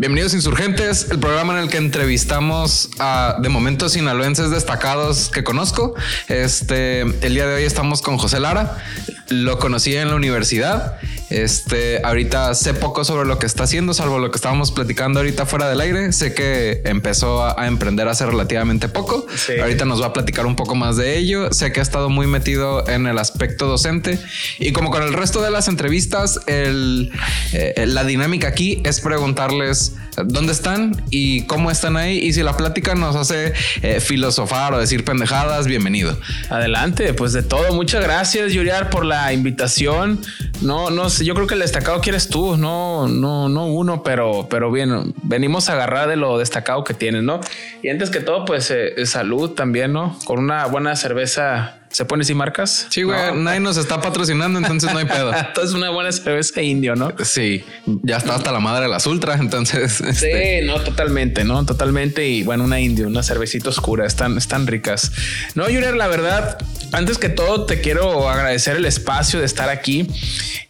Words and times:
Bienvenidos 0.00 0.32
Insurgentes, 0.32 1.08
el 1.10 1.18
programa 1.18 1.52
en 1.58 1.64
el 1.64 1.68
que 1.68 1.76
entrevistamos 1.76 2.88
a 2.98 3.36
de 3.42 3.50
momentos 3.50 3.92
sinaloenses 3.92 4.50
destacados 4.50 5.28
que 5.28 5.44
conozco. 5.44 5.94
Este, 6.26 7.02
el 7.02 7.34
día 7.34 7.46
de 7.46 7.56
hoy 7.56 7.64
estamos 7.64 8.00
con 8.00 8.16
José 8.16 8.40
Lara. 8.40 8.82
Lo 9.30 9.58
conocí 9.58 9.94
en 9.94 10.08
la 10.08 10.16
universidad. 10.16 10.98
Este, 11.30 12.00
ahorita 12.02 12.52
sé 12.54 12.74
poco 12.74 13.04
sobre 13.04 13.28
lo 13.28 13.38
que 13.38 13.46
está 13.46 13.62
haciendo, 13.62 13.94
salvo 13.94 14.18
lo 14.18 14.32
que 14.32 14.36
estábamos 14.36 14.72
platicando 14.72 15.20
ahorita 15.20 15.46
fuera 15.46 15.68
del 15.68 15.80
aire. 15.80 16.12
Sé 16.12 16.34
que 16.34 16.82
empezó 16.84 17.44
a, 17.44 17.66
emprender 17.68 18.08
hace 18.08 18.26
relativamente 18.26 18.88
poco. 18.88 19.26
Ahorita 19.60 19.84
nos 19.84 20.02
va 20.02 20.06
a 20.06 20.12
platicar 20.12 20.46
un 20.46 20.56
poco 20.56 20.74
más 20.74 20.96
de 20.96 21.16
ello. 21.16 21.52
Sé 21.52 21.70
que 21.72 21.78
ha 21.78 21.82
estado 21.82 22.08
muy 22.08 22.26
metido 22.26 22.88
en 22.88 23.06
el 23.06 23.18
aspecto 23.18 23.66
docente 23.66 24.18
y 24.58 24.72
como 24.72 24.90
con 24.90 25.02
el 25.04 25.12
resto 25.12 25.40
de 25.40 25.50
las 25.50 25.68
entrevistas, 25.68 26.40
el, 26.46 27.12
eh, 27.52 27.84
la 27.86 28.02
dinámica 28.02 28.48
aquí 28.48 28.82
es 28.84 29.00
preguntarles 29.00 29.94
dónde 30.24 30.52
están 30.52 31.04
y 31.10 31.42
cómo 31.42 31.70
están 31.70 31.96
ahí. 31.96 32.18
Y 32.18 32.32
si 32.32 32.42
la 32.42 32.56
plática 32.56 32.94
nos 32.94 33.14
hace 33.14 33.52
eh, 33.82 34.00
filosofar 34.00 34.74
o 34.74 34.78
decir 34.78 35.04
pendejadas, 35.04 35.66
bienvenido. 35.66 36.18
Adelante, 36.48 37.14
pues 37.14 37.32
de 37.32 37.42
todo. 37.42 37.72
Muchas 37.72 38.02
gracias, 38.02 38.52
Yuriar, 38.52 38.90
por 38.90 39.04
la 39.04 39.19
invitación. 39.32 40.20
No, 40.62 40.90
no 40.90 41.10
sé, 41.10 41.24
yo 41.24 41.34
creo 41.34 41.46
que 41.46 41.54
el 41.54 41.60
destacado 41.60 42.00
quieres 42.00 42.28
tú, 42.28 42.56
no, 42.56 43.08
no, 43.08 43.48
no 43.48 43.66
uno, 43.66 44.02
pero, 44.02 44.46
pero 44.48 44.70
bien, 44.70 45.14
venimos 45.22 45.68
a 45.68 45.74
agarrar 45.74 46.08
de 46.08 46.16
lo 46.16 46.38
destacado 46.38 46.84
que 46.84 46.94
tienes, 46.94 47.22
¿no? 47.22 47.40
Y 47.82 47.88
antes 47.88 48.10
que 48.10 48.20
todo, 48.20 48.44
pues 48.44 48.70
eh, 48.70 49.06
salud 49.06 49.50
también, 49.50 49.92
¿no? 49.92 50.16
Con 50.24 50.38
una 50.38 50.66
buena 50.66 50.96
cerveza 50.96 51.79
¿Se 51.90 52.04
pone 52.04 52.22
sin 52.22 52.36
marcas? 52.36 52.86
Sí, 52.88 53.02
güey. 53.02 53.18
Nadie 53.34 53.58
nos 53.58 53.76
está 53.76 54.00
patrocinando, 54.00 54.60
entonces 54.60 54.92
no 54.92 54.98
hay 55.00 55.06
pedo. 55.06 55.34
entonces 55.48 55.74
una 55.74 55.90
buena 55.90 56.12
cerveza 56.12 56.62
indio, 56.62 56.94
¿no? 56.94 57.12
Sí. 57.24 57.64
Ya 58.02 58.18
está 58.18 58.36
hasta 58.36 58.52
la 58.52 58.60
madre 58.60 58.84
de 58.84 58.90
las 58.90 59.06
ultra, 59.06 59.34
entonces. 59.34 60.00
Sí, 60.20 60.26
este, 60.26 60.62
no, 60.62 60.80
totalmente, 60.80 61.44
¿no? 61.44 61.64
Totalmente. 61.66 62.28
Y 62.28 62.42
bueno, 62.42 62.64
una 62.64 62.78
indio, 62.80 63.08
una 63.08 63.22
cervecita 63.22 63.70
oscura. 63.70 64.06
Están, 64.06 64.36
están 64.38 64.66
ricas. 64.66 65.10
No, 65.54 65.68
Yurier, 65.68 65.96
la 65.96 66.06
verdad, 66.06 66.58
antes 66.92 67.18
que 67.18 67.28
todo 67.28 67.66
te 67.66 67.80
quiero 67.80 68.28
agradecer 68.28 68.76
el 68.76 68.84
espacio 68.84 69.40
de 69.40 69.46
estar 69.46 69.68
aquí. 69.68 70.06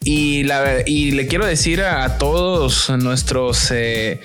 Y, 0.02 0.44
la, 0.44 0.82
y 0.86 1.10
le 1.10 1.26
quiero 1.26 1.44
decir 1.44 1.82
a, 1.82 2.16
todos 2.16 2.88
nuestros... 2.90 3.70
Eh, 3.70 4.20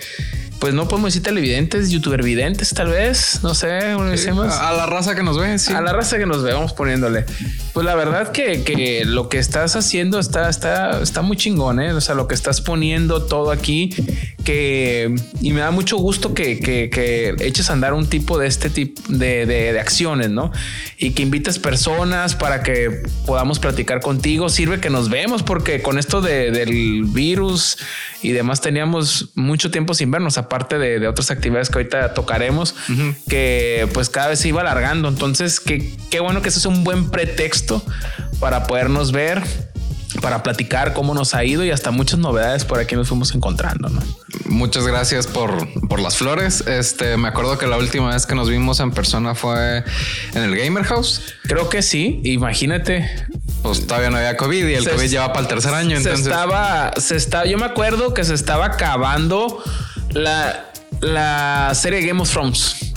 pues 0.60 0.74
no 0.74 0.88
podemos 0.88 1.14
decir 1.14 1.24
televidentes, 1.24 1.90
youtuber 1.92 2.24
videntes, 2.24 2.74
tal 2.74 2.88
vez, 2.88 3.40
no 3.44 3.54
sé, 3.54 3.72
a 3.72 4.74
la 4.74 4.86
raza 4.86 5.16
que 5.16 5.24
nos 5.24 5.38
ve, 5.38 5.58
a 5.74 5.82
la 5.82 5.94
raza 5.94 6.18
que 6.18 6.26
nos 6.26 6.44
ve, 6.44 6.54
vamos 6.54 6.74
poniéndole. 6.74 7.26
Pues 7.74 7.86
la 7.86 7.96
verdad 7.96 8.32
que, 8.32 8.64
que, 8.64 9.04
lo 9.06 9.30
que 9.30 9.38
estás 9.38 9.76
haciendo 9.76 10.20
está, 10.20 10.50
está, 10.50 11.02
está 11.02 11.22
muy 11.22 11.38
chingón, 11.38 11.82
¿eh? 11.82 11.94
o 11.94 12.02
sea, 12.02 12.16
lo 12.16 12.28
que 12.28 12.36
estás 12.36 12.62
poniendo 12.62 13.24
todo 13.24 13.52
aquí, 13.52 13.94
que 14.44 15.14
y 15.42 15.52
me 15.52 15.60
da 15.60 15.72
mucho 15.72 15.98
gusto 15.98 16.34
que, 16.34 16.60
que, 16.60 17.36
eches 17.40 17.70
a 17.70 17.74
andar 17.74 17.94
un 17.94 18.08
tipo 18.08 18.38
de 18.38 18.48
este 18.48 18.70
tipo 18.70 19.02
de, 19.10 19.46
de, 19.46 19.80
acciones, 19.80 20.30
¿no? 20.30 20.52
Y 20.98 21.12
que 21.12 21.24
invites 21.24 21.60
personas 21.60 22.36
para 22.36 22.64
que 22.64 23.04
podamos 23.26 23.60
platicar 23.60 24.00
contigo. 24.02 24.50
Sirve 24.50 24.80
que 24.80 24.90
nos 24.90 25.10
vemos 25.10 25.44
porque 25.44 25.82
con 25.82 26.00
esto 26.00 26.22
de, 26.22 26.52
del 26.52 27.04
virus 27.06 27.78
y 28.22 28.32
demás 28.32 28.62
teníamos 28.62 29.32
mucho 29.36 29.72
tiempo 29.72 29.94
sin 29.94 30.12
vernos 30.12 30.38
aparte 30.46 30.78
de, 30.78 31.08
otras 31.08 31.32
actividades 31.32 31.70
que 31.70 31.78
ahorita 31.80 32.14
tocaremos, 32.14 32.76
que 33.28 33.88
pues 33.94 34.10
cada 34.10 34.30
vez 34.30 34.40
se 34.40 34.48
iba 34.50 34.62
alargando. 34.62 35.08
Entonces, 35.08 35.60
qué, 35.60 35.94
qué 36.10 36.20
bueno 36.20 36.42
que 36.42 36.50
eso 36.50 36.60
es 36.60 36.66
un 36.66 36.84
buen 36.84 37.10
pretexto 37.10 37.84
para 38.40 38.68
podernos 38.68 39.12
ver 39.12 39.44
para 40.22 40.44
platicar 40.44 40.94
cómo 40.94 41.14
nos 41.14 41.34
ha 41.34 41.44
ido 41.44 41.64
y 41.66 41.72
hasta 41.72 41.92
muchas 41.92 42.20
novedades 42.20 42.66
por 42.66 42.80
aquí 42.80 42.96
nos 42.96 43.08
fuimos 43.08 43.34
encontrando. 43.36 43.90
¿no? 43.90 44.02
Muchas 44.46 44.86
gracias 44.88 45.28
por, 45.28 45.68
por 45.88 46.00
las 46.00 46.18
flores. 46.18 46.64
Este 46.68 47.18
me 47.18 47.28
acuerdo 47.28 47.58
que 47.58 47.68
la 47.68 47.78
última 47.78 48.14
vez 48.14 48.26
que 48.26 48.36
nos 48.36 48.50
vimos 48.50 48.80
en 48.80 48.92
persona 48.92 49.36
fue 49.36 49.84
en 50.34 50.44
el 50.44 50.56
Gamer 50.56 50.84
House. 50.84 51.22
Creo 51.44 51.70
que 51.70 51.82
sí. 51.82 52.22
Imagínate. 52.24 53.28
Pues 53.62 53.88
todavía 53.88 54.10
no 54.10 54.18
había 54.18 54.38
COVID 54.38 54.68
y 54.68 54.74
el 54.76 54.90
COVID 54.90 55.10
lleva 55.10 55.30
para 55.30 55.42
el 55.42 55.48
tercer 55.48 55.74
año. 55.74 56.00
Se 56.00 56.14
estaba, 56.14 56.94
se 56.98 57.16
está, 57.16 57.46
yo 57.46 57.58
me 57.58 57.66
acuerdo 57.66 58.14
que 58.14 58.24
se 58.24 58.36
estaba 58.36 58.66
acabando 58.66 59.64
la, 60.16 60.72
la 61.02 61.72
serie 61.76 62.02
Game 62.02 62.22
of 62.22 62.32
Thrones. 62.32 62.94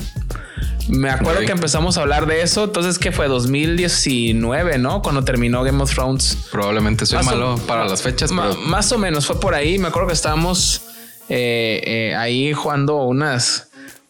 Me 0.89 1.11
acuerdo 1.11 1.41
que 1.41 1.53
empezamos 1.53 1.99
a 1.99 2.03
hablar 2.03 2.27
de 2.27 2.41
eso. 2.41 2.65
Entonces, 2.65 2.99
que 2.99 3.13
fue 3.13 3.29
2019, 3.29 4.79
¿no? 4.79 5.03
Cuando 5.03 5.23
terminó 5.23 5.63
Game 5.63 5.83
of 5.83 5.93
Thrones. 5.93 6.49
Probablemente 6.51 7.05
soy 7.05 7.23
malo 7.25 7.61
para 7.67 7.85
las 7.85 8.01
fechas. 8.01 8.31
Más 8.33 8.93
o 8.93 8.99
menos 8.99 9.27
fue 9.27 9.39
por 9.39 9.55
ahí. 9.55 9.79
Me 9.79 9.89
acuerdo 9.89 10.09
que 10.09 10.15
estábamos 10.15 10.83
eh, 11.29 11.83
eh, 11.85 12.17
ahí 12.17 12.55
jugando 12.55 13.03
unas 13.03 13.68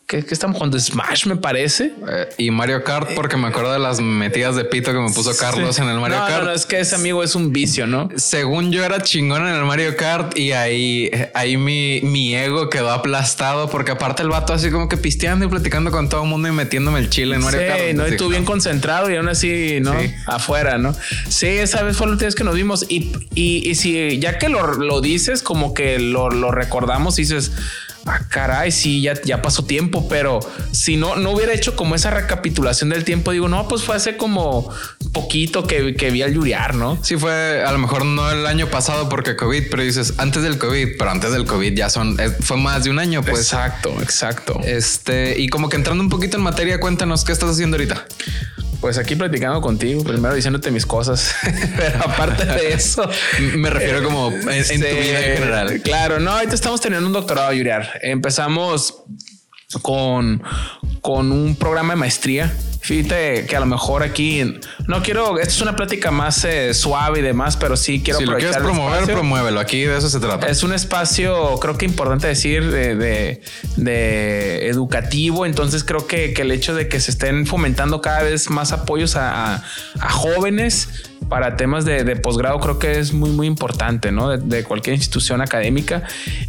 ¿Qué, 0.09 0.25
estamos 0.31 0.57
jugando? 0.57 0.81
Smash, 0.81 1.27
me 1.27 1.37
parece. 1.37 1.93
Eh, 2.11 2.29
y 2.39 2.51
Mario 2.51 2.83
Kart, 2.83 3.11
porque 3.15 3.37
me 3.37 3.49
acuerdo 3.49 3.75
de 3.75 3.79
las 3.79 4.01
metidas 4.01 4.57
de 4.57 4.65
pito 4.65 4.91
que 4.91 4.99
me 4.99 5.13
puso 5.13 5.37
Carlos 5.37 5.79
en 5.81 5.89
el 5.91 6.01
Mario 6.01 6.17
Kart. 6.17 6.45
No, 6.45 6.51
es 6.51 6.65
que 6.65 6.81
ese 6.81 6.95
amigo 6.95 7.23
es 7.23 7.35
un 7.35 7.53
vicio, 7.53 7.87
¿no? 7.87 8.09
Según 8.17 8.73
yo 8.73 8.83
era 8.83 9.03
chingón 9.03 9.47
en 9.47 9.55
el 9.55 9.65
Mario 9.67 9.99
Kart 9.99 10.35
y 10.39 10.53
ahí, 10.53 11.11
ahí 11.35 11.59
mi, 11.59 12.01
mi 12.01 12.35
ego 12.35 12.71
quedó 12.71 12.91
aplastado 12.91 13.69
porque 13.69 13.91
aparte 13.91 14.23
el 14.23 14.31
vato 14.31 14.55
así 14.55 14.71
como 14.71 14.89
que 14.89 14.97
pisteando 14.97 15.45
y 15.45 15.49
platicando 15.49 15.91
con 15.91 16.09
todo 16.09 16.23
el 16.23 16.29
mundo 16.31 16.49
y 16.49 16.53
metiéndome 16.53 17.01
el 17.01 17.11
chile 17.11 17.37
en 17.37 17.45
Mario 17.45 17.61
Kart. 17.69 17.81
Sí, 17.89 17.95
no, 17.95 18.09
y 18.09 18.17
tú 18.17 18.31
bien 18.31 18.47
concentrado 18.47 19.11
y 19.11 19.17
aún 19.17 19.29
así, 19.29 19.81
¿no? 19.83 19.93
Afuera, 20.25 20.79
¿no? 20.79 20.97
Sí, 21.29 21.49
esa 21.49 21.83
vez 21.83 21.99
fue 21.99 22.07
la 22.07 22.13
última 22.13 22.29
vez 22.29 22.35
que 22.35 22.45
nos 22.45 22.55
vimos 22.55 22.87
y, 22.89 23.13
y, 23.35 23.75
si 23.75 24.19
ya 24.21 24.39
que 24.39 24.49
lo, 24.49 24.73
lo 24.73 25.03
dices, 25.03 25.43
como 25.43 25.75
que 25.75 25.99
lo, 25.99 26.31
lo 26.31 26.51
recordamos 26.51 27.19
y 27.19 27.23
dices 27.23 27.53
ah, 28.09 28.21
caray, 28.29 28.73
sí, 28.73 29.03
ya, 29.03 29.15
ya 29.23 29.43
pasó 29.43 29.65
tiempo, 29.65 30.09
pero 30.09 30.41
si 30.73 30.97
no, 30.97 31.17
no 31.17 31.31
hubiera 31.31 31.53
hecho 31.53 31.77
como 31.77 31.95
esa 31.95 32.11
recapitulación 32.11 32.91
del 32.91 33.05
tiempo, 33.05 33.33
digo, 33.33 33.49
no, 33.49 33.69
pues 33.69 33.83
fue 33.83 33.97
hace 33.97 34.17
como 34.17 34.71
poquito 35.13 35.67
que, 35.67 35.95
que 35.95 36.11
vi 36.11 36.23
al 36.23 36.35
Yuriar, 36.35 36.75
¿no? 36.75 36.99
Sí, 37.03 37.17
fue 37.17 37.63
a 37.65 37.73
lo 37.73 37.79
mejor 37.79 38.05
no 38.05 38.31
el 38.31 38.47
año 38.47 38.69
pasado 38.69 39.09
porque 39.09 39.37
COVID, 39.37 39.65
pero 39.71 39.83
dices 39.83 40.15
antes 40.19 40.43
del 40.43 40.59
COVID, 40.59 40.97
pero 40.99 41.11
antes 41.11 41.33
del 41.33 41.45
COVID 41.45 41.75
ya 41.75 41.91
son, 41.91 42.19
eh, 42.21 42.31
fue 42.41 42.57
más 42.57 42.85
de 42.85 42.91
un 42.91 42.99
año, 42.99 43.23
pues. 43.23 43.41
Exacto, 43.41 43.95
exacto. 44.01 44.61
Este, 44.65 45.39
y 45.39 45.49
como 45.49 45.69
que 45.69 45.77
entrando 45.77 46.03
un 46.03 46.11
poquito 46.11 46.37
en 46.37 46.43
materia, 46.43 46.81
cuéntanos 46.81 47.25
qué 47.25 47.33
estás 47.33 47.51
haciendo 47.51 47.77
ahorita. 47.77 48.07
Pues 48.81 48.97
aquí 48.97 49.17
platicando 49.17 49.61
contigo, 49.61 50.05
primero 50.05 50.35
diciéndote 50.35 50.71
mis 50.71 50.87
cosas, 50.87 51.35
pero 51.77 51.99
aparte 51.99 52.45
de 52.45 52.73
eso, 52.75 53.09
me 53.57 53.71
refiero 53.71 54.05
como 54.05 54.31
en, 54.31 54.65
tu 54.65 54.87
vida 54.87 55.27
en 55.27 55.39
general. 55.39 55.81
Claro, 55.83 56.21
no, 56.21 56.31
ahorita 56.31 56.55
estamos 56.55 56.81
teniendo 56.81 57.07
un 57.07 57.13
doctorado, 57.13 57.53
Yuriar. 57.53 57.99
Empezamos 58.03 59.03
con, 59.83 60.43
con 61.01 61.31
un 61.31 61.57
programa 61.57 61.93
de 61.95 62.01
maestría 62.01 62.53
Fíjate 62.89 63.45
que 63.45 63.55
a 63.55 63.61
lo 63.61 63.67
mejor 63.67 64.03
aquí 64.03 64.61
no 64.87 65.03
quiero, 65.03 65.39
esto 65.39 65.53
es 65.53 65.61
una 65.61 65.77
plática 65.77 66.11
más 66.11 66.43
eh, 66.47 66.73
suave 66.73 67.19
y 67.19 67.23
demás, 67.23 67.59
pero 67.59 67.77
sí 67.77 68.01
quiero. 68.03 68.19
Si 68.19 68.25
lo 68.25 68.39
quieres 68.39 68.57
promover, 68.57 69.05
promuévelo. 69.05 69.61
Aquí 69.61 69.83
de 69.83 69.99
eso 69.99 70.09
se 70.09 70.21
trata. 70.21 70.47
Es 70.47 70.63
un 70.63 70.73
espacio, 70.73 71.59
creo 71.61 71.77
que 71.77 71.85
importante 71.85 72.29
decir, 72.29 72.71
de, 72.71 73.43
de, 73.77 74.69
educativo. 74.69 75.45
Entonces 75.45 75.85
creo 75.85 76.07
que, 76.07 76.33
que, 76.33 76.41
el 76.41 76.51
hecho 76.51 76.75
de 76.75 76.89
que 76.89 76.99
se 76.99 77.11
estén 77.11 77.47
fomentando 77.47 78.01
cada 78.01 78.23
vez 78.23 78.49
más 78.49 78.73
apoyos 78.73 79.17
a, 79.17 79.57
a, 80.01 80.11
jóvenes 80.11 81.08
para 81.29 81.57
temas 81.57 81.85
de, 81.85 82.05
de, 82.05 82.17
posgrado 82.17 82.59
creo 82.61 82.79
que 82.79 82.99
es 82.99 83.13
muy, 83.13 83.31
muy 83.31 83.47
importante, 83.47 84.13
¿no? 84.13 84.37
De, 84.37 84.65
cualquier 84.65 84.97
institución 84.97 85.41
académica. 85.41 86.03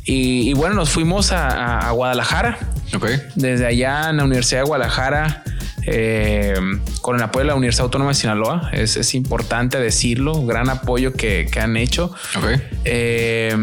Y, 0.06 0.50
y 0.50 0.54
bueno, 0.54 0.76
nos 0.76 0.90
fuimos 0.90 1.32
a, 1.32 1.80
a 1.80 1.92
Guadalajara. 1.92 2.58
Ok. 2.96 3.06
Desde 3.36 3.66
allá 3.66 4.10
en 4.10 4.18
la 4.18 4.24
Universidad 4.24 4.62
de 4.62 4.68
Guadalajara 4.68 5.44
eh, 5.92 6.54
con 7.02 7.16
el 7.16 7.24
apoyo 7.24 7.44
de 7.44 7.48
la 7.48 7.56
Universidad 7.56 7.86
Autónoma 7.86 8.12
de 8.12 8.16
Sinaloa. 8.16 8.70
Es, 8.74 9.14
importante 9.16 9.80
decirlo, 9.80 10.46
gran 10.46 10.70
apoyo 10.70 11.14
que, 11.14 11.50
han 11.60 11.78
hecho. 11.78 12.14
Eh, 12.86 13.56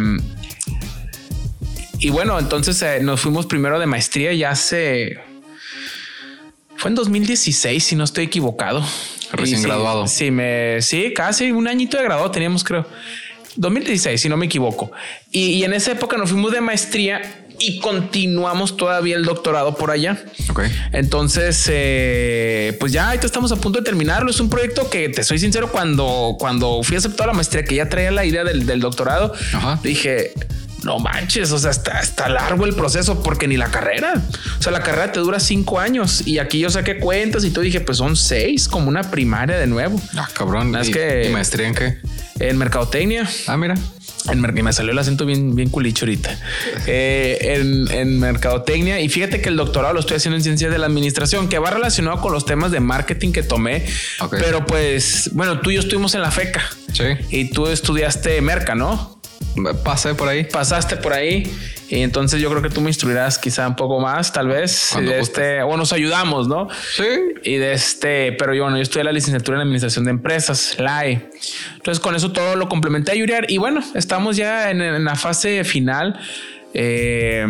y 1.99 2.11
bueno, 2.11 2.39
entonces 2.39 2.81
eh, 2.83 2.99
nos 3.01 3.21
fuimos 3.21 3.47
primero 3.47 3.79
de 3.79 3.87
maestría 3.87 4.33
ya 4.33 4.51
hace... 4.51 5.19
Fue 6.77 6.91
en 6.91 6.95
2016, 6.95 7.83
si 7.83 7.97
no 7.97 8.05
estoy 8.05 8.25
equivocado. 8.25 8.85
Recién 9.33 9.63
graduado. 9.63 10.07
Sí, 10.07 10.31
me, 10.31 10.81
sí, 10.83 11.13
casi 11.15 11.51
un 11.53 11.69
añito 11.69 11.97
de 11.97 12.05
graduado 12.05 12.31
teníamos, 12.31 12.65
creo. 12.65 12.87
2016, 13.57 14.21
si 14.21 14.29
no 14.29 14.37
me 14.37 14.47
equvoco. 14.47 14.93
Y, 15.31 15.47
y 15.51 15.65
en 15.65 15.73
esa 15.73 15.93
época 15.93 16.17
nos 16.17 16.31
fuimos 16.31 16.53
de 16.53 16.61
maestría 16.61 17.47
y 17.59 17.79
continuamos 17.79 18.77
todavía 18.77 19.17
el 19.17 19.25
doctorado 19.25 19.75
por 19.77 19.91
allá. 19.91 20.23
Ok. 20.51 20.63
Entonces, 20.93 21.65
eh, 21.73 22.77
pues 22.79 22.93
ya 22.93 23.09
ahorita 23.09 23.27
estamos 23.27 23.53
a 23.53 23.57
punto 23.57 23.79
de 23.79 23.85
terminarlo. 23.85 24.31
Es 24.31 24.41
un 24.41 24.51
proyecto 24.51 24.91
que 24.91 25.09
te 25.09 25.25
soy 25.25 25.39
sincero, 25.39 25.71
cuando, 25.71 26.37
cuando 26.39 26.83
fui 26.83 26.97
a 26.97 26.99
aceptar 26.99 27.27
la 27.27 27.33
maestría, 27.33 27.65
que 27.65 27.75
ya 27.75 27.89
traía 27.89 28.11
la 28.11 28.25
idea 28.25 28.45
del, 28.45 28.81
doctorado, 28.81 29.33
dije, 29.83 30.33
no 30.87 30.99
manches, 31.01 31.53
o 31.53 31.59
sea, 31.59 31.73
está, 31.73 32.01
está 32.01 32.29
largo 32.29 32.65
el 32.65 32.75
proceso 32.75 33.23
porque 33.23 33.47
ni 33.49 33.57
la 33.57 33.71
carrera. 33.71 34.15
O 34.59 34.63
sea, 34.63 34.73
la 34.73 34.83
carrera 34.83 35.13
te 35.13 35.21
dura 35.21 35.41
cinco 35.41 35.79
años 35.79 36.27
y 36.27 36.39
aquí 36.39 36.61
yo 36.61 36.71
saqué 36.71 36.99
cuentas 36.99 37.45
y 37.45 37.51
tú 37.51 37.61
dije, 37.61 37.81
pues 37.81 37.99
son 37.99 38.17
seis, 38.17 38.69
como 38.69 38.89
una 38.89 39.11
primaria 39.11 39.59
de 39.59 39.67
nuevo. 39.67 40.01
Ah, 40.17 40.29
cabrón. 40.33 40.75
Es 40.77 40.89
que 40.89 41.29
maestría 41.33 41.67
en 41.67 41.75
qué? 41.75 41.99
En 42.39 42.57
mercadotecnia. 42.57 43.29
Ah, 43.49 43.57
mira. 43.57 43.75
En, 44.31 44.41
me 44.41 44.73
salió 44.73 44.93
el 44.93 44.99
acento 44.99 45.25
bien, 45.25 45.55
bien 45.55 45.69
culicho 45.71 46.05
ahorita. 46.05 46.39
Eh, 46.89 47.89
en, 47.91 48.21
mercadotecnia. 48.21 49.01
Y 49.01 49.09
fíjate 49.09 49.41
que 49.41 49.49
el 49.49 49.57
doctorado 49.57 49.93
lo 49.95 50.01
estoy 50.01 50.19
haciendo 50.19 50.37
en 50.37 50.43
ciencias 50.43 50.71
de 50.71 50.79
la 50.79 50.87
administración, 50.87 51.49
que 51.49 51.59
va 51.59 51.71
relacionado 51.71 52.21
con 52.21 52.33
los 52.33 52.47
temas 52.47 52.71
de 52.71 52.79
marketing 52.81 53.33
que 53.33 53.43
tomé. 53.43 53.85
Pero 54.31 54.65
pues, 54.67 55.31
bueno, 55.33 55.61
tú 55.61 55.71
y 55.71 55.75
yo 55.75 55.81
estuvimos 55.81 56.15
en 56.15 56.23
la 56.23 56.31
FECA. 56.31 56.63
Sí. 56.93 57.05
Y 57.31 57.51
tú 57.51 57.67
estudiaste 57.67 58.41
merca, 58.41 58.75
¿no? 58.75 59.16
Pasé 59.85 60.15
por 60.15 60.29
ahí. 60.29 60.45
Pasaste 60.45 60.97
por 60.97 61.13
ahí. 61.13 61.51
Y 61.89 62.01
entonces 62.01 62.41
yo 62.41 62.51
creo 62.51 62.63
que 62.63 62.71
tú 62.71 62.81
me 62.81 62.91
instruirás 62.91 63.39
quizá 63.39 63.69
un 63.69 63.77
poco 63.77 64.01
más, 64.01 64.33
tal 64.33 64.49
vez. 64.49 64.91
De 64.97 65.21
este, 65.21 65.63
o 65.63 65.77
nos 65.77 65.93
ayudamos, 65.93 66.49
¿no? 66.49 66.69
Sí. 66.97 67.05
Y 67.45 67.57
de 67.57 67.73
este, 67.73 68.33
pero 68.33 68.55
yo, 68.55 68.65
bueno, 68.65 68.77
yo 68.77 68.83
estudié 68.83 69.05
la 69.05 69.13
licenciatura 69.13 69.59
en 69.59 69.63
administración 69.63 70.05
de 70.05 70.11
empresas, 70.11 70.77
LAE. 70.79 71.31
Entonces 71.77 72.01
con 72.01 72.17
eso 72.17 72.33
todo 72.33 72.57
lo 72.57 72.69
complementé 72.69 73.13
a 73.13 73.15
Yuriar. 73.15 73.51
Y 73.51 73.59
bueno, 73.59 73.83
estamos 73.95 74.37
ya 74.37 74.71
en, 74.71 75.05
la 75.05 75.15
fase 75.15 75.63
final. 75.63 76.19
Eh, 76.75 77.47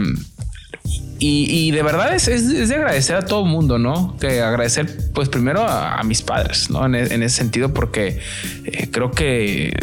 y, 1.18 1.70
de 1.70 1.82
verdad 1.82 2.14
es, 2.14 2.28
es, 2.28 2.68
de 2.68 2.74
agradecer 2.74 3.16
a 3.16 3.22
todo 3.22 3.44
el 3.44 3.50
mundo, 3.50 3.78
¿no? 3.78 4.16
Que 4.20 4.42
agradecer, 4.42 4.86
pues 5.14 5.30
primero 5.30 5.66
a, 5.66 6.02
mis 6.02 6.20
padres, 6.20 6.68
¿no? 6.68 6.84
En, 6.84 6.94
ese 6.94 7.36
sentido, 7.36 7.72
porque 7.72 8.20
eh, 8.64 8.88
creo 8.90 9.10
que 9.12 9.74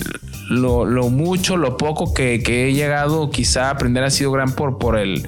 lo, 0.50 0.86
lo, 0.86 1.10
mucho, 1.10 1.58
lo 1.58 1.78
poco 1.78 2.14
que, 2.14 2.42
que, 2.44 2.68
he 2.68 2.74
llegado 2.74 3.30
quizá 3.30 3.68
a 3.68 3.72
aprender 3.72 4.04
ha 4.04 4.10
sido 4.10 4.32
gran 4.32 4.52
por, 4.54 4.78
por 4.78 4.98
el 4.98 5.28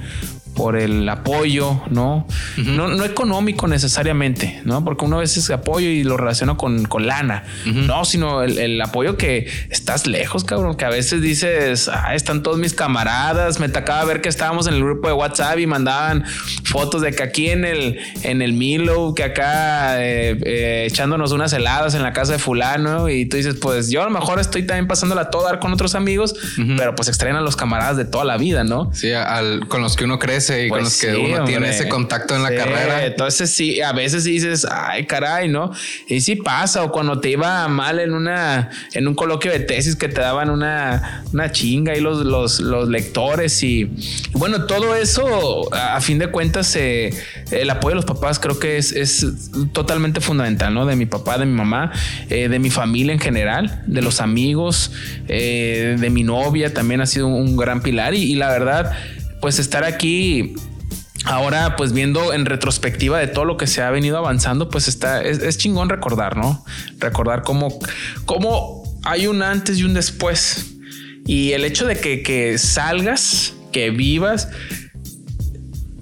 por 0.56 0.78
el 0.78 1.08
apoyo, 1.10 1.82
¿no? 1.90 2.26
¿no? 2.58 2.88
No 2.88 3.04
económico 3.04 3.68
necesariamente, 3.68 4.62
¿no? 4.64 4.84
Porque 4.84 5.04
uno 5.06 5.18
a 5.18 5.20
veces 5.20 5.50
apoyo 5.50 5.90
y 5.90 6.04
lo 6.04 6.16
relaciona 6.16 6.56
con, 6.56 6.86
con 6.86 7.06
lana, 7.06 7.44
no, 7.66 8.06
sino 8.06 8.42
el, 8.42 8.82
apoyo 8.82 9.18
que 9.18 9.48
estás 9.70 10.08
lejos, 10.08 10.44
cabrón, 10.46 10.76
que 10.76 10.86
a 10.86 10.90
veces 10.90 11.22
dices, 11.22 11.90
ah, 11.90 12.16
están 12.16 12.42
todos 12.42 12.58
mis 12.58 12.74
camaradas, 12.74 13.60
me 13.60 13.68
tocaba 13.68 14.06
ver 14.06 14.22
que 14.22 14.30
estábamos 14.30 14.68
en 14.68 14.76
el 14.76 14.84
grupo 14.84 15.08
de 15.08 15.14
WhatsApp 15.14 15.60
y 15.60 15.68
mandaban 15.68 16.24
fotos 16.64 17.02
de 17.02 17.12
que 17.12 17.24
aquí 17.24 17.50
en 17.50 17.66
el, 17.66 18.00
en 18.24 18.42
el 18.42 18.54
Milo, 18.54 19.14
que 19.14 19.24
acá 19.24 20.02
eh, 20.02 20.40
eh, 20.46 20.86
echándonos 20.88 21.34
unas 21.34 21.52
heladas 21.52 21.96
en 21.96 22.04
la 22.04 22.14
casa 22.14 22.34
de 22.34 22.40
fulano 22.40 23.10
y 23.10 23.26
tú 23.26 23.36
dices, 23.36 23.56
pues 23.56 23.90
yo 23.90 24.02
a 24.02 24.06
lo 24.06 24.12
mejor 24.12 24.40
estoy 24.40 24.64
también 24.64 24.88
pasándola 24.88 25.24
a 25.24 25.30
todo 25.30 25.44
dar 25.44 25.60
con 25.60 25.74
otros 25.74 25.96
amigos, 25.96 26.34
pero 26.78 26.96
pues 26.96 27.10
extraen 27.10 27.36
a 27.36 27.42
los 27.42 27.58
camaradas 27.58 27.98
de 27.98 28.06
toda 28.06 28.24
la 28.24 28.38
vida, 28.38 28.64
¿no? 28.64 28.90
Sí, 28.94 29.12
al, 29.12 29.68
con 29.68 29.82
los 29.82 29.98
que 29.98 30.06
uno 30.06 30.18
crece 30.18 30.45
y 30.50 30.70
con 30.70 30.80
pues 30.80 30.84
los 30.84 30.98
que 31.02 31.16
uno 31.16 31.46
tiene 31.46 31.70
ese 31.70 31.88
contacto 31.90 32.36
en 32.36 32.44
la 32.44 32.56
carrera. 32.56 33.06
Entonces 33.06 33.50
sí, 33.52 33.82
a 33.82 33.92
veces 33.94 34.24
dices, 34.24 34.66
ay, 34.70 35.06
caray, 35.06 35.48
¿no? 35.48 35.72
Y 36.08 36.22
sí 36.22 36.36
pasa, 36.36 36.84
o 36.84 36.92
cuando 36.92 37.20
te 37.20 37.30
iba 37.30 37.68
mal 37.68 38.00
en 38.00 38.14
una, 38.14 38.70
en 38.94 39.08
un 39.08 39.16
coloquio 39.16 39.52
de 39.52 39.60
tesis 39.60 39.96
que 39.96 40.08
te 40.08 40.22
daban 40.22 40.50
una, 40.50 41.24
una 41.34 41.52
chinga 41.52 41.96
y 41.96 42.02
los, 42.02 42.26
los, 42.26 42.60
los 42.60 42.90
lectores 42.90 43.62
y, 43.64 43.90
bueno, 44.34 44.66
todo 44.66 44.96
eso, 44.96 45.74
a, 45.74 46.00
fin 46.02 46.20
de 46.20 46.28
cuentas, 46.28 46.76
eh, 46.76 47.14
el 47.52 47.70
apoyo 47.70 47.92
de 47.92 47.96
los 47.96 48.06
papás 48.06 48.40
creo 48.40 48.60
que 48.60 48.78
es, 48.78 48.92
es 48.92 49.26
totalmente 49.74 50.22
fundamental, 50.22 50.74
¿no? 50.74 50.86
De 50.86 50.96
mi 50.96 51.06
papá, 51.06 51.38
de 51.38 51.46
mi 51.46 51.54
mamá, 51.54 51.92
eh, 52.30 52.50
de 52.50 52.60
mi 52.60 52.70
familia 52.70 53.14
en 53.14 53.20
general, 53.20 53.84
de 53.88 54.02
los 54.02 54.22
amigos, 54.22 54.92
eh, 55.28 55.96
de 56.00 56.10
mi 56.10 56.24
novia 56.24 56.74
también 56.74 57.02
ha 57.02 57.06
sido 57.06 57.28
un 57.28 57.56
gran 57.56 57.82
pilar 57.82 58.14
y 58.14 58.36
la 58.36 58.50
verdad, 58.50 58.92
pues 59.46 59.60
estar 59.60 59.84
aquí 59.84 60.56
ahora 61.24 61.76
pues 61.76 61.94
viendo 61.94 62.34
en 62.34 62.48
retrospectiva 62.48 63.20
de 63.20 63.28
todo 63.28 63.46
lo 63.46 63.58
que 63.58 63.68
se 63.68 63.84
ha 63.84 63.92
venido 63.92 64.18
avanzando, 64.18 64.70
pues 64.70 64.88
está, 64.88 65.22
es, 65.22 65.58
chingón 65.60 65.88
recordar, 65.88 66.36
¿no? 66.36 66.66
Recordar 66.98 67.44
cómo, 67.44 67.78
cómo 68.26 69.00
hay 69.04 69.28
un 69.28 69.44
antes 69.44 69.78
y 69.78 69.84
un 69.84 69.94
después. 69.94 70.78
Y 71.28 71.52
el 71.52 71.64
hecho 71.64 71.86
de 71.86 72.00
que, 72.00 72.58
salgas, 72.58 73.54
que 73.72 73.92
vivas 73.92 74.50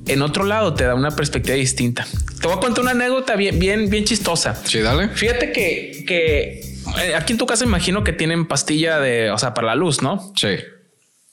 en 0.07 0.21
otro 0.21 0.45
lado 0.45 0.73
te 0.73 0.85
da 0.85 0.95
una 0.95 1.11
perspectiva 1.11 1.57
distinta. 1.57 2.07
Te 2.39 2.47
voy 2.47 2.55
a 2.55 2.61
contar 2.61 2.83
una 2.83 2.91
anécdota 2.91 3.35
bien, 3.35 3.59
bien, 3.59 3.89
bien 3.89 4.05
chistosa. 4.05 4.55
Sí, 4.55 4.79
dale. 4.79 5.09
Fíjate 5.09 5.51
que, 5.51 6.05
que 6.07 6.77
eh, 7.01 7.13
aquí 7.13 7.33
en 7.33 7.39
tu 7.39 7.45
casa 7.45 7.65
imagino 7.65 8.05
que 8.05 8.13
tienen 8.13 8.47
pastilla 8.47 9.01
de, 9.01 9.31
o 9.31 9.37
sea, 9.37 9.53
para 9.53 9.67
la 9.67 9.75
luz, 9.75 10.01
¿no? 10.01 10.31
Sí, 10.37 10.55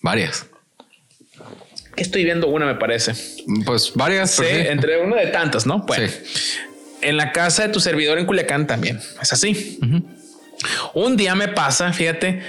varias 0.02 0.50
estoy 2.02 2.25
viendo 2.25 2.49
una, 2.49 2.67
me 2.67 2.75
parece. 2.75 3.12
Pues 3.64 3.93
varias. 3.94 4.31
Sí, 4.32 4.44
entre 4.49 5.00
una 5.00 5.17
de 5.17 5.29
tantas, 5.29 5.67
¿no? 5.67 5.87
Pues 5.87 6.58
en 7.02 7.17
la 7.17 7.32
casa 7.32 7.64
de 7.67 7.69
tu 7.70 7.81
servidor 7.81 8.19
en 8.19 8.26
Culiacán 8.26 8.67
también 8.67 9.00
es 9.20 9.32
así. 9.32 9.79
Un 10.94 11.17
día 11.17 11.35
me 11.35 11.49
pasa, 11.49 11.93
fíjate, 11.93 12.43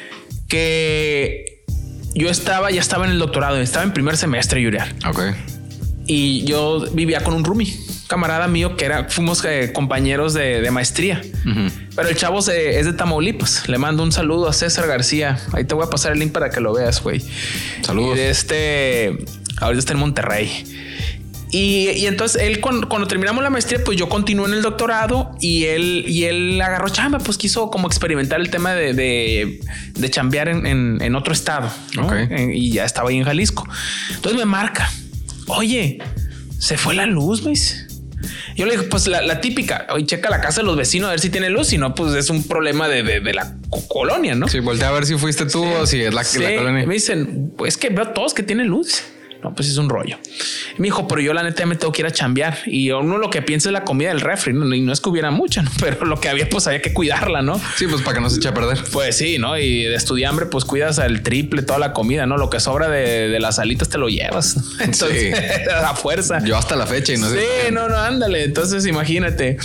que 0.47 1.63
yo 2.13 2.29
estaba, 2.29 2.71
ya 2.71 2.81
estaba 2.81 3.05
en 3.05 3.11
el 3.11 3.19
doctorado, 3.19 3.57
estaba 3.57 3.83
en 3.85 3.93
primer 3.93 4.17
semestre, 4.17 4.61
Yuriar. 4.61 4.93
Ok. 5.07 5.21
Y 6.07 6.43
yo 6.43 6.85
vivía 6.91 7.21
con 7.21 7.33
un 7.33 7.45
roomie, 7.45 7.73
camarada 8.07 8.47
mío, 8.47 8.75
que 8.75 8.85
era, 8.85 9.05
fuimos 9.05 9.45
eh, 9.45 9.71
compañeros 9.73 10.33
de, 10.33 10.69
maestría. 10.71 11.21
Pero 11.95 12.09
el 12.09 12.15
chavo 12.17 12.39
es 12.39 12.85
de 12.85 12.93
Tamaulipas. 12.93 13.69
Le 13.69 13.77
mando 13.77 14.03
un 14.03 14.11
saludo 14.11 14.49
a 14.49 14.53
César 14.53 14.87
García. 14.87 15.39
Ahí 15.53 15.63
te 15.63 15.73
voy 15.73 15.85
a 15.85 15.89
pasar 15.89 16.11
el 16.11 16.19
link 16.19 16.33
para 16.33 16.49
que 16.49 16.59
lo 16.59 16.73
veas, 16.73 17.01
güey. 17.01 17.23
Saludos. 17.81 18.17
de 18.17 18.29
este 18.29 19.17
ahorita 19.61 19.79
está 19.79 19.93
en 19.93 19.99
Monterrey. 19.99 20.63
Y, 21.51 22.05
entonces 22.05 22.41
él 22.41 22.61
cuando, 22.61 23.07
terminamos 23.07 23.43
la 23.43 23.49
maestría, 23.49 23.83
pues 23.83 23.97
yo 23.97 24.07
continué 24.07 24.47
en 24.47 24.53
el 24.53 24.61
doctorado 24.61 25.35
y 25.41 25.65
él, 25.65 26.05
y 26.07 26.23
él 26.23 26.61
agarró 26.61 26.87
chamba, 26.87 27.19
pues 27.19 27.37
quiso 27.37 27.69
como 27.69 27.87
experimentar 27.87 28.39
el 28.39 28.49
tema 28.49 28.73
de, 28.73 28.93
de, 28.93 30.09
chambear 30.09 30.47
en, 30.47 31.15
otro 31.15 31.33
estado. 31.33 31.69
y 32.53 32.71
ya 32.71 32.85
estaba 32.85 33.09
ahí 33.09 33.17
en 33.17 33.25
Jalisco. 33.25 33.67
Entonces 34.15 34.39
me 34.39 34.45
marca, 34.45 34.89
oye, 35.47 35.99
se 36.57 36.77
fue 36.77 36.95
la 36.95 37.05
luz, 37.05 37.43
¿ves? 37.43 37.85
Yo 38.55 38.65
le 38.65 38.77
pues 38.83 39.07
la, 39.07 39.41
típica, 39.41 39.87
oye, 39.89 40.05
checa 40.05 40.29
la 40.29 40.39
casa 40.39 40.61
de 40.61 40.67
los 40.67 40.77
vecinos 40.77 41.07
a 41.07 41.11
ver 41.11 41.19
si 41.19 41.29
tiene 41.29 41.49
luz, 41.49 41.67
si 41.67 41.77
no, 41.77 41.95
pues 41.95 42.13
es 42.15 42.29
un 42.29 42.43
problema 42.43 42.87
de, 42.87 43.19
la 43.33 43.55
colonia, 43.89 44.35
¿no? 44.35 44.47
Sí, 44.47 44.59
voltea 44.59 44.87
a 44.87 44.91
ver 44.91 45.05
si 45.05 45.17
fuiste 45.17 45.45
tú 45.47 45.65
o 45.65 45.85
si 45.85 46.01
es 46.01 46.13
la, 46.13 46.23
la 46.23 46.55
colonia. 46.55 46.85
Me 46.85 46.93
dicen, 46.93 47.51
pues 47.57 47.75
que 47.75 47.89
veo 47.89 48.07
todos 48.09 48.33
que 48.33 48.43
tienen 48.43 48.67
luz. 48.67 49.03
No, 49.43 49.55
pues 49.55 49.69
es 49.69 49.77
un 49.77 49.89
rollo. 49.89 50.17
me 50.77 50.85
dijo, 50.85 51.07
pero 51.07 51.19
yo 51.19 51.33
la 51.33 51.41
neta 51.41 51.65
me 51.65 51.75
tengo 51.75 51.91
que 51.91 52.03
ir 52.03 52.05
a 52.05 52.11
chambear. 52.11 52.59
Y 52.67 52.91
uno 52.91 53.17
lo 53.17 53.29
que 53.31 53.41
piensa 53.41 53.69
es 53.69 53.73
la 53.73 53.83
comida 53.83 54.09
del 54.09 54.21
refri, 54.21 54.53
¿no? 54.53 54.73
y 54.73 54.81
no 54.81 54.93
es 54.93 55.01
que 55.01 55.09
hubiera 55.09 55.31
mucha, 55.31 55.63
¿no? 55.63 55.71
pero 55.79 56.05
lo 56.05 56.19
que 56.19 56.29
había, 56.29 56.47
pues 56.47 56.67
había 56.67 56.81
que 56.81 56.93
cuidarla, 56.93 57.41
¿no? 57.41 57.59
Sí, 57.75 57.87
pues 57.87 58.01
para 58.03 58.15
que 58.15 58.21
no 58.21 58.29
se 58.29 58.37
eche 58.37 58.49
a 58.49 58.53
perder. 58.53 58.83
Pues 58.91 59.17
sí, 59.17 59.39
¿no? 59.39 59.57
Y 59.57 59.83
de 59.83 59.95
estudiambre, 59.95 60.45
pues 60.45 60.63
cuidas 60.65 60.99
al 60.99 61.23
triple 61.23 61.63
toda 61.63 61.79
la 61.79 61.93
comida, 61.93 62.25
¿no? 62.25 62.37
Lo 62.37 62.49
que 62.49 62.59
sobra 62.59 62.87
de, 62.87 63.39
las 63.39 63.57
alitas 63.57 63.89
te 63.89 63.97
lo 63.97 64.09
llevas. 64.09 64.57
Entonces, 64.79 65.35
a 65.83 65.95
fuerza. 65.95 66.43
Yo 66.43 66.55
hasta 66.55 66.75
la 66.75 66.85
fecha 66.85 67.13
y 67.13 67.17
no 67.17 67.29
sé. 67.29 67.39
Sí, 67.39 67.71
no, 67.71 67.89
no, 67.89 67.97
ándale. 67.97 68.43
Entonces, 68.43 68.85
imagínate. 68.85 69.57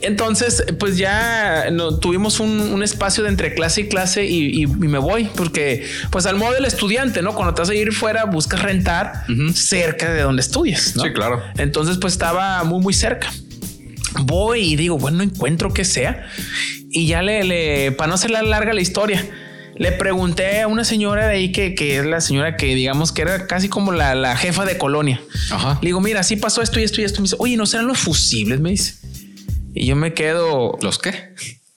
Entonces, 0.00 0.64
pues 0.78 0.96
ya 0.96 1.70
no, 1.70 1.98
tuvimos 1.98 2.40
un, 2.40 2.82
espacio 2.82 3.24
de 3.24 3.30
entre 3.30 3.54
clase 3.54 3.82
y 3.82 3.88
clase 3.88 4.24
y, 4.24 4.66
me 4.66 4.98
voy 4.98 5.28
porque, 5.36 5.86
pues 6.10 6.26
al 6.26 6.36
modo 6.36 6.54
del 6.54 6.64
estudiante, 6.64 7.22
¿no? 7.22 7.34
Cuando 7.34 7.54
te 7.54 7.62
vas 7.62 7.70
a 7.70 7.74
ir 7.74 7.92
fuera, 7.92 8.24
buscas 8.24 8.62
rentar 8.62 9.17
cerca 9.54 10.12
de 10.12 10.22
donde 10.22 10.40
estudias. 10.40 10.94
Sí, 11.00 11.12
claro. 11.12 11.42
Entonces, 11.56 11.98
pues 11.98 12.12
estaba 12.12 12.62
muy, 12.64 12.80
muy 12.80 12.94
cerca. 12.94 13.32
Voy 14.20 14.60
y 14.60 14.76
digo, 14.76 14.98
bueno, 14.98 15.22
encuentro 15.22 15.72
que 15.72 15.84
sea. 15.84 16.26
Y 16.90 17.06
ya 17.06 17.22
le, 17.22 17.44
le 17.44 17.92
para 17.92 18.08
no 18.08 18.14
hacerla 18.14 18.42
larga 18.42 18.72
la 18.72 18.80
historia, 18.80 19.24
le 19.76 19.92
pregunté 19.92 20.62
a 20.62 20.68
una 20.68 20.84
señora 20.84 21.26
de 21.26 21.34
ahí 21.34 21.52
que, 21.52 21.74
que, 21.74 21.98
es 21.98 22.06
la 22.06 22.20
señora 22.20 22.56
que 22.56 22.74
digamos 22.74 23.12
que 23.12 23.22
era 23.22 23.46
casi 23.46 23.68
como 23.68 23.92
la, 23.92 24.14
la 24.14 24.36
jefa 24.36 24.64
de 24.64 24.78
colonia. 24.78 25.20
Ajá. 25.50 25.78
Le 25.82 25.88
digo, 25.88 26.00
mira, 26.00 26.20
así 26.20 26.36
pasó 26.36 26.62
esto 26.62 26.80
y 26.80 26.82
esto 26.82 27.00
y 27.00 27.04
esto. 27.04 27.20
Me 27.20 27.24
dice, 27.24 27.36
oye, 27.38 27.56
¿no 27.56 27.66
serán 27.66 27.86
los 27.86 27.98
fusibles? 27.98 28.60
Me 28.60 28.70
dice. 28.70 28.94
Y 29.74 29.86
yo 29.86 29.96
me 29.96 30.14
quedo. 30.14 30.76
¿Los 30.82 30.98
qué? 30.98 31.34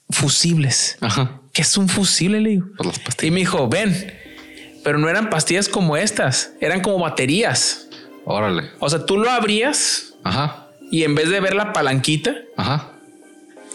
Fusibles. 0.10 0.98
Ajá. 1.01 1.41
¿Qué 1.53 1.62
es 1.62 1.77
un 1.77 1.89
fusible? 1.89 2.41
Le 2.41 2.50
digo. 2.51 2.65
Pues 2.77 2.95
y 3.21 3.31
me 3.31 3.41
dijo, 3.41 3.67
ven, 3.67 4.13
pero 4.83 4.97
no 4.97 5.09
eran 5.09 5.29
pastillas 5.29 5.69
como 5.69 5.97
estas, 5.97 6.51
eran 6.59 6.81
como 6.81 7.00
baterías. 7.00 7.88
Órale. 8.25 8.69
O 8.79 8.89
sea, 8.89 9.05
tú 9.05 9.17
lo 9.17 9.29
abrías. 9.29 10.13
Ajá. 10.23 10.67
Y 10.91 11.03
en 11.03 11.15
vez 11.15 11.29
de 11.29 11.39
ver 11.39 11.55
la 11.55 11.73
palanquita, 11.73 12.35
Ajá. 12.57 12.91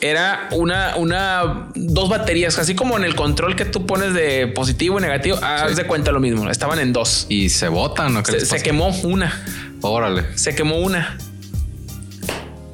era 0.00 0.48
una, 0.52 0.96
una, 0.96 1.70
dos 1.74 2.08
baterías, 2.08 2.58
así 2.58 2.74
como 2.74 2.96
en 2.96 3.04
el 3.04 3.14
control 3.14 3.56
que 3.56 3.64
tú 3.64 3.86
pones 3.86 4.12
de 4.14 4.46
positivo 4.48 4.98
y 4.98 5.02
negativo. 5.02 5.38
Haz 5.42 5.76
de 5.76 5.86
cuenta 5.86 6.12
lo 6.12 6.20
mismo. 6.20 6.48
Estaban 6.50 6.78
en 6.78 6.92
dos 6.92 7.26
y 7.28 7.48
se 7.48 7.68
botan. 7.68 8.16
¿o 8.16 8.24
se, 8.24 8.44
se 8.44 8.62
quemó 8.62 8.88
una. 9.02 9.44
Órale. 9.80 10.36
Se 10.36 10.54
quemó 10.54 10.78
una. 10.78 11.18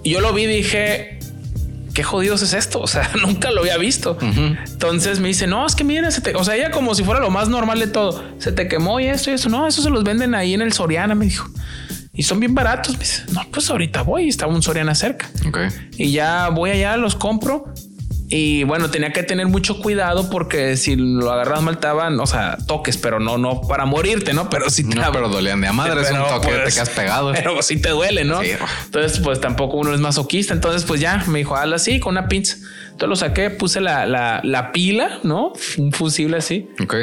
Y 0.03 0.11
yo 0.11 0.21
lo 0.21 0.33
vi 0.33 0.43
y 0.43 0.47
dije, 0.47 1.21
qué 1.95 2.03
jodidos 2.03 2.43
es 2.43 2.53
esto. 2.53 2.81
O 2.81 2.87
sea, 2.87 3.11
nunca 3.23 3.51
lo 3.51 3.61
había 3.61 3.77
visto. 3.79 4.19
Entonces 4.21 5.21
me 5.21 5.29
dice, 5.29 5.47
no, 5.47 5.67
es 5.67 5.75
que 5.75 5.85
miren, 5.85 6.07
o 6.07 6.45
sea, 6.45 6.57
ella 6.57 6.71
como 6.71 6.95
si 6.95 7.05
fuera 7.05 7.21
lo 7.21 7.31
más 7.31 7.49
normal 7.49 7.79
de 7.79 7.87
todo. 7.87 8.25
Se 8.39 8.53
te 8.53 8.69
quemó 8.69 9.01
y 9.01 9.07
esto 9.07 9.31
y 9.31 9.35
eso. 9.35 9.49
No, 9.49 9.67
eso 9.67 9.83
se 9.83 9.91
los 9.91 10.05
venden 10.05 10.35
ahí 10.35 10.55
en 10.55 10.63
el 10.63 10.73
Soriana, 10.73 11.15
me 11.15 11.27
dijo. 11.27 11.49
Y 12.15 12.25
son 12.25 12.41
bien 12.41 12.55
baratos. 12.55 12.93
Me 12.95 13.01
dice, 13.01 13.23
no, 13.33 13.43
pues 13.51 13.71
ahorita 13.71 14.03
voy. 14.03 14.29
Estaba 14.29 14.53
un 14.53 14.63
Soriana 14.63 14.95
cerca. 14.95 15.31
Ok. 15.47 15.59
Y 15.97 16.13
ya 16.13 16.49
voy 16.49 16.71
allá, 16.71 16.97
los 16.97 17.15
compro. 17.15 17.73
Y 18.35 18.65
bueno, 18.65 18.91
tenía 18.91 19.13
que 19.13 19.23
tener 19.23 19.47
mucho 19.47 19.79
cuidado 19.79 20.31
porque 20.31 20.79
si 20.79 20.97
lo 20.97 21.31
agarras 21.31 21.61
mal 21.61 21.75
estaban, 21.75 22.19
o 22.19 22.27
sea, 22.27 22.57
toques, 22.67 22.97
pero 22.97 23.21
no, 23.21 23.37
no 23.37 23.61
para 23.61 23.85
morirte, 23.85 24.33
¿no? 24.33 24.49
Pero 24.49 24.71
si 24.71 24.89
te 24.89 24.97
No, 24.97 25.13
pero 25.13 25.29
dolían 25.29 25.61
de 25.61 25.69
a 25.69 25.73
madre, 25.75 26.01
es 26.01 26.11
un 26.11 26.17
Pero, 26.17 26.29
toque, 26.29 26.49
pues, 26.49 26.65
te 26.65 26.73
quedas 26.73 26.89
pegado. 26.91 27.33
Pero 27.35 27.61
sí 27.61 27.77
te 27.77 27.91
duele, 27.91 28.25
¿no? 28.25 28.41
Sí. 28.41 28.53
Entonces, 28.87 29.21
pues 29.21 29.39
tampoco 29.39 29.77
uno 29.77 29.93
es 29.93 30.01
masoquista. 30.01 30.55
Entonces, 30.55 30.85
pues 30.85 30.99
ya 30.99 31.23
me 31.27 31.41
dijo, 31.41 31.57
hazlo 31.57 31.77
así 31.77 32.01
con 32.01 32.13
una 32.13 32.27
pinza. 32.29 32.57
Entonces 32.85 33.09
lo 33.09 33.17
saqué, 33.17 33.51
puse 33.51 33.83
la, 33.83 34.07
la, 34.07 34.41
la 34.45 34.73
pila, 34.73 35.19
¿no? 35.25 35.53
Un 35.77 35.93
fusible 35.93 36.39
así 36.39 36.69
Ok. 36.83 36.95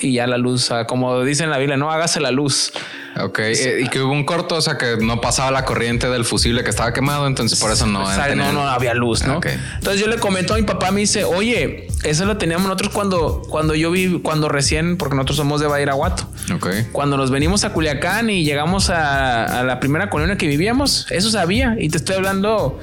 Y 0.00 0.14
ya 0.14 0.26
la 0.26 0.38
luz, 0.38 0.70
ah, 0.70 0.86
como 0.86 1.22
dice 1.24 1.44
en 1.44 1.50
la 1.50 1.58
Biblia, 1.58 1.76
no 1.76 1.90
hágase 1.90 2.20
la 2.20 2.30
luz. 2.30 2.72
Ok, 3.20 3.40
eh, 3.40 3.80
y 3.84 3.88
que 3.88 4.00
hubo 4.00 4.12
un 4.12 4.24
corto, 4.24 4.56
o 4.56 4.60
sea 4.60 4.78
que 4.78 4.96
no 4.98 5.20
pasaba 5.20 5.50
la 5.50 5.64
corriente 5.64 6.08
del 6.08 6.24
fusible 6.24 6.62
que 6.62 6.70
estaba 6.70 6.92
quemado, 6.92 7.26
entonces 7.26 7.58
por 7.58 7.72
eso 7.72 7.86
no. 7.86 8.02
O 8.02 8.12
sea, 8.12 8.34
no, 8.34 8.52
no 8.52 8.68
había 8.68 8.94
luz, 8.94 9.26
¿no? 9.26 9.38
Ok. 9.38 9.46
Entonces 9.74 10.00
yo 10.00 10.06
le 10.06 10.18
comento 10.18 10.54
a 10.54 10.56
mi 10.56 10.62
papá, 10.62 10.90
me 10.92 11.00
dice, 11.00 11.24
oye, 11.24 11.88
eso 12.04 12.26
lo 12.26 12.36
teníamos 12.36 12.66
nosotros 12.66 12.92
cuando, 12.92 13.42
cuando 13.48 13.74
yo 13.74 13.90
vi, 13.90 14.20
cuando 14.20 14.48
recién, 14.48 14.96
porque 14.96 15.16
nosotros 15.16 15.38
somos 15.38 15.60
de 15.60 15.66
Badiraguato. 15.66 16.28
Ok. 16.54 16.68
Cuando 16.92 17.16
nos 17.16 17.30
venimos 17.30 17.64
a 17.64 17.72
Culiacán 17.72 18.30
y 18.30 18.44
llegamos 18.44 18.90
a, 18.90 19.60
a 19.60 19.64
la 19.64 19.80
primera 19.80 20.10
colonia 20.10 20.36
que 20.36 20.46
vivíamos, 20.46 21.06
eso 21.10 21.30
sabía. 21.30 21.76
Y 21.78 21.88
te 21.88 21.96
estoy 21.96 22.16
hablando 22.16 22.78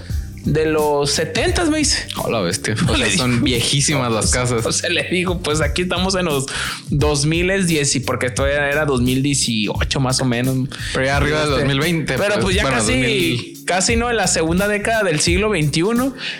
de 0.46 0.66
los 0.68 1.12
70 1.12 1.66
me 1.66 1.80
dice. 1.80 2.08
Hola, 2.18 2.40
bestia. 2.42 2.76
O 2.88 2.96
sea, 2.96 3.10
son 3.18 3.44
viejísimas 3.44 4.12
las 4.12 4.32
casas. 4.32 4.66
O 4.66 4.72
sea, 4.72 4.90
le 4.90 5.04
digo, 5.10 5.40
pues 5.42 5.62
aquí 5.62 5.82
estamos 5.84 6.16
en 6.16 6.26
los 6.26 6.46
2010 6.90 7.96
y 7.96 8.00
porque 8.02 8.30
todavía 8.30 8.68
era 8.70 8.86
2018 8.86 10.00
más 10.00 10.20
o 10.22 10.26
menos. 10.26 10.70
Pero 10.94 11.06
ya 11.06 11.18
arriba 11.18 11.40
del 11.42 11.50
Este, 11.50 11.62
2020. 11.64 12.18
Pero 12.18 12.40
pues 12.40 12.56
ya 12.56 12.62
bueno, 12.64 12.78
casi, 12.78 12.92
2000. 12.94 13.66
casi 13.66 13.96
no 13.96 14.10
en 14.10 14.18
la 14.18 14.28
segunda 14.28 14.68
década 14.68 15.04
del 15.04 15.20
siglo 15.20 15.50
XXI. 15.50 15.82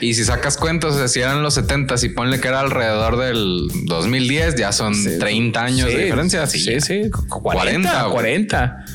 Y 0.02 0.14
si 0.14 0.24
sacas 0.24 0.58
cuentas, 0.58 0.94
o 0.94 0.98
sea, 0.98 1.08
si 1.08 1.20
eran 1.22 1.42
los 1.44 1.54
70 1.56 1.96
y 2.04 2.10
ponle 2.10 2.40
que 2.40 2.48
era 2.48 2.60
alrededor 2.62 3.18
del 3.18 3.68
2010, 3.86 4.56
ya 4.56 4.72
son 4.72 4.94
30 5.20 5.64
años 5.64 5.88
de 5.88 5.96
Sí, 5.96 6.02
diferencia. 6.04 6.48
Sí, 6.48 6.60
Sí, 6.60 6.80
sí, 6.82 7.10
40, 7.30 7.30
40, 7.40 8.10
40. 8.10 8.86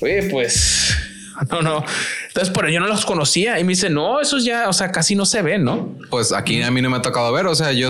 güey. 0.00 0.18
Oye, 0.20 0.28
pues 0.30 0.94
no, 1.50 1.62
no. 1.62 1.84
Entonces, 2.30 2.52
pero 2.54 2.68
yo 2.68 2.78
no 2.80 2.86
los 2.86 3.04
conocía 3.04 3.58
y 3.58 3.64
me 3.64 3.70
dice, 3.70 3.90
no, 3.90 4.20
esos 4.20 4.44
ya, 4.44 4.68
o 4.68 4.72
sea, 4.72 4.92
casi 4.92 5.14
no 5.16 5.26
se 5.26 5.42
ven, 5.42 5.64
¿no? 5.64 5.96
Pues 6.10 6.32
aquí 6.32 6.62
a 6.62 6.70
mí 6.70 6.80
no 6.80 6.88
me 6.88 6.96
ha 6.98 7.02
tocado 7.02 7.32
ver. 7.32 7.46
O 7.46 7.54
sea, 7.54 7.72
yo, 7.72 7.88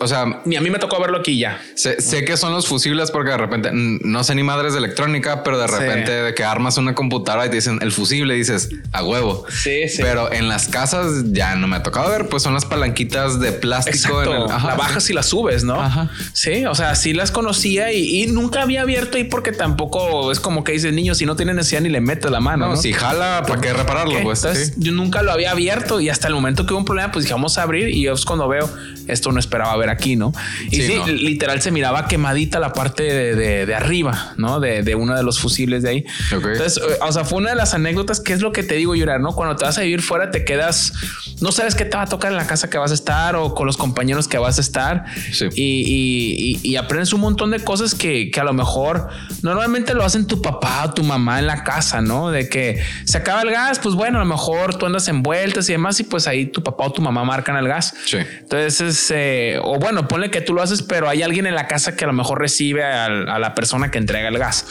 o 0.00 0.06
sea, 0.08 0.40
Ni 0.44 0.54
a 0.56 0.60
mí 0.60 0.70
me 0.70 0.78
tocó 0.78 1.00
verlo 1.00 1.18
aquí 1.18 1.38
ya. 1.38 1.60
sé, 1.74 2.00
sé 2.00 2.24
que 2.24 2.36
son 2.36 2.52
los 2.52 2.66
fusibles 2.68 3.10
porque 3.10 3.30
de 3.30 3.36
repente 3.38 3.70
no 3.72 4.22
sé 4.24 4.34
ni 4.36 4.42
madres 4.44 4.72
de 4.72 4.78
electrónica, 4.78 5.42
pero 5.42 5.58
de 5.58 5.66
Sí. 5.68 5.74
repente 5.78 6.10
de 6.12 6.34
que 6.34 6.44
armas 6.44 6.76
una 6.78 6.94
computadora 6.94 7.46
y 7.46 7.50
te 7.50 7.56
dicen 7.56 7.78
el 7.82 7.90
fusible, 7.92 8.34
dices 8.34 8.68
a 8.92 9.02
huevo. 9.04 9.44
Sí, 9.48 9.88
sí. 9.88 10.00
Pero 10.02 10.32
en 10.32 10.48
las 10.48 10.68
casas 10.68 11.24
ya 11.32 11.54
no 11.56 11.66
me 11.66 11.76
ha 11.76 11.82
tocado 11.82 12.08
ver, 12.10 12.28
pues 12.28 12.42
son 12.44 12.54
las 12.54 12.64
palanquitas 12.64 13.40
de 13.40 13.52
plástico. 13.52 14.22
En 14.22 14.30
el, 14.32 14.42
Ajá, 14.50 14.68
la 14.68 14.74
bajas 14.76 15.08
y 15.10 15.12
la 15.12 15.22
subes, 15.22 15.64
¿no? 15.64 15.80
Ajá. 15.80 16.08
Sí, 16.32 16.64
o 16.66 16.74
sea, 16.74 16.94
sí 16.94 17.14
las 17.14 17.30
conocía 17.32 17.92
y, 17.92 18.22
y 18.22 18.26
nunca 18.28 18.62
había 18.62 18.82
abierto 18.82 19.16
ahí 19.16 19.24
porque 19.24 19.50
tampoco 19.52 20.30
es 20.30 20.38
como 20.40 20.62
que 20.64 20.72
dices, 20.72 20.92
niño, 20.92 21.14
si 21.14 21.26
no 21.26 21.34
tiene 21.36 21.54
necesidad 21.54 21.80
ni 21.82 21.88
le 21.88 22.00
metes 22.00 22.30
la 22.30 22.40
mano. 22.40 22.66
No, 22.66 22.70
¿no? 22.72 22.76
si 22.76 22.92
jala, 22.92 23.42
¿para 23.48 23.60
qué 23.60 23.71
repararlo? 23.72 24.16
¿Qué? 24.16 24.22
Pues 24.22 24.42
Entonces, 24.44 24.68
sí. 24.68 24.74
yo 24.78 24.92
nunca 24.92 25.22
lo 25.22 25.32
había 25.32 25.50
abierto 25.50 26.00
y 26.00 26.08
hasta 26.08 26.28
el 26.28 26.34
momento 26.34 26.66
que 26.66 26.72
hubo 26.74 26.80
un 26.80 26.84
problema, 26.84 27.10
pues 27.12 27.24
dije, 27.24 27.34
vamos 27.34 27.58
a 27.58 27.62
abrir 27.62 27.88
y 27.88 28.02
yo 28.02 28.12
es 28.12 28.24
cuando 28.24 28.48
veo 28.48 28.68
esto 29.08 29.32
no 29.32 29.40
esperaba 29.40 29.76
ver 29.76 29.88
aquí, 29.90 30.14
¿no? 30.16 30.32
Y 30.70 30.76
Sí, 30.76 30.82
sí, 30.86 30.94
no. 30.96 31.06
literal 31.08 31.60
se 31.60 31.70
miraba 31.72 32.06
quemadita 32.06 32.60
la 32.60 32.72
parte 32.72 33.02
de, 33.02 33.34
de- 33.34 33.66
de 33.66 33.74
arriba, 33.74 34.34
¿no? 34.36 34.60
De, 34.60 34.82
de 34.82 34.94
uno 34.94 35.14
de 35.16 35.22
los 35.24 35.40
fusibles 35.40 35.82
de 35.82 35.88
ahí. 35.90 36.04
Ok. 36.36 36.44
Entonces, 36.52 36.76
eh, 36.78 36.98
o 37.00 37.10
sea, 37.12 37.24
fue 37.24 37.38
una 37.38 37.50
de 37.50 37.56
las 37.56 37.74
anécdotas 37.74 38.20
que 38.20 38.32
es 38.32 38.40
lo 38.42 38.52
que 38.52 38.62
te 38.62 38.74
digo, 38.76 38.94
llorar, 38.94 39.20
¿no? 39.20 39.32
Cuando 39.32 39.56
te 39.56 39.64
vas 39.64 39.76
a 39.78 39.80
vivir 39.82 40.02
fuera, 40.02 40.30
te 40.30 40.44
quedas, 40.44 40.92
no 41.40 41.50
sabes 41.50 41.74
qué 41.74 41.84
te 41.84 41.96
va 41.96 42.04
a 42.04 42.06
tocar 42.06 42.30
en 42.30 42.38
la 42.38 42.46
casa 42.46 42.70
que 42.70 42.78
vas 42.78 42.90
a 42.92 42.94
estar 42.94 43.34
o 43.36 43.54
con 43.54 43.66
los 43.66 43.76
compañeros 43.76 44.28
que 44.28 44.38
vas 44.38 44.58
a 44.58 44.60
estar. 44.60 45.04
Sí. 45.32 45.46
Y, 45.54 45.62
y- 45.62 46.58
y- 46.62 46.70
y 46.72 46.76
aprendes 46.76 47.12
un 47.12 47.20
montón 47.20 47.50
de 47.50 47.58
cosas 47.60 47.94
que, 47.96 48.30
que 48.30 48.38
a 48.40 48.44
lo 48.44 48.52
mejor 48.52 49.08
normalmente 49.42 49.94
lo 49.94 50.04
hacen 50.04 50.26
tu 50.26 50.40
papá 50.40 50.84
o 50.86 50.94
tu 50.94 51.02
mamá 51.02 51.38
en 51.40 51.46
la 51.48 51.64
casa, 51.64 52.00
¿no? 52.00 52.30
De 52.30 52.48
que 52.48 52.80
se 53.04 53.18
acaba 53.18 53.42
el 53.42 53.50
gas, 53.50 53.61
pues 53.82 53.94
bueno, 53.94 54.18
a 54.18 54.20
lo 54.20 54.26
mejor 54.26 54.76
tú 54.76 54.86
andas 54.86 55.08
en 55.08 55.22
vueltas 55.22 55.68
y 55.68 55.72
demás 55.72 55.98
y 56.00 56.04
pues 56.04 56.26
ahí 56.26 56.46
tu 56.46 56.62
papá 56.62 56.84
o 56.84 56.92
tu 56.92 57.02
mamá 57.02 57.24
marcan 57.24 57.56
el 57.56 57.68
gas. 57.68 57.94
Sí. 58.06 58.18
Entonces, 58.40 59.10
eh, 59.14 59.58
o 59.62 59.78
bueno, 59.78 60.08
ponle 60.08 60.30
que 60.30 60.40
tú 60.40 60.52
lo 60.54 60.62
haces, 60.62 60.82
pero 60.82 61.08
hay 61.08 61.22
alguien 61.22 61.46
en 61.46 61.54
la 61.54 61.66
casa 61.66 61.96
que 61.96 62.04
a 62.04 62.06
lo 62.08 62.12
mejor 62.12 62.38
recibe 62.40 62.84
al- 62.84 63.28
a, 63.28 63.38
la 63.38 63.54
persona 63.54 63.90
que 63.90 63.98
entrega 63.98 64.28
el 64.28 64.38
gas. 64.38 64.64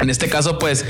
En 0.00 0.08
este 0.10 0.28
caso, 0.28 0.58
pues, 0.58 0.84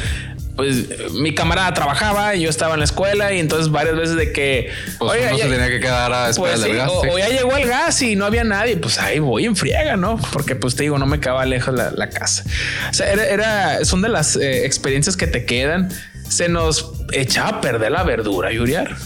pues 0.55 1.11
mi 1.15 1.35
camarada 1.35 1.73
trabajaba 1.75 2.37
y 2.37 2.43
yo 2.43 2.51
estaba 2.51 2.75
en 2.75 2.81
la 2.81 2.85
escuela 2.85 3.33
y 3.33 3.41
entonces 3.41 3.71
varias 3.71 3.97
veces 3.97 4.17
de 4.17 4.33
que, 4.33 4.71
Pues 4.99 5.21
uno 5.21 5.37
ya- 5.39 5.45
se 5.45 5.51
tenía 5.51 5.69
que 5.69 5.81
quedar 5.81 6.13
a 6.13 6.29
esperar 6.29 6.51
pues 6.53 6.63
del 6.63 6.71
sí, 6.73 6.77
gas. 6.77 6.91
o, 6.93 7.03
sí. 7.03 7.09
o 7.11 7.19
ya 7.19 7.29
llegó 7.29 7.57
el 7.57 7.67
gas 7.69 8.01
y 8.03 8.15
no 8.17 8.27
había 8.27 8.45
nadie, 8.45 8.77
pues 8.77 8.99
ahí 8.99 9.19
voy 9.19 9.47
en 9.47 9.57
friega, 9.57 9.97
¿no? 9.97 10.19
Porque 10.33 10.55
pues 10.55 10.77
te 10.77 10.85
digo, 10.85 10.99
no 10.99 11.07
me 11.07 11.19
quedaba 11.21 11.45
lejos 11.47 11.75
la, 11.75 11.91
la 11.91 12.11
casa. 12.11 12.45
O 12.91 12.95
sea, 12.95 13.11
era, 13.11 13.25
era- 13.27 13.85
son 13.85 14.03
de 14.03 14.09
las 14.11 14.37
eh, 14.37 14.65
experiencias 14.67 15.17
que 15.17 15.27
te 15.27 15.45
quedan. 15.47 15.89
Se 16.37 16.49
nos 16.49 16.93
echaba 17.13 17.49
a 17.59 17.61
perder 17.61 17.93
la 17.93 18.03
verdura, 18.05 18.51
Yuriar. 18.53 18.97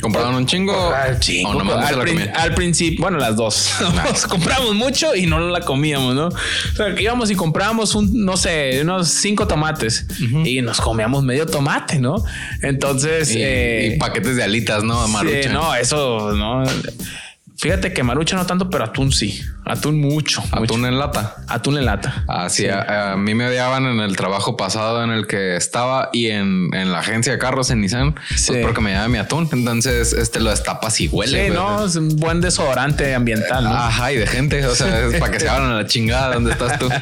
¿Compraron 0.00 0.34
un 0.34 0.46
chingo? 0.46 0.92
Al 0.92 1.20
chingo, 1.20 1.62
no 1.62 1.76
prin- 2.02 2.28
al 2.34 2.54
principio, 2.56 3.02
bueno, 3.02 3.18
las 3.18 3.36
dos. 3.36 3.70
Nos 3.94 4.26
compramos 4.26 4.74
mucho 4.74 5.14
y 5.14 5.26
no 5.26 5.38
la 5.38 5.60
comíamos, 5.60 6.16
¿no? 6.16 6.26
O 6.26 6.76
sea, 6.76 6.92
que 6.96 7.04
íbamos 7.04 7.30
y 7.30 7.36
comprábamos 7.36 7.94
un, 7.94 8.24
no 8.24 8.36
sé, 8.36 8.80
unos 8.82 9.06
cinco 9.08 9.46
tomates 9.46 10.06
y 10.44 10.60
nos 10.60 10.80
comíamos 10.80 11.22
medio 11.22 11.46
tomate, 11.46 12.00
¿no? 12.00 12.16
Entonces, 12.62 13.30
Y, 13.30 13.42
eh, 13.42 13.92
y 13.94 13.98
paquetes 13.98 14.34
de 14.34 14.42
alitas, 14.42 14.82
¿no? 14.82 15.06
sí, 15.06 15.12
Maruchan. 15.12 15.52
no, 15.52 15.72
eso 15.76 16.32
no. 16.32 16.64
Fíjate 17.56 17.92
que 17.92 18.02
marucha 18.02 18.34
no 18.34 18.44
tanto, 18.44 18.68
pero 18.70 18.82
atún 18.82 19.12
sí. 19.12 19.40
Atún 19.64 20.00
mucho. 20.00 20.42
Atún 20.50 20.80
mucho. 20.80 20.86
en 20.88 20.98
lata. 20.98 21.36
Atún 21.48 21.78
en 21.78 21.84
lata. 21.86 22.24
Así, 22.28 22.66
a, 22.68 23.12
a 23.12 23.16
mí 23.16 23.34
me 23.34 23.46
odiaban 23.46 23.86
en 23.86 24.00
el 24.00 24.16
trabajo 24.16 24.56
pasado 24.56 25.04
en 25.04 25.10
el 25.10 25.26
que 25.26 25.56
estaba 25.56 26.10
y 26.12 26.28
en, 26.28 26.68
en 26.74 26.90
la 26.92 26.98
agencia 26.98 27.32
de 27.32 27.38
carros 27.38 27.70
en 27.70 27.80
Nissan, 27.80 28.14
Sí. 28.34 28.52
pues 28.52 28.62
porque 28.64 28.80
me 28.80 28.90
llevaba 28.90 29.08
mi 29.08 29.18
atún. 29.18 29.48
Entonces, 29.52 30.12
este 30.12 30.40
lo 30.40 30.50
destapas 30.50 31.00
y 31.00 31.08
huele. 31.08 31.46
Sí, 31.48 31.52
no, 31.54 31.86
es 31.86 31.96
un 31.96 32.16
buen 32.16 32.40
desodorante 32.40 33.14
ambiental, 33.14 33.64
¿no? 33.64 33.70
Ajá, 33.70 34.12
y 34.12 34.16
de 34.16 34.26
gente, 34.26 34.66
o 34.66 34.74
sea, 34.74 35.06
es 35.06 35.18
para 35.20 35.30
que 35.32 35.40
se 35.40 35.48
abran 35.48 35.70
a 35.70 35.74
la 35.76 35.86
chingada 35.86 36.34
donde 36.34 36.50
estás 36.52 36.78
tú. 36.78 36.88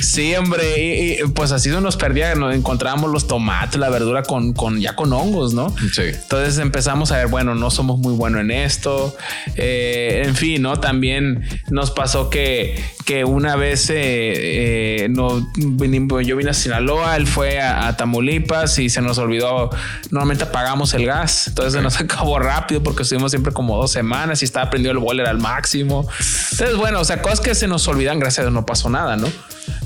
Sí, 0.00 0.34
hombre, 0.36 0.62
y, 0.78 1.12
y, 1.22 1.26
pues 1.34 1.52
así 1.52 1.70
se 1.70 1.80
nos 1.80 1.96
perdía, 1.96 2.34
nos 2.34 2.54
encontrábamos 2.54 3.10
los 3.10 3.26
tomates, 3.26 3.78
la 3.78 3.88
verdura 3.88 4.22
con, 4.22 4.52
con 4.52 4.80
ya 4.80 4.94
con 4.94 5.12
hongos, 5.12 5.54
¿no? 5.54 5.74
Sí. 5.92 6.02
Entonces 6.02 6.58
empezamos 6.58 7.12
a 7.12 7.16
ver, 7.18 7.28
bueno, 7.28 7.54
no 7.54 7.70
somos 7.70 7.98
muy 7.98 8.14
buenos 8.14 8.40
en 8.40 8.50
esto. 8.50 9.16
Eh, 9.56 10.22
en 10.26 10.34
fin, 10.36 10.62
¿no? 10.62 10.78
También 10.80 11.44
nos 11.70 11.90
pasó 11.90 12.30
que, 12.30 12.82
que 13.04 13.24
una 13.24 13.56
vez 13.56 13.90
eh, 13.90 13.94
eh, 13.96 15.08
no, 15.10 15.46
yo 15.56 16.36
vine 16.36 16.50
a 16.50 16.54
Sinaloa, 16.54 17.16
él 17.16 17.26
fue 17.26 17.60
a, 17.60 17.88
a 17.88 17.96
Tamaulipas 17.96 18.78
y 18.78 18.88
se 18.88 19.02
nos 19.02 19.18
olvidó, 19.18 19.70
normalmente 20.10 20.44
apagamos 20.44 20.94
el 20.94 21.06
gas, 21.06 21.48
entonces 21.48 21.74
se 21.74 21.82
nos 21.82 22.00
acabó 22.00 22.38
rápido 22.38 22.82
porque 22.82 23.02
estuvimos 23.02 23.32
siempre 23.32 23.52
como 23.52 23.76
dos 23.76 23.90
semanas 23.90 24.42
y 24.42 24.44
estaba 24.44 24.70
prendido 24.70 24.92
el 24.92 24.98
boiler 24.98 25.26
al 25.26 25.38
máximo. 25.38 26.06
Entonces, 26.52 26.76
bueno, 26.76 27.00
o 27.00 27.04
sea, 27.04 27.22
cosas 27.22 27.40
que 27.40 27.54
se 27.54 27.68
nos 27.68 27.86
olvidan, 27.88 28.18
gracias 28.18 28.40
a 28.40 28.42
Dios 28.42 28.54
no 28.54 28.66
pasó 28.66 28.88
nada, 28.88 29.16
¿no? 29.16 29.28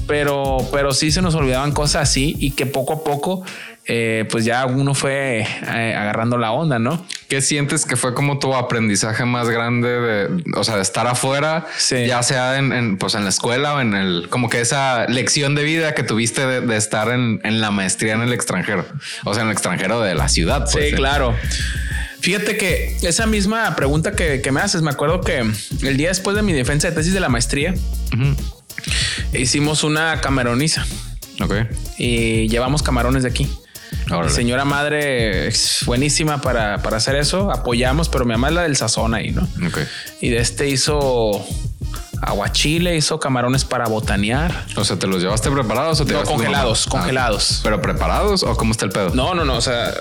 Pero, 0.07 0.59
pero 0.73 0.93
sí 0.93 1.11
se 1.11 1.23
nos 1.23 1.35
olvidaban 1.35 1.73
cosas 1.73 2.03
así 2.03 2.37
y 2.39 2.53
que 2.53 2.67
poco 2.67 2.95
a 2.95 3.05
poco, 3.05 3.45
eh, 3.87 4.25
pues 4.31 4.45
ya 4.45 4.67
uno 4.67 4.95
fue 4.95 5.41
eh, 5.41 5.95
agarrando 5.97 6.39
la 6.39 6.53
onda, 6.53 6.79
¿no? 6.79 7.05
¿Qué 7.29 7.41
sientes 7.41 7.87
que 7.87 7.97
fue 7.97 8.15
como 8.15 8.39
tu 8.39 8.55
aprendizaje 8.55 9.25
más 9.25 9.49
grande 9.49 9.89
de, 9.89 10.43
o 10.57 10.63
sea, 10.65 10.77
de 10.77 10.83
estar 10.83 11.07
afuera, 11.07 11.67
Sí. 11.77 12.07
ya 12.07 12.23
sea 12.23 12.59
en, 12.59 12.73
en, 12.73 12.99
pues 12.99 13.15
en 13.15 13.25
la 13.25 13.31
escuela 13.31 13.75
o 13.75 13.81
en 13.81 13.95
el, 13.95 14.29
como 14.31 14.49
que 14.49 14.61
esa 14.61 15.07
lección 15.09 15.55
de 15.55 15.65
vida 15.65 15.95
que 15.95 16.03
tuviste 16.03 16.47
de, 16.47 16.61
de 16.61 16.77
estar 16.77 17.09
en, 17.09 17.41
en 17.45 17.61
la 17.61 17.71
maestría 17.71 18.15
en 18.15 18.21
el 18.23 18.33
extranjero, 18.33 18.85
o 19.25 19.33
sea, 19.35 19.43
en 19.43 19.49
el 19.49 19.53
extranjero 19.53 20.01
de 20.01 20.15
la 20.15 20.29
ciudad. 20.29 20.61
pues, 20.71 20.73
Sí, 20.73 20.93
¿eh? 20.93 20.97
claro. 20.97 21.35
Fíjate 22.21 22.59
que 22.59 22.97
esa 23.03 23.25
misma 23.27 23.75
pregunta 23.77 24.13
que, 24.13 24.43
que 24.43 24.53
me 24.53 24.61
haces, 24.61 24.83
me 24.83 24.91
acuerdo 24.91 25.23
que 25.23 25.39
el 25.39 25.97
día 25.97 26.09
después 26.09 26.37
de 26.37 26.43
mi 26.43 26.53
defensa 26.53 26.89
de 26.91 26.95
tesis 26.95 27.15
de 27.15 27.21
la 27.21 27.31
maestría, 27.31 27.75
hicimos 29.33 29.85
una 29.85 30.21
camaroniza 30.21 30.85
Ok. 31.43 31.55
y 31.99 32.49
llevamos 32.49 32.83
camarones 32.83 33.23
de 33.23 33.31
aquí. 33.31 33.51
Órale. 34.09 34.29
Mi 34.29 34.35
señora 34.35 34.65
madre 34.65 35.49
es 35.49 35.83
buenísima 35.87 36.41
para, 36.41 36.79
para 36.83 36.97
hacer 36.97 37.17
eso, 37.17 37.51
apoyamos, 37.51 38.09
pero 38.09 38.25
mi 38.25 38.33
mamá 38.33 38.49
es 38.49 38.55
la 38.55 38.63
del 38.63 38.77
sazón 38.77 39.15
ahí, 39.15 39.31
¿no? 39.31 39.43
Ok. 39.67 39.79
Y 40.21 40.31
de 40.31 40.39
este 40.39 40.69
hizo 40.69 41.45
aguachile, 42.21 42.97
hizo 42.97 43.19
camarones 43.19 43.65
para 43.65 43.87
botanear. 43.87 44.65
O 44.77 44.85
sea, 44.85 44.99
¿te 44.99 45.07
los 45.07 45.23
llevaste 45.23 45.51
preparados 45.51 46.01
o 46.01 46.05
te 46.05 46.13
No, 46.13 46.23
congelados? 46.25 46.85
Ah, 46.87 46.91
congelados. 46.91 47.61
¿Pero 47.63 47.81
preparados 47.81 48.43
o 48.43 48.57
cómo 48.57 48.73
está 48.73 48.85
el 48.85 48.91
pedo? 48.93 49.11
No, 49.15 49.35
no, 49.35 49.45
no, 49.45 49.55
o 49.57 49.61
sea, 49.61 49.93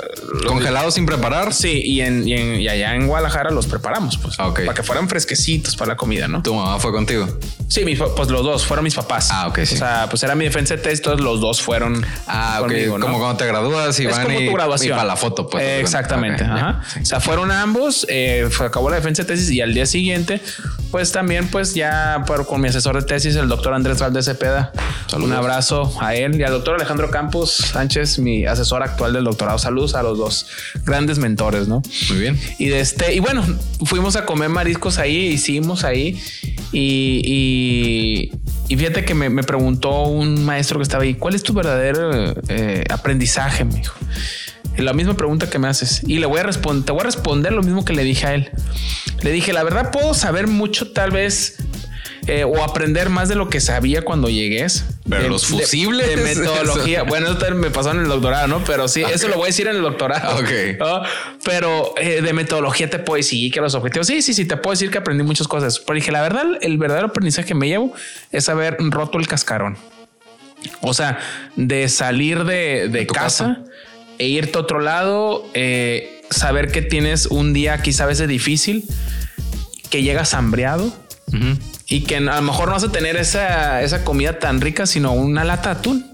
¿Congelados 0.48 0.94
sin 0.96 1.06
preparar? 1.06 1.54
sí, 1.54 1.82
y, 1.84 2.02
en, 2.02 2.28
y, 2.28 2.34
en- 2.34 2.60
y 2.62 2.68
allá 2.68 2.96
en 2.96 3.08
Guadalajara 3.08 3.52
los 3.52 3.68
preparamos, 3.68 4.18
pues, 4.18 4.36
Ah, 4.40 4.54
para 4.54 4.74
que 4.74 4.84
fueran 4.84 5.08
fresquecitos 5.10 5.76
para 5.76 5.90
la 5.90 5.98
comida, 5.98 6.28
¿no? 6.28 6.42
¿Tu 6.44 6.54
mamá 6.54 6.80
fue 6.80 6.92
contigo? 6.92 7.28
Sí, 7.68 7.86
mis 7.86 8.00
pues 8.00 8.30
los 8.30 8.44
dos 8.44 8.66
fueron 8.66 8.84
mis 8.84 8.96
papás. 8.96 9.30
Ah, 9.32 9.48
ok, 9.48 9.60
sí. 9.64 9.76
O 9.76 9.78
sea, 9.78 10.08
pues 10.10 10.24
era 10.24 10.36
mi 10.36 10.46
defensa 10.46 10.76
de 10.76 10.82
tesis, 10.82 11.02
todos 11.02 11.22
los 11.22 11.40
dos 11.40 11.62
fueron 11.62 12.04
Ah, 12.28 12.58
ok. 12.60 12.68
conmigo, 12.68 12.98
¿no? 12.98 13.06
Como 13.06 13.20
cuando 13.20 13.38
te 13.38 13.46
gradúas 13.46 14.00
y 14.00 14.06
es 14.06 14.12
van 14.12 14.24
como 14.26 14.40
y, 14.40 14.48
tu 14.48 14.54
graduación. 14.54 14.96
para 14.98 15.08
la 15.08 15.16
foto, 15.16 15.48
pues. 15.48 15.64
Eh, 15.64 15.80
exactamente. 15.80 16.44
Ajá. 16.44 16.82
O 17.02 17.06
sea, 17.06 17.20
fueron 17.20 17.52
ambos, 17.52 18.06
eh, 18.10 18.50
acabó 18.66 18.90
la 18.90 18.96
defensa 18.98 19.24
de 19.24 19.28
tesis 19.30 19.52
y 19.52 19.62
al 19.62 19.74
día 19.74 19.86
siguiente, 19.86 20.42
pues 20.92 21.12
también, 21.12 21.48
pues 21.50 21.74
ya 21.76 22.09
por, 22.26 22.46
con 22.46 22.62
mi 22.62 22.68
asesor 22.68 22.96
de 22.96 23.02
tesis, 23.04 23.36
el 23.36 23.48
doctor 23.48 23.74
Andrés 23.74 24.00
Valdés 24.00 24.26
Cepeda. 24.26 24.72
Saludos. 25.08 25.30
Un 25.32 25.36
abrazo 25.36 25.94
a 26.02 26.16
él 26.16 26.40
y 26.40 26.44
al 26.44 26.52
doctor 26.52 26.76
Alejandro 26.76 27.10
Campos 27.10 27.52
Sánchez, 27.52 28.20
mi 28.20 28.46
asesor 28.46 28.84
actual 28.84 29.14
del 29.14 29.24
doctorado. 29.24 29.58
Saludos 29.58 29.96
a 29.96 30.04
los 30.04 30.18
dos 30.18 30.48
grandes 30.86 31.20
mentores, 31.20 31.68
¿no? 31.68 31.82
Muy 32.10 32.20
bien. 32.20 32.40
Y 32.58 32.68
de 32.68 32.80
este, 32.80 33.14
y 33.14 33.20
bueno, 33.20 33.44
fuimos 33.86 34.16
a 34.16 34.26
comer 34.26 34.50
mariscos 34.50 34.98
ahí, 34.98 35.28
hicimos 35.28 35.84
ahí. 35.84 36.20
Y, 36.72 37.22
y, 37.26 38.32
y 38.68 38.78
fíjate 38.78 39.04
que 39.04 39.16
me, 39.16 39.30
me 39.30 39.44
preguntó 39.44 40.04
un 40.04 40.46
maestro 40.46 40.78
que 40.78 40.84
estaba 40.84 41.04
ahí, 41.04 41.16
¿cuál 41.16 41.34
es 41.34 41.44
tu 41.44 41.54
verdadero 41.54 42.34
eh, 42.48 42.84
aprendizaje? 42.90 43.66
Me 43.66 43.76
dijo. 43.76 43.96
Y 44.78 44.82
la 44.82 44.94
misma 44.94 45.16
pregunta 45.18 45.50
que 45.50 45.60
me 45.60 45.68
haces. 45.68 46.02
Y 46.06 46.20
le 46.20 46.26
voy 46.26 46.40
a 46.40 46.44
responder, 46.44 46.86
te 46.86 46.92
voy 46.92 47.02
a 47.02 47.06
responder 47.06 47.52
lo 47.52 47.64
mismo 47.64 47.84
que 47.84 47.94
le 47.94 48.04
dije 48.04 48.28
a 48.28 48.36
él. 48.36 48.52
Le 49.22 49.32
dije, 49.32 49.52
la 49.52 49.64
verdad 49.64 49.92
puedo 49.92 50.14
saber 50.14 50.48
mucho 50.48 50.92
tal 50.92 51.12
vez 51.12 51.58
eh, 52.30 52.44
o 52.44 52.64
aprender 52.64 53.10
más 53.10 53.28
de 53.30 53.36
lo 53.36 53.50
que 53.50 53.60
sabía 53.60 54.04
cuando 54.04 54.30
llegues. 54.30 54.86
Pero 55.10 55.24
De- 55.24 55.30
los 55.30 55.48
fusibles, 55.48 56.08
De, 56.08 56.18
metodología. 56.18 57.04
bueno, 57.04 57.32
eso 57.32 57.56
me 57.56 57.72
pasó 57.72 57.92
en 57.92 58.00
el 58.00 58.08
doctorado, 58.08 58.48
¿no? 58.48 58.64
Pero 58.64 58.88
sí, 58.88 59.02
eso 59.02 59.28
lo 59.28 59.36
voy 59.36 59.44
a 59.44 59.48
decir 59.48 59.68
en 59.68 59.76
el 59.78 59.82
doctorado. 59.82 60.38
Ok. 60.40 60.50
¿no? 60.80 61.02
Pero 61.44 61.94
eh, 61.98 62.22
de 62.22 62.34
metodología 62.34 62.90
te 62.90 63.00
puedo 63.00 63.18
decir 63.18 63.52
que 63.52 63.60
los 63.62 63.74
objetivos. 63.76 64.08
Sí, 64.08 64.22
sí, 64.22 64.34
sí, 64.34 64.46
te 64.46 64.58
puedo 64.58 64.72
decir 64.74 64.92
que 64.92 65.00
aprendí 65.00 65.24
muchas 65.24 65.48
cosas. 65.48 65.80
Pero 65.80 65.96
dije, 65.96 66.12
la 66.12 66.22
verdad, 66.22 66.46
el 66.62 66.78
verdadero 66.78 67.08
aprendizaje 67.08 67.48
que 67.48 67.56
me 67.56 67.68
llevo 67.68 67.92
es 68.32 68.48
haber 68.50 68.78
roto 68.80 69.18
el 69.20 69.28
cascarón. 69.28 69.78
O 70.82 70.94
sea, 70.94 71.20
de 71.56 71.88
salir 71.90 72.44
de, 72.44 72.90
de 72.90 73.08
casa, 73.08 73.56
casa. 73.56 73.64
e 74.18 74.28
irte 74.28 74.58
a 74.58 74.62
otro 74.62 74.80
lado, 74.82 75.48
eh, 75.54 76.22
saber 76.30 76.72
que 76.72 76.82
tienes 76.82 77.26
un 77.28 77.54
día 77.54 77.82
quizá 77.82 78.04
a 78.04 78.08
veces 78.08 78.28
difícil, 78.28 78.84
que 79.90 80.04
llegas 80.04 80.34
hambriado 80.34 80.94
Ujú. 81.30 81.58
Y 81.90 82.02
que 82.02 82.18
a 82.18 82.20
lo 82.20 82.42
mejor 82.44 82.68
no 82.68 82.74
vas 82.74 82.84
a 82.84 82.92
tener 82.92 83.18
esa, 83.18 83.82
esa 83.82 84.04
comida 84.04 84.38
tan 84.40 84.62
rica, 84.62 84.86
sino 84.86 85.12
una 85.12 85.44
lata 85.44 85.74
de 85.74 85.80
atún. 85.80 86.12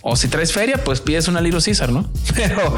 O 0.00 0.16
si 0.16 0.28
traes 0.28 0.52
feria, 0.52 0.82
pues 0.84 1.00
pides 1.00 1.28
una 1.28 1.40
Little 1.40 1.62
Caesar, 1.62 1.90
¿no? 1.90 2.10
Pero 2.34 2.76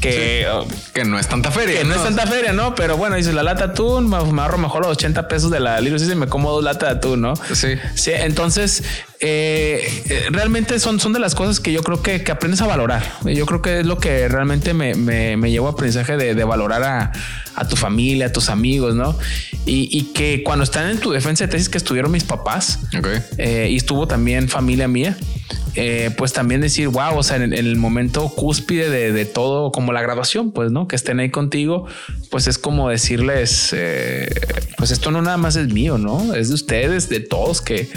que, 0.00 0.46
Que 0.94 1.04
no 1.04 1.18
es 1.18 1.28
tanta 1.28 1.50
feria. 1.50 1.78
que 1.80 1.84
no 1.84 1.94
es 1.94 2.02
tanta 2.02 2.26
feria, 2.26 2.52
¿no? 2.52 2.74
Pero 2.74 2.96
bueno, 2.96 3.16
dices 3.16 3.34
la 3.34 3.42
lata 3.42 3.66
de 3.66 3.72
atún, 3.72 4.08
me, 4.08 4.22
me 4.32 4.42
ahorro 4.42 4.58
mejor 4.58 4.82
los 4.82 4.92
80 4.92 5.28
pesos 5.28 5.50
de 5.50 5.60
la 5.60 5.80
Little 5.80 5.98
Caesar 5.98 6.16
y 6.16 6.18
me 6.18 6.28
como 6.28 6.50
dos 6.50 6.62
latas 6.64 6.90
de 6.90 6.96
atún, 6.96 7.20
¿no? 7.22 7.34
Sí. 7.36 7.74
Sí, 7.94 8.10
entonces 8.14 8.82
eh, 9.22 10.28
realmente 10.30 10.78
son, 10.78 11.00
son 11.00 11.12
de 11.12 11.20
las 11.20 11.34
cosas 11.34 11.60
que 11.60 11.72
yo 11.72 11.82
creo 11.82 12.02
que, 12.02 12.22
que 12.22 12.32
aprendes 12.32 12.60
a 12.60 12.66
valorar. 12.66 13.02
Yo 13.24 13.46
creo 13.46 13.62
que 13.62 13.80
es 13.80 13.86
lo 13.86 13.96
que 13.98 14.28
realmente 14.28 14.74
me, 14.74 14.94
me, 14.94 15.36
me 15.36 15.50
llevó 15.50 15.68
a 15.68 15.70
aprendizaje 15.70 16.16
de, 16.16 16.34
de 16.34 16.44
valorar 16.44 16.82
a, 16.82 17.12
a 17.54 17.68
tu 17.68 17.76
familia, 17.76 18.26
a 18.26 18.32
tus 18.32 18.48
amigos, 18.50 18.94
¿no? 18.94 19.16
Y, 19.64 19.88
y 19.96 20.12
que 20.12 20.42
cuando 20.42 20.64
están 20.64 20.90
en 20.90 20.98
tu 20.98 21.12
defensa 21.12 21.46
de 21.46 21.52
tesis 21.52 21.68
que 21.68 21.78
estuvieron 21.78 22.10
mis 22.10 22.24
papás 22.24 22.80
eh, 23.38 23.68
y 23.70 23.76
estuvo 23.76 24.06
también 24.06 24.48
familia 24.48 24.88
mía. 24.88 25.16
eh, 25.74 26.10
pues 26.16 26.32
también 26.32 26.60
decir, 26.60 26.88
wow, 26.88 27.16
o 27.16 27.22
sea, 27.22 27.36
en, 27.36 27.44
en 27.44 27.54
el 27.54 27.76
momento 27.76 28.28
cúspide 28.28 28.90
de, 28.90 29.12
de 29.12 29.24
todo, 29.24 29.72
como 29.72 29.92
la 29.92 30.02
graduación, 30.02 30.52
pues, 30.52 30.70
¿no? 30.70 30.86
Que 30.86 30.96
estén 30.96 31.18
ahí 31.20 31.30
contigo, 31.30 31.86
pues 32.30 32.46
es 32.46 32.58
como 32.58 32.90
decirles, 32.90 33.70
eh, 33.72 34.28
pues 34.76 34.90
esto 34.90 35.10
no 35.10 35.22
nada 35.22 35.36
más 35.38 35.56
es 35.56 35.68
mío, 35.68 35.96
¿no? 35.98 36.34
Es 36.34 36.48
de 36.48 36.54
ustedes, 36.54 37.08
de 37.08 37.20
todos 37.20 37.62
que, 37.62 37.88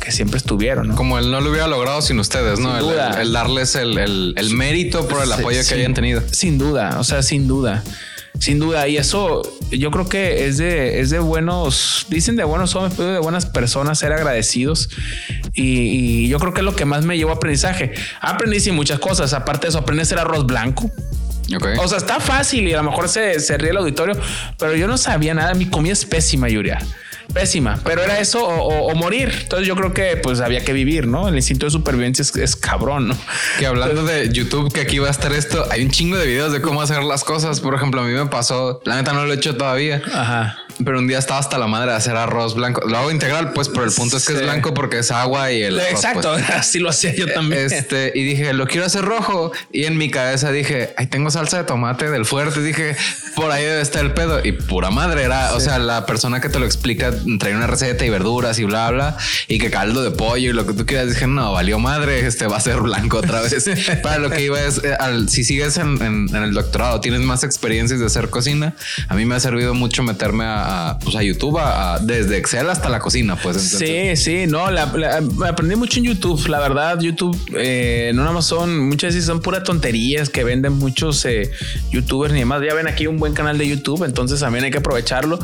que 0.00 0.10
siempre 0.10 0.38
estuvieron, 0.38 0.67
¿no? 0.76 0.94
Como 0.94 1.18
él 1.18 1.30
no 1.30 1.40
lo 1.40 1.50
hubiera 1.50 1.66
logrado 1.66 2.00
sin 2.02 2.18
ustedes, 2.18 2.58
¿no? 2.60 2.68
Sin 2.70 2.76
El, 2.78 2.82
duda. 2.94 3.10
el- 3.14 3.20
el 3.28 3.32
darles 3.32 3.74
el, 3.74 3.98
el- 3.98 4.34
el 4.36 4.50
mérito 4.50 5.06
por 5.08 5.22
el 5.22 5.28
Sí, 5.28 5.34
apoyo 5.34 5.58
que 5.58 5.64
sin- 5.64 5.78
hayan 5.78 5.94
tenido. 5.94 6.22
Sin 6.30 6.58
duda, 6.58 6.96
o 6.98 7.04
sea, 7.04 7.22
sin 7.22 7.46
duda. 7.48 7.82
Sin 8.38 8.60
duda, 8.60 8.86
y 8.86 8.96
eso 8.98 9.42
yo 9.72 9.90
creo 9.90 10.08
que 10.08 10.46
es 10.46 10.58
de, 10.58 11.00
es 11.00 11.10
de 11.10 11.18
buenos, 11.18 12.06
dicen 12.08 12.36
de 12.36 12.44
buenos 12.44 12.76
hombres, 12.76 12.94
pero 12.96 13.10
de 13.12 13.18
buenas 13.18 13.46
personas 13.46 13.98
ser 13.98 14.12
agradecidos. 14.12 14.90
Y, 15.54 16.24
y 16.24 16.28
yo 16.28 16.38
creo 16.38 16.52
que 16.54 16.60
es 16.60 16.64
lo 16.64 16.76
que 16.76 16.84
más 16.84 17.04
me 17.04 17.16
llevó 17.16 17.30
a 17.32 17.34
aprendizaje. 17.34 17.94
Aprendí 18.20 18.60
sí, 18.60 18.70
muchas 18.70 19.00
cosas. 19.00 19.32
Aparte 19.32 19.66
de 19.66 19.70
eso, 19.70 19.78
aprendí 19.78 20.00
a 20.00 20.02
hacer 20.04 20.18
arroz 20.20 20.46
blanco. 20.46 20.88
O 21.82 21.88
sea, 21.88 21.98
está 21.98 22.20
fácil 22.20 22.68
y 22.68 22.74
a 22.74 22.76
lo 22.76 22.84
mejor 22.90 23.08
se, 23.08 23.40
se 23.40 23.56
ríe 23.58 23.70
el 23.70 23.76
auditorio, 23.78 24.14
pero 24.58 24.76
yo 24.76 24.86
no 24.86 24.98
sabía 24.98 25.34
nada. 25.34 25.54
Mi 25.54 25.66
comida 25.66 25.94
es 25.94 26.04
pésima, 26.04 26.48
Yuria. 26.48 26.78
Pésima, 27.32 27.78
pero 27.84 28.02
era 28.02 28.18
eso 28.20 28.42
o, 28.46 28.54
o- 28.68 28.90
o 28.90 28.94
morir. 28.94 29.30
Entonces 29.42 29.66
yo 29.68 29.76
creo 29.76 29.92
que 29.92 30.16
pues 30.16 30.40
había 30.40 30.64
que 30.64 30.72
vivir, 30.72 31.06
¿no? 31.06 31.28
El 31.28 31.36
instinto 31.36 31.66
de 31.66 31.70
supervivencia 31.70 32.22
es, 32.22 32.34
es 32.36 32.56
cabrón, 32.56 33.08
¿no? 33.08 33.16
Que 33.58 33.66
hablando 33.66 34.04
de 34.04 34.30
YouTube, 34.32 34.72
que 34.72 34.80
aquí 34.80 34.98
va 34.98 35.08
a 35.08 35.10
estar 35.10 35.32
esto, 35.32 35.66
hay 35.70 35.82
un 35.82 35.90
chingo 35.90 36.16
de 36.16 36.26
videos 36.26 36.52
de 36.52 36.60
cómo 36.62 36.80
hacer 36.82 37.02
las 37.02 37.24
cosas. 37.24 37.60
Por 37.60 37.74
ejemplo, 37.74 38.00
a 38.00 38.04
mí 38.04 38.12
me 38.12 38.26
pasó, 38.26 38.80
la 38.84 38.96
neta 38.96 39.12
no 39.12 39.24
lo 39.26 39.32
he 39.32 39.36
hecho 39.36 39.56
todavía, 39.56 40.00
Ajá. 40.12 40.56
pero 40.84 40.98
un 40.98 41.06
día 41.06 41.18
estaba 41.18 41.38
hasta 41.38 41.58
la 41.58 41.66
madre 41.66 41.90
de 41.90 41.96
hacer 41.98 42.16
arroz 42.16 42.54
blanco. 42.54 42.80
Lo 42.88 42.96
hago 42.96 43.10
integral, 43.10 43.52
pues, 43.52 43.68
pero 43.68 43.84
el 43.84 43.92
punto 43.92 44.16
es 44.16 44.26
que 44.26 44.32
es 44.32 44.42
blanco 44.42 44.72
porque 44.72 44.98
es 45.00 45.10
agua 45.10 45.52
y 45.52 45.62
el. 45.62 45.78
arroz, 45.78 45.90
Exacto, 45.92 46.32
pues. 46.32 46.48
así 46.56 46.78
lo 46.78 46.88
hacía 46.88 47.14
yo 47.14 47.26
también. 47.32 47.66
Este, 47.70 48.10
y 48.14 48.24
dije, 48.24 48.52
lo 48.54 48.66
quiero 48.66 48.86
hacer 48.86 49.02
rojo. 49.04 49.52
Y 49.70 49.84
en 49.84 49.98
mi 49.98 50.10
cabeza 50.10 50.50
dije, 50.50 50.94
ay, 50.96 51.06
tengo 51.08 51.30
salsa 51.30 51.58
de 51.58 51.64
tomate 51.64 52.10
del 52.10 52.24
fuerte. 52.24 52.62
Dije, 52.62 52.96
por 53.36 53.50
ahí 53.52 53.64
debe 53.64 53.82
estar 53.82 54.02
el 54.04 54.14
pedo. 54.14 54.40
Y 54.44 54.52
pura 54.52 54.90
madre 54.90 55.24
era, 55.24 55.52
o 55.54 55.60
sea, 55.60 55.78
la 55.78 56.06
persona 56.06 56.40
que 56.40 56.48
te 56.48 56.58
lo 56.58 56.64
explica 56.66 57.12
trae 57.38 57.54
una 57.56 57.66
receta 57.66 58.04
y 58.04 58.10
verduras 58.10 58.58
y 58.58 58.64
bla, 58.64 58.90
bla. 58.90 59.16
Y 59.48 59.58
que 59.58 59.70
caldo 59.70 60.02
de 60.02 60.10
pollo 60.10 60.50
y 60.50 60.52
lo 60.52 60.66
que 60.66 60.72
tú 60.72 60.86
quieras. 60.86 61.08
Dije, 61.10 61.26
no, 61.26 61.52
valió 61.52 61.78
madre. 61.78 62.26
Este 62.26 62.46
va 62.46 62.56
a 62.56 62.60
ser 62.60 62.80
blanco 62.80 63.18
otra 63.18 63.40
vez. 63.40 63.68
Para 64.02 64.18
lo 64.18 64.30
que 64.30 64.42
iba 64.44 64.60
es, 64.60 64.82
eh, 64.84 64.94
al- 64.98 65.28
si 65.28 65.44
sigues 65.44 65.76
en, 65.78 66.00
en- 66.02 66.28
en 66.34 66.42
el 66.42 66.52
doctorado, 66.54 67.00
tienes 67.00 67.20
más 67.20 67.44
experiencias 67.44 68.00
de 68.00 68.06
hacer 68.06 68.30
cocina. 68.30 68.74
A 69.08 69.14
mí 69.14 69.24
me 69.24 69.34
ha 69.34 69.40
servido 69.40 69.74
mucho 69.74 70.02
meterme 70.02 70.44
a, 70.44 70.90
a, 70.90 70.98
pues, 70.98 71.16
a 71.16 71.22
YouTube, 71.22 71.58
a- 71.58 71.94
a- 71.94 71.98
desde 71.98 72.36
Excel 72.36 72.68
hasta 72.70 72.88
la 72.88 72.98
cocina. 72.98 73.36
Pues 73.36 73.56
entonces, 73.56 74.20
Sí, 74.20 74.24
sí, 74.24 74.46
no, 74.46 74.70
la- 74.70 74.86
la- 74.96 75.22
aprendí 75.48 75.76
mucho 75.76 75.98
en 75.98 76.04
YouTube. 76.06 76.46
La 76.48 76.60
verdad, 76.60 76.98
YouTube, 77.00 77.38
eh, 77.56 78.12
no 78.14 78.22
nada 78.22 78.34
más 78.34 78.46
son, 78.46 78.88
muchas 78.88 79.14
veces 79.14 79.26
son 79.26 79.40
puras 79.40 79.62
tonterías 79.64 80.28
que 80.30 80.44
venden 80.44 80.74
muchos 80.74 81.24
eh, 81.24 81.50
youtubers 81.90 82.32
ni 82.32 82.40
demás. 82.40 82.62
Ya 82.66 82.74
ven 82.74 82.86
aquí 82.88 83.06
un 83.06 83.18
buen 83.18 83.32
canal 83.34 83.58
de 83.58 83.66
YouTube, 83.68 84.04
entonces 84.04 84.40
también 84.40 84.64
hay 84.64 84.70
que 84.70 84.78
aprovecharlo. 84.78 85.38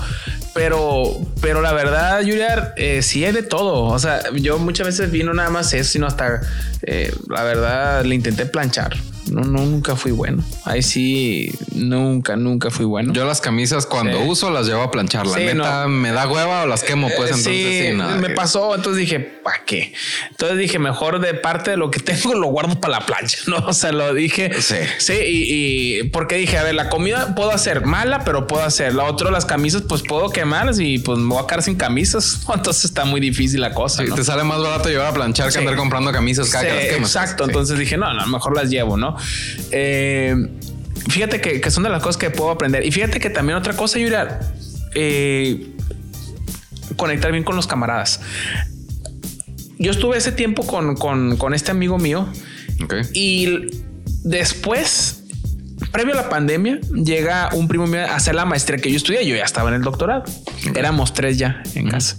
Pero, 0.55 1.19
pero 1.41 1.61
la 1.65 1.73
verdad, 1.73 2.21
Julia, 2.21 2.75
eh, 2.77 3.03
sí 3.03 3.25
hay 3.25 3.33
de 3.33 3.43
todo. 3.43 3.85
O 3.85 3.99
sea, 3.99 4.21
yo 4.35 4.59
muchas 4.59 4.87
veces 4.87 5.11
vi 5.11 5.23
no 5.23 5.33
nada 5.33 5.49
más 5.51 5.73
eso, 5.73 5.91
sino 5.91 6.07
hasta 6.07 6.43
eh, 6.83 7.13
la 7.29 7.43
verdad 7.43 8.05
le 8.05 8.15
intenté 8.15 8.45
planchar. 8.47 8.95
No, 9.31 9.41
no, 9.43 9.65
nunca 9.65 9.97
fui 9.97 10.13
bueno. 10.13 10.45
Ahí 10.65 10.83
sí, 10.83 11.51
nunca, 11.73 12.37
nunca 12.37 12.71
fui 12.71 12.85
bueno. 12.85 13.13
Yo 13.13 13.25
las 13.25 13.41
camisas 13.41 13.87
cuando 13.87 14.19
Sí. 14.23 14.29
uso 14.29 14.51
las 14.51 14.67
llevo 14.67 14.83
a 14.83 14.91
planchar. 14.91 15.27
La 15.27 15.35
Sí, 15.39 15.45
neta 15.45 15.83
no. 15.85 15.89
me 15.89 16.13
da 16.13 16.29
hueva 16.29 16.63
o 16.63 16.67
las 16.67 16.83
quemo, 16.83 17.09
pues 17.17 17.31
Eh, 17.31 17.35
entonces 17.37 17.87
sí, 17.91 17.97
nada 17.97 18.17
me 18.17 18.29
que- 18.29 18.35
pasó. 18.35 18.75
Entonces 18.75 19.01
dije, 19.01 19.21
¿para 19.21 19.65
qué? 19.65 19.93
Entonces 20.31 20.59
dije, 20.59 20.79
mejor 20.79 21.21
de 21.21 21.35
parte 21.35 21.71
de 21.73 21.77
lo 21.77 21.91
que 21.91 22.01
tengo 22.31 22.35
lo 22.35 22.49
guardo 22.49 22.81
para 22.81 23.01
la 23.01 23.07
plancha, 23.07 23.39
¿no? 23.47 23.57
O 23.67 23.73
sea, 23.73 23.93
lo 23.93 24.13
dije. 24.15 24.51
Sí. 24.61 24.77
Sí, 24.99 25.13
y, 25.15 25.99
y 26.01 26.03
porque 26.11 26.37
dije, 26.37 26.59
a 26.59 26.63
ver, 26.63 26.75
la 26.75 26.89
comida 26.89 27.35
puedo 27.35 27.51
hacer 27.51 27.85
mala, 27.87 28.25
pero 28.25 28.47
puedo 28.47 28.63
hacer. 28.65 28.95
La 28.95 29.05
otra, 29.05 29.31
las 29.31 29.45
camisas, 29.47 29.83
pues 29.83 30.03
puedo 30.03 30.31
quemarlas 30.31 30.79
y 30.81 30.99
pues 30.99 31.19
me 31.19 31.29
voy 31.35 31.43
a 31.43 31.47
quedar 31.47 31.63
sin 31.63 31.77
camisas. 31.77 32.41
Entonces 32.55 32.85
está 32.85 33.05
muy 33.05 33.21
difícil 33.21 33.61
la 33.61 33.73
cosa. 33.73 34.03
Sí, 34.03 34.09
¿no? 34.09 34.15
te 34.15 34.25
sale 34.25 34.45
más 34.45 34.61
barato 34.61 34.89
llevar 34.89 35.09
a 35.09 35.13
planchar 35.15 35.51
que 35.53 35.59
andar 35.59 35.77
comprando 35.77 36.13
camisas 36.13 36.51
cada 36.51 36.65
que 36.65 36.75
las 36.75 36.85
quemas. 36.87 37.11
Exacto. 37.15 37.45
Entonces 37.45 37.79
dije, 37.79 37.97
no, 37.97 38.13
no, 38.13 38.27
mejor 38.27 38.55
las 38.57 38.69
llevo, 38.71 38.97
¿no? 38.97 39.14
Eh, 39.71 40.35
fíjate 41.09 41.41
que, 41.41 41.61
que 41.61 41.71
son 41.71 41.83
de 41.85 41.91
las 41.91 42.03
cosas 42.03 42.17
que 42.17 42.31
puedo 42.31 42.51
aprender. 42.51 42.85
Y 42.87 42.93
fíjate 42.93 43.21
que 43.21 43.31
también 43.31 43.59
otra 43.59 43.75
cosa, 43.75 43.99
Yuria, 43.99 44.41
eh, 44.95 45.75
conectar 46.97 47.33
bien 47.33 47.45
con 47.45 47.57
los 47.57 47.67
camaradas. 47.67 48.21
Yo 49.79 49.91
estuve 49.91 50.17
ese 50.17 50.33
tiempo 50.33 50.67
con, 50.67 50.97
con, 50.97 51.37
con 51.37 51.53
este 51.53 51.73
amigo 51.73 51.99
mío 51.99 52.29
Ok. 52.83 52.95
y 53.13 53.71
después, 54.23 55.25
previo 55.91 56.15
a 56.15 56.17
la 56.17 56.29
pandemia, 56.29 56.81
llega 56.93 57.51
un 57.55 57.67
primo 57.67 57.87
mío 57.87 58.01
a 58.03 58.15
hacer 58.15 58.35
la 58.35 58.45
maestría 58.45 58.79
que 58.79 58.91
yo 58.91 58.97
estudié. 58.97 59.27
Yo 59.27 59.35
ya 59.37 59.45
estaba 59.45 59.69
en 59.71 59.77
el 59.77 59.83
doctorado. 59.83 60.25
Éramos 60.75 61.13
tres 61.13 61.39
ya 61.39 61.63
en 61.75 61.89
casa. 61.89 62.19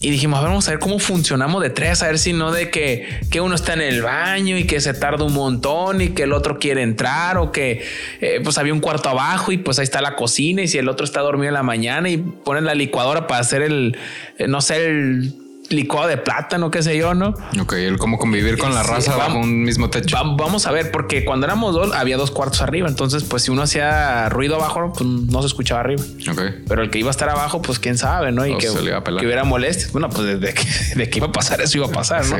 Y 0.00 0.10
dijimos, 0.10 0.40
vamos 0.42 0.68
a 0.68 0.70
ver 0.70 0.78
cómo 0.78 1.00
funcionamos 1.00 1.60
de 1.60 1.70
tres, 1.70 2.02
a 2.02 2.06
ver 2.06 2.20
si 2.20 2.32
no 2.32 2.52
de 2.52 2.70
que, 2.70 3.20
que 3.30 3.40
uno 3.40 3.56
está 3.56 3.72
en 3.72 3.80
el 3.80 4.02
baño 4.02 4.56
y 4.56 4.64
que 4.64 4.80
se 4.80 4.94
tarda 4.94 5.24
un 5.24 5.32
montón 5.32 6.00
y 6.00 6.10
que 6.10 6.22
el 6.22 6.32
otro 6.32 6.60
quiere 6.60 6.82
entrar 6.82 7.36
o 7.36 7.50
que 7.50 7.82
eh, 8.20 8.40
pues 8.44 8.58
había 8.58 8.72
un 8.72 8.80
cuarto 8.80 9.08
abajo 9.08 9.50
y 9.50 9.58
pues 9.58 9.80
ahí 9.80 9.84
está 9.84 10.00
la 10.00 10.14
cocina 10.14 10.62
y 10.62 10.68
si 10.68 10.78
el 10.78 10.88
otro 10.88 11.04
está 11.04 11.20
dormido 11.20 11.48
en 11.48 11.54
la 11.54 11.64
mañana 11.64 12.08
y 12.10 12.16
ponen 12.16 12.64
la 12.64 12.76
licuadora 12.76 13.26
para 13.26 13.40
hacer 13.40 13.62
el, 13.62 13.98
eh, 14.38 14.46
no 14.46 14.60
sé, 14.60 14.86
el 14.86 15.47
licuado 15.70 16.08
de 16.08 16.16
plátano, 16.16 16.70
qué 16.70 16.82
sé 16.82 16.96
yo, 16.96 17.14
¿no? 17.14 17.34
Ok, 17.60 17.74
el 17.74 17.98
cómo 17.98 18.18
convivir 18.18 18.58
con 18.58 18.74
la 18.74 18.82
raza 18.82 19.16
bajo 19.16 19.38
un 19.38 19.62
mismo 19.62 19.90
techo. 19.90 20.16
vamos 20.36 20.66
a 20.66 20.72
ver, 20.72 20.90
porque 20.90 21.24
cuando 21.24 21.46
éramos 21.46 21.74
dos 21.74 21.92
había 21.94 22.16
dos 22.16 22.30
cuartos 22.30 22.62
arriba, 22.62 22.88
entonces 22.88 23.24
pues 23.24 23.42
si 23.42 23.50
uno 23.50 23.62
hacía 23.62 24.28
ruido 24.28 24.56
abajo, 24.56 24.92
pues 24.94 25.08
no 25.08 25.40
se 25.42 25.48
escuchaba 25.48 25.80
arriba. 25.80 26.02
Ok. 26.30 26.40
Pero 26.66 26.82
el 26.82 26.90
que 26.90 26.98
iba 26.98 27.08
a 27.08 27.10
estar 27.10 27.28
abajo, 27.28 27.62
pues 27.62 27.78
quién 27.78 27.98
sabe, 27.98 28.32
¿no? 28.32 28.46
Y 28.46 28.56
que, 28.56 28.68
que, 28.68 29.26
hubiera 29.26 29.44
molestia. 29.44 29.88
Bueno, 29.92 30.08
pues 30.08 30.40
de, 30.40 30.54
que, 30.54 31.18
iba 31.18 31.26
a 31.26 31.32
pasar 31.32 31.60
eso 31.60 31.78
iba 31.78 31.86
a 31.86 31.92
pasar, 31.92 32.24
¿no? 32.26 32.36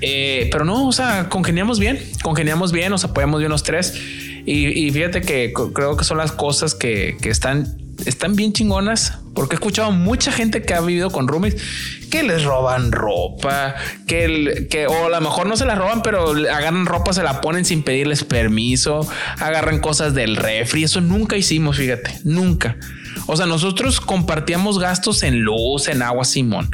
Eh, 0.00 0.48
pero 0.50 0.64
no, 0.64 0.86
o 0.86 0.92
sea, 0.92 1.28
congeniamos 1.28 1.78
bien, 1.78 2.02
congeniamos 2.22 2.72
bien, 2.72 2.90
nos 2.90 3.04
apoyamos 3.04 3.40
bien 3.40 3.50
los 3.50 3.62
tres. 3.62 3.94
Y, 4.44 4.90
fíjate 4.90 5.20
que 5.20 5.52
creo 5.52 5.96
que 5.96 6.04
son 6.04 6.18
las 6.18 6.32
cosas 6.32 6.74
que, 6.74 7.16
que 7.20 7.30
están 7.30 7.81
están 8.06 8.36
bien 8.36 8.52
chingonas 8.52 9.18
porque 9.34 9.54
he 9.54 9.56
escuchado 9.56 9.90
mucha 9.92 10.32
gente 10.32 10.62
que 10.62 10.74
ha 10.74 10.80
vivido 10.80 11.10
con 11.10 11.28
roomies 11.28 11.56
que 12.10 12.22
les 12.22 12.44
roban 12.44 12.92
ropa, 12.92 13.74
que, 14.06 14.24
el, 14.24 14.68
que 14.68 14.86
o 14.86 15.06
a 15.06 15.08
lo 15.08 15.20
mejor 15.22 15.46
no 15.46 15.56
se 15.56 15.64
la 15.64 15.74
roban, 15.74 16.02
pero 16.02 16.32
agarran 16.32 16.84
ropa, 16.84 17.14
se 17.14 17.22
la 17.22 17.40
ponen 17.40 17.64
sin 17.64 17.82
pedirles 17.82 18.22
permiso, 18.22 19.08
agarran 19.38 19.80
cosas 19.80 20.12
del 20.12 20.36
refri. 20.36 20.84
Eso 20.84 21.00
nunca 21.00 21.38
hicimos, 21.38 21.78
fíjate, 21.78 22.20
nunca. 22.24 22.76
O 23.26 23.36
sea, 23.36 23.46
nosotros 23.46 24.00
compartíamos 24.00 24.78
gastos 24.78 25.22
en 25.22 25.40
luz, 25.40 25.88
en 25.88 26.02
agua, 26.02 26.26
Simón. 26.26 26.68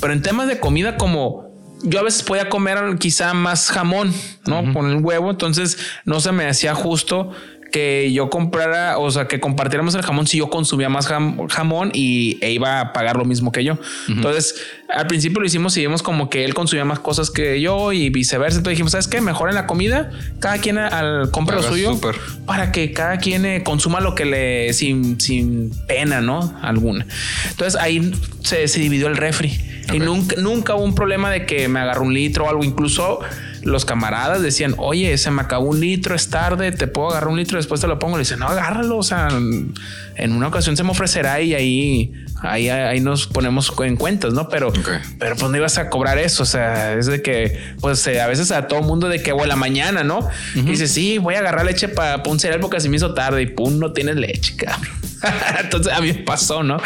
Pero 0.00 0.12
en 0.12 0.20
temas 0.20 0.46
de 0.46 0.60
comida, 0.60 0.98
como 0.98 1.46
yo 1.82 2.00
a 2.00 2.02
veces 2.02 2.22
podía 2.22 2.48
comer 2.48 2.96
quizá 2.98 3.32
más 3.34 3.70
jamón, 3.70 4.12
¿no? 4.46 4.72
Con 4.72 4.90
el 4.90 4.96
huevo, 4.96 5.30
entonces 5.30 5.78
no 6.04 6.20
se 6.20 6.32
me 6.32 6.46
hacía 6.46 6.74
justo 6.74 7.32
que 7.76 8.10
yo 8.10 8.30
comprara, 8.30 8.96
o 8.96 9.10
sea, 9.10 9.28
que 9.28 9.38
compartiéramos 9.38 9.94
el 9.94 10.00
jamón 10.00 10.26
si 10.26 10.38
yo 10.38 10.48
consumía 10.48 10.88
más 10.88 11.06
jamón 11.50 11.90
y 11.92 12.38
e 12.40 12.50
iba 12.50 12.80
a 12.80 12.94
pagar 12.94 13.18
lo 13.18 13.26
mismo 13.26 13.52
que 13.52 13.64
yo. 13.64 13.76
Entonces, 14.08 14.54
al 14.88 15.06
principio 15.06 15.40
lo 15.40 15.46
hicimos 15.46 15.76
y 15.76 15.82
vimos 15.82 16.02
como 16.02 16.30
que 16.30 16.46
él 16.46 16.54
consumía 16.54 16.86
más 16.86 17.00
cosas 17.00 17.30
que 17.30 17.60
yo 17.60 17.92
y 17.92 18.08
viceversa. 18.08 18.56
Entonces 18.56 18.76
dijimos, 18.76 18.92
¿sabes 18.92 19.08
qué? 19.08 19.20
Mejor 19.20 19.50
en 19.50 19.56
la 19.56 19.66
comida, 19.66 20.10
cada 20.40 20.56
quien 20.56 20.78
al 20.78 21.30
compra 21.32 21.56
lo 21.56 21.62
suyo 21.64 22.00
para 22.46 22.72
que 22.72 22.92
cada 22.92 23.18
quien 23.18 23.44
eh, 23.44 23.62
consuma 23.62 24.00
lo 24.00 24.14
que 24.14 24.24
le 24.24 24.72
sin, 24.72 25.20
sin 25.20 25.70
pena, 25.86 26.22
¿no? 26.22 26.58
Alguna. 26.62 27.06
Entonces 27.50 27.78
ahí 27.78 28.10
se, 28.42 28.68
se 28.68 28.80
dividió 28.80 29.06
el 29.08 29.18
refri. 29.18 29.52
Y 29.92 29.98
nunca, 29.98 30.36
nunca 30.40 30.74
hubo 30.74 30.82
un 30.82 30.94
problema 30.94 31.30
de 31.30 31.44
que 31.44 31.68
me 31.68 31.80
agarró 31.80 32.04
un 32.04 32.14
litro 32.14 32.46
o 32.46 32.48
algo. 32.48 32.64
Incluso 32.64 33.20
los 33.66 33.84
camaradas 33.84 34.42
decían, 34.42 34.74
oye, 34.78 35.18
se 35.18 35.30
me 35.30 35.42
acabó 35.42 35.66
un 35.66 35.80
litro, 35.80 36.14
es 36.14 36.28
tarde, 36.28 36.70
te 36.72 36.86
puedo 36.86 37.10
agarrar 37.10 37.28
un 37.28 37.36
litro, 37.36 37.58
después 37.58 37.80
te 37.80 37.88
lo 37.88 37.98
pongo. 37.98 38.16
Le 38.16 38.20
dicen, 38.20 38.38
no, 38.38 38.46
agárralo. 38.46 38.96
O 38.96 39.02
sea, 39.02 39.28
en 39.28 40.32
una 40.32 40.48
ocasión 40.48 40.76
se 40.76 40.84
me 40.84 40.90
ofrecerá 40.90 41.40
y 41.40 41.54
ahí, 41.54 42.12
ahí, 42.42 42.68
ahí 42.68 43.00
nos 43.00 43.26
ponemos 43.26 43.72
en 43.80 43.96
cuentas, 43.96 44.32
no? 44.32 44.48
Pero, 44.48 44.72
pero 45.18 45.36
pues 45.36 45.50
no 45.50 45.56
ibas 45.56 45.78
a 45.78 45.90
cobrar 45.90 46.18
eso. 46.18 46.44
O 46.44 46.46
sea, 46.46 46.94
es 46.94 47.06
de 47.06 47.22
que, 47.22 47.60
pues 47.80 48.06
eh, 48.06 48.20
a 48.20 48.28
veces 48.28 48.52
a 48.52 48.68
todo 48.68 48.82
mundo 48.82 49.08
de 49.08 49.20
que 49.22 49.32
o 49.32 49.44
la 49.44 49.56
mañana, 49.56 50.04
¿no? 50.04 50.28
Y 50.54 50.62
dice, 50.62 50.86
sí, 50.86 51.18
voy 51.18 51.34
a 51.34 51.40
agarrar 51.40 51.66
leche 51.66 51.88
para 51.88 52.22
un 52.26 52.38
cereal 52.38 52.60
porque 52.60 52.80
se 52.80 52.88
me 52.88 52.96
hizo 52.96 53.14
tarde 53.14 53.42
y 53.42 53.46
pum, 53.46 53.78
no 53.78 53.92
tienes 53.92 54.16
leche, 54.16 54.54
cabrón. 54.56 54.96
Entonces 55.60 55.92
a 55.92 56.00
mí 56.00 56.12
me 56.12 56.22
pasó, 56.22 56.62
¿no? 56.62 56.78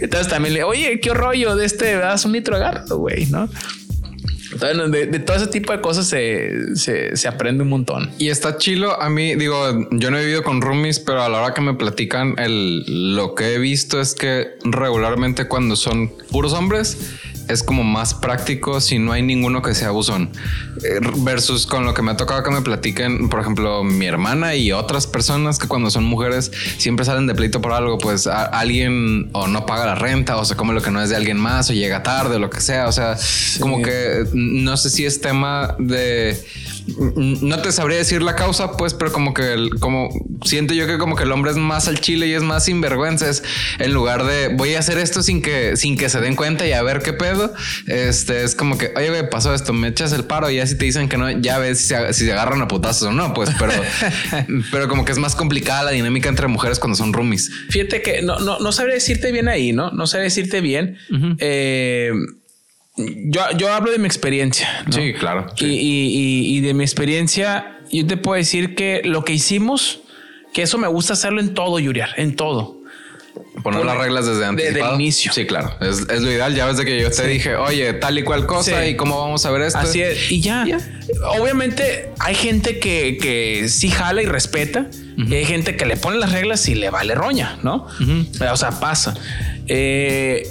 Entonces 0.00 0.28
también 0.28 0.54
le, 0.54 0.64
oye, 0.64 0.98
qué 1.00 1.12
rollo 1.12 1.56
de 1.56 1.66
este, 1.66 1.96
das 1.96 2.24
un 2.24 2.32
litro, 2.32 2.56
agárralo, 2.56 2.98
güey, 2.98 3.26
¿no? 3.26 3.48
De, 4.58 5.18
todo 5.20 5.36
ese 5.36 5.46
tipo 5.46 5.72
de 5.72 5.80
cosas 5.80 6.06
se, 6.06 6.76
se, 6.76 7.28
aprende 7.28 7.62
un 7.62 7.70
montón. 7.70 8.10
Y 8.18 8.28
está 8.28 8.56
chilo. 8.56 9.00
A 9.00 9.08
mí, 9.08 9.34
digo, 9.34 9.88
yo 9.92 10.10
no 10.10 10.18
he 10.18 10.22
vivido 10.22 10.42
con 10.42 10.60
roomies, 10.60 11.00
pero 11.00 11.22
a 11.22 11.28
la 11.28 11.42
hora 11.42 11.54
que 11.54 11.60
me 11.60 11.74
platican, 11.74 12.34
el, 12.38 13.14
lo 13.14 13.34
que 13.34 13.54
he 13.54 13.58
visto 13.58 14.00
es 14.00 14.14
que 14.14 14.56
regularmente 14.64 15.48
cuando 15.48 15.76
son 15.76 16.12
puros 16.30 16.52
hombres, 16.52 16.98
es 17.52 17.62
como 17.62 17.84
más 17.84 18.14
práctico 18.14 18.80
si 18.80 18.98
no 18.98 19.12
hay 19.12 19.22
ninguno 19.22 19.62
que 19.62 19.74
sea 19.74 19.88
abusón. 19.88 20.30
Eh, 20.82 21.00
versus 21.18 21.66
con 21.66 21.84
lo 21.84 21.94
que 21.94 22.02
me 22.02 22.12
ha 22.12 22.16
tocado 22.16 22.42
que 22.42 22.50
me 22.50 22.62
platiquen, 22.62 23.28
por 23.28 23.40
ejemplo, 23.40 23.84
mi 23.84 24.06
hermana 24.06 24.54
y 24.54 24.72
otras 24.72 25.06
personas 25.06 25.58
que 25.58 25.68
cuando 25.68 25.90
son 25.90 26.04
mujeres 26.04 26.50
siempre 26.78 27.04
salen 27.04 27.26
de 27.26 27.34
pleito 27.34 27.60
por 27.60 27.72
algo, 27.72 27.98
pues 27.98 28.26
alguien 28.26 29.30
o 29.32 29.46
no 29.46 29.66
paga 29.66 29.86
la 29.86 29.94
renta 29.94 30.36
o 30.36 30.44
se 30.44 30.56
come 30.56 30.74
lo 30.74 30.82
que 30.82 30.90
no 30.90 31.00
es 31.02 31.10
de 31.10 31.16
alguien 31.16 31.38
más 31.38 31.70
o 31.70 31.72
llega 31.72 32.02
tarde 32.02 32.36
o 32.36 32.38
lo 32.38 32.50
que 32.50 32.60
sea. 32.60 32.88
O 32.88 32.92
sea, 32.92 33.16
como 33.60 33.82
que 33.82 34.24
no 34.32 34.76
sé 34.76 34.90
si 34.90 35.04
es 35.04 35.20
tema 35.20 35.76
de 35.78 36.42
no 36.86 37.62
te 37.62 37.72
sabría 37.72 37.98
decir 37.98 38.22
la 38.22 38.34
causa, 38.34 38.72
pues, 38.76 38.94
pero 38.94 39.12
como 39.12 39.34
que 39.34 39.52
el, 39.52 39.70
como 39.80 40.08
siento 40.44 40.74
yo 40.74 40.86
que 40.86 40.98
como 40.98 41.16
que 41.16 41.24
el 41.24 41.32
hombre 41.32 41.50
es 41.50 41.56
más 41.56 41.88
al 41.88 42.00
chile 42.00 42.26
y 42.26 42.34
es 42.34 42.42
más 42.42 42.64
sinvergüenza. 42.64 43.26
en 43.78 43.92
lugar 43.92 44.24
de 44.24 44.48
voy 44.48 44.74
a 44.74 44.80
hacer 44.80 44.98
esto 44.98 45.22
sin 45.22 45.42
que, 45.42 45.76
sin 45.76 45.96
que 45.96 46.08
se 46.08 46.20
den 46.20 46.34
cuenta 46.34 46.66
y 46.66 46.72
a 46.72 46.82
ver 46.82 47.00
qué 47.02 47.12
pedo. 47.12 47.52
Este 47.86 48.44
es 48.44 48.54
como 48.54 48.78
que, 48.78 48.92
oye, 48.96 49.10
me 49.10 49.24
pasó 49.24 49.54
esto, 49.54 49.72
me 49.72 49.88
echas 49.88 50.12
el 50.12 50.24
paro 50.24 50.50
y 50.50 50.56
ya 50.56 50.66
si 50.66 50.76
te 50.76 50.84
dicen 50.84 51.08
que 51.08 51.16
no, 51.16 51.30
ya 51.30 51.58
ves 51.58 51.78
si 51.78 51.94
se, 52.12 52.32
agarran 52.32 52.62
a 52.62 52.68
putazos 52.68 53.08
o 53.08 53.12
no, 53.12 53.32
pues, 53.34 53.50
pero, 53.58 53.72
pero 54.70 54.88
como 54.88 55.04
que 55.04 55.12
es 55.12 55.18
más 55.18 55.34
complicada 55.34 55.84
la 55.84 55.90
dinámica 55.92 56.28
entre 56.28 56.46
mujeres 56.48 56.78
cuando 56.78 56.96
son 56.96 57.12
roomies. 57.12 57.50
Fíjate 57.70 58.02
que 58.02 58.22
no, 58.22 58.38
no, 58.40 58.58
no 58.58 58.72
sabría 58.72 58.94
decirte 58.94 59.32
bien 59.32 59.48
ahí, 59.48 59.72
no? 59.72 59.90
No 59.90 60.06
sabría 60.06 60.24
decirte 60.24 60.60
bien. 60.60 60.98
eh, 61.38 62.12
yo, 62.96 63.40
yo 63.56 63.72
hablo 63.72 63.90
de 63.90 63.98
mi 63.98 64.06
experiencia. 64.06 64.84
Sí, 64.90 65.14
claro. 65.14 65.46
Y, 65.58 66.60
de 66.60 66.74
mi 66.74 66.84
experiencia, 66.84 67.78
yo 67.90 68.06
te 68.06 68.16
puedo 68.16 68.36
decir 68.36 68.74
que 68.74 69.02
lo 69.04 69.24
que 69.24 69.32
hicimos, 69.32 70.00
que 70.52 70.62
eso 70.62 70.78
me 70.78 70.88
gusta 70.88 71.14
hacerlo 71.14 71.40
en 71.40 71.54
todo, 71.54 71.78
Yuriar, 71.78 72.10
en 72.16 72.36
todo. 72.36 72.82
Poner 73.62 73.84
las 73.84 73.96
reglas 73.96 74.26
desde 74.26 74.44
antes. 74.44 74.74
Desde 74.74 74.86
el 74.86 74.94
inicio. 74.94 75.32
Sí, 75.32 75.46
claro. 75.46 75.74
Es, 75.80 76.06
lo 76.06 76.30
ideal. 76.30 76.54
Ya 76.54 76.66
ves 76.66 76.76
de 76.76 76.84
que 76.84 77.00
yo 77.00 77.10
te 77.10 77.26
dije, 77.26 77.56
oye, 77.56 77.94
tal 77.94 78.18
y 78.18 78.24
cual 78.24 78.44
cosa 78.46 78.86
y 78.86 78.96
cómo 78.96 79.18
vamos 79.18 79.46
a 79.46 79.50
ver 79.50 79.62
esto. 79.62 79.78
Así 79.78 80.02
es. 80.02 80.30
Y 80.30 80.40
ya. 80.40 80.66
Obviamente 81.38 82.10
hay 82.18 82.34
gente 82.34 82.78
que, 82.78 83.16
que 83.16 83.68
sí 83.68 83.90
jala 83.90 84.22
y 84.22 84.26
respeta. 84.26 84.88
Y 85.16 85.34
hay 85.34 85.44
gente 85.44 85.76
que 85.76 85.86
le 85.86 85.96
pone 85.96 86.18
las 86.18 86.32
reglas 86.32 86.68
y 86.68 86.74
le 86.74 86.90
vale 86.90 87.14
roña, 87.14 87.58
¿no? 87.62 87.86
O 88.50 88.56
sea, 88.56 88.70
pasa. 88.80 89.14
Eh, 89.66 90.46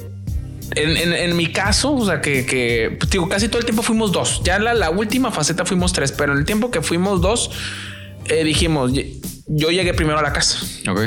en, 0.76 1.36
mi 1.36 1.52
caso, 1.52 1.94
o 1.94 2.06
sea, 2.06 2.22
que, 2.22 2.96
pues, 2.98 3.10
digo, 3.10 3.28
casi 3.28 3.48
todo 3.48 3.60
el 3.60 3.66
tiempo 3.66 3.84
fuimos 3.84 4.12
dos. 4.12 4.42
Ya 4.44 4.60
la, 4.60 4.74
la 4.74 4.90
última 4.90 5.32
faceta 5.32 5.66
fuimos 5.66 5.94
tres, 5.94 6.12
pero 6.12 6.34
en 6.34 6.40
el 6.40 6.46
tiempo 6.46 6.72
que 6.72 6.82
fuimos 6.82 7.22
dos, 7.22 7.52
eh, 8.26 8.44
dijimos, 8.44 8.92
yo 9.48 9.70
llegué 9.70 9.94
primero 9.94 10.20
a 10.20 10.22
la 10.22 10.34
casa. 10.34 10.60
Ok. 10.90 11.02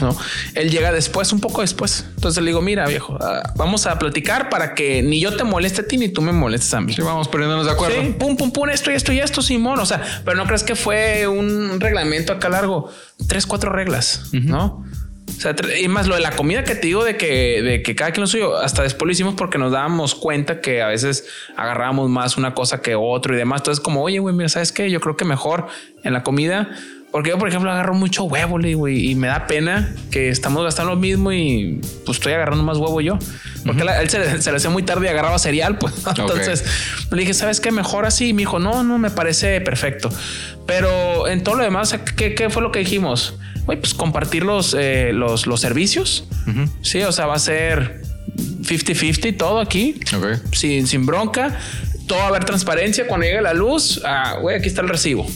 ¿no? 0.00 0.16
Él 0.54 0.70
llega 0.70 0.90
después, 0.92 1.32
un 1.32 1.40
poco 1.40 1.60
después. 1.60 2.06
Entonces 2.16 2.42
le 2.42 2.50
digo, 2.50 2.60
mira, 2.60 2.86
viejo, 2.86 3.16
ah, 3.20 3.52
vamos 3.56 3.86
a 3.86 3.98
platicar 3.98 4.48
para 4.48 4.74
que 4.74 5.02
ni 5.02 5.20
yo 5.20 5.36
te 5.36 5.44
moleste 5.44 5.82
a 5.82 5.86
ti 5.86 5.96
ni 5.96 6.08
tú 6.08 6.22
me 6.22 6.32
molestes 6.32 6.74
a 6.74 6.80
mí. 6.80 6.92
Sí, 6.92 7.02
vamos 7.02 7.28
poniéndonos 7.28 7.66
de 7.66 7.72
acuerdo. 7.72 8.00
Sí, 8.00 8.14
pum, 8.18 8.36
pum, 8.36 8.50
pum, 8.52 8.68
esto 8.70 8.90
y 8.90 8.94
esto 8.94 9.12
y 9.12 9.20
esto, 9.20 9.42
Simón. 9.42 9.78
O 9.78 9.86
sea, 9.86 10.02
pero 10.24 10.36
no 10.36 10.46
crees 10.46 10.64
que 10.64 10.74
fue 10.74 11.26
un 11.26 11.80
reglamento 11.80 12.32
acá 12.32 12.48
largo. 12.48 12.90
Tres, 13.28 13.46
cuatro 13.46 13.70
reglas, 13.70 14.30
¿no? 14.32 14.84
O 15.28 15.40
sea, 15.42 15.54
y 15.80 15.88
más 15.88 16.06
lo 16.06 16.14
de 16.14 16.20
la 16.20 16.30
comida 16.32 16.62
que 16.62 16.74
te 16.74 16.86
digo 16.86 17.04
de 17.04 17.16
que, 17.16 17.62
de 17.62 17.82
que 17.82 17.96
cada 17.96 18.12
quien 18.12 18.22
lo 18.22 18.26
suyo, 18.26 18.56
hasta 18.56 18.82
después 18.82 19.06
lo 19.06 19.12
hicimos 19.12 19.34
porque 19.34 19.58
nos 19.58 19.72
dábamos 19.72 20.14
cuenta 20.14 20.60
que 20.60 20.82
a 20.82 20.88
veces 20.88 21.26
agarrábamos 21.56 22.08
más 22.10 22.36
una 22.36 22.54
cosa 22.54 22.80
que 22.80 22.94
otro 22.94 23.34
y 23.34 23.36
demás. 23.36 23.60
Entonces, 23.62 23.82
como, 23.82 24.02
oye, 24.02 24.18
güey, 24.18 24.34
mira, 24.34 24.48
¿sabes 24.48 24.72
qué? 24.72 24.90
Yo 24.90 25.00
creo 25.00 25.16
que 25.16 25.24
mejor 25.24 25.66
en 26.04 26.12
la 26.12 26.22
comida, 26.22 26.70
porque 27.12 27.28
yo, 27.28 27.38
por 27.38 27.46
ejemplo, 27.46 27.70
agarro 27.70 27.92
mucho 27.92 28.24
huevo, 28.24 28.58
y 28.60 29.14
me 29.14 29.26
da 29.26 29.46
pena 29.46 29.94
que 30.10 30.30
estamos 30.30 30.64
gastando 30.64 30.94
lo 30.94 31.00
mismo 31.00 31.30
y 31.30 31.78
pues 32.06 32.16
estoy 32.16 32.32
agarrando 32.32 32.64
más 32.64 32.78
huevo 32.78 33.02
yo. 33.02 33.18
Porque 33.66 33.82
él 33.82 34.08
se, 34.08 34.50
le 34.50 34.56
hacía 34.56 34.70
muy 34.70 34.82
tarde 34.82 35.06
y 35.06 35.08
agarraba 35.10 35.38
cereal, 35.38 35.76
pues. 35.76 35.94
Entonces 36.16 36.64
le 37.10 37.18
dije, 37.18 37.34
¿sabes 37.34 37.60
qué? 37.60 37.70
Mejor 37.70 38.06
así. 38.06 38.28
Y 38.28 38.32
me 38.32 38.40
dijo, 38.40 38.58
no, 38.58 38.82
no, 38.82 38.96
me 38.98 39.10
parece 39.10 39.60
perfecto. 39.60 40.10
Pero 40.66 41.28
en 41.28 41.42
todo 41.42 41.56
lo 41.56 41.64
demás, 41.64 41.94
¿qué, 42.16 42.34
qué 42.34 42.48
fue 42.48 42.62
lo 42.62 42.72
que 42.72 42.78
dijimos? 42.78 43.34
Pues 43.66 43.94
compartir 43.94 44.44
los, 44.44 44.74
eh, 44.78 45.12
los, 45.12 45.46
los, 45.46 45.60
servicios. 45.60 46.26
Sí, 46.82 47.02
o 47.02 47.12
sea, 47.12 47.26
va 47.26 47.34
a 47.34 47.38
ser 47.38 48.02
50-50 48.36 49.36
todo 49.36 49.60
aquí. 49.60 50.00
Sin, 50.52 50.86
sin 50.86 51.06
bronca. 51.06 51.58
Todo 52.06 52.18
va 52.18 52.24
a 52.24 52.28
haber 52.28 52.44
transparencia. 52.44 53.06
Cuando 53.06 53.26
llegue 53.26 53.40
la 53.40 53.54
luz, 53.54 54.02
ah, 54.04 54.38
güey, 54.40 54.56
aquí 54.56 54.68
está 54.68 54.82
el 54.82 54.88
recibo 54.88 55.26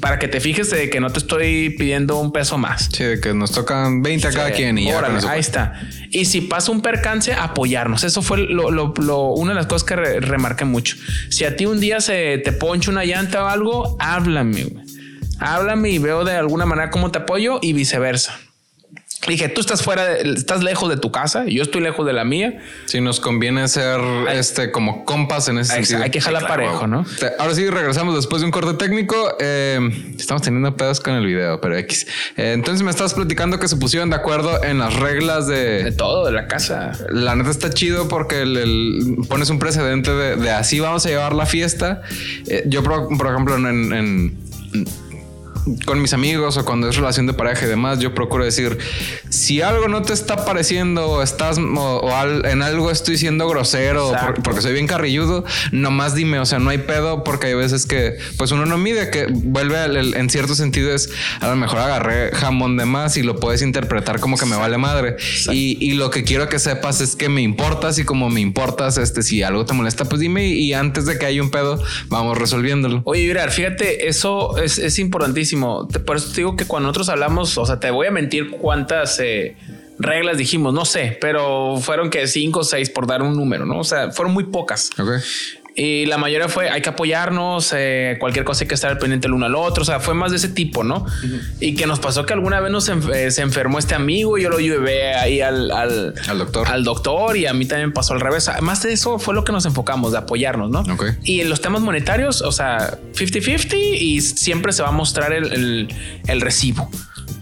para 0.00 0.18
que 0.18 0.28
te 0.28 0.40
fijes 0.40 0.70
de 0.70 0.88
que 0.88 0.98
no 0.98 1.10
te 1.10 1.18
estoy 1.18 1.70
pidiendo 1.78 2.18
un 2.18 2.32
peso 2.32 2.58
más. 2.58 2.88
Sí, 2.92 3.04
de 3.04 3.20
que 3.20 3.34
nos 3.34 3.52
tocan 3.52 4.02
20 4.02 4.28
a 4.28 4.30
cada 4.32 4.50
quien 4.50 4.78
y 4.78 4.86
ya. 4.86 5.04
ahí 5.28 5.40
está. 5.40 5.74
Y 6.10 6.24
si 6.24 6.40
pasa 6.40 6.72
un 6.72 6.80
percance, 6.80 7.32
apoyarnos. 7.32 8.02
Eso 8.02 8.22
fue 8.22 8.38
lo, 8.38 8.70
lo, 8.70 9.32
una 9.34 9.50
de 9.50 9.56
las 9.56 9.66
cosas 9.66 9.84
que 9.86 9.96
remarqué 9.96 10.64
mucho. 10.64 10.96
Si 11.28 11.44
a 11.44 11.54
ti 11.54 11.66
un 11.66 11.80
día 11.80 12.00
se 12.00 12.38
te 12.38 12.52
poncha 12.52 12.90
una 12.90 13.04
llanta 13.04 13.44
o 13.44 13.48
algo, 13.48 13.96
háblame. 14.00 14.64
Güey 14.64 14.89
háblame 15.40 15.90
y 15.90 15.98
veo 15.98 16.24
de 16.24 16.36
alguna 16.36 16.66
manera 16.66 16.90
cómo 16.90 17.10
te 17.10 17.18
apoyo 17.18 17.58
y 17.62 17.72
viceversa. 17.72 18.38
Dije, 19.28 19.50
tú 19.50 19.60
estás 19.60 19.82
fuera, 19.82 20.06
de- 20.06 20.32
estás 20.32 20.62
lejos 20.62 20.88
de 20.88 20.96
tu 20.96 21.12
casa, 21.12 21.44
yo 21.44 21.62
estoy 21.62 21.82
lejos 21.82 22.06
de 22.06 22.14
la 22.14 22.24
mía. 22.24 22.58
Sí, 22.86 23.02
nos 23.02 23.20
conviene 23.20 23.68
ser 23.68 24.00
este 24.32 24.70
como 24.70 25.04
compas 25.04 25.46
en 25.48 25.58
ese 25.58 25.74
Hay, 25.74 25.84
sentido. 25.84 26.04
hay 26.04 26.10
que 26.10 26.22
jalar 26.22 26.46
claro, 26.46 26.62
parejo. 26.64 26.86
¿no? 26.86 27.04
Ahora 27.38 27.54
sí, 27.54 27.68
regresamos 27.68 28.14
después 28.16 28.40
de 28.40 28.46
un 28.46 28.50
corte 28.50 28.72
técnico. 28.82 29.36
Eh, 29.38 30.14
estamos 30.18 30.40
teniendo 30.40 30.74
pedos 30.74 31.00
con 31.00 31.12
el 31.12 31.26
video, 31.26 31.60
pero 31.60 31.76
X. 31.76 32.06
Eh, 32.38 32.52
entonces 32.54 32.82
me 32.82 32.90
estabas 32.90 33.12
platicando 33.12 33.58
que 33.58 33.68
se 33.68 33.76
pusieron 33.76 34.08
de 34.08 34.16
acuerdo 34.16 34.64
en 34.64 34.78
las 34.78 34.94
reglas 34.96 35.46
De 35.46 35.84
de... 35.84 35.92
todo, 35.92 36.24
de 36.24 36.32
la 36.32 36.48
casa. 36.48 36.92
La 37.10 37.36
neta 37.36 37.50
está 37.50 37.68
chido 37.68 38.08
porque 38.08 38.40
el- 38.40 38.56
el- 38.56 39.16
pones 39.28 39.50
un 39.50 39.58
precedente 39.58 40.12
de, 40.14 40.36
de 40.36 40.50
así 40.50 40.80
vamos 40.80 41.04
a 41.04 41.10
llevar 41.10 41.34
la 41.34 41.44
fiesta. 41.44 42.00
Eh, 42.46 42.62
yo, 42.68 42.82
por, 42.82 43.14
por 43.18 43.26
ejemplo, 43.30 43.54
en- 43.56 43.92
en 43.92 44.38
con 45.86 46.00
mis 46.02 46.12
amigos 46.12 46.56
o 46.56 46.64
cuando 46.64 46.88
es 46.88 46.96
relación 46.96 47.26
de 47.26 47.32
pareja 47.32 47.66
y 47.66 47.68
demás, 47.68 47.98
yo 47.98 48.14
procuro 48.14 48.44
decir, 48.44 48.78
si 49.28 49.62
algo 49.62 49.88
no 49.88 50.02
te 50.02 50.12
está 50.12 50.44
pareciendo 50.44 51.06
o 51.08 51.22
estás 51.22 51.58
o, 51.58 51.62
o 51.62 52.14
al- 52.14 52.44
en 52.46 52.62
algo 52.62 52.90
estoy 52.90 53.18
siendo 53.18 53.48
grosero 53.48 54.12
por- 54.12 54.42
porque 54.42 54.60
soy 54.62 54.72
bien 54.72 54.86
carrilludo, 54.86 55.44
nomás 55.72 56.14
dime, 56.14 56.38
o 56.38 56.46
sea, 56.46 56.58
no 56.58 56.70
hay 56.70 56.78
pedo 56.78 57.24
porque 57.24 57.48
hay 57.48 57.54
veces 57.54 57.86
que 57.86 58.16
pues 58.36 58.50
uno 58.52 58.66
no 58.66 58.78
mide, 58.78 59.10
que 59.10 59.26
vuelve 59.30 59.76
al- 59.78 59.96
el- 59.96 60.14
en 60.14 60.30
cierto 60.30 60.54
sentido 60.54 60.94
es 60.94 61.10
a 61.40 61.48
lo 61.48 61.56
mejor 61.56 61.78
agarré 61.78 62.30
jamón 62.34 62.76
de 62.76 62.84
más 62.84 63.16
y 63.16 63.22
lo 63.22 63.36
puedes 63.38 63.62
interpretar 63.62 64.20
como 64.20 64.36
que 64.36 64.46
me 64.46 64.56
vale 64.56 64.78
madre. 64.78 65.16
Y, 65.52 65.76
y 65.84 65.92
lo 65.94 66.10
que 66.10 66.24
quiero 66.24 66.48
que 66.48 66.58
sepas 66.58 67.00
es 67.00 67.16
que 67.16 67.28
me 67.28 67.42
importas 67.42 67.98
y 67.98 68.04
como 68.04 68.28
me 68.30 68.40
importas, 68.40 68.96
este, 68.98 69.22
si 69.22 69.42
algo 69.42 69.64
te 69.64 69.72
molesta, 69.74 70.04
pues 70.06 70.20
dime 70.20 70.46
y, 70.48 70.52
y 70.70 70.72
antes 70.72 71.06
de 71.06 71.18
que 71.18 71.26
haya 71.26 71.42
un 71.42 71.50
pedo, 71.50 71.82
vamos 72.08 72.36
resolviéndolo. 72.38 73.02
Oye, 73.04 73.26
Virar, 73.26 73.50
fíjate, 73.50 74.08
eso 74.08 74.56
es, 74.58 74.78
es 74.78 74.98
importantísimo. 74.98 75.59
Por 75.60 76.16
eso 76.16 76.28
te 76.30 76.36
digo 76.36 76.56
que 76.56 76.66
cuando 76.66 76.88
nosotros 76.88 77.08
hablamos, 77.08 77.56
o 77.58 77.66
sea, 77.66 77.80
te 77.80 77.90
voy 77.90 78.06
a 78.06 78.10
mentir 78.10 78.50
cuántas 78.50 79.18
eh, 79.20 79.56
reglas 79.98 80.38
dijimos, 80.38 80.72
no 80.72 80.84
sé, 80.84 81.18
pero 81.20 81.76
fueron 81.78 82.10
que 82.10 82.26
cinco 82.26 82.60
o 82.60 82.64
seis 82.64 82.90
por 82.90 83.06
dar 83.06 83.22
un 83.22 83.36
número, 83.36 83.66
¿no? 83.66 83.78
O 83.78 83.84
sea, 83.84 84.10
fueron 84.10 84.32
muy 84.34 84.44
pocas. 84.44 84.90
Y 85.76 86.06
la 86.06 86.18
mayoría 86.18 86.48
fue 86.48 86.68
hay 86.68 86.82
que 86.82 86.88
apoyarnos, 86.90 87.72
eh, 87.76 88.16
cualquier 88.18 88.44
cosa 88.44 88.64
hay 88.64 88.68
que 88.68 88.74
estar 88.74 88.90
al 88.90 88.98
pendiente 88.98 89.28
el 89.28 89.34
uno 89.34 89.46
al 89.46 89.54
otro. 89.54 89.82
O 89.82 89.84
sea, 89.86 90.00
fue 90.00 90.14
más 90.14 90.30
de 90.32 90.36
ese 90.38 90.48
tipo, 90.48 90.82
¿no? 90.84 91.06
Y 91.60 91.74
que 91.74 91.86
nos 91.86 92.00
pasó 92.00 92.26
que 92.26 92.32
alguna 92.32 92.60
vez 92.60 92.70
nos 92.72 92.88
eh, 92.88 93.30
se 93.30 93.42
enfermó 93.42 93.78
este 93.78 93.94
amigo 93.94 94.36
y 94.36 94.42
yo 94.42 94.50
lo 94.50 94.58
llevé 94.58 95.14
ahí 95.14 95.40
al, 95.40 95.70
al, 95.70 96.14
Al 96.28 96.38
doctor. 96.38 96.68
Al 96.68 96.84
doctor 96.84 97.36
y 97.36 97.46
a 97.46 97.54
mí 97.54 97.66
también 97.66 97.92
pasó 97.92 98.14
al 98.14 98.20
revés. 98.20 98.50
Más 98.60 98.82
de 98.82 98.92
eso 98.92 99.18
fue 99.18 99.34
lo 99.34 99.44
que 99.44 99.52
nos 99.52 99.64
enfocamos, 99.64 100.12
de 100.12 100.18
apoyarnos, 100.18 100.70
¿no? 100.70 100.80
Ok. 100.92 101.04
Y 101.22 101.40
en 101.40 101.48
los 101.48 101.60
temas 101.60 101.80
monetarios, 101.82 102.42
o 102.42 102.52
sea, 102.52 102.98
50-50 103.14 103.74
y 103.76 104.20
siempre 104.20 104.72
se 104.72 104.82
va 104.82 104.88
a 104.88 104.92
mostrar 104.92 105.32
el, 105.32 105.52
el- 105.52 105.88
el 106.26 106.40
recibo 106.40 106.90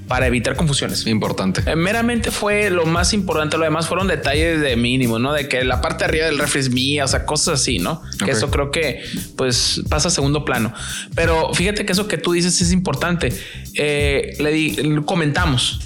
para 0.08 0.26
evitar 0.26 0.56
confusiones. 0.56 1.06
Importante. 1.06 1.62
Eh, 1.70 1.76
Meramente 1.76 2.30
fue 2.30 2.70
lo 2.70 2.86
más 2.86 3.12
importante, 3.12 3.56
lo 3.58 3.64
demás 3.64 3.86
fueron 3.86 4.08
detalles 4.08 4.60
de 4.60 4.74
mínimo, 4.76 5.18
¿no? 5.18 5.32
De 5.32 5.48
que 5.48 5.62
la 5.64 5.80
parte 5.80 5.98
de 6.04 6.04
arriba 6.06 6.26
del 6.26 6.38
refri 6.38 6.60
es 6.60 6.70
mía, 6.70 7.04
o 7.04 7.08
sea, 7.08 7.24
cosas 7.26 7.60
así, 7.60 7.78
¿no? 7.78 8.02
Que 8.24 8.30
eso 8.32 8.50
creo 8.50 8.70
que 8.70 9.02
pues 9.36 9.82
pasa 9.88 10.08
a 10.08 10.10
segundo 10.10 10.44
plano. 10.44 10.72
Pero 11.14 11.52
fíjate 11.54 11.84
que 11.86 11.92
eso 11.92 12.08
que 12.08 12.16
tú 12.18 12.32
dices 12.32 12.60
es 12.60 12.72
importante. 12.72 13.32
Eh, 13.74 14.34
le 14.40 14.50
di- 14.50 14.76
comentamos. 15.04 15.80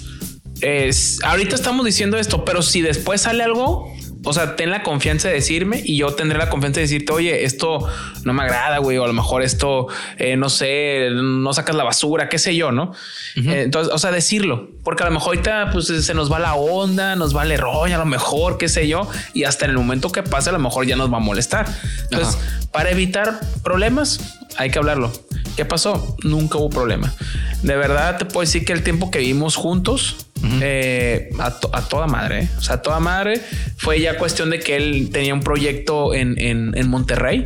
Es- 0.61 1.19
ahorita 1.23 1.55
estamos 1.55 1.85
diciendo 1.85 2.17
esto, 2.17 2.45
pero 2.45 2.61
si 2.61 2.81
después 2.81 3.21
sale 3.21 3.43
algo, 3.43 3.93
o 4.25 4.33
sea, 4.33 4.55
ten 4.55 4.69
la 4.69 4.83
confianza 4.83 5.27
de 5.27 5.35
decirme 5.35 5.81
y 5.83 5.97
yo 5.97 6.13
tendré 6.13 6.37
la 6.37 6.49
confianza 6.49 6.79
de 6.79 6.83
decirte, 6.83 7.11
oye, 7.11 7.43
esto 7.43 7.87
no 8.23 8.33
me 8.33 8.43
agrada, 8.43 8.77
güey, 8.77 8.97
o 8.97 9.03
a 9.03 9.07
lo 9.07 9.13
mejor 9.13 9.43
esto, 9.43 9.87
eh, 10.17 10.37
no 10.37 10.49
sé, 10.49 11.09
no 11.11 11.53
sacas 11.53 11.75
la 11.75 11.83
basura, 11.83 12.29
qué 12.29 12.39
sé 12.39 12.55
yo, 12.55 12.71
¿no? 12.71 12.93
Eh, 13.35 13.63
entonces, 13.63 13.93
o 13.93 13.97
sea, 13.97 14.11
decirlo, 14.11 14.69
porque 14.83 15.03
a 15.03 15.07
lo 15.07 15.11
mejor 15.11 15.35
ahorita 15.35 15.71
pues 15.71 15.87
se 15.87 16.13
nos 16.13 16.31
va 16.31 16.39
la 16.39 16.55
onda, 16.55 17.15
nos 17.15 17.33
vale 17.33 17.57
rollo, 17.57 17.95
a 17.95 17.99
lo 17.99 18.05
mejor, 18.05 18.57
qué 18.57 18.69
sé 18.69 18.87
yo, 18.87 19.09
y 19.33 19.43
hasta 19.43 19.65
en 19.65 19.71
el 19.71 19.77
momento 19.77 20.11
que 20.11 20.23
pase, 20.23 20.49
a 20.49 20.53
lo 20.53 20.59
mejor 20.59 20.85
ya 20.85 20.95
nos 20.95 21.11
va 21.11 21.17
a 21.17 21.21
molestar. 21.21 21.65
Entonces, 22.03 22.37
para 22.71 22.91
evitar 22.91 23.39
problemas, 23.63 24.39
hay 24.57 24.69
que 24.69 24.79
hablarlo. 24.79 25.11
¿Qué 25.55 25.65
pasó? 25.65 26.15
Nunca 26.23 26.57
hubo 26.57 26.69
problema. 26.69 27.13
De 27.61 27.75
verdad 27.75 28.17
te 28.17 28.25
puedo 28.25 28.41
decir 28.41 28.65
que 28.65 28.73
el 28.73 28.83
tiempo 28.83 29.11
que 29.11 29.19
vivimos 29.19 29.55
juntos, 29.55 30.27
eh, 30.61 31.29
a, 31.39 31.51
to- 31.59 31.69
a 31.73 31.81
toda 31.87 32.07
madre, 32.07 32.43
¿eh? 32.43 32.49
o 32.57 32.61
sea, 32.61 32.75
a 32.75 32.81
toda 32.81 32.99
madre, 32.99 33.41
fue 33.77 33.99
ya 34.01 34.17
cuestión 34.17 34.49
de 34.49 34.59
que 34.59 34.75
él 34.75 35.09
tenía 35.11 35.33
un 35.33 35.41
proyecto 35.41 36.13
en, 36.13 36.39
en- 36.39 36.77
en 36.77 36.89
Monterrey. 36.89 37.43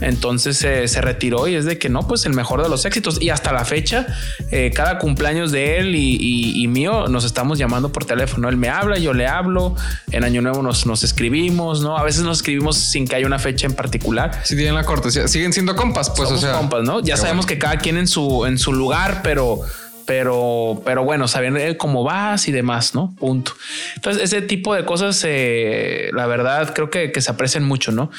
Entonces 0.00 0.62
eh, 0.64 0.88
se 0.88 1.00
retiró 1.00 1.48
y 1.48 1.54
es 1.54 1.64
de 1.64 1.78
que 1.78 1.88
no, 1.88 2.06
pues 2.06 2.26
el 2.26 2.32
mejor 2.34 2.62
de 2.62 2.68
los 2.68 2.84
éxitos. 2.84 3.20
Y 3.20 3.30
hasta 3.30 3.52
la 3.52 3.64
fecha, 3.64 4.06
eh, 4.50 4.70
cada 4.74 4.98
cumpleaños 4.98 5.52
de 5.52 5.78
él 5.78 5.94
y, 5.96 6.16
y- 6.20 6.62
y 6.62 6.68
mío 6.68 7.08
nos 7.08 7.24
estamos 7.24 7.58
llamando 7.58 7.90
por 7.92 8.04
teléfono. 8.04 8.48
Él 8.48 8.56
me 8.56 8.68
habla, 8.68 8.98
yo 8.98 9.12
le 9.12 9.26
hablo. 9.26 9.74
En 10.12 10.24
Año 10.24 10.42
Nuevo 10.42 10.62
nos, 10.62 10.86
nos 10.86 11.02
escribimos, 11.04 11.82
¿no? 11.82 11.96
A 11.98 12.02
veces 12.02 12.22
nos 12.22 12.38
escribimos 12.38 12.76
sin 12.78 13.06
que 13.06 13.16
haya 13.16 13.26
una 13.26 13.38
fecha 13.38 13.66
en 13.66 13.74
particular. 13.74 14.40
Si 14.44 14.54
tienen 14.56 14.74
la 14.74 14.84
cortesía, 14.84 15.28
siguen 15.28 15.52
siendo 15.52 15.74
compas, 15.76 16.10
pues, 16.10 16.28
Somos 16.28 16.44
o 16.44 16.46
sea. 16.46 16.56
compas, 16.56 16.82
¿no? 16.84 17.00
Ya 17.00 17.16
sabemos 17.16 17.46
bueno. 17.46 17.48
que 17.48 17.58
cada 17.58 17.78
quien 17.78 17.96
en 17.96 18.06
su, 18.06 18.46
en 18.46 18.58
su 18.58 18.72
lugar, 18.72 19.20
pero, 19.22 19.60
pero, 20.06 20.80
pero 20.84 21.04
bueno, 21.04 21.28
sabiendo 21.28 21.58
él 21.58 21.76
cómo 21.76 22.04
vas 22.04 22.48
y 22.48 22.52
demás, 22.52 22.94
¿no? 22.94 23.14
Punto. 23.18 23.52
Entonces, 23.96 24.22
ese 24.22 24.40
tipo 24.42 24.74
de 24.74 24.84
cosas, 24.84 25.22
eh, 25.26 26.10
la 26.12 26.26
verdad, 26.26 26.72
creo 26.74 26.90
que, 26.90 27.12
que 27.12 27.20
se 27.20 27.30
aprecian 27.30 27.64
mucho, 27.64 27.92
¿no? 27.92 28.10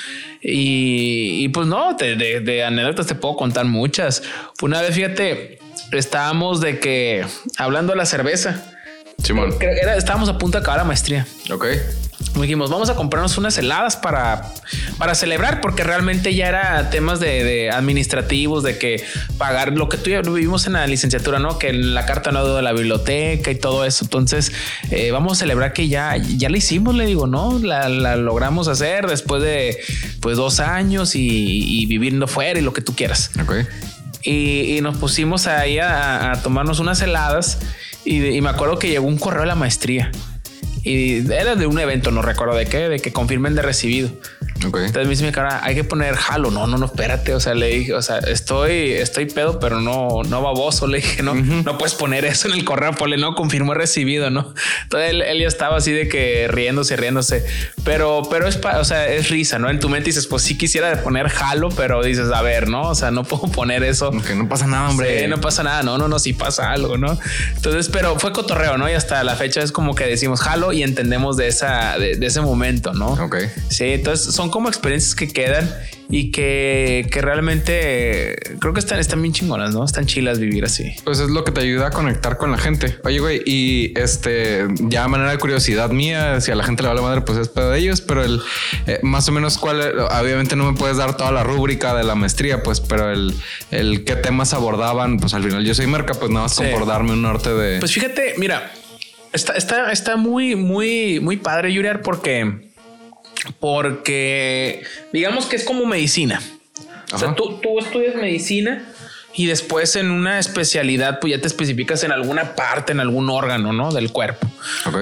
Y, 0.41 1.43
y 1.43 1.47
pues 1.50 1.65
no, 1.67 1.93
de, 1.93 2.15
de- 2.15 2.41
de 2.41 2.63
anécdotas 2.63 3.08
te 3.08 3.15
puedo 3.15 3.36
contar 3.36 3.65
muchas. 3.65 4.21
Una 4.62 4.82
vez, 4.82 4.93
fíjate, 4.95 5.60
estábamos 5.91 6.62
de 6.62 6.80
que 6.80 7.26
hablando 7.58 7.93
de 7.93 7.97
la 7.97 8.06
cerveza. 8.06 8.73
Simón. 9.23 9.56
Creo 9.58 9.73
que 9.73 9.80
era- 9.82 9.95
estábamos 9.97 10.30
a 10.30 10.38
punto 10.38 10.58
de 10.58 10.62
acabar 10.62 10.80
la 10.82 10.84
maestría. 10.86 11.26
Ok. 11.52 11.65
Dijimos, 12.36 12.69
vamos 12.69 12.89
a 12.89 12.95
comprarnos 12.95 13.38
unas 13.38 13.58
heladas 13.58 13.95
para, 13.95 14.53
para 14.97 15.15
celebrar, 15.15 15.62
porque 15.62 15.84
realmente 15.84 16.34
ya 16.36 16.47
era 16.47 16.89
temas 16.89 17.19
de, 17.19 17.43
de 17.43 17.71
administrativos, 17.71 18.63
de 18.63 18.77
que 18.77 19.03
pagar 19.38 19.73
lo 19.73 19.88
que 19.89 19.97
tú 19.97 20.10
y 20.10 20.13
yo 20.13 20.21
vivimos 20.21 20.65
en 20.67 20.73
la 20.73 20.86
licenciatura, 20.88 21.39
¿no? 21.39 21.58
Que 21.60 21.73
la 21.73 22.06
carta 22.06 22.32
no 22.32 22.45
de 22.56 22.62
la 22.62 22.73
biblioteca 22.73 23.51
y 23.51 23.56
todo 23.56 23.86
eso. 23.86 24.06
Entonces, 24.06 24.51
eh, 24.91 25.12
vamos 25.12 25.34
a 25.34 25.36
celebrar 25.36 25.73
que 25.73 25.88
ya, 25.88 26.17
ya 26.17 26.49
la 26.49 26.58
hicimos, 26.58 26.95
le 26.95 27.06
digo, 27.06 27.27
¿no? 27.27 27.60
La, 27.60 27.88
la 27.89 28.15
logramos 28.15 28.67
hacer 28.67 29.08
después 29.08 29.41
de 29.41 29.77
pues 30.19 30.38
dos 30.38 30.60
años 30.60 31.15
y, 31.15 31.82
y 31.82 31.86
viviendo 31.86 32.27
fuera 32.27 32.60
y 32.60 32.63
lo 32.63 32.73
que 32.73 32.82
tú 32.82 32.95
quieras 32.95 33.32
Ok. 33.41 33.53
y, 34.23 34.75
y 34.77 34.82
nos 34.82 34.97
pusimos 34.97 35.47
ahí 35.47 35.80
a, 35.80 36.32
a 36.32 36.41
tomarnos 36.41 36.80
unas 36.80 37.01
heladas 37.01 37.60
y, 38.06 38.25
y 38.25 38.41
me 38.41 38.49
acuerdo 38.49 38.80
que 38.80 38.89
llegó 38.89 39.08
un 39.08 39.17
correo 39.17 39.41
de 39.41 39.47
la 39.47 39.56
maestría 39.56 40.12
y 40.88 41.32
era 41.32 41.56
de 41.56 41.67
un 41.67 41.80
evento, 41.80 42.12
no 42.12 42.21
recuerdo 42.21 42.56
de 42.56 42.65
qué, 42.65 42.89
de 42.89 43.00
que 43.00 43.12
confirmen 43.12 43.56
de 43.56 43.62
recibido. 43.62 44.10
Ok. 44.65 44.78
Entonces 44.78 45.04
me 45.04 45.10
dice 45.10 45.26
mi 45.26 45.32
cara, 45.32 45.60
hay 45.63 45.76
que 45.76 45.84
poner 45.84 46.15
jalo. 46.15 46.50
No, 46.50 46.65
no, 46.65 46.78
no, 46.78 46.86
espérate. 46.86 47.34
O 47.34 47.39
sea, 47.39 47.54
le 47.54 47.67
dije, 47.67 47.93
o 47.93 48.02
sea, 48.02 48.19
estoy, 48.19 48.93
estoy 48.93 49.26
pedo, 49.26 49.60
pero 49.60 49.82
no, 49.82 50.23
no 50.28 50.41
baboso. 50.41 50.88
Le 50.88 50.97
dije, 50.97 51.21
no, 51.21 51.36
no 51.36 51.78
puedes 51.78 51.93
poner 51.93 52.26
eso 52.26 52.47
en 52.47 52.56
el 52.56 52.65
correo, 52.65 52.93
ponle 52.93 53.17
no, 53.17 53.36
confirmó 53.36 53.73
recibido, 53.73 54.30
no. 54.30 54.54
Entonces 54.84 55.12
él, 55.12 55.21
él 55.21 55.41
ya 55.41 55.47
estaba 55.47 55.78
así 55.78 55.91
de 55.91 56.08
que 56.08 56.47
riéndose, 56.50 56.95
riéndose, 56.95 57.45
pero, 57.84 58.23
pero 58.30 58.47
es, 58.47 58.58
o 58.58 58.84
sea, 58.84 59.08
es 59.08 59.30
risa, 59.30 59.60
no? 59.60 59.69
En 59.69 59.80
tu 59.80 59.89
mente 59.89 60.10
dices, 60.10 60.28
pues 60.28 60.43
sí 60.43 60.58
quisiera 60.58 61.04
poner 61.04 61.30
jalo, 61.30 61.69
pero 61.69 62.02
dices, 62.04 62.32
a 62.32 62.41
ver, 62.41 62.67
no, 62.67 62.89
o 62.89 62.95
sea, 62.95 63.12
no 63.12 63.23
puedo 63.26 63.52
poner 63.52 63.84
eso. 63.84 64.12
Que 64.12 64.36
no 64.36 64.50
pasa 64.50 64.67
nada, 64.67 64.89
hombre. 64.89 65.21
Sí, 65.21 65.28
no 65.28 65.39
pasa 65.39 65.63
nada, 65.63 65.84
no, 65.84 65.97
no, 65.97 66.08
no, 66.08 66.19
sí 66.19 66.34
pasa 66.34 66.71
algo, 66.71 66.97
¿no? 66.97 67.17
Entonces, 67.56 67.89
pero 67.89 68.17
fue 68.19 68.32
cotorreo, 68.32 68.78
¿no? 68.78 68.89
Y 68.89 68.93
hasta 68.93 69.23
la 69.23 69.36
fecha 69.36 69.62
es 69.62 69.71
como 69.71 69.93
que 69.93 70.06
decimos 70.06 70.41
jalo 70.41 70.73
y 70.77 70.83
entendemos 70.83 71.37
de 71.37 71.47
esa, 71.47 71.97
de, 71.99 72.15
de 72.15 72.25
ese 72.25 72.41
momento, 72.41 72.93
¿no? 72.93 73.13
Ok. 73.13 73.37
Sí, 73.69 73.85
entonces 73.85 74.33
son 74.33 74.49
como 74.49 74.67
experiencias 74.69 75.15
que 75.15 75.27
quedan 75.27 75.69
y 76.09 76.31
que, 76.31 77.05
que 77.11 77.21
realmente 77.21 78.35
creo 78.59 78.73
que 78.73 78.79
están, 78.79 78.99
están 78.99 79.21
bien 79.21 79.33
chingonas, 79.33 79.73
¿no? 79.73 79.83
Están 79.83 80.05
chilas 80.05 80.39
vivir 80.39 80.63
así. 80.63 80.93
Pues 81.03 81.19
es 81.19 81.29
lo 81.29 81.43
que 81.43 81.51
te 81.51 81.61
ayuda 81.61 81.87
a 81.87 81.91
conectar 81.91 82.37
con 82.37 82.51
la 82.51 82.57
gente. 82.57 82.97
Oye, 83.03 83.19
güey, 83.19 83.41
y 83.45 83.93
este, 83.99 84.67
ya 84.87 85.03
a 85.03 85.07
manera 85.07 85.31
de 85.31 85.37
curiosidad 85.37 85.89
mía, 85.89 86.39
si 86.39 86.51
a 86.51 86.55
la 86.55 86.63
gente 86.63 86.83
le 86.83 86.89
vale 86.89 87.01
madre, 87.01 87.21
pues 87.21 87.37
es 87.39 87.49
pedo 87.49 87.71
de 87.71 87.79
ellos, 87.79 88.01
pero 88.01 88.23
el 88.23 88.41
eh, 88.85 88.99
más 89.03 89.27
o 89.27 89.31
menos 89.33 89.57
cuál, 89.57 89.81
obviamente 89.99 90.55
no 90.55 90.71
me 90.71 90.77
puedes 90.77 90.97
dar 90.97 91.17
toda 91.17 91.31
la 91.31 91.43
rúbrica 91.43 91.93
de 91.93 92.03
la 92.03 92.15
maestría, 92.15 92.63
pues, 92.63 92.79
pero 92.79 93.11
el, 93.11 93.33
el 93.71 94.05
qué 94.05 94.15
temas 94.15 94.53
abordaban, 94.53 95.17
pues 95.19 95.33
al 95.33 95.43
final 95.43 95.65
yo 95.65 95.73
soy 95.75 95.87
merca, 95.87 96.13
pues 96.13 96.29
nada 96.31 96.43
más 96.45 96.55
Sí. 96.55 96.63
por 96.71 96.85
darme 96.87 97.11
un 97.11 97.21
norte 97.21 97.53
de. 97.53 97.79
Pues 97.79 97.91
fíjate, 97.91 98.33
mira, 98.37 98.71
está, 99.38 99.54
está, 99.54 99.91
está 99.93 100.17
muy, 100.17 100.56
muy, 100.58 101.19
muy 101.21 101.38
padre, 101.38 101.71
Yuriar, 101.71 102.02
porque, 102.02 102.67
porque 103.60 104.84
digamos 105.13 105.45
que 105.45 105.56
es 105.56 105.63
como 105.63 105.86
medicina. 105.86 106.41
O 107.13 107.17
sea, 107.17 107.34
tú, 107.36 107.60
tú 107.62 107.80
estudias 107.80 108.15
medicina 108.15 108.84
y 109.34 109.45
después 109.45 109.95
en 109.95 110.12
una 110.12 110.39
especialidad, 110.39 111.19
pues 111.21 111.32
ya 111.32 111.39
te 111.41 111.47
especificas 111.47 112.04
en 112.04 112.12
alguna 112.12 112.56
parte, 112.56 112.91
en 112.91 113.00
algún 113.00 113.30
órgano, 113.30 113.71
¿no? 113.71 113.91
Del 113.93 114.12
cuerpo. 114.12 114.47
ok. 114.86 114.97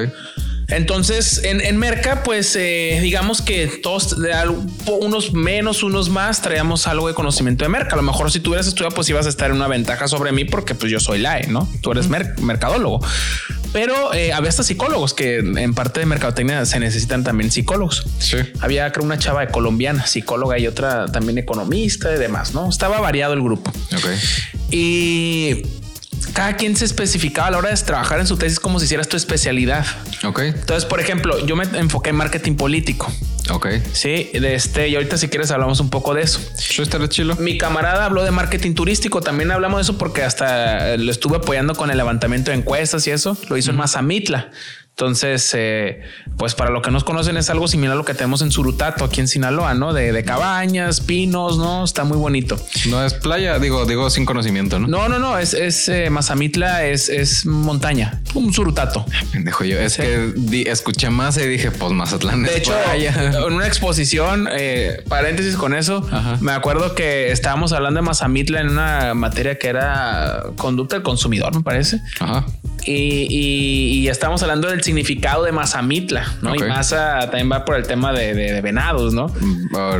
Entonces, 0.67 1.43
en, 1.43 1.61
en 1.61 1.77
Merca, 1.77 2.23
pues 2.23 2.55
eh, 2.55 2.97
digamos 3.03 3.43
que 3.43 3.67
todos, 3.67 4.19
de 4.19 4.33
unos 4.99 5.31
menos, 5.31 5.83
unos 5.83 6.09
más, 6.09 6.41
traíamos 6.41 6.87
algo 6.87 7.07
de 7.07 7.13
conocimiento 7.13 7.63
de 7.63 7.69
Merca. 7.69 7.93
A 7.93 7.97
lo 7.97 8.01
mejor 8.01 8.31
si 8.31 8.39
tú 8.39 8.49
hubieras 8.49 8.65
estudiado, 8.65 8.93
pues 8.95 9.07
ibas 9.09 9.27
a 9.27 9.29
estar 9.29 9.51
en 9.51 9.57
una 9.57 9.67
ventaja 9.67 10.07
sobre 10.07 10.31
mí 10.31 10.43
porque 10.45 10.73
pues 10.73 10.91
yo 10.91 10.99
soy 10.99 11.19
LAE, 11.19 11.47
¿no? 11.49 11.69
Tú 11.81 11.91
eres 11.91 12.07
mer- 12.09 12.33
mercadólogo. 12.39 12.99
Pero 13.75 14.13
eh, 14.13 14.31
había 14.31 14.47
hasta 14.47 14.63
psicólogos 14.63 15.13
que 15.13 15.39
en 15.39 15.73
parte 15.73 15.99
de 15.99 16.05
mercadotecnia 16.05 16.65
se 16.65 16.79
necesitan 16.79 17.25
también 17.25 17.51
psicólogos. 17.51 18.05
Sí. 18.19 18.37
Había 18.61 18.89
creo 18.93 19.03
una 19.03 19.17
chava 19.17 19.41
de 19.41 19.51
colombiana, 19.51 20.07
psicóloga 20.07 20.57
y 20.57 20.65
otra 20.65 21.07
también 21.07 21.37
economista 21.39 22.15
y 22.15 22.17
demás, 22.17 22.53
¿no? 22.53 22.69
Estaba 22.69 23.01
variado 23.01 23.33
el 23.33 23.41
grupo. 23.41 23.73
Ok. 23.93 24.07
Y 24.71 25.63
cada 26.35 26.57
quien 26.57 26.75
se 26.75 26.83
especificaba 26.83 27.47
a 27.47 27.51
la 27.51 27.57
hora 27.59 27.69
de 27.69 27.77
trabajar 27.77 28.19
en 28.19 28.27
su 28.27 28.35
tesis 28.35 28.59
como 28.59 28.77
si 28.79 28.85
hicieras 28.85 29.07
tu 29.07 29.15
especialidad. 29.15 29.85
Ok. 30.25 30.41
Entonces, 30.41 30.83
por 30.83 30.99
ejemplo, 30.99 31.43
yo 31.45 31.55
me 31.55 31.63
enfoqué 31.63 32.09
en 32.09 32.17
marketing 32.17 32.55
político. 32.55 33.09
Ok. 33.51 33.67
Sí, 33.93 34.31
de 34.33 34.53
este, 34.53 34.89
y 34.89 34.95
ahorita 34.95 35.17
si 35.17 35.29
quieres 35.29 35.49
hablamos 35.51 35.79
un 35.79 35.89
poco 35.89 36.13
de 36.13 36.23
eso. 36.23 36.41
Yo 36.71 36.83
estaré 36.83 37.07
chilo. 37.07 37.37
Mi 37.37 37.57
camarada 37.57 38.03
habló 38.03 38.21
de 38.23 38.31
marketing 38.31 38.73
turístico, 38.73 39.21
también 39.21 39.49
hablamos 39.49 39.77
de 39.77 39.83
eso 39.83 39.97
porque 39.97 40.23
hasta 40.23 40.97
lo 40.97 41.09
estuve 41.09 41.37
apoyando 41.37 41.73
con 41.73 41.89
el 41.89 41.95
levantamiento 41.95 42.51
de 42.51 42.57
encuestas 42.57 43.07
y 43.07 43.11
eso, 43.11 43.37
lo 43.47 43.55
hizo 43.55 43.71
en 43.71 43.77
Mazamitla. 43.77 44.51
Entonces, 44.97 45.51
eh, 45.57 45.99
pues 46.37 46.55
para 46.55 46.69
lo 46.69 46.81
que 46.81 46.89
nos 46.89 47.03
conocen 47.03 47.35
es 47.35 47.49
algo 47.49 47.67
similar 47.67 47.95
a 47.95 47.97
lo 47.97 48.05
que 48.05 48.13
tenemos 48.13 48.41
en 48.41 48.49
Surutato, 48.49 49.03
aquí 49.03 49.19
en 49.19 49.27
Sinaloa, 49.27 49.73
¿no? 49.73 49.91
De, 49.91 50.13
de 50.13 50.23
cabañas, 50.23 51.01
pinos, 51.01 51.57
¿no? 51.57 51.83
Está 51.83 52.05
muy 52.05 52.15
bonito. 52.17 52.55
No 52.87 53.03
es 53.03 53.13
playa, 53.13 53.59
digo, 53.59 53.85
digo 53.85 54.09
sin 54.09 54.23
conocimiento, 54.25 54.79
¿no? 54.79 54.87
No, 54.87 55.09
no, 55.09 55.19
no, 55.19 55.37
es, 55.37 55.53
es 55.53 55.89
eh, 55.89 56.09
Mazamitla, 56.09 56.85
es, 56.85 57.09
es 57.09 57.45
montaña, 57.45 58.21
un 58.35 58.53
Surutato. 58.53 59.05
Pendejo 59.33 59.65
yo. 59.65 59.77
Es 59.81 59.97
que 59.97 60.31
di- 60.33 60.63
escuché 60.63 61.09
más 61.09 61.35
y 61.39 61.45
dije, 61.45 61.71
pues 61.71 61.91
Mazatlán. 61.91 62.43
De 62.43 62.51
es 62.51 62.55
hecho, 62.59 62.71
playa. 62.85 63.33
en 63.45 63.53
una 63.53 63.67
exposición, 63.67 64.47
eh, 64.49 65.03
paréntesis 65.09 65.57
con 65.57 65.75
eso, 65.75 66.07
Ajá. 66.09 66.37
me 66.39 66.53
acuerdo 66.53 66.95
que 66.95 67.33
estábamos 67.33 67.73
hablando 67.73 67.99
de 67.99 68.05
Mazamitla 68.05 68.61
en 68.61 68.69
una 68.69 69.13
materia 69.13 69.59
que 69.59 69.67
era 69.67 70.43
conducta 70.55 70.95
del 70.95 71.03
consumidor, 71.03 71.53
me 71.53 71.63
parece. 71.63 71.99
Ajá. 72.21 72.45
Y, 72.87 73.25
y, 73.31 73.99
y 74.01 74.07
estábamos 74.09 74.41
hablando 74.43 74.69
del 74.69 74.79
significado 74.85 75.43
de 75.43 75.51
Mazamitla, 75.51 76.25
¿no? 76.41 76.55
Y 76.55 76.59
Maza 76.59 77.19
también 77.29 77.51
va 77.51 77.65
por 77.65 77.75
el 77.75 77.85
tema 77.85 78.13
de, 78.13 78.33
de- 78.33 78.53
de 78.53 78.61
venados, 78.61 79.13
¿no? 79.13 79.27
Sí. 79.29 79.45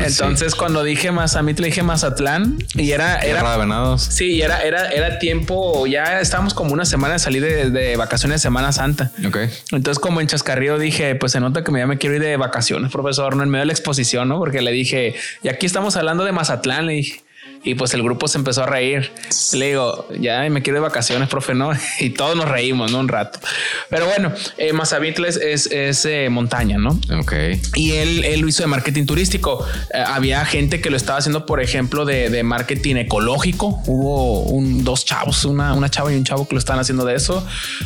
Entonces, 0.06 0.56
cuando 0.56 0.84
dije 0.84 1.12
Mazamitla, 1.12 1.66
dije 1.66 1.84
Mazatlán 1.84 2.58
y 2.76 2.92
era, 2.92 3.20
Tierra 3.20 3.40
era 3.42 3.52
de 3.54 3.58
venados. 3.58 4.02
Sí, 4.04 4.42
era, 4.42 4.62
era, 4.62 4.90
era 4.90 5.20
tiempo, 5.20 5.86
ya 5.88 6.22
estábamos 6.22 6.54
como 6.54 6.72
una 6.74 6.86
semana 6.86 7.14
de 7.14 7.20
salir 7.20 7.42
de, 7.42 7.70
de 7.70 7.98
vacaciones 7.98 8.42
de 8.42 8.44
Semana 8.44 8.72
Santa. 8.72 9.12
Ok. 9.28 9.38
Entonces, 9.72 10.00
como 10.00 10.22
en 10.22 10.28
Chascarrillo 10.28 10.78
dije, 10.80 11.16
pues 11.16 11.32
se 11.34 11.40
nota 11.40 11.64
que 11.64 11.72
ya 11.76 11.88
me 11.88 11.98
quiero 11.98 12.16
ir 12.16 12.22
de 12.22 12.38
vacaciones, 12.38 12.92
profesor, 12.92 13.36
no 13.36 13.44
en 13.44 13.50
medio 13.50 13.62
de 13.64 13.68
la 13.68 13.74
exposición, 13.74 14.30
¿no? 14.30 14.38
Porque 14.40 14.62
le 14.62 14.72
dije, 14.72 15.16
y 15.44 15.50
aquí 15.50 15.66
estamos 15.66 15.96
hablando 15.98 16.24
de 16.24 16.32
Mazatlán, 16.32 16.86
le 16.86 16.94
dije. 16.94 17.25
Y 17.66 17.76
pues 17.76 17.94
el 17.94 18.04
grupo 18.04 18.28
se 18.28 18.38
empezó 18.38 18.64
a 18.64 18.68
reír. 18.68 19.12
Le 19.54 19.68
digo, 19.68 20.08
ya 20.20 20.48
me 20.50 20.62
quiero 20.62 20.78
de 20.78 20.84
vacaciones, 20.84 21.28
profe, 21.28 21.54
¿no? 21.54 21.72
Y 22.00 22.12
todos 22.12 22.36
nos 22.36 22.48
reímos, 22.48 22.92
¿no? 22.92 23.00
Un 23.00 23.08
rato. 23.08 23.40
Pero 23.90 24.06
bueno, 24.06 24.32
eh, 24.58 24.72
es, 25.28 25.38
es, 25.38 25.68
es, 25.72 26.06
eh, 26.06 26.30
montaña, 26.30 26.78
¿no? 26.78 27.00
Ok. 27.20 27.34
Y 27.76 27.94
él, 27.94 28.24
él 28.24 28.42
lo 28.42 28.48
hizo 28.48 28.64
de 28.64 28.68
marketing 28.68 29.06
turístico. 29.06 29.66
Eh, 29.94 29.98
había 30.06 30.46
gente 30.46 30.80
que 30.80 30.90
lo 30.90 30.98
estaba 30.98 31.18
haciendo, 31.18 31.46
por 31.46 31.62
ejemplo, 31.62 32.06
de, 32.06 32.30
de 32.30 32.44
marketing 32.44 32.96
ecológico. 32.98 33.82
Hubo 33.88 34.44
un, 34.44 34.84
dos 34.84 35.06
chavos, 35.06 35.46
una, 35.46 35.74
una 35.74 35.90
chava 35.90 36.14
y 36.14 36.16
un 36.16 36.24
chavo 36.24 36.48
que 36.48 36.56
lo 36.56 36.60
estaban 36.60 36.80
haciendo 36.80 37.04
de 37.06 37.16
eso. 37.16 37.46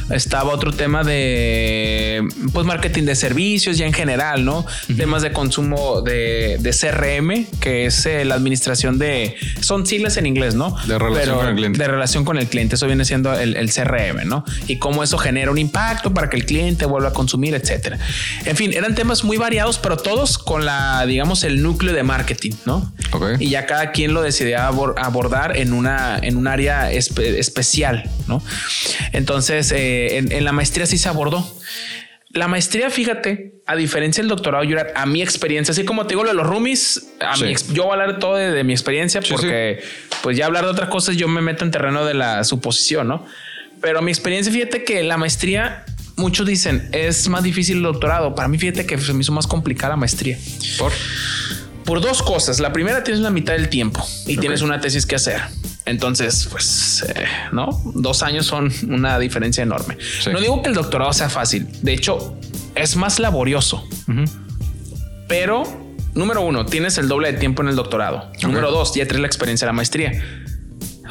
Estaba 0.09 0.51
otro 0.51 0.73
tema 0.73 1.03
de 1.03 2.27
pues 2.51 2.65
marketing 2.65 3.03
de 3.03 3.15
servicios 3.15 3.77
ya 3.77 3.85
en 3.85 3.93
general, 3.93 4.43
¿no? 4.43 4.65
Temas 4.97 5.21
de 5.21 5.31
consumo 5.31 6.01
de, 6.01 6.57
de 6.59 6.71
CRM, 6.71 7.45
que 7.59 7.85
es 7.85 8.05
eh, 8.05 8.25
la 8.25 8.35
administración 8.35 8.97
de 8.97 9.35
son 9.69 9.85
siglas 9.85 10.17
en 10.17 10.25
inglés, 10.25 10.55
¿no? 10.55 10.75
De 10.87 10.97
relación 10.97 11.37
con 11.37 11.47
el 11.47 11.55
cliente. 11.55 11.77
De 11.79 11.87
relación 11.87 12.25
con 12.25 12.37
el 12.39 12.47
cliente. 12.47 12.75
Eso 12.75 12.87
viene 12.87 13.05
siendo 13.05 13.33
el, 13.39 13.55
el 13.55 13.71
CRM, 13.71 14.27
¿no? 14.27 14.43
Y 14.67 14.77
cómo 14.77 15.03
eso 15.03 15.17
genera 15.19 15.51
un 15.51 15.59
impacto 15.59 16.11
para 16.13 16.27
que 16.29 16.37
el 16.37 16.45
cliente 16.47 16.85
vuelva 16.85 17.09
a 17.09 17.13
consumir, 17.13 17.53
etcétera. 17.53 17.99
En 18.45 18.55
fin, 18.55 18.73
eran 18.73 18.95
temas 18.95 19.23
muy 19.23 19.37
variados, 19.37 19.77
pero 19.77 19.95
todos 19.95 20.37
con 20.39 20.65
la, 20.65 21.05
digamos, 21.05 21.43
el 21.43 21.61
núcleo 21.61 21.93
de 21.93 22.01
marketing, 22.01 22.53
¿no? 22.65 22.91
Ok. 23.11 23.33
Y 23.39 23.49
ya 23.49 23.67
cada 23.67 23.91
quien 23.91 24.13
lo 24.13 24.21
decidía 24.23 24.67
abor- 24.69 24.95
abordar 24.97 25.55
en 25.55 25.71
una, 25.73 26.17
en 26.21 26.35
un 26.35 26.47
área 26.47 26.91
espe- 26.91 27.37
especial, 27.37 28.09
¿no? 28.27 28.41
Entonces, 29.11 29.71
eh, 29.71 30.17
en, 30.17 30.31
en 30.31 30.43
la 30.45 30.51
maestría 30.51 30.85
sí 30.87 30.97
se 30.97 31.09
abordó. 31.09 31.47
La 32.31 32.47
maestría, 32.47 32.89
fíjate, 32.91 33.55
a 33.65 33.75
diferencia 33.75 34.21
del 34.21 34.29
doctorado, 34.29 34.63
yo 34.63 34.77
era- 34.77 34.91
a 34.95 35.05
mi 35.07 35.21
experiencia, 35.23 35.71
así 35.71 35.83
como 35.83 36.05
te 36.05 36.09
digo 36.09 36.23
lo 36.23 36.29
de 36.29 36.35
los 36.35 36.45
roomies, 36.45 37.07
a 37.19 37.35
Sí. 37.35 37.45
mi 37.45 37.51
ex- 37.51 37.73
yo 37.73 37.83
voy 37.85 37.89
a 37.91 37.93
hablar 38.03 38.19
todo 38.19 38.35
de, 38.35 38.51
de 38.51 38.63
mi 38.63 38.71
experiencia 38.73 39.21
Sí, 39.21 39.29
porque 39.31 39.81
pues 40.21 40.37
ya 40.37 40.45
hablar 40.45 40.65
de 40.65 40.69
otras 40.69 40.89
cosas 40.89 41.17
yo 41.17 41.27
me 41.27 41.41
meto 41.41 41.63
en 41.65 41.71
terreno 41.71 42.05
de 42.05 42.13
la 42.13 42.43
suposición, 42.43 43.07
¿no? 43.07 43.25
Pero 43.81 44.01
mi 44.03 44.11
experiencia, 44.11 44.53
fíjate 44.53 44.83
que 44.83 45.01
la 45.03 45.17
maestría, 45.17 45.85
muchos 46.17 46.45
dicen, 46.45 46.87
es 46.91 47.27
más 47.29 47.41
difícil 47.43 47.77
el 47.77 47.83
doctorado. 47.83 48.35
Para 48.35 48.47
mí, 48.47 48.59
fíjate 48.59 48.85
que 48.85 48.97
se 48.99 49.13
me 49.13 49.21
hizo 49.21 49.31
más 49.31 49.47
complicada 49.47 49.93
la 49.93 49.97
maestría. 49.97 50.37
Por. 50.77 50.91
Por 51.89 52.01
dos 52.01 52.21
cosas. 52.21 52.59
La 52.59 52.71
primera, 52.71 53.03
tienes 53.03 53.19
la 53.19 53.31
mitad 53.31 53.53
del 53.53 53.67
tiempo 53.67 54.05
y 54.27 54.37
tienes 54.37 54.61
una 54.61 54.79
tesis 54.79 55.07
que 55.07 55.15
hacer. 55.15 55.41
Entonces, 55.85 56.47
pues, 56.51 57.03
eh, 57.09 57.25
no, 57.51 57.81
dos 57.95 58.21
años 58.21 58.45
son 58.45 58.71
una 58.87 59.17
diferencia 59.17 59.63
enorme. 59.63 59.97
Sí. 60.21 60.29
No 60.29 60.39
digo 60.39 60.61
que 60.61 60.69
el 60.69 60.75
doctorado 60.75 61.11
sea 61.13 61.29
fácil. 61.29 61.67
De 61.81 61.93
hecho, 61.93 62.37
es 62.75 62.95
más 62.95 63.17
laborioso. 63.17 63.83
Pero, 65.27 65.63
número 66.13 66.41
uno, 66.41 66.63
tienes 66.67 66.99
el 66.99 67.07
doble 67.07 67.31
de 67.31 67.39
tiempo 67.39 67.63
en 67.63 67.69
el 67.69 67.75
doctorado. 67.75 68.31
Número 68.43 68.69
dos, 68.69 68.93
ya 68.93 69.07
traes 69.07 69.21
la 69.21 69.27
experiencia 69.27 69.65
de 69.65 69.69
la 69.69 69.75
maestría. 69.75 70.11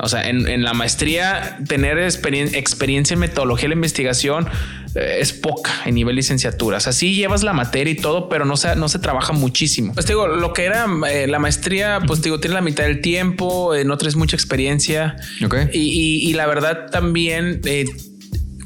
O 0.00 0.08
sea, 0.08 0.28
en, 0.28 0.46
en 0.48 0.62
la 0.62 0.72
maestría, 0.74 1.58
tener 1.66 1.98
experien- 1.98 2.54
experiencia 2.54 3.14
en 3.14 3.20
metodología 3.20 3.64
de 3.64 3.68
la 3.70 3.74
investigación 3.74 4.48
eh, 4.94 5.18
es 5.20 5.32
poca 5.32 5.70
en 5.86 5.94
nivel 5.96 6.16
licenciatura. 6.16 6.78
O 6.78 6.80
sea, 6.80 6.92
sí 6.92 7.14
llevas 7.14 7.42
la 7.42 7.52
materia 7.52 7.92
y 7.92 7.96
todo, 7.96 8.28
pero 8.28 8.44
no 8.44 8.56
se, 8.56 8.74
no 8.76 8.88
se 8.88 8.98
trabaja 8.98 9.32
muchísimo. 9.32 9.92
Pues 9.94 10.06
te 10.06 10.12
digo, 10.12 10.26
lo 10.28 10.52
que 10.52 10.64
era 10.64 10.86
eh, 11.10 11.26
la 11.26 11.38
maestría, 11.38 12.00
pues 12.06 12.20
te 12.20 12.24
digo, 12.28 12.40
tienes 12.40 12.54
la 12.54 12.60
mitad 12.62 12.84
del 12.84 13.00
tiempo, 13.00 13.74
eh, 13.74 13.84
no 13.84 13.96
traes 13.98 14.16
mucha 14.16 14.36
experiencia. 14.36 15.16
Ok. 15.44 15.56
Y, 15.72 15.78
y- 15.78 16.30
y 16.30 16.32
la 16.34 16.46
verdad 16.46 16.86
también, 16.90 17.60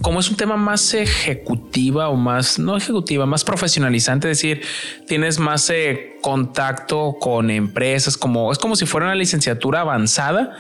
como 0.01 0.19
es 0.21 0.29
un 0.31 0.37
tema 0.37 0.57
más 0.57 0.95
ejecutiva 0.95 2.09
o 2.09 2.17
más, 2.17 2.59
no 2.59 2.77
ejecutiva, 2.77 3.25
más 3.25 3.45
profesionalizante, 3.45 4.31
es 4.31 4.39
decir, 4.39 4.63
tienes 5.07 5.39
más 5.39 5.71
eh, 5.71 6.17
contacto 6.23 7.17
con 7.21 7.51
empresas, 7.51 8.17
como 8.17 8.51
es 8.53 8.59
como 8.59 8.75
si 8.77 8.85
fuera 8.85 9.07
una 9.07 9.15
licenciatura 9.15 9.81
avanzada. 9.81 10.57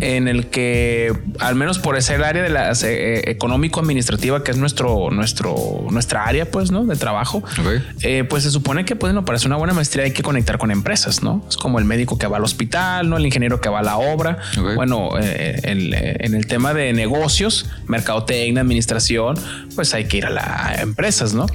En 0.00 0.28
el 0.28 0.46
que, 0.46 1.12
al 1.38 1.54
menos 1.54 1.78
por 1.78 1.96
el 1.96 2.24
área 2.24 2.42
de 2.42 2.48
la 2.48 2.72
eh, 2.82 3.22
económico-administrativa, 3.26 4.42
que 4.42 4.50
es 4.50 4.56
nuestro, 4.56 5.10
nuestro, 5.10 5.86
nuestra 5.90 6.24
área, 6.24 6.50
pues, 6.50 6.70
¿no? 6.70 6.84
De 6.84 6.96
trabajo, 6.96 7.42
eh, 8.02 8.24
pues 8.24 8.42
se 8.42 8.50
supone 8.50 8.84
que, 8.84 8.96
pues, 8.96 9.14
no, 9.14 9.24
para 9.24 9.36
hacer 9.36 9.48
una 9.48 9.56
buena 9.56 9.74
maestría 9.74 10.04
hay 10.04 10.12
que 10.12 10.22
conectar 10.22 10.58
con 10.58 10.70
empresas, 10.70 11.22
¿no? 11.22 11.44
Es 11.48 11.56
como 11.56 11.78
el 11.78 11.84
médico 11.84 12.18
que 12.18 12.26
va 12.26 12.38
al 12.38 12.44
hospital, 12.44 13.08
¿no? 13.08 13.16
El 13.16 13.26
ingeniero 13.26 13.60
que 13.60 13.68
va 13.68 13.80
a 13.80 13.82
la 13.82 13.98
obra. 13.98 14.38
Bueno, 14.74 15.10
eh, 15.20 15.60
el, 15.64 15.94
eh, 15.94 16.16
en 16.20 16.34
el 16.34 16.46
tema 16.46 16.74
de 16.74 16.92
negocios, 16.92 17.66
mercadotecnia, 17.86 18.62
administración, 18.62 19.36
pues 19.74 19.94
hay 19.94 20.04
que 20.06 20.18
ir 20.18 20.26
a 20.26 20.30
las 20.30 20.80
empresas, 20.80 21.34
¿no? 21.34 21.46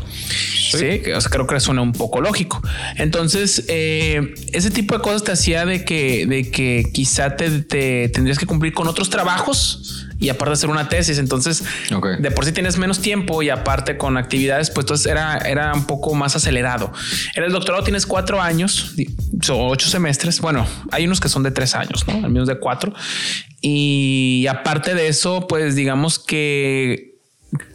Sí, 0.72 1.02
o 1.12 1.22
sea, 1.22 1.30
creo 1.30 1.46
que 1.46 1.60
suena 1.60 1.82
un 1.82 1.94
poco 1.94 2.20
lógico. 2.20 2.62
Entonces, 2.98 3.66
eh, 3.68 4.34
ese 4.54 4.72
tipo 4.72 4.96
de 4.96 5.02
cosas 5.02 5.24
te 5.24 5.32
hacía 5.32 5.66
de 5.66 5.86
que, 5.86 6.26
de 6.26 6.50
que 6.50 6.86
quizá 6.92 7.36
te, 7.36 7.62
te 7.62 8.13
tendrías 8.14 8.40
que 8.40 8.46
cumplir 8.46 8.74
con 8.74 8.88
otros 8.88 9.10
trabajos 9.10 10.08
y 10.20 10.30
aparte 10.30 10.54
hacer 10.54 10.70
una 10.70 10.88
tesis. 10.88 11.18
Entonces, 11.18 11.64
de 12.20 12.32
por 12.32 12.46
sí 12.46 12.54
tienes 12.54 12.78
menos 12.78 13.00
tiempo 13.00 13.44
y 13.44 13.50
aparte 13.50 13.98
con 13.98 14.18
actividades, 14.18 14.70
pues 14.70 14.86
entonces 14.86 15.08
era, 15.08 15.38
era 15.40 15.74
un 15.74 15.86
poco 15.86 16.14
más 16.14 16.36
acelerado. 16.36 16.94
En 17.36 17.44
el 17.44 17.52
doctorado 17.52 17.84
tienes 17.84 18.06
cuatro 18.06 18.42
años, 18.42 18.94
son 19.42 19.58
ocho 19.60 19.90
semestres. 19.90 20.40
Bueno, 20.40 20.66
hay 20.92 21.06
unos 21.06 21.20
que 21.20 21.28
son 21.28 21.44
de 21.44 21.52
tres 21.52 21.76
años, 21.76 22.08
¿no? 22.08 22.14
Al 22.14 22.32
menos 22.32 22.48
de 22.48 22.58
cuatro. 22.60 22.94
Y 23.62 24.46
aparte 24.50 24.94
de 24.94 25.08
eso, 25.08 25.48
pues 25.48 25.76
digamos 25.76 26.20
que 26.20 27.13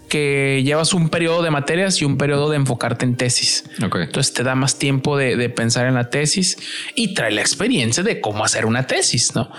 que 0.09 0.62
llevas 0.64 0.94
un 0.94 1.09
periodo 1.11 1.42
de 1.42 1.51
materias 1.51 2.01
y 2.01 2.05
un 2.05 2.16
periodo 2.16 2.51
de 2.51 2.57
enfocarte 2.57 3.05
en 3.05 3.16
tesis. 3.16 3.64
Entonces 4.05 4.33
te 4.33 4.42
da 4.42 4.55
más 4.55 4.79
tiempo 4.79 5.16
de, 5.16 5.37
de 5.37 5.49
pensar 5.51 5.87
en 5.87 5.94
la 5.94 6.11
tesis 6.11 6.57
y 6.94 7.14
trae 7.14 7.31
la 7.31 7.40
experiencia 7.42 8.03
de 8.03 8.21
cómo 8.21 8.44
hacer 8.44 8.66
una 8.66 8.87
tesis, 8.87 9.35
¿no? 9.35 9.51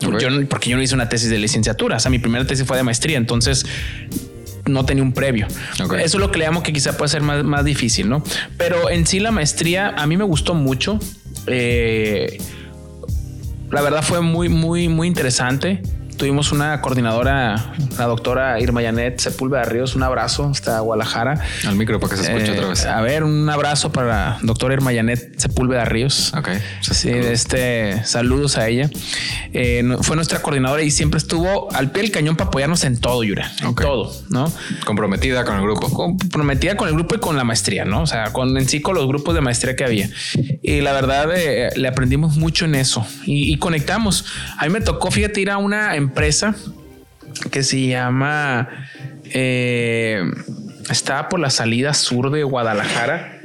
Porque, 0.00 0.24
yo, 0.24 0.30
no- 0.30 0.46
porque 0.48 0.70
yo 0.70 0.76
no 0.76 0.82
hice 0.82 0.94
una 0.94 1.08
tesis 1.08 1.28
de 1.30 1.38
licenciatura, 1.38 1.96
o 1.96 2.00
sea, 2.00 2.10
mi 2.10 2.18
primera 2.18 2.46
tesis 2.46 2.66
fue 2.66 2.76
de 2.76 2.82
maestría, 2.82 3.16
entonces 3.18 3.64
no 4.66 4.84
tenía 4.84 5.02
un 5.02 5.12
previo. 5.12 5.46
Eso 6.04 6.18
es 6.18 6.20
lo 6.20 6.30
que 6.30 6.38
le 6.40 6.44
llamo 6.46 6.62
que 6.62 6.72
quizá 6.72 6.96
puede 6.96 7.08
ser 7.08 7.22
más, 7.22 7.42
más 7.44 7.64
difícil, 7.64 8.08
¿no? 8.08 8.22
Pero 8.56 8.90
en 8.90 9.06
sí 9.06 9.18
la 9.20 9.30
maestría 9.30 9.90
a 9.90 10.06
mí 10.06 10.16
me 10.16 10.24
gustó 10.24 10.54
mucho. 10.54 10.98
Eh, 11.46 12.38
la 13.70 13.80
verdad 13.82 14.02
fue 14.02 14.20
muy, 14.20 14.48
muy, 14.48 14.88
muy 14.88 15.06
interesante. 15.08 15.82
Tuvimos 16.18 16.52
una 16.52 16.82
coordinadora, 16.82 17.72
la 17.96 18.04
doctora 18.06 18.60
Irma 18.60 18.82
Yanet 18.82 19.18
Sepúlveda 19.20 19.62
Ríos. 19.64 19.94
Un 19.94 20.02
abrazo 20.02 20.50
hasta 20.50 20.80
Guadalajara. 20.80 21.40
Al 21.66 21.76
micro 21.76 21.98
para 22.00 22.10
que 22.10 22.22
se 22.22 22.30
escuche 22.30 22.52
Eh, 22.52 22.56
otra 22.58 22.68
vez. 22.68 22.84
A 22.84 23.00
ver, 23.00 23.24
un 23.24 23.48
abrazo 23.48 23.90
para 23.92 24.06
la 24.06 24.38
doctora 24.42 24.74
Irma 24.74 24.92
Yanet 24.92 25.38
Sepúlveda 25.38 25.84
Ríos. 25.86 26.34
Ok. 26.36 26.48
Sí, 26.82 27.08
este 27.10 28.04
saludos 28.04 28.58
a 28.58 28.68
ella. 28.68 28.90
Eh, 29.52 29.96
fue 30.02 30.16
nuestra 30.16 30.42
coordinadora 30.42 30.82
y 30.82 30.90
siempre 30.90 31.18
estuvo 31.18 31.72
al 31.72 31.92
pie 31.92 32.02
del 32.02 32.10
cañón 32.10 32.36
para 32.36 32.48
apoyarnos 32.48 32.84
en 32.84 33.00
todo, 33.00 33.22
Yura. 33.24 33.50
En 33.62 33.74
todo, 33.74 34.12
¿no? 34.28 34.52
Comprometida 34.84 35.44
con 35.44 35.56
el 35.56 35.62
grupo. 35.62 35.88
comprometida 35.90 36.76
con 36.76 36.88
el 36.88 36.94
grupo 36.94 37.14
y 37.14 37.18
con 37.18 37.36
la 37.36 37.44
maestría, 37.44 37.84
¿no? 37.84 38.02
O 38.02 38.06
sea, 38.06 38.32
con 38.32 38.56
en 38.58 38.68
sí 38.68 38.82
con 38.82 38.96
los 38.96 39.06
grupos 39.06 39.34
de 39.34 39.40
maestría 39.40 39.76
que 39.76 39.84
había. 39.84 40.10
Y 40.62 40.80
la 40.80 40.92
verdad, 40.92 41.28
eh, 41.34 41.70
le 41.76 41.88
aprendimos 41.88 42.36
mucho 42.36 42.64
en 42.64 42.74
eso 42.74 43.06
y, 43.24 43.52
y 43.52 43.56
conectamos. 43.58 44.24
A 44.58 44.64
mí 44.64 44.70
me 44.70 44.80
tocó, 44.80 45.10
fíjate, 45.12 45.40
ir 45.40 45.50
a 45.50 45.58
una 45.58 45.94
empresa 45.94 46.07
que 47.50 47.62
se 47.62 47.86
llama. 47.86 48.68
eh, 49.32 50.22
estaba 50.90 51.28
por 51.28 51.38
la 51.40 51.50
salida 51.50 51.94
sur 51.94 52.30
de 52.30 52.42
Guadalajara. 52.42 53.40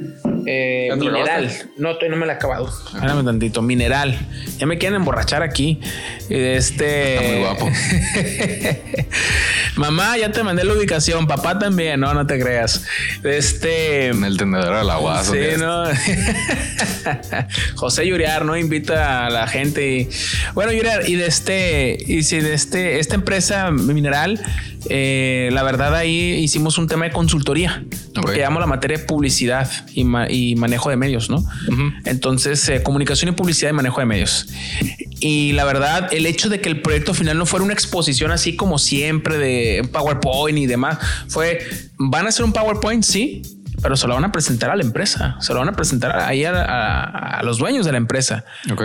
Eh, 0.46 0.88
¿Ya 0.90 0.98
te 0.98 1.04
lo 1.04 1.12
mineral. 1.12 1.50
No, 1.76 1.92
no 1.92 2.16
me 2.16 2.26
la 2.26 2.34
he 2.34 2.36
acabado. 2.36 2.68
Espérame 2.68 3.24
tantito. 3.24 3.62
Mineral. 3.62 4.18
Ya 4.58 4.66
me 4.66 4.78
quieren 4.78 4.96
emborrachar 4.96 5.42
aquí. 5.42 5.80
Este. 6.28 7.14
Está 7.14 7.28
muy 7.28 7.38
guapo. 7.40 7.70
Mamá, 9.76 10.16
ya 10.18 10.30
te 10.30 10.42
mandé 10.42 10.64
la 10.64 10.74
ubicación. 10.74 11.26
Papá 11.26 11.58
también. 11.58 12.00
No, 12.00 12.14
no 12.14 12.26
te 12.26 12.38
creas. 12.38 12.84
Este. 13.22 14.08
En 14.08 14.24
el 14.24 14.36
tendedero 14.36 14.78
de 14.78 14.84
la 14.84 14.98
UAS. 14.98 15.26
Sí, 15.26 15.38
no. 15.58 15.84
José 17.76 18.06
Yuriar, 18.06 18.44
¿no? 18.44 18.56
Invita 18.56 19.26
a 19.26 19.30
la 19.30 19.46
gente. 19.46 19.86
Y, 19.90 20.08
bueno, 20.54 20.72
Yuriar, 20.72 21.08
y 21.08 21.16
de 21.16 21.26
este, 21.26 21.96
y 22.06 22.22
si 22.22 22.40
de 22.40 22.54
este, 22.54 22.98
esta 22.98 23.14
empresa 23.14 23.70
mineral, 23.70 24.40
eh, 24.88 25.50
la 25.52 25.62
verdad 25.62 25.94
ahí 25.94 26.34
hicimos 26.34 26.78
un 26.78 26.86
tema 26.86 27.04
de 27.06 27.12
consultoría. 27.12 27.84
Porque 28.14 28.30
Ok. 28.32 28.36
llevamos 28.36 28.60
la 28.60 28.66
materia 28.66 28.98
de 28.98 29.04
publicidad 29.04 29.68
y, 29.92 30.04
ma- 30.04 30.30
y 30.30 30.54
manejo 30.56 30.88
de 30.90 30.96
medios, 30.96 31.30
¿no? 31.30 31.44
Entonces, 32.04 32.68
eh, 32.68 32.82
comunicación 32.82 33.28
y 33.30 33.32
publicidad 33.32 33.70
y 33.70 33.72
manejo 33.74 34.00
de 34.00 34.06
medios. 34.06 34.46
Y 35.20 35.52
la 35.52 35.64
verdad, 35.64 36.12
el 36.12 36.26
hecho 36.26 36.48
de 36.48 36.60
que 36.60 36.68
el 36.68 36.80
proyecto 36.80 37.14
final 37.14 37.38
no 37.38 37.46
fuera 37.46 37.64
una 37.64 37.72
exposición 37.72 38.30
así 38.30 38.56
como 38.56 38.78
siempre 38.78 39.38
de 39.38 39.88
PowerPoint 39.92 40.58
y 40.58 40.66
demás, 40.66 40.98
fue, 41.28 41.58
van 41.98 42.26
a 42.26 42.28
hacer 42.28 42.44
un 42.44 42.52
PowerPoint, 42.52 43.02
sí, 43.02 43.42
pero 43.82 43.96
se 43.96 44.06
lo 44.06 44.14
van 44.14 44.24
a 44.24 44.32
presentar 44.32 44.70
a 44.70 44.76
la 44.76 44.82
empresa, 44.82 45.36
se 45.40 45.52
lo 45.52 45.58
van 45.60 45.68
a 45.70 45.72
presentar 45.72 46.16
ahí 46.20 46.44
a, 46.44 46.52
a- 46.52 47.38
a 47.38 47.42
los 47.42 47.58
dueños 47.58 47.84
de 47.84 47.92
la 47.92 47.98
empresa. 47.98 48.44
Ok. 48.72 48.82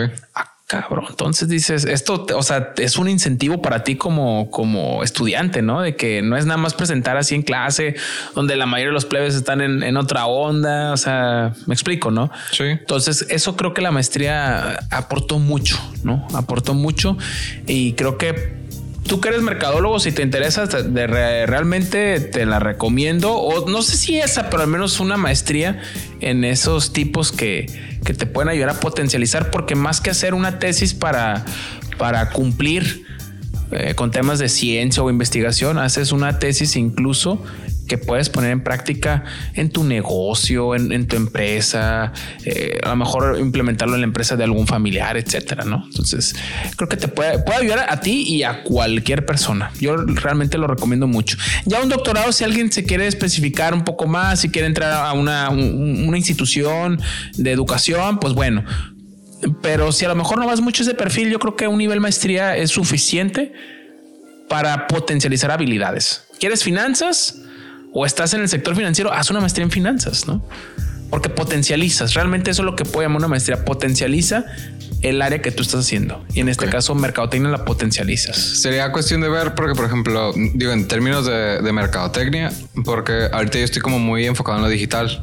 Cabrón. 0.69 1.05
Entonces 1.09 1.47
dices, 1.47 1.83
esto, 1.83 2.27
o 2.35 2.43
sea, 2.43 2.73
es 2.77 2.99
un 2.99 3.09
incentivo 3.09 3.59
para 3.59 3.83
ti 3.83 3.95
como, 3.95 4.51
como 4.51 5.03
estudiante, 5.03 5.63
¿no? 5.63 5.81
De 5.81 5.95
que 5.95 6.21
no 6.21 6.37
es 6.37 6.45
nada 6.45 6.57
más 6.57 6.75
presentar 6.75 7.17
así 7.17 7.33
en 7.33 7.41
clase, 7.41 7.95
donde 8.35 8.55
la 8.55 8.67
mayoría 8.67 8.89
de 8.89 8.93
los 8.93 9.05
plebes 9.05 9.33
están 9.33 9.61
en, 9.61 9.81
en 9.81 9.97
otra 9.97 10.27
onda. 10.27 10.93
O 10.93 10.97
sea, 10.97 11.53
me 11.65 11.73
explico, 11.73 12.11
¿no? 12.11 12.29
Sí. 12.51 12.65
Entonces, 12.65 13.25
eso 13.29 13.55
creo 13.55 13.73
que 13.73 13.81
la 13.81 13.89
maestría 13.89 14.77
aportó 14.91 15.39
mucho, 15.39 15.75
¿no? 16.03 16.27
Aportó 16.35 16.75
mucho 16.75 17.17
y 17.65 17.93
creo 17.93 18.19
que 18.19 18.68
tú 19.09 19.19
que 19.19 19.29
eres 19.29 19.41
mercadólogo, 19.41 19.99
si 19.99 20.11
te 20.11 20.21
interesa, 20.21 20.65
realmente 20.67 22.19
te 22.19 22.45
la 22.45 22.59
recomiendo. 22.59 23.33
O 23.33 23.67
no 23.67 23.81
sé 23.81 23.97
si 23.97 24.19
esa, 24.19 24.51
pero 24.51 24.61
al 24.61 24.69
menos 24.69 24.99
una 24.99 25.17
maestría 25.17 25.81
en 26.21 26.43
esos 26.43 26.93
tipos 26.93 27.31
que, 27.31 27.65
que 28.05 28.13
te 28.13 28.27
pueden 28.27 28.49
ayudar 28.49 28.69
a 28.69 28.79
potencializar, 28.79 29.49
porque 29.49 29.75
más 29.75 29.99
que 29.99 30.11
hacer 30.11 30.35
una 30.35 30.59
tesis 30.59 30.93
para, 30.93 31.43
para 31.97 32.29
cumplir 32.29 33.03
eh, 33.71 33.95
con 33.95 34.11
temas 34.11 34.37
de 34.37 34.47
ciencia 34.47 35.01
o 35.01 35.09
investigación, 35.09 35.79
haces 35.79 36.11
una 36.11 36.37
tesis 36.37 36.75
incluso 36.75 37.43
que 37.89 37.97
puedes 37.97 38.29
poner 38.29 38.51
en 38.51 38.63
práctica 38.63 39.25
en 39.55 39.69
tu 39.69 39.83
negocio, 39.83 40.75
en, 40.75 41.07
tu 41.07 41.17
empresa, 41.17 42.13
eh, 42.45 42.79
a 42.83 42.89
lo 42.89 42.95
mejor 42.95 43.37
implementarlo 43.39 43.95
en 43.95 44.01
la 44.01 44.07
empresa 44.07 44.37
de 44.37 44.45
algún 44.45 44.65
familiar, 44.67 45.17
etcétera, 45.17 45.65
¿no? 45.65 45.83
Entonces, 45.85 46.33
creo 46.77 46.87
que 46.87 46.95
te 46.95 47.09
puede, 47.09 47.43
ayudar 47.53 47.87
a 47.89 47.99
ti 47.99 48.23
y 48.25 48.43
a 48.43 48.63
cualquier 48.63 49.25
persona. 49.25 49.71
Yo 49.81 49.97
realmente 49.97 50.57
lo 50.57 50.67
recomiendo 50.67 51.07
mucho. 51.07 51.35
Ya 51.65 51.81
un 51.81 51.89
doctorado, 51.89 52.31
si 52.31 52.45
alguien 52.45 52.71
se 52.71 52.85
quiere 52.85 53.07
especificar 53.07 53.73
un 53.73 53.83
poco 53.83 54.07
más, 54.07 54.39
si 54.39 54.49
quiere 54.49 54.67
entrar 54.67 54.93
a 54.93 55.11
una, 55.11 55.49
un- 55.49 56.05
una 56.07 56.17
institución 56.17 57.01
de 57.35 57.51
educación, 57.51 58.19
pues 58.19 58.33
bueno, 58.33 58.63
pero 59.61 59.91
si 59.91 60.05
a 60.05 60.09
lo 60.09 60.15
mejor 60.15 60.37
no 60.37 60.45
vas 60.45 60.61
mucho 60.61 60.83
ese 60.83 60.93
perfil, 60.93 61.29
yo 61.31 61.39
creo 61.39 61.55
que 61.55 61.67
un 61.67 61.79
nivel 61.79 61.99
maestría 61.99 62.55
es 62.55 62.69
suficiente 62.71 63.51
para 64.47 64.87
potencializar 64.87 65.51
habilidades. 65.51 66.23
¿Quieres 66.39 66.63
finanzas 66.63 67.35
o 67.93 68.05
estás 68.05 68.33
en 68.33 68.41
el 68.41 68.49
sector 68.49 68.75
financiero? 68.75 69.11
Haz 69.11 69.29
una 69.29 69.39
maestría 69.39 69.63
en 69.63 69.71
finanzas, 69.71 70.27
¿no? 70.27 70.45
Porque 71.09 71.29
potencializas. 71.29 72.13
Realmente 72.13 72.51
eso 72.51 72.61
es 72.61 72.65
lo 72.65 72.75
que 72.75 72.85
puede 72.85 73.05
llamar 73.05 73.19
una 73.19 73.27
maestría. 73.27 73.65
Potencializa 73.65 74.45
el 75.01 75.21
área 75.21 75.41
que 75.41 75.51
tú 75.51 75.63
estás 75.63 75.81
haciendo. 75.81 76.23
Y 76.33 76.41
en 76.41 76.49
este 76.49 76.67
caso, 76.67 76.93
mercadotecnia 76.93 77.49
la 77.49 77.65
potencializas. 77.65 78.35
Sería 78.37 78.91
cuestión 78.91 79.21
de 79.21 79.29
ver, 79.29 79.55
porque 79.55 79.73
por 79.73 79.85
ejemplo, 79.85 80.33
digo, 80.53 80.71
en 80.71 80.87
términos 80.87 81.25
de, 81.25 81.61
de 81.61 81.73
mercadotecnia, 81.73 82.51
porque 82.83 83.29
ahorita 83.31 83.57
yo 83.57 83.65
estoy 83.65 83.81
como 83.81 83.97
muy 83.97 84.25
enfocado 84.25 84.57
en 84.57 84.63
lo 84.63 84.69
digital 84.69 85.21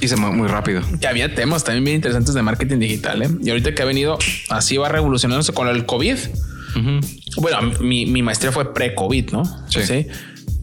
y 0.00 0.08
se 0.08 0.16
mueve 0.16 0.36
muy 0.36 0.48
rápido. 0.48 0.82
Que 1.00 1.06
había 1.06 1.34
temas 1.34 1.64
también 1.64 1.84
bien 1.84 1.96
interesantes 1.96 2.34
de 2.34 2.42
marketing 2.42 2.78
digital. 2.78 3.22
¿eh? 3.22 3.28
Y 3.42 3.50
ahorita 3.50 3.74
que 3.74 3.82
ha 3.82 3.86
venido 3.86 4.18
así 4.48 4.76
va 4.76 4.88
revolucionándose 4.88 5.52
con 5.52 5.68
el 5.68 5.86
COVID. 5.86 6.16
Bueno, 7.38 7.60
mi, 7.80 8.06
mi 8.06 8.22
maestría 8.22 8.52
fue 8.52 8.72
pre-COVID, 8.72 9.30
¿no? 9.30 9.42
Sí. 9.68 10.06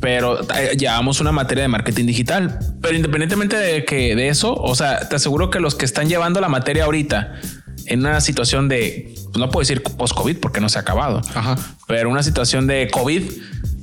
Pero 0.06 0.40
eh, 0.56 0.78
llevamos 0.78 1.20
una 1.20 1.32
materia 1.32 1.64
de 1.64 1.68
marketing 1.68 2.06
digital. 2.06 2.60
Pero 2.80 2.96
independientemente 2.96 3.58
de 3.58 3.84
que 3.86 4.16
de 4.16 4.28
eso, 4.30 4.54
o 4.54 4.76
sea, 4.76 5.10
te 5.10 5.16
aseguro 5.16 5.50
que 5.50 5.60
los 5.60 5.74
que 5.74 5.84
están 5.84 6.08
llevando 6.08 6.40
la 6.42 6.48
materia 6.48 6.84
ahorita 6.84 7.34
en 7.88 8.02
una 8.02 8.22
situación 8.22 8.68
de, 8.70 9.16
pues, 9.16 9.38
no 9.38 9.50
puedo 9.50 9.62
decir 9.62 9.82
post-COVID 9.82 10.38
porque 10.38 10.62
no 10.62 10.70
se 10.70 10.78
ha 10.78 10.82
acabado, 10.82 11.22
Ajá. 11.34 11.56
pero 11.88 12.10
una 12.12 12.22
situación 12.22 12.68
de 12.68 12.88
COVID, 12.92 13.24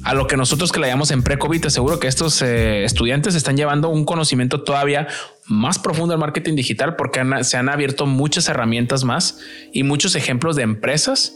a 0.05 0.15
lo 0.15 0.29
que 0.29 0.37
nosotros 0.37 0.71
que 0.71 0.79
la 0.79 0.87
llamamos 0.87 1.11
en 1.11 1.25
pre-COVID, 1.25 1.61
te 1.61 1.67
aseguro 1.69 1.99
que 1.99 2.07
estos 2.07 2.41
eh, 2.43 2.85
estudiantes 2.85 3.35
están 3.35 3.57
llevando 3.57 3.89
un 3.89 4.05
conocimiento 4.05 4.63
todavía 4.63 5.09
más 5.47 5.81
profundo 5.81 6.13
del 6.13 6.21
marketing 6.21 6.55
digital 6.55 6.95
porque 6.95 7.19
han- 7.19 7.45
se 7.45 7.57
han 7.57 7.69
abierto 7.69 8.07
muchas 8.07 8.49
herramientas 8.49 9.03
más 9.03 9.39
y 9.73 9.83
muchos 9.83 10.15
ejemplos 10.15 10.55
de 10.55 10.63
empresas 10.63 11.35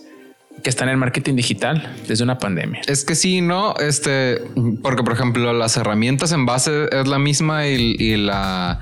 que 0.63 0.71
están 0.71 0.89
en 0.89 0.99
marketing 0.99 1.35
digital 1.37 1.95
desde 2.09 2.25
una 2.25 2.39
pandemia. 2.39 2.81
Es 2.87 3.05
que 3.05 3.15
sí, 3.15 3.41
no, 3.41 3.75
este, 3.77 4.43
porque 4.83 5.03
por 5.03 5.13
ejemplo, 5.13 5.53
las 5.53 5.77
herramientas 5.77 6.33
en 6.33 6.47
base 6.47 6.89
es 6.91 7.07
la 7.07 7.19
misma 7.19 7.67
y, 7.69 7.97
y 7.99 8.17
la, 8.17 8.81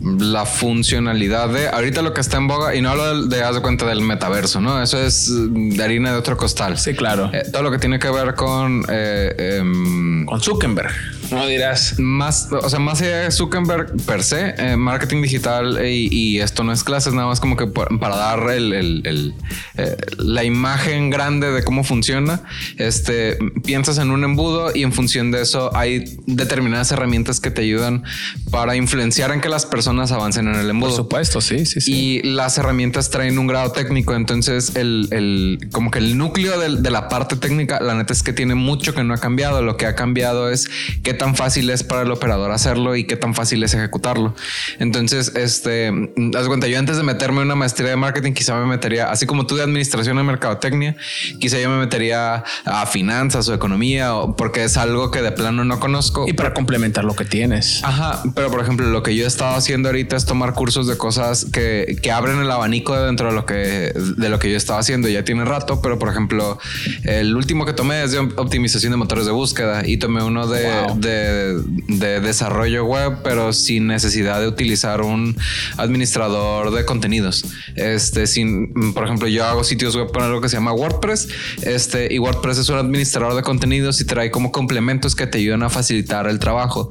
la 0.00 0.46
funcionalidad 0.46 1.48
de 1.48 1.68
ahorita 1.68 2.02
lo 2.02 2.12
que 2.14 2.20
está 2.20 2.36
en 2.36 2.46
boga, 2.48 2.74
y 2.74 2.80
no 2.80 2.90
hablo 2.90 3.26
de, 3.26 3.36
de 3.36 3.42
haz 3.42 3.54
de 3.54 3.62
cuenta 3.62 3.86
del 3.86 4.00
metaverso, 4.00 4.60
no? 4.60 4.82
Eso 4.82 4.98
es 4.98 5.30
de 5.30 5.82
harina 5.82 6.12
de 6.12 6.18
otro 6.18 6.36
costal. 6.36 6.78
Sí, 6.78 6.94
claro. 6.94 7.30
Eh, 7.32 7.42
todo 7.50 7.62
lo 7.62 7.70
que 7.70 7.78
tiene 7.78 7.98
que 7.98 8.10
ver 8.10 8.34
con 8.34 8.84
eh, 8.88 9.58
em, 9.58 10.26
Con 10.26 10.40
Zuckerberg, 10.40 10.92
no 11.30 11.46
dirás. 11.46 11.98
más, 11.98 12.48
o 12.52 12.68
sea, 12.68 12.78
más 12.78 13.00
allá 13.02 13.20
de 13.20 13.30
Zuckerberg 13.30 13.96
per 14.06 14.22
se, 14.22 14.54
eh, 14.58 14.76
marketing 14.76 15.22
digital 15.22 15.84
y, 15.86 16.08
y 16.12 16.40
esto 16.40 16.64
no 16.64 16.72
es 16.72 16.84
clases, 16.84 17.12
nada 17.14 17.26
más 17.28 17.40
como 17.40 17.56
que 17.56 17.66
para 17.66 18.16
dar 18.16 18.50
el, 18.50 18.72
el- 18.72 19.02
el, 19.04 19.34
eh, 19.76 19.96
la 20.18 20.44
imagen 20.44 21.10
grande 21.10 21.50
de 21.50 21.62
cómo 21.64 21.84
funciona. 21.84 22.42
Este 22.78 23.38
piensas 23.64 23.98
en 23.98 24.10
un 24.10 24.24
embudo 24.24 24.70
y 24.74 24.82
en 24.82 24.92
función 24.92 25.30
de 25.30 25.42
eso 25.42 25.74
hay 25.76 26.04
determinadas 26.26 26.90
herramientas 26.92 27.40
que 27.40 27.50
te 27.50 27.62
ayudan 27.62 28.04
para 28.50 28.76
influenciar 28.76 29.30
en 29.32 29.40
que 29.40 29.48
las 29.48 29.66
personas 29.66 30.12
avancen 30.12 30.48
en 30.48 30.54
el 30.56 30.70
embudo. 30.70 30.90
Por 30.90 30.96
supuesto, 30.96 31.40
sí, 31.40 31.64
sí, 31.66 31.80
sí. 31.80 31.92
Y 31.92 32.22
las 32.22 32.58
herramientas 32.58 33.10
traen 33.10 33.38
un 33.38 33.46
grado 33.46 33.72
técnico. 33.72 34.14
Entonces, 34.14 34.76
el, 34.76 35.08
el- 35.10 35.68
como 35.72 35.90
que 35.90 35.98
el 35.98 36.16
núcleo 36.18 36.58
del- 36.58 36.82
de, 36.82 36.90
la 36.90 37.08
parte 37.08 37.36
técnica, 37.36 37.80
la 37.80 37.94
neta 37.94 38.12
es 38.12 38.22
que 38.22 38.32
tiene 38.32 38.54
mucho 38.54 38.94
que 38.94 39.02
no 39.04 39.14
ha 39.14 39.18
cambiado. 39.18 39.62
Lo 39.62 39.76
que 39.76 39.86
ha 39.86 39.94
cambiado 39.94 40.50
es 40.50 40.68
qué 41.14 41.18
tan 41.20 41.36
fácil 41.36 41.70
es 41.70 41.84
para 41.84 42.02
el 42.02 42.10
operador 42.10 42.50
hacerlo 42.50 42.96
y 42.96 43.04
qué 43.04 43.16
tan 43.16 43.34
fácil 43.34 43.62
es 43.62 43.72
ejecutarlo. 43.74 44.34
Entonces, 44.80 45.32
este, 45.36 45.92
mm, 45.92 46.32
haz 46.36 46.46
cuenta, 46.48 46.66
yo 46.66 46.78
antes 46.78 46.96
de 46.96 47.02
meterme 47.04 47.38
en 47.40 47.46
una 47.46 47.54
maestría 47.54 47.90
de 47.90 47.96
marketing, 47.96 48.32
quizá 48.32 48.56
me 48.56 48.66
metería, 48.66 49.10
así 49.10 49.26
como 49.26 49.46
tú 49.46 49.54
de 49.56 49.62
administración 49.62 50.18
en 50.18 50.26
mercadotecnia, 50.26 50.96
quizá 51.40 51.58
yo 51.60 51.70
me 51.70 51.78
metería 51.78 52.42
a 52.64 52.86
finanzas 52.86 53.48
o 53.48 53.54
economía, 53.54 54.14
o- 54.16 54.36
porque 54.36 54.64
es 54.64 54.76
algo 54.76 55.10
que 55.10 55.22
de 55.22 55.32
plano 55.32 55.64
no 55.64 55.78
conozco. 55.80 56.24
y 56.26 56.32
para 56.32 56.52
complementar 56.54 57.04
lo 57.04 57.14
que 57.14 57.24
tienes. 57.24 57.82
Ajá, 57.84 58.22
pero 58.34 58.50
por 58.50 58.60
ejemplo, 58.60 58.86
lo 58.88 59.02
que 59.02 59.14
yo 59.14 59.24
he 59.24 59.28
estado 59.28 59.54
haciendo 59.56 59.88
ahorita 59.88 60.16
es 60.16 60.24
tomar 60.26 60.54
cursos 60.54 60.86
de 60.86 60.96
cosas 60.96 61.46
que, 61.52 61.96
que 62.02 62.10
abren 62.10 62.38
el 62.40 62.50
abanico 62.50 62.96
de 62.96 63.06
dentro 63.06 63.28
de 63.28 63.34
lo 63.34 63.46
que 63.46 63.92
de 63.94 64.28
lo 64.28 64.38
que 64.38 64.50
yo 64.50 64.56
estaba 64.56 64.78
haciendo. 64.80 65.08
Ya 65.08 65.24
tiene 65.24 65.44
rato, 65.44 65.80
pero 65.82 65.98
por 65.98 66.08
ejemplo, 66.08 66.58
el 67.04 67.36
último 67.36 67.64
que 67.66 67.72
tomé 67.72 68.02
es 68.02 68.12
de 68.12 68.18
optimización 68.18 68.90
de 68.92 68.96
motores 68.96 69.26
de 69.26 69.32
búsqueda 69.32 69.86
y 69.86 69.96
tomé 69.98 70.22
uno 70.22 70.46
de, 70.46 70.64
Wow. 70.64 70.98
De, 71.04 72.20
desarrollo 72.20 72.84
web, 72.84 73.18
pero 73.22 73.52
sin 73.52 73.86
necesidad 73.86 74.40
de 74.40 74.48
utilizar 74.48 75.02
un 75.02 75.36
administrador 75.76 76.72
de 76.72 76.84
contenidos. 76.84 77.44
Este, 77.76 78.26
sin, 78.26 78.92
por 78.94 79.04
ejemplo, 79.04 79.28
yo 79.28 79.44
hago 79.44 79.62
sitios 79.64 79.94
web 79.94 80.10
con 80.12 80.22
algo 80.22 80.40
que 80.40 80.48
se 80.48 80.56
llama 80.56 80.72
WordPress. 80.72 81.28
Este, 81.62 82.12
y 82.12 82.18
WordPress 82.18 82.58
es 82.58 82.68
un 82.68 82.78
administrador 82.78 83.34
de 83.34 83.42
contenidos 83.42 84.00
y 84.00 84.04
trae 84.04 84.30
como 84.30 84.50
complementos 84.50 85.14
que 85.14 85.26
te 85.26 85.38
ayudan 85.38 85.62
a 85.62 85.70
facilitar 85.70 86.26
el 86.26 86.38
trabajo. 86.38 86.90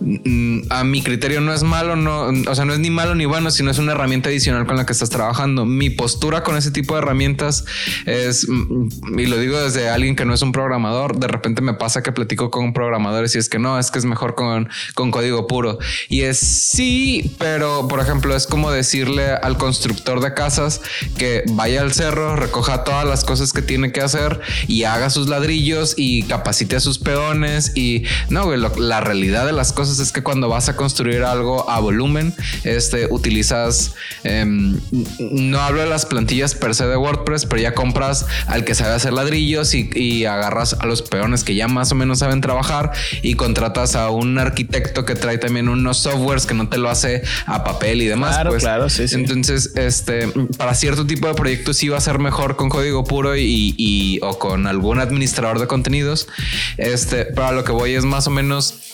Mm, 0.00 0.62
a 0.70 0.84
mi 0.84 1.02
criterio 1.02 1.40
no 1.40 1.54
es 1.54 1.62
malo, 1.62 1.96
no, 1.96 2.28
o 2.28 2.54
sea, 2.54 2.64
no 2.64 2.74
es 2.74 2.78
ni 2.78 2.90
malo 2.90 3.14
ni 3.14 3.24
bueno, 3.24 3.50
sino 3.50 3.70
es 3.70 3.78
una 3.78 3.92
herramienta 3.92 4.28
adicional 4.28 4.66
con 4.66 4.76
la 4.76 4.86
que 4.86 4.92
estás 4.92 5.10
trabajando. 5.10 5.64
Mi 5.64 5.90
postura 5.90 6.42
con 6.42 6.56
ese 6.56 6.70
tipo 6.70 6.94
de 6.94 7.02
herramientas 7.02 7.64
es, 8.06 8.48
mm, 8.48 9.18
y 9.18 9.26
lo 9.26 9.38
digo 9.38 9.58
desde 9.60 9.88
alguien 9.88 10.16
que 10.16 10.24
no 10.24 10.34
es 10.34 10.42
un 10.42 10.52
programador, 10.52 11.18
de 11.18 11.28
repente 11.28 11.62
me 11.62 11.74
pasa 11.74 12.02
que 12.02 12.12
platico 12.12 12.50
con 12.50 12.72
programadores 12.72 13.34
y 13.34 13.38
es 13.38 13.43
que 13.48 13.58
no, 13.58 13.78
es 13.78 13.90
que 13.90 13.98
es 13.98 14.04
mejor 14.04 14.34
con, 14.34 14.68
con 14.94 15.10
código 15.10 15.46
puro. 15.46 15.78
Y 16.08 16.22
es 16.22 16.38
sí, 16.38 17.34
pero 17.38 17.88
por 17.88 18.00
ejemplo, 18.00 18.34
es 18.34 18.46
como 18.46 18.70
decirle 18.70 19.32
al 19.32 19.56
constructor 19.56 20.20
de 20.20 20.34
casas 20.34 20.80
que 21.18 21.44
vaya 21.50 21.80
al 21.80 21.92
cerro, 21.92 22.36
recoja 22.36 22.84
todas 22.84 23.06
las 23.06 23.24
cosas 23.24 23.52
que 23.52 23.62
tiene 23.62 23.92
que 23.92 24.00
hacer 24.00 24.40
y 24.66 24.84
haga 24.84 25.10
sus 25.10 25.28
ladrillos 25.28 25.94
y 25.96 26.22
capacite 26.24 26.76
a 26.76 26.80
sus 26.80 26.98
peones. 26.98 27.72
Y 27.74 28.04
no, 28.28 28.54
la 28.54 29.00
realidad 29.00 29.46
de 29.46 29.52
las 29.52 29.72
cosas 29.72 29.98
es 29.98 30.12
que 30.12 30.22
cuando 30.22 30.48
vas 30.48 30.68
a 30.68 30.76
construir 30.76 31.22
algo 31.22 31.68
a 31.70 31.80
volumen, 31.80 32.34
este 32.64 33.06
utilizas, 33.10 33.94
em, 34.22 34.78
no 35.18 35.60
hablo 35.60 35.80
de 35.80 35.86
las 35.86 36.06
plantillas 36.06 36.54
per 36.54 36.74
se 36.74 36.86
de 36.86 36.96
WordPress, 36.96 37.46
pero 37.46 37.62
ya 37.62 37.74
compras 37.74 38.26
al 38.46 38.64
que 38.64 38.74
sabe 38.74 38.94
hacer 38.94 39.12
ladrillos 39.12 39.74
y, 39.74 39.90
y 39.94 40.24
agarras 40.24 40.76
a 40.78 40.86
los 40.86 41.02
peones 41.02 41.44
que 41.44 41.54
ya 41.54 41.68
más 41.68 41.92
o 41.92 41.94
menos 41.94 42.18
saben 42.20 42.40
trabajar 42.40 42.92
y 43.22 43.33
contratas 43.36 43.96
a 43.96 44.10
un 44.10 44.38
arquitecto 44.38 45.04
que 45.04 45.14
trae 45.14 45.38
también 45.38 45.68
unos 45.68 45.98
softwares 45.98 46.46
que 46.46 46.54
no 46.54 46.68
te 46.68 46.78
lo 46.78 46.90
hace 46.90 47.22
a 47.46 47.64
papel 47.64 48.02
y 48.02 48.06
demás. 48.06 48.34
Claro, 48.34 48.50
pues. 48.50 48.62
claro, 48.62 48.88
sí, 48.88 49.08
sí. 49.08 49.14
Entonces, 49.14 49.72
este, 49.76 50.28
para 50.56 50.74
cierto 50.74 51.06
tipo 51.06 51.28
de 51.28 51.34
proyectos 51.34 51.76
sí 51.76 51.88
va 51.88 51.98
a 51.98 52.00
ser 52.00 52.18
mejor 52.18 52.56
con 52.56 52.68
código 52.68 53.04
puro 53.04 53.36
y, 53.36 53.74
y 53.76 54.18
o 54.22 54.38
con 54.38 54.66
algún 54.66 55.00
administrador 55.00 55.58
de 55.58 55.66
contenidos. 55.66 56.28
Este, 56.76 57.26
para 57.26 57.52
lo 57.52 57.64
que 57.64 57.72
voy 57.72 57.94
es 57.94 58.04
más 58.04 58.26
o 58.26 58.30
menos 58.30 58.93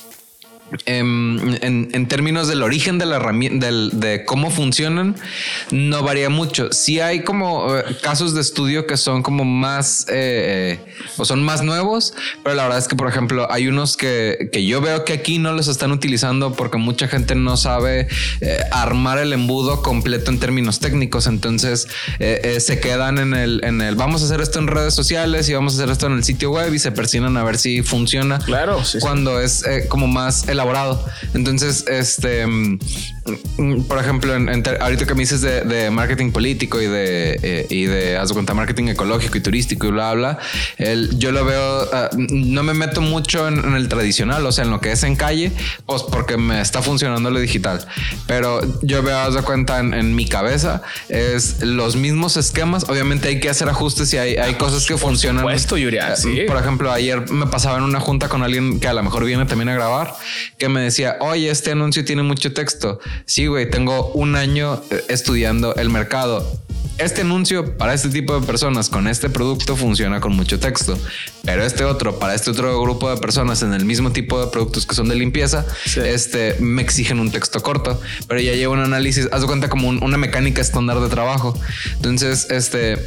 Em, 0.87 1.57
en, 1.63 2.07
términos 2.07 2.49
del 2.49 2.63
origen 2.63 2.99
de 2.99 3.07
la 3.07 3.17
herramienta, 3.17 3.69
de 3.71 4.25
cómo 4.25 4.51
funcionan, 4.51 5.17
no 5.71 6.03
varía 6.03 6.31
mucho. 6.31 6.73
Si 6.73 7.01
hay 7.01 7.23
como 7.23 7.77
eh, 7.77 7.85
casos 8.03 8.35
de 8.35 8.41
estudio 8.41 8.87
que 8.87 8.97
son 8.97 9.23
como 9.23 9.45
más 9.45 10.07
eh, 10.09 10.79
o 11.17 11.25
son 11.25 11.43
más 11.43 11.63
nuevos, 11.63 12.15
pero 12.43 12.55
la 12.55 12.65
verdad 12.65 12.79
es 12.79 12.89
que, 12.89 12.97
por 12.97 13.09
ejemplo, 13.09 13.51
hay 13.51 13.69
unos 13.69 13.97
que, 13.97 14.49
que 14.53 14.65
yo 14.65 14.81
veo 14.81 15.05
que 15.05 15.13
aquí 15.13 15.39
no 15.39 15.53
los 15.53 15.69
están 15.69 15.93
utilizando 15.93 16.53
porque 16.55 16.79
mucha 16.79 17.09
gente 17.09 17.35
no 17.35 17.57
sabe 17.57 18.09
eh, 18.41 18.59
armar 18.71 19.19
el 19.19 19.33
embudo 19.33 19.83
completo 19.83 20.31
en 20.31 20.39
términos 20.39 20.79
técnicos. 20.79 21.27
Entonces 21.27 21.89
se 22.19 22.81
quedan 22.81 23.19
en 23.19 23.35
el, 23.35 23.61
en 23.65 23.81
el 23.81 23.95
vamos 23.97 24.23
a 24.23 24.27
hacer 24.27 24.41
esto 24.41 24.59
en 24.59 24.67
redes 24.67 24.95
sociales 24.95 25.49
y 25.49 25.55
vamos 25.55 25.75
a 25.75 25.77
hacer 25.79 25.91
esto 25.91 26.07
en 26.07 26.13
el 26.13 26.25
sitio 26.25 26.51
web 26.51 26.73
y 26.73 26.79
se 26.79 26.93
persiguen 26.93 27.37
a 27.37 27.45
ver 27.45 27.59
si 27.59 27.83
funciona. 27.83 28.39
Claro, 28.39 28.83
cuando 29.01 29.41
es 29.41 29.65
como 29.89 30.07
más 30.07 30.49
el 30.49 30.60
Entonces, 31.35 31.85
este, 31.89 32.47
mm, 32.47 32.79
por 33.89 33.99
ejemplo, 33.99 34.35
en, 34.35 34.49
ahorita 34.81 35.07
que 35.07 35.15
me 35.15 35.21
dices 35.21 35.41
de, 35.41 35.91
marketing 35.91 36.31
político 36.31 36.81
y 36.81 36.87
de, 36.87 37.39
eh, 37.43 37.67
y 37.69 37.85
de, 37.85 38.17
haz 38.17 38.33
cuenta, 38.33 38.55
marketing 38.55 38.89
ecológico 38.89 39.39
y 39.39 39.41
turístico 39.41 39.87
y 39.87 39.91
bla, 39.91 40.13
bla, 40.15 40.39
el, 40.79 41.19
yo 41.19 41.33
lo 41.33 41.45
veo, 41.45 41.89
ah, 41.93 42.11
no 42.17 42.63
me 42.63 42.75
meto 42.75 43.01
mucho 43.01 43.49
en, 43.49 43.75
el 43.75 43.89
tradicional, 43.89 44.45
o 44.47 44.53
sea, 44.53 44.65
en 44.65 44.71
lo 44.71 44.81
que 44.81 44.93
es 44.93 45.03
en 45.03 45.17
calle, 45.17 45.53
pues 45.87 46.03
porque 46.03 46.37
me 46.37 46.61
está 46.61 46.83
funcionando 46.83 47.31
lo 47.31 47.41
digital. 47.41 47.87
Pero 48.27 48.61
yo 48.83 49.03
veo, 49.03 49.19
haz 49.19 49.35
de 49.35 49.43
cuenta, 49.43 49.79
en, 49.81 50.15
mi 50.15 50.27
cabeza, 50.27 50.83
es 51.09 51.63
los 51.63 51.95
mismos 51.97 52.37
esquemas. 52.37 52.89
Obviamente 52.89 53.29
hay 53.29 53.39
que 53.39 53.49
hacer 53.49 53.69
ajustes 53.69 54.13
y 54.13 54.19
hay, 54.19 54.37
hay 54.37 54.55
cosas 54.55 54.87
que 54.87 54.97
funcionan. 54.97 55.43
Supuesto, 55.43 55.77
Yuria, 55.77 56.17
sí. 56.17 56.41
Por 56.47 56.57
ejemplo, 56.57 56.91
ayer 56.91 57.31
me 57.31 57.47
pasaba 57.47 57.79
en 57.79 57.85
una 57.85 58.01
junta 58.01 58.29
con 58.29 58.43
alguien 58.43 58.81
que 58.81 58.89
a 58.89 58.95
lo 58.95 59.03
mejor 59.03 59.25
viene 59.25 59.47
también 59.47 59.69
a 59.69 59.75
grabar 59.75 60.15
que 60.59 60.69
me 60.69 60.81
decía, 60.81 61.17
oye, 61.21 61.51
este 61.51 61.73
anuncio 61.73 62.05
tiene 62.05 62.23
mucho 62.23 62.53
texto. 62.53 63.01
Sí, 63.25 63.47
güey, 63.47 63.71
tengo 63.71 64.13
un 64.13 64.37
año 64.37 64.83
eh, 64.91 65.05
estudiando 65.09 65.75
el 65.77 65.91
mercado 65.91 66.45
este 67.01 67.23
anuncio 67.23 67.77
para 67.77 67.95
este 67.95 68.09
tipo 68.11 68.39
de 68.39 68.47
personas 68.47 68.91
con 68.91 69.09
este 69.09 69.31
producto 69.31 69.77
funciona 69.77 70.21
con 70.21 70.37
mucho 70.37 70.61
texto, 70.61 70.99
pero 71.45 71.65
este 71.65 71.85
otro 71.85 72.19
para 72.19 72.35
este 72.35 72.51
otro 72.51 72.81
grupo 72.83 73.11
de 73.11 73.17
personas 73.17 73.63
en 73.63 73.73
el 73.73 73.85
mismo 73.85 74.13
tipo 74.13 74.41
de 74.45 74.51
productos 74.51 74.87
que 74.87 74.95
son 74.95 75.09
de 75.09 75.15
limpieza, 75.15 75.65
este 75.97 76.57
me 76.61 76.83
exigen 76.83 77.19
un 77.19 77.31
texto 77.31 77.63
corto, 77.63 78.01
pero 78.29 78.41
ya 78.41 78.53
lleva 78.53 78.75
un 78.75 78.81
análisis, 78.81 79.29
haz 79.33 79.41
de 79.41 79.47
cuenta 79.47 79.69
como 79.69 79.89
una 79.89 80.19
mecánica 80.19 80.61
estándar 80.61 81.01
de 81.01 81.09
trabajo. 81.09 81.59
Entonces, 81.97 82.49
este, 82.51 82.99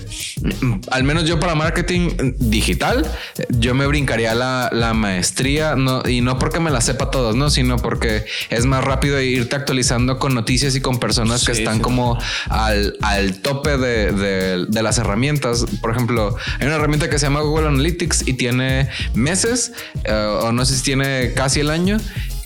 al 0.92 1.04
menos 1.04 1.26
yo 1.26 1.40
para 1.40 1.54
marketing 1.54 2.34
digital, 2.40 3.10
yo 3.50 3.76
me 3.76 3.86
brincaría 3.86 4.34
la, 4.34 4.70
la 4.72 4.94
maestría, 4.94 5.76
no, 5.76 6.02
y 6.08 6.22
no 6.22 6.40
porque 6.40 6.60
me 6.60 6.72
la 6.72 6.82
sepa 6.82 7.12
todas, 7.12 7.36
no, 7.36 7.50
sino 7.50 7.78
porque 7.78 8.26
es 8.50 8.66
más 8.66 8.84
rápido 8.84 9.22
irte 9.22 9.56
actualizando 9.56 10.18
con 10.18 10.34
noticias 10.34 10.76
y 10.76 10.82
con 10.82 11.00
personas 11.00 11.46
que 11.46 11.52
están 11.52 11.80
como 11.80 12.18
al, 12.50 12.98
al 13.02 13.42
tope 13.42 13.78
de 13.78 13.83
de, 13.84 14.82
las 14.82 14.98
herramientas. 14.98 15.66
Por 15.82 15.92
ejemplo, 15.92 16.36
hay 16.60 16.68
una 16.68 16.76
herramienta 16.76 17.10
que 17.10 17.20
se 17.20 17.26
llama 17.26 17.42
Google 17.42 17.68
Analytics 17.68 18.28
y 18.28 18.34
tiene 18.34 18.90
meses, 19.14 19.72
eh, 20.04 20.14
o 20.14 20.52
no 20.52 20.66
sé 20.66 20.76
si 20.76 20.84
tiene 20.84 21.34
casi 21.34 21.60
el 21.60 21.70
año, 21.70 21.98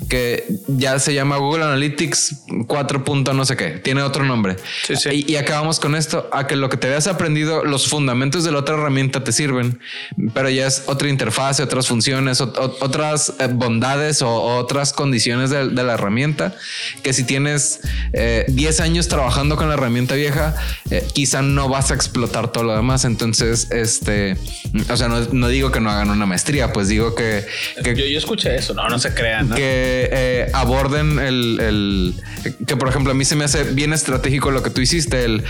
que 0.10 0.46
ya 0.68 1.00
se 1.00 1.14
llama 1.14 1.38
Google 1.38 1.66
Analytics 1.66 2.44
4. 2.68 3.04
no 3.34 3.46
sé 3.46 3.58
qué, 3.58 3.70
tiene 3.72 4.04
otro 4.04 4.24
nombre. 4.24 4.56
Y, 5.12 5.36
acabamos 5.36 5.80
con 5.80 5.96
esto, 5.96 6.30
a 6.32 6.48
que 6.48 6.56
lo 6.56 6.70
que 6.70 6.78
te 6.78 6.88
habías 6.88 7.08
aprendido, 7.08 7.64
los 7.64 7.88
fundamentos 7.88 8.44
de 8.44 8.52
la 8.52 8.60
otra 8.60 8.76
herramienta 8.76 9.24
te 9.24 9.32
sirven, 9.32 9.80
pero 10.34 10.50
ya 10.50 10.68
es 10.68 10.84
otra 10.88 11.10
interfaz, 11.10 11.60
otras 11.60 11.88
funciones, 11.88 12.42
otras 12.42 13.34
eh, 13.40 13.48
bondades 13.52 14.22
o 14.22 14.30
otras 14.58 14.94
condiciones 14.94 15.50
de, 15.50 15.66
la 15.78 15.94
herramienta, 15.94 16.56
que 17.04 17.14
si 17.14 17.24
tienes 17.24 17.82
10 18.12 18.80
eh, 18.80 18.84
años 18.84 19.08
trabajando 19.08 19.56
con 19.56 19.68
la 19.68 19.76
herramienta 19.76 20.16
vieja, 20.16 20.56
eh, 20.90 21.06
quizá 21.14 21.42
no 21.42 21.70
vas 21.70 21.92
a 21.92 21.96
explotar 21.96 22.52
todo 22.52 22.64
lo 22.66 22.76
demás. 22.76 23.06
Entonces, 23.06 23.70
este, 23.72 24.38
o 24.90 24.98
sea, 24.98 25.08
no, 25.08 25.48
digo 25.48 25.72
que 25.72 25.80
no 25.80 25.90
hagan 25.90 26.10
una 26.10 26.26
maestría, 26.26 26.74
pues 26.74 26.88
digo 26.88 27.16
que... 27.16 27.46
yo, 27.84 28.18
escuché 28.18 28.56
eso, 28.56 28.74
no, 28.74 28.88
no 28.90 29.00
se 29.00 29.14
crean. 29.14 29.50
Que 29.50 29.87
eh, 29.88 30.50
aborden 30.54 31.20
el, 31.20 32.16
que 32.66 32.76
por 32.76 32.90
ejemplo 32.90 33.12
a 33.12 33.16
mí 33.16 33.26
se 33.26 33.36
me 33.36 33.44
hace 33.44 33.64
bien 33.64 33.94
estratégico 33.94 34.52
lo 34.52 34.64
que 34.64 34.70
tú 34.70 34.82
hiciste, 34.82 35.24
el 35.24 35.44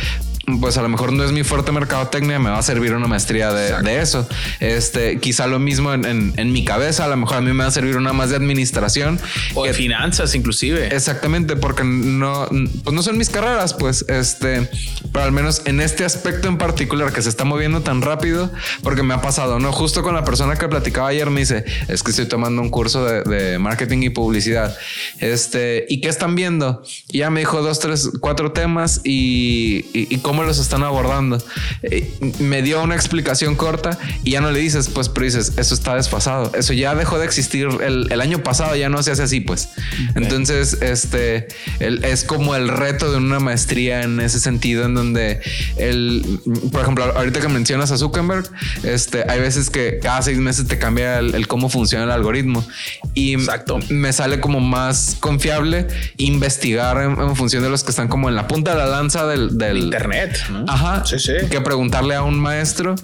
pues 0.62 0.78
a 0.78 0.82
lo 0.82 0.88
mejor 0.88 1.12
no 1.12 1.26
es 1.26 1.34
mi 1.34 1.43
fuerte 1.43 1.74
mercadotecnia, 1.74 2.39
me 2.39 2.50
va 2.50 2.58
a 2.58 2.62
servir 2.62 2.93
una 2.93 3.06
maestría 3.08 3.52
de, 3.52 4.00
eso. 4.00 4.28
Este, 4.62 5.20
quizá 5.20 5.45
lo 5.45 5.60
mismo 5.60 5.93
en, 5.93 6.52
mi 6.54 6.64
cabeza, 6.64 7.04
a 7.04 7.10
lo 7.10 7.18
mejor 7.18 7.38
a 7.38 7.41
mí 7.41 7.52
me 7.52 7.64
va 7.64 7.68
a 7.68 7.72
servir 7.72 7.98
una 7.98 8.14
más 8.14 8.30
de 8.30 8.38
administración. 8.38 9.20
O 9.56 9.66
de 9.66 9.74
finanzas 9.74 10.36
inclusive. 10.36 10.95
Exactamente, 10.95 11.58
porque 11.58 11.84
no, 11.84 12.48
pues 12.84 12.95
no 12.95 13.04
son 13.04 13.18
mis 13.18 13.30
carreras, 13.30 13.74
pues, 13.74 14.06
este, 14.08 14.70
pero 15.12 15.26
al 15.26 15.34
menos 15.34 15.64
en 15.66 15.82
este 15.82 16.06
aspecto 16.06 16.48
en 16.48 16.58
particular 16.58 17.12
que 17.12 17.22
se 17.22 17.28
está 17.28 17.43
moviendo 17.43 17.82
tan 17.82 18.02
rápido, 18.02 18.50
porque 18.84 19.04
me 19.04 19.14
ha 19.14 19.22
pasado, 19.22 19.60
¿no? 19.60 19.74
Justo 19.74 20.02
con 20.02 20.16
la 20.16 20.24
persona 20.24 20.56
que 20.56 20.70
platicaba 20.70 21.10
ayer 21.10 21.30
me 21.30 21.41
dice, 21.41 21.66
es 21.89 22.04
que 22.04 22.12
estoy 22.12 22.26
tomando 22.26 22.62
un 22.62 22.70
curso 22.70 23.04
de, 23.04 23.60
marketing 23.60 24.04
y 24.04 24.10
publicidad. 24.12 24.78
Este, 25.20 25.86
¿y 25.89 26.00
qué 26.00 26.08
están 26.08 26.36
viendo? 26.36 26.84
Y 27.10 27.20
ya 27.20 27.30
me 27.30 27.41
dijo 27.41 27.62
dos, 27.62 27.80
tres, 27.80 28.10
cuatro 28.22 28.54
temas 28.54 29.02
y, 29.04 29.86
y, 29.93 30.08
y 30.10 30.18
cómo 30.20 30.36
los 30.43 30.59
están 30.59 30.83
abordando. 30.83 31.43
Eh, 31.83 32.11
me 32.39 32.61
dio 32.61 32.81
una 32.81 32.95
explicación 32.95 33.55
corta 33.55 33.97
y 34.23 34.31
ya 34.31 34.41
no 34.41 34.51
le 34.51 34.59
dices, 34.59 34.89
pues, 34.89 35.09
pero 35.09 35.25
dices, 35.25 35.53
eso 35.57 35.73
está 35.73 35.95
desfasado. 35.95 36.51
Eso 36.55 36.73
ya 36.73 36.95
dejó 36.95 37.19
de 37.19 37.25
existir 37.25 37.67
el, 37.81 38.21
año 38.21 38.41
pasado, 38.43 38.75
ya 38.75 38.89
no 38.89 39.01
se 39.03 39.11
hace 39.11 39.23
así, 39.23 39.39
pues. 39.39 39.69
Entonces, 40.15 40.77
este 40.81 41.47
es 41.79 42.23
como 42.23 42.55
el 42.55 42.67
reto 42.67 43.11
de 43.11 43.17
una 43.17 43.39
maestría 43.39 44.01
en 44.01 44.19
ese 44.19 44.39
sentido, 44.39 44.85
en 44.85 44.95
donde 44.95 45.41
el, 45.77 46.39
por 46.71 46.81
ejemplo, 46.81 47.05
ahorita 47.15 47.39
que 47.39 47.47
mencionas 47.47 47.91
a 47.91 47.97
Zuckerberg, 47.97 48.49
este, 48.83 49.23
hay 49.29 49.39
veces 49.39 49.69
que 49.69 49.99
cada 49.99 50.21
seis 50.21 50.38
meses 50.38 50.67
te 50.67 50.77
cambia 50.77 51.19
el, 51.19 51.47
cómo 51.47 51.69
funciona 51.69 52.05
el 52.05 52.11
algoritmo 52.11 52.65
y 53.13 53.33
Exacto. 53.35 53.79
me 53.89 54.11
sale 54.13 54.39
como 54.39 54.59
más 54.59 55.17
confiable 55.19 55.88
investigar 56.17 57.01
en, 57.01 57.35
función 57.35 57.63
de 57.63 57.69
los 57.69 57.83
que 57.83 57.91
están 57.91 58.07
como 58.07 58.29
en 58.29 58.35
la 58.35 58.47
punta 58.47 58.71
de 58.71 58.77
la 58.77 58.88
lanza 58.88 59.25
del, 59.27 59.57
del 59.57 59.77
internet 59.77 60.26
Ajá. 60.67 61.05
Sí, 61.05 61.19
sí. 61.19 61.34
Que 61.49 61.61
preguntarle 61.61 62.15
a 62.15 62.23
un 62.23 62.39
maestro, 62.39 62.95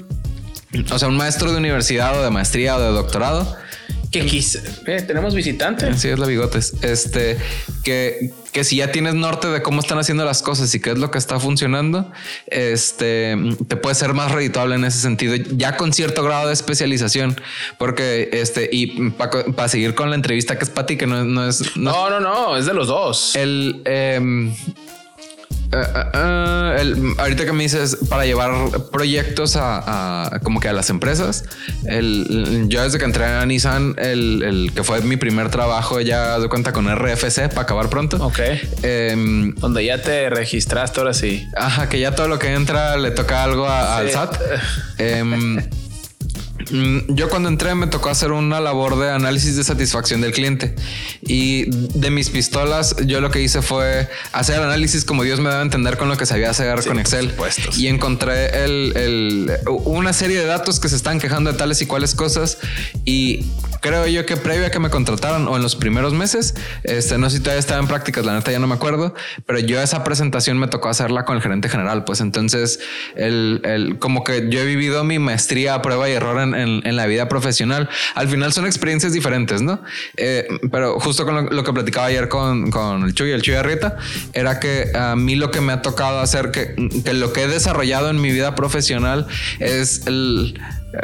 o 0.91 0.99
sea, 0.99 1.07
un 1.07 1.17
maestro 1.17 1.51
de 1.51 1.57
universidad 1.57 2.19
o 2.19 2.23
de 2.23 2.29
maestría 2.29 2.75
o 2.75 2.79
de 2.79 2.87
doctorado 2.87 3.55
Que 4.11 4.25
quise. 4.25 4.63
Eh, 4.87 5.01
tenemos 5.01 5.33
visitantes. 5.35 6.01
Sí, 6.01 6.09
es 6.09 6.19
la 6.19 6.25
bigotes. 6.27 6.73
Este, 6.81 7.37
que, 7.83 8.31
que 8.51 8.63
si 8.63 8.77
ya 8.77 8.91
tienes 8.91 9.15
norte 9.15 9.47
de 9.47 9.61
cómo 9.63 9.81
están 9.81 9.97
haciendo 9.97 10.23
las 10.23 10.41
cosas 10.43 10.73
y 10.75 10.79
qué 10.79 10.91
es 10.91 10.99
lo 10.99 11.09
que 11.09 11.17
está 11.17 11.39
funcionando, 11.39 12.11
este, 12.47 13.35
te 13.67 13.75
puede 13.75 13.95
ser 13.95 14.13
más 14.13 14.31
redituable 14.31 14.75
en 14.75 14.85
ese 14.85 14.99
sentido, 14.99 15.35
ya 15.35 15.77
con 15.77 15.93
cierto 15.93 16.23
grado 16.23 16.47
de 16.47 16.53
especialización. 16.53 17.39
Porque, 17.79 18.29
este, 18.33 18.69
y 18.71 19.09
para 19.11 19.67
seguir 19.67 19.95
con 19.95 20.09
la 20.09 20.15
entrevista 20.15 20.57
que 20.57 20.63
es 20.63 20.69
para 20.69 20.85
ti, 20.85 20.97
que 20.97 21.07
no, 21.07 21.23
no 21.23 21.47
es... 21.47 21.75
No, 21.75 22.09
no, 22.09 22.19
no, 22.19 22.55
es 22.55 22.65
de 22.65 22.73
los 22.73 22.87
dos. 22.87 23.35
El... 23.35 23.81
Eh, 23.85 24.53
eh, 25.73 26.05
eh, 26.13 26.77
el, 26.79 27.15
ahorita 27.17 27.45
que 27.45 27.53
me 27.53 27.63
dices 27.63 27.97
para 28.09 28.25
llevar 28.25 28.51
proyectos 28.91 29.55
a, 29.57 30.39
como 30.43 30.59
que 30.59 30.69
a 30.69 30.73
las 30.73 30.89
empresas, 30.89 31.45
el, 31.85 32.65
yo 32.67 32.83
desde 32.83 32.99
que 32.99 33.05
entré 33.05 33.25
a 33.25 33.45
Nissan, 33.45 33.95
el, 33.97 34.71
que 34.75 34.83
fue 34.83 35.01
mi 35.01 35.17
primer 35.17 35.49
trabajo, 35.49 35.99
ya 35.99 36.39
de 36.39 36.47
cuenta 36.49 36.71
con 36.73 36.93
RFC 36.93 37.49
para 37.49 37.61
acabar 37.61 37.89
pronto. 37.89 38.17
Ok. 38.23 38.39
Em, 38.83 39.55
Donde 39.55 39.85
ya 39.85 40.01
te 40.01 40.29
registraste 40.29 40.99
ahora 40.99 41.13
sí. 41.13 41.47
Ajá, 41.55 41.89
que 41.89 41.99
ya 41.99 42.15
todo 42.15 42.27
lo 42.27 42.39
que 42.39 42.53
entra 42.53 42.97
le 42.97 43.11
toca 43.11 43.43
algo 43.43 43.67
al 43.67 44.09
SAT. 44.09 44.37
Em, 44.99 45.59
yo 47.09 47.29
cuando 47.29 47.49
entré 47.49 47.75
me 47.75 47.87
tocó 47.87 48.09
hacer 48.09 48.31
una 48.31 48.59
labor 48.59 48.97
de 48.97 49.11
análisis 49.11 49.55
de 49.55 49.63
satisfacción 49.63 50.21
del 50.21 50.31
cliente. 50.31 50.75
Y 51.21 51.65
de 51.69 52.09
mis 52.09 52.29
pistolas 52.29 52.95
yo 53.05 53.21
lo 53.21 53.31
que 53.31 53.41
hice 53.41 53.61
fue 53.61 54.09
hacer 54.31 54.57
el 54.57 54.63
análisis 54.63 55.05
como 55.05 55.23
Dios 55.23 55.39
me 55.39 55.49
daba 55.49 55.61
a 55.61 55.63
entender 55.63 55.97
con 55.97 56.09
lo 56.09 56.17
que 56.17 56.25
sabía 56.25 56.49
hacer 56.49 56.83
con 56.85 56.99
Excel. 56.99 57.33
y 57.77 57.87
encontré 57.87 58.63
el, 58.63 59.51
una 59.67 60.13
serie 60.13 60.39
de 60.39 60.45
datos 60.45 60.79
que 60.79 60.89
se 60.89 60.95
están 60.95 61.19
quejando 61.19 61.51
de 61.51 61.57
tales 61.57 61.81
y 61.81 61.85
cuales 61.85 62.15
cosas. 62.15 62.57
Y 63.05 63.45
creo 63.81 64.07
yo 64.07 64.25
que 64.25 64.37
previo 64.37 64.67
a 64.67 64.69
que 64.69 64.79
me 64.79 64.89
contrataran 64.89 65.47
o 65.47 65.55
en 65.55 65.61
los 65.61 65.75
primeros 65.75 66.13
meses, 66.13 66.55
este, 66.83 67.17
no 67.17 67.29
sé 67.29 67.37
si 67.37 67.43
todavía 67.43 67.59
estaba 67.59 67.81
en 67.81 67.87
prácticas, 67.87 68.25
la 68.25 68.33
neta 68.33 68.51
ya 68.51 68.59
no 68.59 68.67
me 68.67 68.75
acuerdo, 68.75 69.13
pero 69.45 69.59
yo 69.59 69.81
esa 69.81 70.03
presentación 70.03 70.57
me 70.57 70.67
tocó 70.67 70.89
hacerla 70.89 71.25
con 71.25 71.35
el 71.35 71.41
gerente 71.41 71.69
general, 71.69 72.03
pues. 72.03 72.21
Entonces 72.21 72.79
el, 73.15 73.61
el 73.63 73.99
como 73.99 74.23
que 74.23 74.49
yo 74.49 74.59
he 74.59 74.65
vivido 74.65 75.03
mi 75.03 75.19
maestría 75.19 75.75
a 75.75 75.81
prueba 75.81 76.09
y 76.09 76.13
error 76.13 76.39
en, 76.41 76.52
en, 76.55 76.95
la 76.95 77.05
vida 77.05 77.27
profesional. 77.27 77.89
Al 78.15 78.27
final 78.27 78.53
son 78.53 78.65
experiencias 78.65 79.13
diferentes, 79.13 79.61
¿no? 79.61 79.81
Eh, 80.17 80.47
pero 80.71 80.99
justo 80.99 81.25
con 81.25 81.49
lo, 81.49 81.63
que 81.63 81.73
platicaba 81.73 82.07
ayer 82.07 82.29
con, 82.29 82.69
con 82.69 83.03
el 83.03 83.13
Chuy, 83.13 83.31
el 83.31 83.41
Chuy 83.41 83.55
Arrieta, 83.55 83.97
era 84.33 84.59
que 84.59 84.91
a 84.93 85.15
mí 85.15 85.35
lo 85.35 85.51
que 85.51 85.61
me 85.61 85.73
ha 85.73 85.81
tocado 85.81 86.19
hacer, 86.19 86.51
que, 86.51 86.75
que 87.03 87.13
lo 87.13 87.33
que 87.33 87.43
he 87.43 87.47
desarrollado 87.47 88.09
en 88.09 88.21
mi 88.21 88.31
vida 88.31 88.55
profesional 88.55 89.27
es 89.59 90.03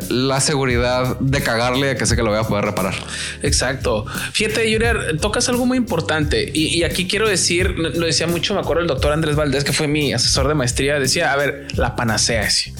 la 0.10 0.40
seguridad 0.40 1.20
de 1.20 1.42
cagarle 1.42 1.88
de 1.88 1.96
que 1.98 2.06
sé 2.06 2.16
que 2.16 2.22
lo 2.22 2.30
voy 2.30 2.40
a 2.40 2.44
poder 2.44 2.66
reparar. 2.66 2.94
Exacto. 3.42 4.06
Fíjate, 4.34 4.70
Yuriar, 4.70 5.18
tocas 5.20 5.50
algo 5.50 5.66
muy 5.66 5.78
importante 5.78 6.50
y, 6.54 6.84
aquí 6.84 7.08
quiero 7.08 7.28
decir, 7.28 7.72
lo 7.78 8.06
decía 8.06 8.28
mucho, 8.28 8.54
me 8.54 8.60
acuerdo 8.60 8.84
el 8.84 8.88
doctor 8.88 9.12
Andrés 9.12 9.36
Valdés, 9.36 9.64
que 9.64 9.74
fue 9.74 9.88
mi 9.88 10.14
asesor 10.14 10.48
de 10.48 10.54
maestría, 10.54 11.00
decía, 11.00 11.34
a 11.34 11.36
ver, 11.36 11.68
la 11.76 11.96
panacea 11.96 12.44
es, 12.44 12.72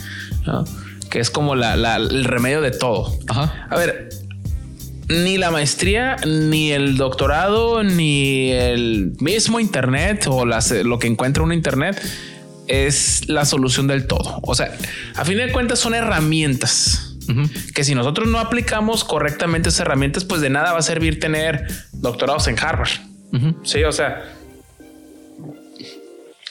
que 1.10 1.20
es 1.20 1.30
como 1.30 1.54
el 1.54 2.24
remedio 2.26 2.62
de 2.62 2.72
todo. 2.72 3.18
A 3.30 3.76
ver, 3.76 4.10
ni 5.08 5.38
la 5.38 5.52
maestría, 5.52 6.18
ni 6.26 6.72
el 6.72 6.98
doctorado, 6.98 7.84
ni 7.84 8.52
el 8.52 9.14
mismo 9.20 9.60
Internet 9.60 10.28
o 10.28 10.46
lo 10.46 11.00
que 11.00 11.08
encuentra 11.08 11.44
un 11.44 11.52
Internet 11.52 12.00
es 12.68 13.28
la 13.28 13.46
solución 13.46 13.88
del 13.88 14.06
todo. 14.06 14.40
O 14.44 14.54
sea, 14.54 14.72
a 15.16 15.26
fin 15.26 15.38
de 15.38 15.52
cuentas 15.52 15.80
son 15.80 15.96
herramientas 15.96 17.18
que 17.76 17.84
si 17.84 17.94
nosotros 17.94 18.28
no 18.28 18.40
aplicamos 18.40 19.04
correctamente 19.04 19.70
esas 19.70 19.82
herramientas, 19.82 20.26
pues 20.26 20.42
de 20.42 20.50
nada 20.50 20.74
va 20.74 20.80
a 20.80 20.84
servir 20.84 21.20
tener 21.20 21.68
doctorados 21.94 22.48
en 22.48 22.58
Harvard. 22.60 22.90
Sí, 23.64 23.84
o 23.84 23.92
sea, 23.92 24.24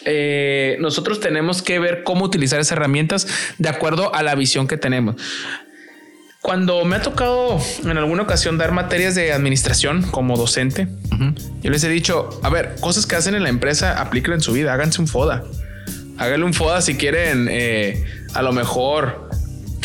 eh, 0.04 0.76
nosotros 0.80 1.20
tenemos 1.20 1.62
que 1.62 1.78
ver 1.78 2.02
cómo 2.04 2.24
utilizar 2.24 2.60
esas 2.60 2.72
herramientas 2.72 3.26
de 3.58 3.68
acuerdo 3.68 4.14
a 4.14 4.22
la 4.22 4.34
visión 4.34 4.66
que 4.66 4.76
tenemos. 4.76 5.16
Cuando 6.40 6.84
me 6.84 6.96
ha 6.96 7.02
tocado 7.02 7.60
en 7.82 7.98
alguna 7.98 8.22
ocasión 8.22 8.58
dar 8.58 8.72
materias 8.72 9.14
de 9.14 9.32
administración 9.32 10.02
como 10.02 10.36
docente, 10.36 10.86
yo 11.62 11.70
les 11.70 11.82
he 11.82 11.88
dicho, 11.88 12.40
a 12.44 12.48
ver, 12.48 12.76
cosas 12.80 13.06
que 13.06 13.16
hacen 13.16 13.34
en 13.34 13.42
la 13.42 13.48
empresa, 13.48 14.00
aplíquenlo 14.00 14.36
en 14.36 14.40
su 14.40 14.52
vida, 14.52 14.72
háganse 14.72 15.00
un 15.00 15.08
FODA. 15.08 15.44
Háganle 16.16 16.46
un 16.46 16.54
FODA 16.54 16.80
si 16.80 16.96
quieren, 16.96 17.48
eh, 17.50 18.04
a 18.34 18.42
lo 18.42 18.52
mejor, 18.52 19.27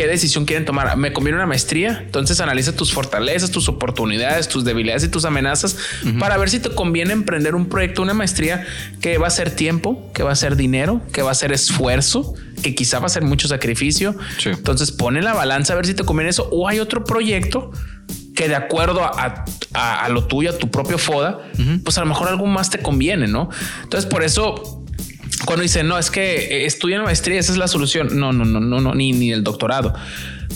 qué 0.03 0.09
decisión 0.09 0.43
quieren 0.43 0.65
tomar. 0.65 0.97
Me 0.97 1.13
conviene 1.13 1.37
una 1.37 1.47
maestría, 1.47 2.01
entonces 2.03 2.41
analiza 2.41 2.75
tus 2.75 2.91
fortalezas, 2.91 3.51
tus 3.51 3.69
oportunidades, 3.69 4.49
tus 4.49 4.65
debilidades 4.65 5.05
y 5.05 5.07
tus 5.07 5.23
amenazas 5.23 5.77
para 6.19 6.35
ver 6.35 6.49
si 6.49 6.59
te 6.59 6.69
conviene 6.71 7.13
emprender 7.13 7.55
un 7.55 7.69
proyecto, 7.69 8.01
una 8.01 8.13
maestría 8.13 8.67
que 8.99 9.17
va 9.17 9.27
a 9.27 9.29
ser 9.29 9.55
tiempo, 9.55 10.11
que 10.13 10.21
va 10.21 10.33
a 10.33 10.35
ser 10.35 10.57
dinero, 10.57 11.01
que 11.13 11.21
va 11.21 11.31
a 11.31 11.33
ser 11.33 11.53
esfuerzo, 11.53 12.33
que 12.61 12.75
quizá 12.75 12.99
va 12.99 13.05
a 13.05 13.09
ser 13.09 13.23
mucho 13.23 13.47
sacrificio. 13.47 14.13
Entonces 14.43 14.91
pone 14.91 15.21
la 15.21 15.33
balanza 15.33 15.71
a 15.71 15.77
ver 15.77 15.85
si 15.85 15.93
te 15.93 16.03
conviene 16.03 16.31
eso 16.31 16.49
o 16.51 16.67
hay 16.67 16.81
otro 16.81 17.05
proyecto 17.05 17.71
que 18.35 18.49
de 18.49 18.55
acuerdo 18.55 19.05
a, 19.05 20.09
lo 20.09 20.25
tuyo, 20.25 20.49
a 20.49 20.57
tu 20.57 20.69
propio 20.69 20.97
FODA, 20.97 21.39
pues 21.85 21.97
a 21.97 22.01
lo 22.01 22.07
mejor 22.07 22.27
algo 22.27 22.45
más 22.45 22.69
te 22.69 22.79
conviene, 22.79 23.27
¿no? 23.27 23.49
Entonces 23.83 24.09
por 24.09 24.21
eso 24.21 24.82
cuando 25.45 25.63
dice 25.63 25.83
no, 25.83 25.97
es 25.97 26.11
que 26.11 26.65
estudian 26.65 27.03
maestría, 27.03 27.39
esa 27.39 27.51
es 27.51 27.57
la 27.57 27.67
solución. 27.67 28.19
No, 28.19 28.31
no, 28.31 28.45
no, 28.45 28.59
no, 28.59 28.79
no, 28.79 28.93
ni, 28.93 29.11
ni 29.11 29.31
el 29.31 29.43
doctorado. 29.43 29.93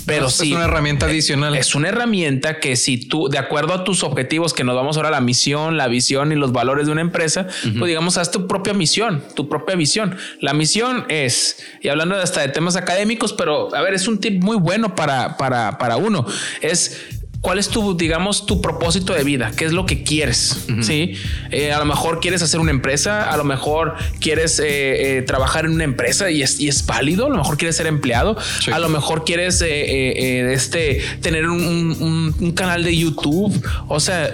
Pero 0.06 0.30
sí. 0.30 0.52
Es 0.52 0.56
una 0.56 0.66
herramienta 0.66 1.06
adicional. 1.06 1.56
Es 1.56 1.76
una 1.76 1.90
herramienta 1.90 2.60
que 2.60 2.76
si 2.76 2.98
tú, 2.98 3.28
de 3.30 3.38
acuerdo 3.38 3.74
a 3.74 3.84
tus 3.84 4.04
objetivos, 4.04 4.54
que 4.54 4.64
nos 4.64 4.76
vamos 4.76 4.96
ahora 4.96 5.10
a 5.10 5.12
la 5.12 5.22
misión, 5.22 5.76
la 5.76 5.88
visión 5.88 6.32
y 6.32 6.36
los 6.36 6.52
valores 6.54 6.86
de 6.86 6.94
una 6.94 7.02
empresa, 7.02 7.48
pues 7.62 7.88
digamos, 7.88 8.18
haz 8.18 8.32
tu 8.32 8.48
propia 8.48 8.74
misión, 8.74 9.22
tu 9.36 9.50
propia 9.50 9.76
visión. 9.76 10.16
La 10.40 10.54
misión 10.54 11.06
es, 11.10 11.58
y 11.82 11.90
hablando 11.90 12.16
hasta 12.16 12.42
de 12.42 12.50
temas 12.50 12.76
académicos, 12.76 13.34
pero 13.34 13.76
a 13.76 13.82
ver, 13.82 13.94
es 13.94 14.08
un 14.08 14.20
tip 14.20 14.42
muy 14.42 14.58
bueno 14.58 14.96
para, 14.96 15.36
para, 15.38 15.78
para 15.78 15.98
uno. 15.98 16.26
Es 16.62 17.17
¿Cuál 17.48 17.60
es 17.60 17.70
tu, 17.70 17.96
digamos, 17.96 18.46
tu 18.46 18.60
propósito 18.60 19.14
de 19.14 19.24
vida? 19.24 19.54
¿Qué 19.56 19.64
es 19.64 19.72
lo 19.72 19.86
que 19.86 20.04
quieres? 20.04 20.66
Sí. 20.82 21.14
Eh, 21.50 21.72
a 21.72 21.80
lo 21.80 21.86
mejor 21.86 22.20
quieres 22.20 22.42
hacer 22.42 22.60
una 22.60 22.72
empresa, 22.72 23.32
a 23.32 23.38
lo 23.38 23.46
mejor 23.46 23.96
quieres 24.20 24.60
eh, 24.60 25.20
eh, 25.20 25.22
trabajar 25.22 25.64
en 25.64 25.72
una 25.72 25.86
empresa 25.86 26.30
y 26.30 26.42
es, 26.42 26.60
y 26.60 26.68
es, 26.68 26.86
válido. 26.86 27.28
A 27.28 27.30
lo 27.30 27.38
mejor 27.38 27.56
quieres 27.58 27.78
ser 27.78 27.88
empleado, 27.88 28.36
a 28.70 28.80
lo 28.80 28.90
mejor 28.90 29.24
quieres 29.24 29.64
este, 29.66 31.02
tener 31.22 31.48
un, 31.48 32.36
un 32.38 32.52
canal 32.52 32.84
de 32.84 32.98
YouTube. 32.98 33.66
O 33.88 34.02
sea, 34.02 34.30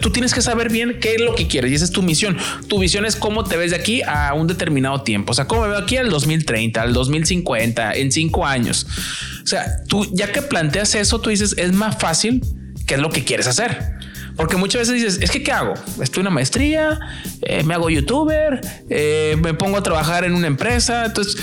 tú 0.00 0.10
tienes 0.10 0.34
que 0.34 0.42
saber 0.42 0.70
bien 0.70 0.98
qué 1.00 1.14
es 1.14 1.20
lo 1.20 1.34
que 1.34 1.46
quieres 1.46 1.70
y 1.70 1.74
esa 1.74 1.84
es 1.84 1.90
tu 1.90 2.02
misión. 2.02 2.36
Tu 2.68 2.78
visión 2.78 3.04
es 3.06 3.16
cómo 3.16 3.44
te 3.44 3.56
ves 3.56 3.70
de 3.70 3.76
aquí 3.76 4.02
a 4.02 4.34
un 4.34 4.46
determinado 4.46 5.02
tiempo. 5.02 5.32
O 5.32 5.34
sea, 5.34 5.46
cómo 5.46 5.62
me 5.62 5.68
veo 5.68 5.78
aquí 5.78 5.96
al 5.96 6.10
2030, 6.10 6.80
al 6.80 6.92
2050, 6.92 7.94
en 7.94 8.12
cinco 8.12 8.46
años. 8.46 8.86
O 9.42 9.46
sea, 9.46 9.66
tú 9.88 10.06
ya 10.12 10.32
que 10.32 10.42
planteas 10.42 10.94
eso, 10.94 11.20
tú 11.20 11.30
dices 11.30 11.54
es 11.58 11.72
más 11.72 11.98
fácil 11.98 12.42
qué 12.86 12.94
es 12.94 13.00
lo 13.00 13.10
que 13.10 13.24
quieres 13.24 13.46
hacer. 13.46 13.94
Porque 14.36 14.56
muchas 14.56 14.80
veces 14.80 14.94
dices, 14.94 15.22
es 15.22 15.30
que 15.30 15.42
¿qué 15.42 15.52
hago? 15.52 15.74
Estoy 16.02 16.20
en 16.20 16.26
una 16.26 16.30
maestría, 16.30 16.98
eh, 17.42 17.62
me 17.62 17.74
hago 17.74 17.88
youtuber, 17.88 18.60
eh, 18.90 19.36
me 19.40 19.54
pongo 19.54 19.76
a 19.76 19.82
trabajar 19.82 20.24
en 20.24 20.34
una 20.34 20.48
empresa. 20.48 21.04
Entonces, 21.06 21.36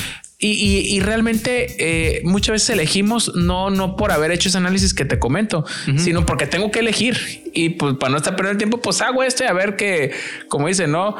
y, 0.43 0.99
realmente 1.01 1.75
eh, 1.77 2.21
muchas 2.23 2.53
veces 2.53 2.71
elegimos 2.71 3.35
no, 3.35 3.69
no 3.69 3.95
por 3.95 4.11
haber 4.11 4.31
hecho 4.31 4.49
ese 4.49 4.57
análisis 4.57 4.95
que 4.95 5.05
te 5.05 5.19
comento, 5.19 5.65
sino 5.97 6.25
porque 6.25 6.47
tengo 6.47 6.71
que 6.71 6.79
elegir. 6.79 7.43
Y 7.53 7.69
pues 7.69 7.95
para 7.97 8.11
no 8.11 8.17
estar 8.17 8.35
perdiendo 8.35 8.53
el 8.53 8.57
tiempo, 8.57 8.81
pues 8.81 9.01
hago 9.01 9.21
esto 9.21 9.43
y 9.43 9.47
a 9.47 9.53
ver 9.53 9.75
que, 9.75 10.11
como 10.47 10.67
dice, 10.67 10.87
no, 10.87 11.15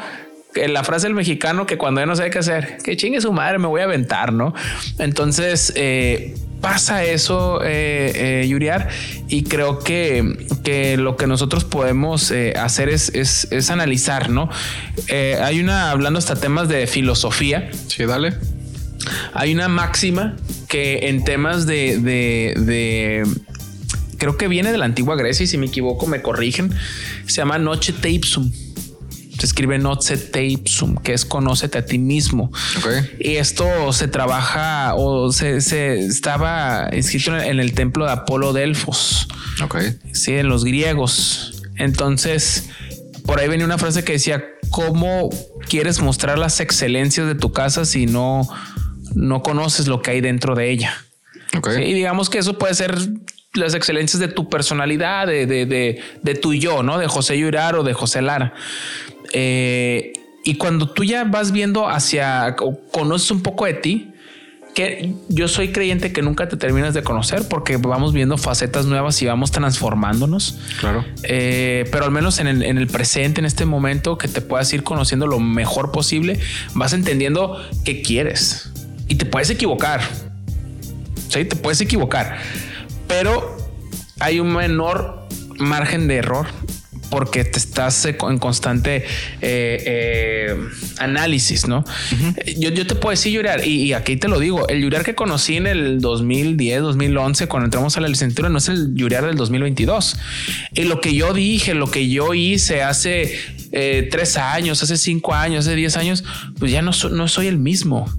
la 0.54 0.82
frase 0.82 1.06
del 1.06 1.14
mexicano 1.14 1.66
que 1.66 1.78
cuando 1.78 2.00
ya 2.00 2.06
no 2.06 2.16
sabe 2.16 2.30
qué 2.30 2.40
hacer, 2.40 2.78
que 2.82 2.96
chingue 2.96 3.20
su 3.20 3.32
madre, 3.32 3.60
me 3.60 3.68
voy 3.68 3.80
a 3.80 3.84
aventar, 3.84 4.32
¿no? 4.32 4.54
Entonces, 4.98 5.72
eh, 5.76 6.34
pasa 6.60 7.04
eso, 7.04 7.60
eh, 7.62 8.44
Yuriar, 8.48 8.88
y 9.28 9.44
creo 9.44 9.78
que, 9.78 10.48
que, 10.64 10.96
lo 10.96 11.16
que 11.16 11.28
nosotros 11.28 11.62
podemos 11.62 12.32
hacer 12.56 12.88
es, 12.88 13.10
es, 13.14 13.46
es, 13.52 13.70
analizar, 13.70 14.30
¿no? 14.30 14.50
hay 15.08 15.60
una, 15.60 15.92
hablando 15.92 16.18
hasta 16.18 16.34
temas 16.34 16.68
de 16.68 16.88
filosofía. 16.88 17.70
Sí, 17.86 18.04
dale 18.04 18.32
hay 19.34 19.54
una 19.54 19.68
máxima 19.68 20.36
que 20.68 21.08
en 21.08 21.24
temas 21.24 21.66
de, 21.66 23.24
creo 24.18 24.36
que 24.36 24.48
viene 24.48 24.72
de 24.72 24.78
la 24.78 24.84
antigua 24.84 25.16
Grecia 25.16 25.44
y 25.44 25.46
si 25.46 25.58
me 25.58 25.66
equivoco 25.66 26.06
me 26.06 26.22
corrigen, 26.22 26.72
se 27.26 27.36
llama 27.36 27.58
noche 27.58 27.92
teipsum. 27.92 28.50
Se 29.38 29.46
escribe 29.46 29.78
noche 29.78 30.16
teipsum, 30.16 30.96
que 30.96 31.14
es 31.14 31.24
conócete 31.24 31.78
a 31.78 31.84
ti 31.84 31.98
mismo. 31.98 32.52
Y 33.18 33.36
esto 33.36 33.92
se 33.92 34.06
trabaja 34.06 34.94
o 34.94 35.32
se, 35.32 35.56
estaba 36.04 36.86
escrito 36.92 37.36
en 37.36 37.58
el 37.58 37.72
templo 37.72 38.04
de 38.04 38.12
Apolo 38.12 38.52
Delfos. 38.52 39.26
Sí, 40.12 40.32
en 40.34 40.48
los 40.48 40.64
griegos. 40.64 41.62
Entonces, 41.76 42.68
por 43.26 43.40
ahí 43.40 43.48
venía 43.48 43.66
una 43.66 43.78
frase 43.78 44.04
que 44.04 44.12
decía, 44.12 44.44
¿cómo 44.70 45.30
quieres 45.68 46.00
mostrar 46.00 46.38
las 46.38 46.60
excelencias 46.60 47.26
de 47.26 47.34
tu 47.34 47.52
casa 47.52 47.84
si 47.84 48.06
no 48.06 48.48
no 49.14 49.42
conoces 49.42 49.88
lo 49.88 50.02
que 50.02 50.12
hay 50.12 50.20
dentro 50.20 50.54
de 50.54 50.70
ella. 50.70 50.94
Y 51.78 51.92
digamos 51.92 52.30
que 52.30 52.38
eso 52.38 52.58
puede 52.58 52.74
ser 52.74 52.96
las 53.54 53.74
excelencias 53.74 54.20
de 54.20 54.28
tu 54.28 54.48
personalidad, 54.48 55.26
de, 55.26 55.46
de, 55.46 55.66
de, 55.66 56.00
de 56.22 56.34
tu 56.34 56.54
yo, 56.54 56.82
¿no? 56.82 56.98
De 56.98 57.06
José 57.06 57.38
Yurar 57.38 57.76
o 57.76 57.82
de 57.82 57.92
José 57.92 58.22
Lara. 58.22 58.54
Eh, 59.32 60.12
y 60.44 60.56
cuando 60.56 60.88
tú 60.88 61.04
ya 61.04 61.24
vas 61.24 61.52
viendo 61.52 61.88
hacia, 61.88 62.56
conoces 62.90 63.30
un 63.30 63.42
poco 63.42 63.66
de 63.66 63.74
ti, 63.74 64.08
que 64.74 65.14
yo 65.28 65.48
soy 65.48 65.70
creyente 65.70 66.14
que 66.14 66.22
nunca 66.22 66.48
te 66.48 66.56
terminas 66.56 66.94
de 66.94 67.02
conocer 67.02 67.46
porque 67.46 67.76
vamos 67.76 68.14
viendo 68.14 68.38
facetas 68.38 68.86
nuevas 68.86 69.20
y 69.20 69.26
vamos 69.26 69.50
transformándonos. 69.50 70.58
Claro. 70.80 71.04
Eh, 71.24 71.86
pero 71.92 72.06
al 72.06 72.10
menos 72.10 72.38
en 72.38 72.46
el, 72.46 72.62
en 72.62 72.78
el, 72.78 72.86
presente, 72.86 73.40
en 73.40 73.44
este 73.44 73.66
momento, 73.66 74.16
que 74.16 74.28
te 74.28 74.40
puedas 74.40 74.72
ir 74.72 74.82
conociendo 74.82 75.26
lo 75.26 75.38
mejor 75.40 75.92
posible, 75.92 76.40
vas 76.74 76.94
entendiendo 76.94 77.62
qué 77.84 78.00
quieres 78.00 78.71
y 79.12 79.14
te 79.14 79.26
puedes 79.26 79.50
equivocar. 79.50 80.00
Sí, 81.28 81.44
te 81.44 81.54
puedes 81.54 81.82
equivocar, 81.82 82.38
pero 83.06 83.58
hay 84.20 84.40
un 84.40 84.54
menor 84.54 85.28
margen 85.58 86.08
de 86.08 86.16
error 86.16 86.46
porque 87.12 87.44
te 87.44 87.58
estás 87.58 88.06
eh, 88.06 88.16
en 88.26 88.38
constante 88.38 88.96
eh, 88.96 89.04
eh, 89.42 90.56
análisis, 90.96 91.68
¿no? 91.68 91.84
yo, 92.56 92.70
yo, 92.70 92.86
te 92.86 92.94
puedo 92.94 93.10
decir 93.10 93.34
llorar 93.34 93.66
y, 93.66 93.92
aquí 93.92 94.16
te 94.16 94.28
lo 94.28 94.40
digo, 94.40 94.66
el 94.68 94.80
llorar 94.80 95.04
que 95.04 95.14
conocí 95.14 95.58
en 95.58 95.66
el 95.66 96.00
2010, 96.00 96.80
2011, 96.80 97.48
cuando 97.48 97.66
entramos 97.66 97.98
a 97.98 98.00
la 98.00 98.08
licenciatura, 98.08 98.48
no 98.48 98.56
es 98.56 98.68
el 98.68 98.94
llorar 98.94 99.26
del 99.26 99.36
2022. 99.36 100.16
Y 100.72 100.84
lo 100.84 101.02
que 101.02 101.14
yo 101.14 101.34
dije, 101.34 101.74
lo 101.74 101.90
que 101.90 102.08
yo 102.08 102.32
hice 102.32 102.82
hace 102.82 103.38
tres 103.70 104.38
años, 104.38 104.82
hace 104.82 104.96
cinco 104.96 105.34
años, 105.34 105.66
hace 105.66 105.76
diez 105.76 105.98
años, 105.98 106.24
pues 106.58 106.72
ya 106.72 106.80
no, 106.80 106.92
no 107.10 107.28
soy 107.28 107.46
el 107.46 107.58
mismo. 107.58 108.10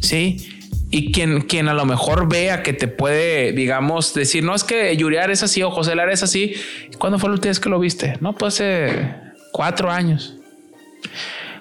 Sí 0.00 0.59
y 0.90 1.12
quien, 1.12 1.68
a 1.68 1.74
lo 1.74 1.84
mejor 1.84 2.28
vea 2.28 2.62
que 2.62 2.72
te 2.72 2.88
puede, 2.88 3.52
digamos, 3.52 4.12
decir, 4.12 4.42
no 4.42 4.54
es 4.54 4.64
que 4.64 4.96
Yuriar 4.96 5.30
es 5.30 5.42
así 5.42 5.62
o 5.62 5.70
José 5.70 5.94
Lara 5.94 6.12
es 6.12 6.24
así. 6.24 6.54
¿Cuándo 6.98 7.18
fue 7.18 7.28
la 7.28 7.34
última 7.34 7.50
vez 7.50 7.60
que 7.60 7.68
lo 7.68 7.78
viste? 7.78 8.16
No, 8.20 8.34
pues 8.34 8.54
hace 8.54 9.14
cuatro 9.52 9.90
años. 9.90 10.36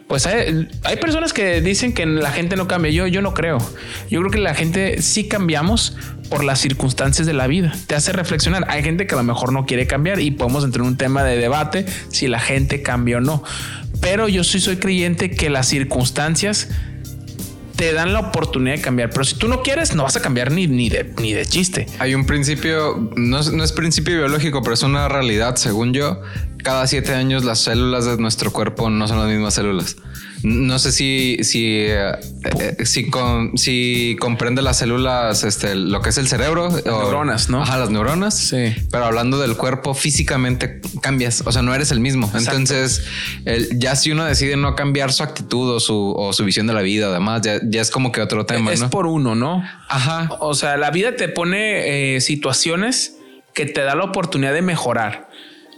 Pues 0.07 0.25
hay, 0.25 0.67
hay, 0.83 0.95
personas 0.97 1.33
que 1.33 1.61
dicen 1.61 1.93
que 1.93 2.07
la 2.07 2.31
gente 2.31 2.55
no 2.55 2.67
cambia. 2.67 2.91
Yo, 2.91 3.05
yo 3.05 3.21
no 3.21 3.35
creo. 3.35 3.59
Yo 4.09 4.19
creo 4.21 4.31
que 4.31 4.39
la 4.39 4.55
gente 4.55 5.03
sí 5.03 5.27
cambiamos 5.27 5.95
por 6.31 6.43
las 6.43 6.59
circunstancias 6.59 7.27
de 7.27 7.33
la 7.33 7.45
vida. 7.45 7.71
Te 7.85 7.93
hace 7.93 8.11
reflexionar. 8.11 8.65
Hay 8.67 8.81
gente 8.81 9.05
que 9.05 9.13
a 9.13 9.17
lo 9.17 9.23
mejor 9.23 9.53
no 9.53 9.67
quiere 9.67 9.85
cambiar 9.85 10.19
y 10.19 10.31
podemos 10.31 10.63
entrar 10.63 10.81
en 10.81 10.87
un 10.87 10.97
tema 10.97 11.23
de 11.23 11.37
debate 11.37 11.85
si 12.09 12.27
la 12.27 12.39
gente 12.39 12.81
cambia 12.81 13.17
o 13.17 13.21
no. 13.21 13.43
Pero 14.01 14.27
yo 14.27 14.43
sí 14.43 14.59
soy 14.59 14.77
creyente 14.77 15.29
que 15.29 15.51
las 15.51 15.67
circunstancias 15.67 16.69
te 17.79 17.93
dan 17.93 18.11
la 18.11 18.19
oportunidad 18.19 18.75
de 18.75 18.81
cambiar. 18.81 19.09
Pero 19.09 19.23
si 19.23 19.35
tú 19.35 19.47
no 19.47 19.61
quieres, 19.61 19.95
no 19.95 20.03
vas 20.03 20.17
a 20.17 20.21
cambiar 20.21 20.51
ni, 20.51 20.67
ni, 20.67 20.89
de, 20.89 21.13
ni 21.17 21.31
de 21.31 21.45
chiste. 21.45 21.87
Hay 21.99 22.13
un 22.13 22.25
principio, 22.25 23.09
no 23.15 23.41
no 23.41 23.63
es 23.63 23.71
principio 23.71 24.17
biológico, 24.17 24.61
pero 24.61 24.73
es 24.73 24.83
una 24.83 25.07
realidad, 25.07 25.55
según 25.55 25.93
yo. 25.93 26.21
Cada 26.61 26.85
siete 26.87 27.13
años 27.13 27.45
las 27.45 27.59
células 27.59 28.03
de 28.05 28.17
nuestro 28.17 28.51
cuerpo 28.51 28.89
no 28.89 29.07
son 29.07 29.19
las 29.19 29.29
mismas 29.29 29.53
células. 29.53 29.95
No 30.43 30.79
sé 30.79 30.91
si, 30.91 31.37
si, 31.43 31.85
eh, 31.87 32.11
eh, 32.59 32.85
si, 32.85 33.09
con, 33.09 33.57
si 33.57 34.15
comprende 34.19 34.61
las 34.61 34.77
células, 34.77 35.43
este, 35.43 35.75
lo 35.75 36.01
que 36.01 36.09
es 36.09 36.17
el 36.17 36.27
cerebro. 36.27 36.69
Las 36.69 36.85
neuronas, 36.85 37.49
¿no? 37.49 37.61
Ajá, 37.61 37.77
las 37.77 37.89
neuronas. 37.89 38.35
Sí. 38.37 38.73
Pero 38.91 39.05
hablando 39.05 39.39
del 39.39 39.57
cuerpo, 39.57 39.93
físicamente 39.93 40.81
cambias. 41.01 41.43
O 41.45 41.51
sea, 41.51 41.61
no 41.61 41.73
eres 41.73 41.91
el 41.91 41.99
mismo. 41.99 42.31
Entonces, 42.33 43.03
ya 43.75 43.95
si 43.95 44.11
uno 44.11 44.25
decide 44.25 44.57
no 44.57 44.75
cambiar 44.75 45.11
su 45.11 45.23
actitud 45.23 45.75
o 45.75 45.79
su, 45.79 46.13
o 46.15 46.33
su 46.33 46.45
visión 46.45 46.67
de 46.67 46.73
la 46.73 46.81
vida, 46.81 47.07
además, 47.07 47.41
ya, 47.41 47.59
ya 47.63 47.81
es 47.81 47.91
como 47.91 48.11
que 48.11 48.21
otro 48.21 48.45
tema. 48.45 48.71
Es 48.71 48.83
por 48.83 49.07
uno, 49.07 49.35
¿no? 49.35 49.63
Ajá. 49.87 50.29
O 50.39 50.53
sea, 50.53 50.77
la 50.77 50.91
vida 50.91 51.15
te 51.15 51.29
pone 51.29 52.15
eh, 52.15 52.21
situaciones 52.21 53.15
que 53.53 53.65
te 53.65 53.81
da 53.81 53.95
la 53.95 54.05
oportunidad 54.05 54.53
de 54.53 54.61
mejorar. 54.61 55.28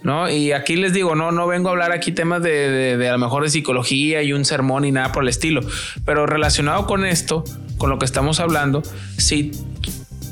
¿No? 0.03 0.29
Y 0.29 0.51
aquí 0.51 0.75
les 0.75 0.93
digo, 0.93 1.15
no, 1.15 1.31
no 1.31 1.47
vengo 1.47 1.69
a 1.69 1.71
hablar 1.71 1.91
aquí 1.91 2.11
temas 2.11 2.41
de, 2.41 2.97
de, 2.97 3.09
a 3.09 3.13
lo 3.13 3.17
mejor 3.19 3.43
de 3.43 3.49
psicología 3.49 4.23
y 4.23 4.33
un 4.33 4.45
sermón 4.45 4.85
y 4.85 4.91
nada 4.91 5.11
por 5.11 5.23
el 5.23 5.29
estilo, 5.29 5.61
pero 6.05 6.25
relacionado 6.25 6.85
con 6.85 7.05
esto, 7.05 7.43
con 7.77 7.89
lo 7.89 7.99
que 7.99 8.05
estamos 8.05 8.39
hablando, 8.39 8.83
si 9.17 9.51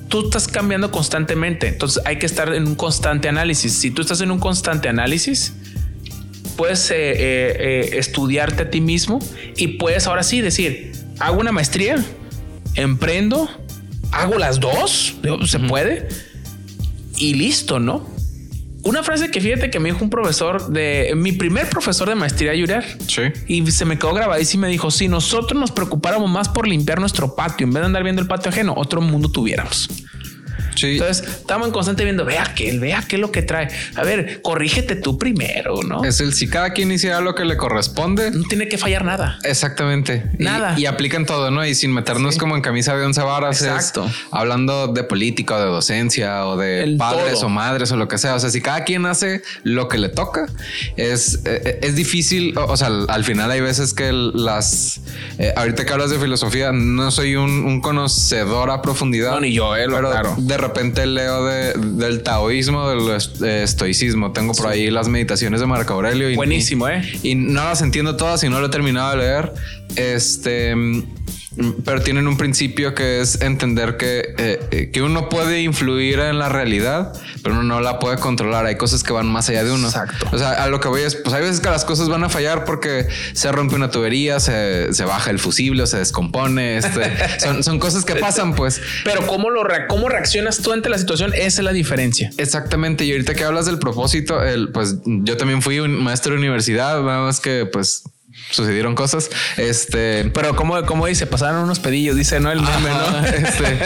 tú 0.10 0.26
estás 0.26 0.48
cambiando 0.48 0.92
constantemente, 0.92 1.68
entonces 1.68 2.04
hay 2.06 2.18
que 2.18 2.26
estar 2.26 2.54
en 2.54 2.68
un 2.68 2.76
constante 2.76 3.30
análisis. 3.30 3.74
Si 3.74 3.92
tú 3.92 4.02
estás 4.02 4.22
en 4.22 4.32
un 4.32 4.40
constante 4.40 4.90
análisis, 4.90 5.54
puedes 6.58 6.92
eh, 6.92 6.96
eh, 6.96 7.18
eh, 7.60 7.90
estudiarte 7.94 8.64
a 8.64 8.70
ti 8.70 8.82
mismo 8.82 9.20
y 9.56 9.68
puedes 9.80 10.08
ahora 10.08 10.24
sí 10.24 10.42
decir, 10.42 10.92
hago 11.20 11.40
una 11.40 11.52
maestría, 11.52 12.04
emprendo, 12.76 13.50
hago 14.12 14.38
las 14.38 14.60
dos, 14.60 15.16
se 15.46 15.60
puede 15.60 16.10
y 17.16 17.36
listo, 17.36 17.80
¿no? 17.80 18.19
Una 18.84 19.04
frase 19.04 19.30
que 19.30 19.42
fíjate 19.42 19.70
que 19.70 19.80
me 19.80 19.90
dijo 19.90 20.04
un 20.04 20.10
profesor 20.10 20.70
de 20.70 21.14
mi 21.16 21.32
primer 21.32 21.70
profesor 21.70 22.08
de 22.08 22.16
maestría 22.16 22.54
Yurer. 22.56 22.86
Sí. 23.08 23.24
Y 23.48 23.70
se 23.72 23.86
me 23.86 23.98
quedó 23.98 24.14
grabadísimo 24.14 24.66
y 24.66 24.68
me 24.68 24.72
dijo: 24.72 24.90
Si 24.92 25.08
nosotros 25.08 25.60
nos 25.60 25.72
preocupáramos 25.72 26.30
más 26.30 26.50
por 26.50 26.68
limpiar 26.68 27.00
nuestro 27.00 27.36
patio 27.36 27.66
en 27.66 27.74
vez 27.74 27.82
de 27.82 27.88
andar 27.88 28.04
viendo 28.04 28.22
el 28.22 28.28
patio 28.28 28.50
ajeno, 28.50 28.74
otro 28.78 29.02
mundo 29.02 29.30
tuviéramos. 29.30 29.90
Entonces 30.82 31.28
estamos 31.28 31.68
en 31.68 31.74
constante 31.74 32.04
viendo, 32.04 32.28
él, 32.30 32.80
vea 32.80 33.04
qué 33.08 33.16
es 33.16 33.22
lo 33.22 33.32
que 33.32 33.42
trae. 33.42 33.70
A 33.96 34.04
ver, 34.04 34.42
corrígete 34.42 34.96
tú 34.96 35.18
primero, 35.18 35.82
¿no? 35.84 36.04
Es 36.04 36.20
el 36.20 36.34
si 36.34 36.48
cada 36.48 36.72
quien 36.72 36.92
hiciera 36.92 37.22
lo 37.22 37.36
que 37.36 37.46
le 37.46 37.58
corresponde. 37.58 38.32
No 38.32 38.44
tiene 38.44 38.68
que 38.68 38.78
fallar 38.78 39.06
nada. 39.06 39.40
Exactamente. 39.44 40.24
Nada. 40.38 40.80
Y, 40.80 40.86
aplican 40.86 41.26
todo, 41.26 41.52
¿no? 41.52 41.66
Y 41.66 41.76
sin 41.76 41.94
meternos 41.94 42.38
como 42.38 42.56
en 42.56 42.62
camisa 42.62 42.96
de 42.96 43.06
once 43.06 43.22
varas. 43.22 43.62
Exacto. 43.62 44.10
hablando 44.32 44.88
de 44.88 45.04
política 45.04 45.56
o 45.56 45.60
de 45.60 45.66
docencia 45.66 46.46
o 46.48 46.58
de 46.58 46.96
padres 46.98 47.44
o 47.44 47.50
madres 47.50 47.92
o 47.92 47.98
lo 47.98 48.08
que 48.08 48.18
sea. 48.18 48.36
O 48.36 48.40
sea, 48.40 48.50
si 48.50 48.62
cada 48.62 48.84
quien 48.84 49.06
hace 49.06 49.42
lo 49.64 49.88
que 49.88 49.98
le 49.98 50.10
toca, 50.10 50.48
es, 50.96 51.42
eh, 51.46 51.80
es 51.82 51.96
difícil. 51.96 52.58
O, 52.58 52.78
sea, 52.78 52.90
al 53.08 53.24
final 53.24 53.52
hay 53.52 53.62
veces 53.62 53.94
que 53.94 54.12
las... 54.12 55.02
Eh, 55.38 55.54
ahorita 55.56 55.86
que 55.86 55.94
hablas 55.94 56.10
de 56.10 56.20
filosofía, 56.20 56.72
no 56.72 57.12
soy 57.12 57.36
un, 57.36 57.82
conocedor 57.82 58.72
a 58.72 58.82
profundidad. 58.82 59.32
No, 59.32 59.42
ni 59.42 59.54
yo, 59.54 59.76
eh, 59.76 59.86
pero 59.88 60.12
claro. 60.12 60.36
de 60.38 60.58
repente 60.62 61.06
leo 61.06 61.46
de, 61.46 61.74
del 61.74 62.24
taoísmo, 62.24 62.90
del 62.90 63.18
estoicismo. 63.46 64.32
Tengo 64.32 64.54
por 64.54 64.68
ahí 64.68 64.90
las 64.90 65.08
meditaciones 65.08 65.60
de 65.60 65.66
Marco 65.66 65.94
Aurelio. 65.94 66.30
Y, 66.30 66.36
Buenísimo, 66.36 66.88
¿eh? 66.88 67.02
Y 67.24 67.36
no 67.36 67.64
las 67.64 67.82
entiendo 67.82 68.16
todas 68.16 68.44
y 68.44 68.50
no 68.50 68.60
lo 68.60 68.68
he 68.68 68.70
terminado 68.70 69.12
de 69.12 69.18
leer. 69.18 69.54
Este 69.96 70.76
pero 71.84 72.02
tienen 72.02 72.28
un 72.28 72.38
principio 72.38 72.94
que 72.94 73.22
es 73.22 73.42
entender 73.42 73.98
que, 73.98 74.36
eh, 74.38 74.60
eh, 74.72 74.92
que 74.92 75.02
uno 75.02 75.30
puede 75.30 75.62
influir 75.62 76.20
en 76.20 76.38
la 76.38 76.48
realidad, 76.48 77.14
pero 77.42 77.56
uno 77.56 77.64
no 77.64 77.82
la 77.82 78.00
puede 78.00 78.18
controlar. 78.18 78.66
Hay 78.66 78.76
cosas 78.76 79.04
que 79.04 79.14
van 79.14 79.28
más 79.28 79.50
allá 79.50 79.64
de 79.64 79.72
uno. 79.72 79.88
Exacto. 79.88 80.28
O 80.32 80.38
sea, 80.38 80.52
a 80.52 80.68
lo 80.68 80.80
que 80.80 80.88
voy 80.88 81.02
es, 81.02 81.16
pues 81.16 81.34
hay 81.34 81.42
veces 81.42 81.60
que 81.60 81.70
las 81.70 81.86
cosas 81.86 82.08
van 82.08 82.24
a 82.24 82.30
fallar 82.30 82.66
porque 82.66 83.08
se 83.34 83.52
rompe 83.52 83.76
una 83.76 83.90
tubería, 83.90 84.40
se, 84.40 84.94
se 84.94 85.06
baja 85.06 85.32
el 85.32 85.40
fusible, 85.40 85.88
se 85.88 85.98
descompone. 85.98 86.78
Este, 86.78 87.12
son, 87.40 87.64
son, 87.64 87.80
cosas 87.80 88.06
que 88.06 88.16
pasan, 88.16 88.54
pues. 88.54 88.82
Pero 89.04 89.26
cómo 89.26 89.50
lo 89.50 89.64
cómo 89.88 90.10
reaccionas 90.10 90.60
tú 90.60 90.72
ante 90.72 90.90
la 90.90 90.98
situación, 90.98 91.34
esa 91.34 91.46
es 91.48 91.60
la 91.60 91.74
diferencia. 91.74 92.32
Exactamente. 92.38 93.06
Y 93.06 93.12
ahorita 93.12 93.34
que 93.34 93.44
hablas 93.44 93.66
del 93.66 93.80
propósito, 93.80 94.44
el, 94.44 94.72
pues 94.72 94.98
yo 95.06 95.36
también 95.38 95.62
fui 95.62 95.80
un 95.80 96.02
maestro 96.04 96.34
de 96.34 96.38
universidad, 96.38 97.02
nada 97.02 97.22
más 97.24 97.40
que 97.40 97.66
pues 97.66 98.04
sucedieron 98.50 98.96
cosas. 98.96 99.30
Este, 99.58 100.30
pero 100.34 100.56
como, 100.56 100.86
como 100.86 101.08
dice, 101.08 101.28
pasaron 101.28 101.64
unos 101.64 101.80
pedillos, 101.80 102.16
dice 102.16 102.40
no 102.40 102.52
el 102.52 102.62
meme, 102.62 102.90
¿no? 102.90 103.26
Este, 103.26 103.78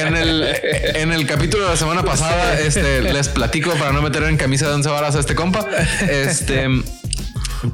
en 0.00 0.16
el, 0.16 0.44
en 0.94 1.12
el 1.12 1.26
capítulo 1.26 1.64
de 1.64 1.70
la 1.70 1.76
semana 1.76 2.02
pasada, 2.02 2.58
este, 2.60 3.02
les 3.02 3.28
platico 3.28 3.72
para 3.74 3.92
no 3.92 4.02
meter 4.02 4.22
en 4.24 4.36
camisa 4.36 4.68
de 4.68 4.74
once 4.74 4.88
varas 4.88 5.16
a 5.16 5.20
este 5.20 5.34
compa. 5.34 5.66
Este, 6.08 6.68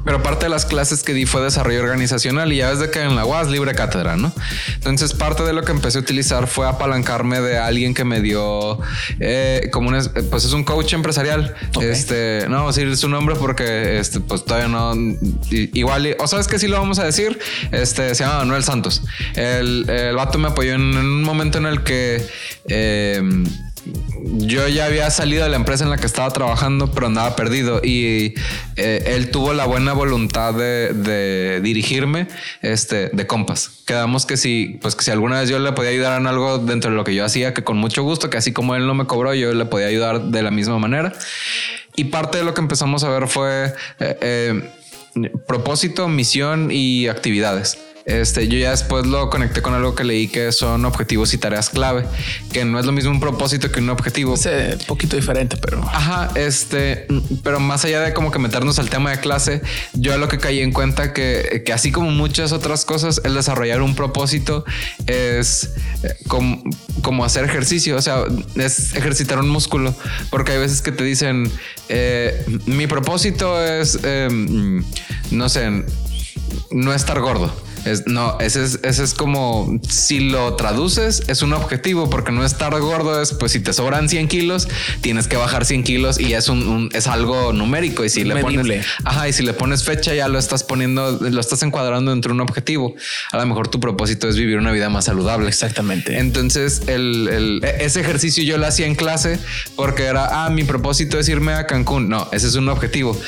pero 0.03 0.21
parte 0.23 0.45
de 0.45 0.49
las 0.49 0.65
clases 0.65 1.03
que 1.03 1.13
di 1.13 1.25
fue 1.25 1.41
desarrollo 1.41 1.81
organizacional 1.81 2.51
y 2.51 2.57
ya 2.57 2.69
ves 2.69 2.79
de 2.79 2.89
que 2.89 3.01
en 3.01 3.15
la 3.15 3.25
UAS 3.25 3.47
libre 3.47 3.73
cátedra, 3.73 4.15
¿no? 4.15 4.33
Entonces 4.75 5.13
parte 5.13 5.43
de 5.43 5.53
lo 5.53 5.63
que 5.63 5.71
empecé 5.71 5.97
a 5.97 6.01
utilizar 6.01 6.47
fue 6.47 6.67
apalancarme 6.67 7.41
de 7.41 7.57
alguien 7.57 7.93
que 7.93 8.03
me 8.03 8.21
dio 8.21 8.79
eh, 9.19 9.69
como 9.71 9.89
un, 9.89 9.97
pues 10.29 10.45
es 10.45 10.53
un 10.53 10.63
coach 10.63 10.93
empresarial. 10.93 11.55
Este, 11.81 12.45
no 12.49 12.57
vamos 12.57 12.77
a 12.77 12.81
decir 12.81 12.97
su 12.97 13.09
nombre 13.09 13.35
porque 13.35 13.99
este, 13.99 14.19
pues 14.19 14.45
todavía 14.45 14.67
no, 14.67 14.93
igual, 15.51 16.15
o 16.19 16.27
sabes 16.27 16.47
que 16.47 16.59
sí 16.59 16.67
lo 16.67 16.77
vamos 16.79 16.99
a 16.99 17.03
decir, 17.03 17.39
este, 17.71 18.15
se 18.15 18.23
llama 18.23 18.39
Manuel 18.39 18.63
Santos. 18.63 19.03
El, 19.35 19.89
el 19.89 20.15
vato 20.15 20.37
me 20.37 20.49
apoyó 20.49 20.73
en, 20.73 20.81
un 20.81 21.23
momento 21.23 21.57
en 21.57 21.65
el 21.65 21.83
que... 21.83 22.25
Eh, 22.67 23.21
yo 24.23 24.67
ya 24.67 24.85
había 24.85 25.09
salido 25.09 25.43
de 25.43 25.49
la 25.49 25.55
empresa 25.55 25.83
en 25.83 25.89
la 25.89 25.97
que 25.97 26.05
estaba 26.05 26.29
trabajando, 26.31 26.91
pero 26.91 27.07
andaba 27.07 27.35
perdido 27.35 27.81
y 27.83 28.33
eh, 28.75 29.03
él 29.15 29.31
tuvo 29.31 29.53
la 29.53 29.65
buena 29.65 29.93
voluntad 29.93 30.53
de, 30.53 31.59
dirigirme 31.63 32.27
este, 32.61 33.09
de 33.09 33.27
compas. 33.27 33.83
Quedamos 33.85 34.25
que 34.25 34.37
si, 34.37 34.79
pues 34.81 34.95
que 34.95 35.03
si 35.03 35.11
alguna 35.11 35.41
vez 35.41 35.49
yo 35.49 35.59
le 35.59 35.71
podía 35.71 35.91
ayudar 35.91 36.19
en 36.19 36.27
algo 36.27 36.57
dentro 36.59 36.91
de 36.91 36.97
lo 36.97 37.03
que 37.03 37.15
yo 37.15 37.25
hacía, 37.25 37.53
que 37.53 37.63
con 37.63 37.77
mucho 37.77 38.03
gusto, 38.03 38.29
que 38.29 38.37
así 38.37 38.53
como 38.53 38.75
él 38.75 38.85
no 38.85 38.93
me 38.93 39.05
cobró, 39.05 39.33
yo 39.33 39.53
le 39.53 39.65
podía 39.65 39.87
ayudar 39.87 40.21
de 40.21 40.41
la 40.41 40.51
misma 40.51 40.79
manera. 40.79 41.13
Y 41.95 42.05
parte 42.05 42.37
de 42.37 42.43
lo 42.43 42.53
que 42.53 42.61
empezamos 42.61 43.03
a 43.03 43.09
ver 43.09 43.27
fue 43.27 43.73
eh, 43.99 44.17
eh, 44.21 45.31
propósito, 45.47 46.07
misión 46.07 46.69
y 46.71 47.07
actividades 47.07 47.79
este, 48.07 48.47
yo 48.47 48.57
ya 48.57 48.71
después 48.71 49.05
lo 49.05 49.29
conecté 49.29 49.61
con 49.61 49.73
algo 49.73 49.93
que 49.93 50.05
leí 50.05 50.29
que 50.29 50.53
son 50.53 50.85
objetivos 50.85 51.33
y 51.33 51.37
tareas 51.37 51.69
clave, 51.69 52.05
que 52.53 52.63
no 52.63 52.79
es 52.79 52.85
lo 52.85 52.93
mismo 52.93 53.11
un 53.11 53.19
propósito 53.19 53.69
que 53.69 53.81
un 53.81 53.89
objetivo. 53.89 54.35
Es 54.35 54.45
un 54.45 54.85
poquito 54.87 55.17
diferente, 55.17 55.57
pero... 55.57 55.81
Ajá, 55.83 56.31
este, 56.35 57.05
pero 57.43 57.59
más 57.59 57.83
allá 57.83 57.99
de 57.99 58.13
como 58.13 58.31
que 58.31 58.39
meternos 58.39 58.79
al 58.79 58.89
tema 58.89 59.11
de 59.11 59.19
clase, 59.19 59.61
yo 59.91 60.17
lo 60.17 60.29
que 60.29 60.37
caí 60.37 60.61
en 60.61 60.71
cuenta 60.71 61.11
que, 61.11 61.63
que 61.65 61.73
así 61.73 61.91
como 61.91 62.09
muchas 62.09 62.53
otras 62.53 62.85
cosas, 62.85 63.19
el 63.25 63.33
desarrollar 63.33 63.81
un 63.81 63.93
propósito 63.93 64.63
es 65.05 65.71
eh, 66.03 66.15
como, 66.29 66.63
como 67.01 67.25
hacer 67.25 67.43
ejercicio, 67.43 67.97
o 67.97 68.01
sea, 68.01 68.23
es 68.55 68.95
ejercitar 68.95 69.37
un 69.37 69.49
músculo, 69.49 69.93
porque 70.29 70.53
hay 70.53 70.59
veces 70.59 70.81
que 70.81 70.93
te 70.93 71.03
dicen, 71.03 71.51
eh, 71.89 72.45
mi 72.67 72.87
propósito 72.87 73.61
es, 73.61 73.99
em, 74.01 74.81
no 75.31 75.49
sé, 75.49 75.83
no 76.71 76.93
estar 76.93 77.19
gordo 77.19 77.66
no, 78.05 78.37
ese 78.39 78.63
es, 78.63 78.79
ese 78.83 79.03
es 79.03 79.13
como 79.13 79.79
si 79.89 80.19
lo 80.19 80.55
traduces, 80.55 81.23
es 81.27 81.41
un 81.41 81.53
objetivo 81.53 82.09
porque 82.09 82.31
no 82.31 82.45
estar 82.45 82.77
gordo 82.79 83.21
es 83.21 83.33
pues 83.33 83.51
si 83.51 83.59
te 83.59 83.73
sobran 83.73 84.09
100 84.09 84.27
kilos, 84.27 84.67
tienes 85.01 85.27
que 85.27 85.37
bajar 85.37 85.65
100 85.65 85.83
kilos 85.83 86.19
y 86.19 86.33
es 86.33 86.49
un, 86.49 86.89
es 86.93 87.07
algo 87.07 87.53
numérico. 87.53 88.03
Y 88.05 88.09
si 88.09 88.23
le 88.23 88.35
pones, 88.37 88.85
ajá, 89.03 89.27
y 89.27 89.33
si 89.33 89.43
le 89.43 89.53
pones 89.53 89.83
fecha, 89.83 90.13
ya 90.13 90.27
lo 90.27 90.39
estás 90.39 90.63
poniendo, 90.63 91.19
lo 91.21 91.39
estás 91.39 91.63
encuadrando 91.63 92.11
dentro 92.11 92.29
de 92.29 92.35
un 92.35 92.41
objetivo. 92.41 92.95
A 93.31 93.37
lo 93.37 93.45
mejor 93.45 93.67
tu 93.67 93.79
propósito 93.79 94.27
es 94.27 94.35
vivir 94.35 94.57
una 94.57 94.71
vida 94.71 94.89
más 94.89 95.05
saludable. 95.05 95.47
Exactamente. 95.47 96.17
Entonces, 96.19 96.83
el, 96.87 97.61
e, 97.63 97.85
ese 97.85 98.01
ejercicio 98.01 98.43
yo 98.43 98.57
lo 98.57 98.67
hacía 98.67 98.85
en 98.85 98.95
clase 98.95 99.39
porque 99.75 100.03
era, 100.03 100.45
ah, 100.45 100.49
mi 100.49 100.63
propósito 100.63 101.19
es 101.19 101.29
irme 101.29 101.53
a 101.53 101.67
Cancún. 101.67 102.09
No, 102.09 102.29
ese 102.31 102.47
es 102.47 102.55
un 102.55 102.69
objetivo, 102.69 103.19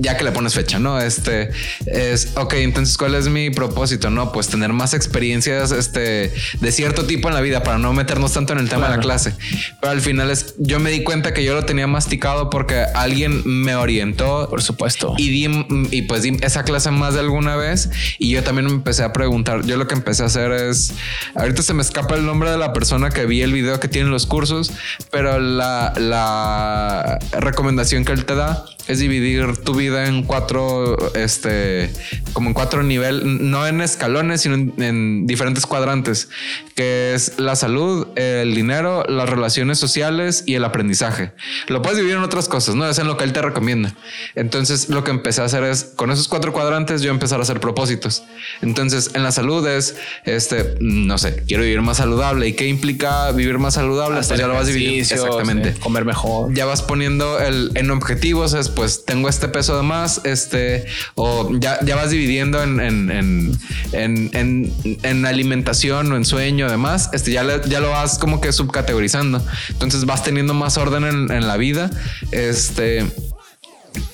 ya 0.00 0.16
que 0.16 0.24
le 0.24 0.32
pones 0.32 0.54
fecha, 0.54 0.78
no? 0.78 1.00
Este 1.00 1.50
es 1.86 2.32
ok. 2.36 2.54
Entonces, 2.54 2.96
¿cuál 2.96 3.14
es 3.14 3.28
mi 3.28 3.50
propósito? 3.50 4.05
¿No? 4.10 4.32
Pues 4.32 4.48
tener 4.48 4.72
más 4.72 4.94
experiencias 4.94 5.72
este, 5.72 6.32
de 6.60 6.72
cierto 6.72 7.04
tipo 7.04 7.28
en 7.28 7.34
la 7.34 7.40
vida 7.40 7.62
para 7.62 7.78
no 7.78 7.92
meternos 7.92 8.32
tanto 8.32 8.52
en 8.52 8.58
el 8.60 8.68
tema 8.68 8.88
de 8.88 8.96
la 8.96 9.02
clase. 9.02 9.34
Pero 9.80 9.90
al 9.90 10.00
final 10.00 10.30
es, 10.30 10.54
yo 10.58 10.80
me 10.80 10.90
di 10.90 11.02
cuenta 11.02 11.32
que 11.34 11.44
yo 11.44 11.54
lo 11.54 11.64
tenía 11.64 11.86
masticado 11.86 12.50
porque 12.50 12.84
alguien 12.94 13.42
me 13.44 13.74
orientó. 13.74 14.48
Por 14.48 14.62
supuesto. 14.62 15.14
Y 15.16 15.30
di, 15.30 15.66
y 15.90 16.02
pues 16.02 16.22
di 16.22 16.36
esa 16.42 16.64
clase 16.64 16.90
más 16.90 17.14
de 17.14 17.20
alguna 17.20 17.56
vez 17.56 17.90
y 18.18 18.30
yo 18.30 18.42
también 18.42 18.66
me 18.66 18.72
empecé 18.72 19.02
a 19.02 19.12
preguntar. 19.12 19.64
Yo 19.64 19.76
lo 19.76 19.86
que 19.86 19.94
empecé 19.94 20.22
a 20.22 20.26
hacer 20.26 20.52
es, 20.52 20.92
ahorita 21.34 21.62
se 21.62 21.74
me 21.74 21.82
escapa 21.82 22.14
el 22.14 22.26
nombre 22.26 22.50
de 22.50 22.58
la 22.58 22.72
persona 22.72 23.10
que 23.10 23.26
vi 23.26 23.42
el 23.42 23.52
video 23.52 23.80
que 23.80 23.88
tiene 23.88 24.08
los 24.08 24.26
cursos, 24.26 24.72
pero 25.10 25.38
la, 25.38 25.92
la 25.96 27.18
recomendación 27.40 28.04
que 28.04 28.12
él 28.12 28.24
te 28.24 28.34
da 28.34 28.64
es 28.88 29.00
dividir 29.00 29.56
tu 29.58 29.74
vida 29.74 30.06
en 30.06 30.22
cuatro, 30.22 30.96
este, 31.14 31.92
como 32.32 32.50
en 32.50 32.54
cuatro 32.54 32.82
niveles, 32.82 33.24
no 33.24 33.66
en 33.66 33.80
escalones, 33.96 34.42
sino 34.42 34.54
en, 34.54 35.26
diferentes 35.26 35.66
cuadrantes, 35.66 36.28
que 36.74 37.14
es 37.14 37.38
la 37.38 37.56
salud, 37.56 38.08
el 38.16 38.54
dinero, 38.54 39.04
las 39.08 39.28
relaciones 39.28 39.78
sociales 39.78 40.44
y 40.46 40.54
el 40.54 40.64
aprendizaje. 40.64 41.32
Lo 41.68 41.82
puedes 41.82 41.96
dividir 41.96 42.16
en 42.16 42.22
otras 42.22 42.48
cosas, 42.48 42.74
¿no? 42.74 42.88
Es 42.88 42.98
en 42.98 43.06
lo 43.06 43.16
que 43.16 43.24
él 43.24 43.32
te 43.32 43.42
recomienda. 43.42 43.94
Entonces, 44.34 44.88
lo 44.88 45.02
que 45.02 45.10
empecé 45.10 45.40
a 45.40 45.44
hacer 45.44 45.64
es, 45.64 45.84
con 45.96 46.10
esos 46.10 46.28
cuatro 46.28 46.52
cuadrantes, 46.52 47.02
yo 47.02 47.10
empezar 47.10 47.40
a 47.40 47.42
hacer 47.42 47.60
propósitos. 47.60 48.22
Entonces, 48.60 49.10
en 49.14 49.22
la 49.22 49.32
salud 49.32 49.66
es, 49.66 49.96
este, 50.24 50.76
no 50.80 51.18
sé, 51.18 51.42
quiero 51.46 51.62
vivir 51.62 51.80
más 51.82 51.96
saludable. 51.96 52.48
¿Y 52.48 52.52
qué 52.52 52.66
implica 52.66 53.32
vivir 53.32 53.58
más 53.58 53.74
saludable? 53.74 54.20
pues 54.26 54.38
ya 54.38 54.46
lo 54.46 54.54
vas 54.54 54.66
dividiendo. 54.66 55.14
Exactamente. 55.14 55.74
comer 55.80 56.04
mejor. 56.04 56.52
Ya 56.54 56.66
vas 56.66 56.82
poniendo 56.82 57.38
el, 57.38 57.70
en 57.74 57.90
objetivos, 57.90 58.54
es 58.54 58.68
pues 58.68 59.04
tengo 59.04 59.28
este 59.28 59.48
peso 59.48 59.76
de 59.76 59.82
más, 59.82 60.20
este, 60.24 60.86
o 61.14 61.50
ya, 61.58 61.78
ya 61.84 61.96
vas 61.96 62.10
dividiendo 62.10 62.62
en, 62.62 62.80
en, 62.80 63.10
en, 63.10 63.58
en, 63.92 65.26
alimentación 65.26 66.12
o 66.12 66.16
en 66.16 66.24
sueño, 66.24 66.66
además, 66.66 67.10
este, 67.12 67.32
ya, 67.32 67.44
ya 67.64 67.80
lo 67.80 67.90
vas 67.90 68.18
como 68.18 68.40
que 68.40 68.52
subcategorizando. 68.52 69.42
Entonces 69.70 70.04
vas 70.04 70.22
teniendo 70.22 70.54
más 70.54 70.76
orden 70.76 71.04
en, 71.04 71.30
en 71.30 71.46
la 71.46 71.56
vida. 71.56 71.90
Este, 72.30 73.04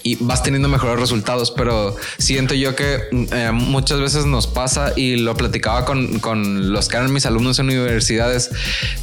y 0.02 0.16
vas 0.16 0.42
teniendo 0.42 0.68
mejores 0.68 0.98
resultados, 0.98 1.50
pero 1.50 1.96
siento 2.18 2.54
yo 2.54 2.74
que 2.74 3.00
eh, 3.12 3.50
muchas 3.52 4.00
veces 4.00 4.26
nos 4.26 4.46
pasa 4.46 4.92
y 4.96 5.16
lo 5.16 5.34
platicaba 5.36 5.84
con, 5.84 6.18
con, 6.20 6.72
los 6.72 6.88
que 6.88 6.96
eran 6.96 7.12
mis 7.12 7.26
alumnos 7.26 7.58
en 7.58 7.66
universidades 7.66 8.50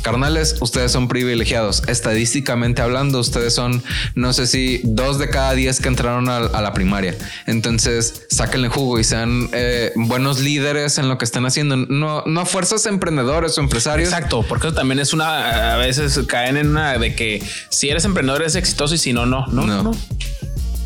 carnales, 0.02 0.58
ustedes 0.60 0.92
son 0.92 1.08
privilegiados. 1.08 1.84
Estadísticamente 1.88 2.82
hablando, 2.82 3.20
ustedes 3.20 3.54
son, 3.54 3.84
no 4.16 4.34
sé 4.34 4.48
si 4.48 4.82
dos 4.84 5.20
de 5.20 5.30
cada 5.30 5.54
diez 5.54 5.80
que 5.80 5.88
entraron 5.88 6.30
a, 6.30 6.40
la 6.40 6.74
primaria. 6.74 7.16
Entonces, 7.46 8.26
sáquenle 8.30 8.70
jugo 8.70 9.00
y 9.00 9.04
sean 9.04 9.50
eh, 9.54 9.92
buenos 9.96 10.40
líderes 10.40 10.98
en 10.98 11.08
lo 11.08 11.18
que 11.18 11.26
están 11.26 11.46
haciendo. 11.46 11.78
No, 11.78 12.24
no 12.26 12.46
fuerzas 12.46 12.86
emprendedores 12.86 13.58
o 13.58 13.62
empresarios. 13.62 14.10
Exacto, 14.10 14.44
porque 14.48 14.68
eso 14.68 14.76
también 14.76 15.00
es 15.00 15.14
una, 15.14 15.74
a 15.74 15.78
veces 15.78 16.20
caen 16.28 16.58
en 16.58 16.70
una 16.70 16.98
de 16.98 17.16
que 17.16 17.44
si 17.70 17.90
eres 17.90 18.06
emprendedor 18.06 18.42
eres 18.42 18.56
exitoso 18.56 18.96
y 18.96 18.98
si 18.98 19.14
no, 19.14 19.26
no, 19.26 19.48
no. 19.48 19.84
no. 19.84 19.92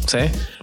Sí. 0.08 0.20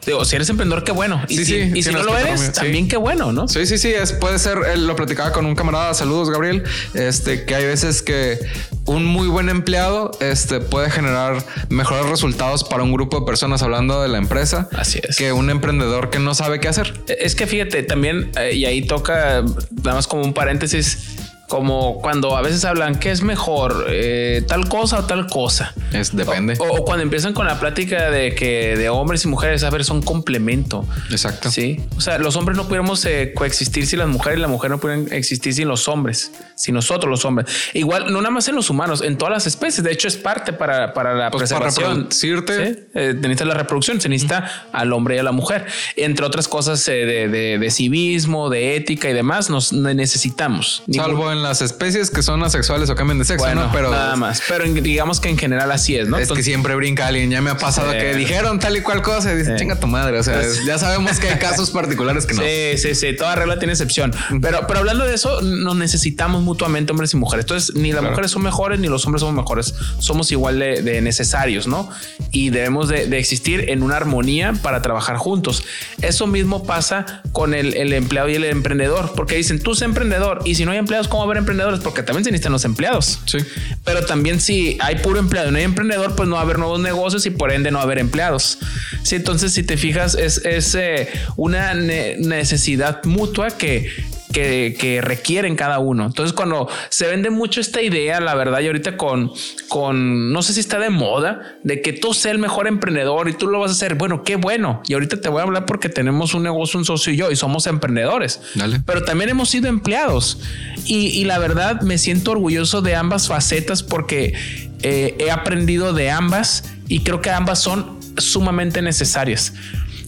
Digo, 0.07 0.25
si 0.25 0.37
eres 0.37 0.49
emprendedor, 0.49 0.83
qué 0.83 0.93
bueno. 0.93 1.23
Y 1.29 1.45
si, 1.45 1.57
y 1.57 1.83
si 1.83 1.91
no 1.91 2.03
lo 2.03 2.17
eres, 2.17 2.53
también 2.53 2.89
qué 2.89 2.97
bueno, 2.97 3.33
¿no? 3.33 3.49
Sí, 3.49 3.67
sí, 3.67 3.77
sí. 3.77 3.89
Es, 3.89 4.13
puede 4.13 4.39
ser, 4.39 4.79
lo 4.79 4.97
platicaba 4.97 5.33
con 5.33 5.45
un 5.45 5.55
camarada. 5.55 5.93
Saludos, 5.95 6.31
Gabriel. 6.31 6.65
Este, 6.95 7.45
que 7.45 7.55
hay 7.55 7.67
veces 7.67 8.03
que 8.03 8.39
un 8.87 9.05
muy 9.05 9.29
buen 9.29 9.49
empleado 9.49 10.11
este, 10.21 10.61
puede 10.61 10.91
generar 10.91 11.45
mejores 11.69 12.07
resultados 12.07 12.65
para 12.65 12.83
un 12.83 12.93
grupo 12.93 13.21
de 13.21 13.27
personas 13.27 13.63
hablando 13.63 14.01
de 14.03 14.09
la 14.09 14.19
empresa. 14.19 14.69
Así 14.73 15.01
es. 15.07 15.17
Que 15.17 15.33
un 15.33 15.51
emprendedor 15.51 16.11
que 16.11 16.19
no 16.19 16.35
sabe 16.35 16.61
qué 16.61 16.69
hacer. 16.69 17.01
Es 17.07 17.35
que 17.35 17.47
fíjate, 17.47 17.83
también, 17.83 18.31
eh, 18.39 18.55
y 18.55 18.65
ahí 18.65 18.83
toca, 18.83 19.43
nada 19.83 19.95
más 19.95 20.07
como 20.07 20.23
un 20.23 20.33
paréntesis 20.33 21.20
como 21.51 22.01
cuando 22.01 22.37
a 22.37 22.43
veces 22.43 22.65
hablan 22.65 22.95
que 23.01 23.11
es 23.11 23.23
mejor 23.23 23.87
eh, 23.89 24.45
tal 24.47 24.69
cosa 24.69 25.01
o 25.01 25.05
tal 25.05 25.27
cosa. 25.27 25.75
Es 25.93 26.15
depende. 26.15 26.55
O, 26.61 26.85
cuando 26.85 27.03
empiezan 27.03 27.35
con 27.35 27.45
la 27.45 27.59
plática 27.59 28.09
de 28.09 28.37
que 28.37 28.77
de 28.77 28.89
hombres 28.89 29.25
y 29.25 29.29
mujeres, 29.29 29.65
a 29.65 29.71
ver, 29.71 29.85
son 29.85 30.01
complemento. 30.01 30.87
Exacto. 31.11 31.51
Sí. 31.51 31.81
O 31.97 32.01
sea, 32.01 32.19
los 32.19 32.37
hombres 32.37 32.57
no 32.57 32.65
pudiéramos 32.67 33.05
eh, 33.05 33.33
coexistir 33.35 33.85
sin 33.87 33.99
las 33.99 34.07
mujeres 34.07 34.39
y 34.39 34.43
las 34.43 34.51
mujeres 34.51 34.77
no 34.77 34.81
pueden 34.81 35.13
existir 35.13 35.53
sin 35.53 35.67
los 35.67 35.89
hombres, 35.89 36.31
sin 36.55 36.77
nosotros 36.77 37.11
los 37.11 37.25
hombres. 37.25 37.49
Igual, 37.75 38.13
no 38.13 38.21
nada 38.21 38.31
más 38.31 38.47
en 38.47 38.55
los 38.55 38.71
humanos, 38.71 39.03
en 39.03 39.19
todas 39.19 39.35
las 39.35 39.47
especies. 39.49 39.83
De 39.83 39.91
hecho, 39.91 40.07
es 40.07 40.17
parte 40.17 40.53
para, 40.53 40.95
para 40.95 41.15
la 41.15 41.33
pues 41.33 41.43
preservación. 41.43 42.07
¿Sí? 42.11 42.31
Eh, 42.31 43.15
necesita 43.17 43.45
la 43.45 43.55
reproducción, 43.55 44.01
se 44.01 44.09
necesita 44.09 44.69
al 44.73 44.93
hombre 44.93 45.17
y 45.17 45.19
a 45.19 45.25
la 45.25 45.33
mujer. 45.33 45.67
Entre 45.97 46.25
otras 46.25 46.47
cosas 46.47 46.87
de, 46.87 47.29
de, 47.59 47.71
civismo, 47.73 48.51
de 48.51 48.77
ética 48.77 49.11
y 49.11 49.15
demás, 49.15 49.51
nos 49.51 49.73
necesitamos. 49.73 50.85
Salvo 50.93 51.33
en 51.33 51.40
las 51.43 51.63
especies 51.63 52.11
que 52.11 52.23
son 52.23 52.43
asexuales 52.43 52.91
o 52.91 52.95
cambian 52.95 53.19
de 53.19 53.25
sexo, 53.25 53.55
¿no? 53.55 53.71
Pero 53.73 53.91
nada 53.91 54.17
más. 54.17 54.43
Pero 54.49 54.65
digamos 54.65 55.21
que 55.21 55.29
en 55.29 55.39
general 55.39 55.71
así 55.73 55.97
es, 55.97 56.09
¿no? 56.09 56.19
Es 56.19 56.31
que 56.31 56.43
siempre 56.43 56.75
brinca 56.75 57.07
alguien. 57.07 57.31
Ya 57.31 57.41
me 57.41 57.51
ha 57.51 57.57
pasado 57.57 57.93
que 57.93 58.15
dijeron 58.15 58.59
tal 58.59 58.77
y 58.77 58.83
cual 58.83 59.03
cosa 59.03 59.33
y 59.33 59.37
dicen, 59.37 59.57
chinga 59.57 59.79
tu 59.79 59.87
madre. 59.87 60.19
O 60.19 60.23
sea, 60.23 60.41
ya 60.67 60.79
sabemos 60.79 61.19
que 61.19 61.29
hay 61.29 61.39
casos 61.39 61.71
particulares 61.73 62.27
que 62.27 62.35
no. 62.35 62.43
Sí, 62.43 62.79
sí, 62.79 62.95
sí. 62.95 63.17
Toda 63.17 63.35
regla 63.37 63.59
tiene 63.59 63.73
excepción. 63.73 64.13
Pero, 64.41 64.67
pero 64.67 64.81
hablando 64.81 65.05
de 65.05 65.15
eso, 65.15 65.41
nos 65.43 65.77
necesitamos 65.77 66.43
mutuamente 66.43 66.93
hombres 66.93 67.15
y 67.15 67.17
mujeres. 67.17 67.45
Entonces, 67.45 67.75
ni 67.75 67.93
las 67.93 68.03
mujeres 68.03 68.31
son 68.31 68.43
mejores 68.43 68.81
ni 68.81 68.89
los 68.89 69.05
hombres 69.07 69.21
somos 69.21 69.35
mejores. 69.35 69.75
Somos 69.99 70.31
igual 70.33 70.59
de, 70.59 71.01
necesarios, 71.01 71.67
¿no? 71.67 71.91
Y 72.31 72.51
debemos 72.51 72.89
de, 72.89 73.19
existir 73.19 73.71
en 73.71 73.83
una 73.83 73.97
armonía 73.97 74.53
para 74.63 74.83
trabajar 74.83 75.17
juntos. 75.17 75.65
Eso 76.03 76.27
mismo 76.27 76.65
pasa 76.65 77.23
con 77.33 77.55
el, 77.55 77.77
el 77.77 77.93
empleado 77.93 78.29
y 78.29 78.35
el 78.35 78.45
emprendedor, 78.45 79.13
porque 79.15 79.37
dicen, 79.37 79.63
tú 79.63 79.71
eres 79.71 79.83
emprendedor 79.83 80.43
y 80.45 80.55
si 80.55 80.65
no 80.65 80.73
hay 80.73 80.79
empleados, 80.79 81.09
¿cómo 81.09 81.23
haber 81.31 81.39
emprendedores? 81.39 81.81
Porque 81.81 82.03
también 82.03 82.25
se 82.25 82.31
necesitan 82.31 82.53
los 82.53 82.65
empleados. 82.65 83.21
Sí. 83.27 83.39
Pero 83.85 84.05
también 84.05 84.41
si 84.41 84.77
hay 84.81 84.97
puro 84.97 85.19
empleado 85.19 85.49
y 85.49 85.53
no 85.53 85.59
hay 85.59 85.65
emprendedor, 85.65 86.15
pues 86.17 86.29
no 86.29 86.35
va 86.35 86.41
a 86.41 86.45
haber 86.45 86.59
nuevos 86.59 86.81
negocios 86.81 87.27
y 87.27 87.31
por 87.31 87.53
ende 87.53 87.71
no 87.71 87.79
va 87.79 87.83
a 87.83 87.87
haber 87.87 87.99
empleados. 87.99 88.59
Sí, 89.03 89.17
entonces 89.17 89.53
si 89.53 89.63
te 89.63 89.77
fijas 89.77 90.15
es, 90.15 90.39
es 90.45 90.75
eh, 90.75 91.09
una 91.37 91.75
necesidad 91.75 93.05
mutua 93.05 93.51
que 93.51 93.91
que, 94.33 95.01
requieren 95.03 95.57
cada 95.57 95.79
uno. 95.79 96.07
Entonces, 96.07 96.33
cuando 96.33 96.69
se 96.89 97.07
vende 97.07 97.31
mucho 97.31 97.61
esta 97.61 97.83
idea, 97.83 98.21
la 98.21 98.35
verdad, 98.35 98.61
y 98.61 98.67
ahorita 98.67 98.97
con, 98.97 99.33
con, 99.69 100.33
no 100.33 100.43
sé 100.43 100.53
si 100.53 100.61
está 100.61 100.79
de 100.79 100.91
moda, 100.91 101.59
de 101.63 101.83
que 101.83 101.93
tú 101.93 102.15
seas 102.15 102.35
el 102.35 102.41
mejor 102.41 102.67
emprendedor 102.67 103.29
y 103.29 103.33
tú 103.33 103.47
lo 103.47 103.61
vas 103.61 103.71
a 103.71 103.75
hacer. 103.75 103.95
Bueno, 103.95 104.23
qué 104.23 104.37
bueno. 104.37 104.83
Y 104.87 104.95
ahorita 104.95 105.21
te 105.21 105.29
voy 105.29 105.41
a 105.41 105.45
hablar 105.45 105.67
porque 105.67 105.89
tenemos 105.89 106.35
un 106.35 106.43
negocio, 106.43 106.79
un 106.79 106.85
socio 106.85 107.13
y 107.13 107.17
yo, 107.17 107.31
y 107.31 107.37
somos 107.37 107.67
emprendedores. 107.67 108.41
Pero 108.87 109.05
también 109.05 109.31
hemos 109.31 109.51
sido 109.51 109.69
empleados. 109.69 110.39
Y, 110.87 111.25
la 111.25 111.39
verdad, 111.39 111.81
me 111.83 111.99
siento 111.99 112.33
orgulloso 112.33 112.83
de 112.83 112.95
ambas 112.95 113.29
facetas 113.29 113.83
porque 113.83 114.35
eh, 114.83 115.17
he 115.19 115.31
aprendido 115.31 115.93
de 115.93 116.11
ambas 116.11 116.65
y 116.89 117.01
creo 117.01 117.21
que 117.21 117.31
ambas 117.31 117.61
son 117.61 117.99
sumamente 118.17 118.83
necesarias. 118.83 119.53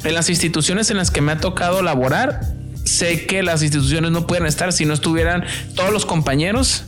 En 0.05 0.15
las 0.15 0.29
instituciones 0.29 0.91
en 0.91 0.97
las 0.97 1.11
que 1.11 1.21
me 1.21 1.33
ha 1.33 1.39
tocado 1.39 1.83
laborar, 1.83 2.41
sé 2.85 3.27
que 3.27 3.43
las 3.43 3.63
instituciones 3.63 4.11
no 4.11 4.27
pueden 4.27 4.47
estar 4.47 4.73
si 4.73 4.85
no 4.85 4.95
estuvieran 4.95 5.45
todos 5.75 5.93
los 5.93 6.07
compañeros 6.07 6.85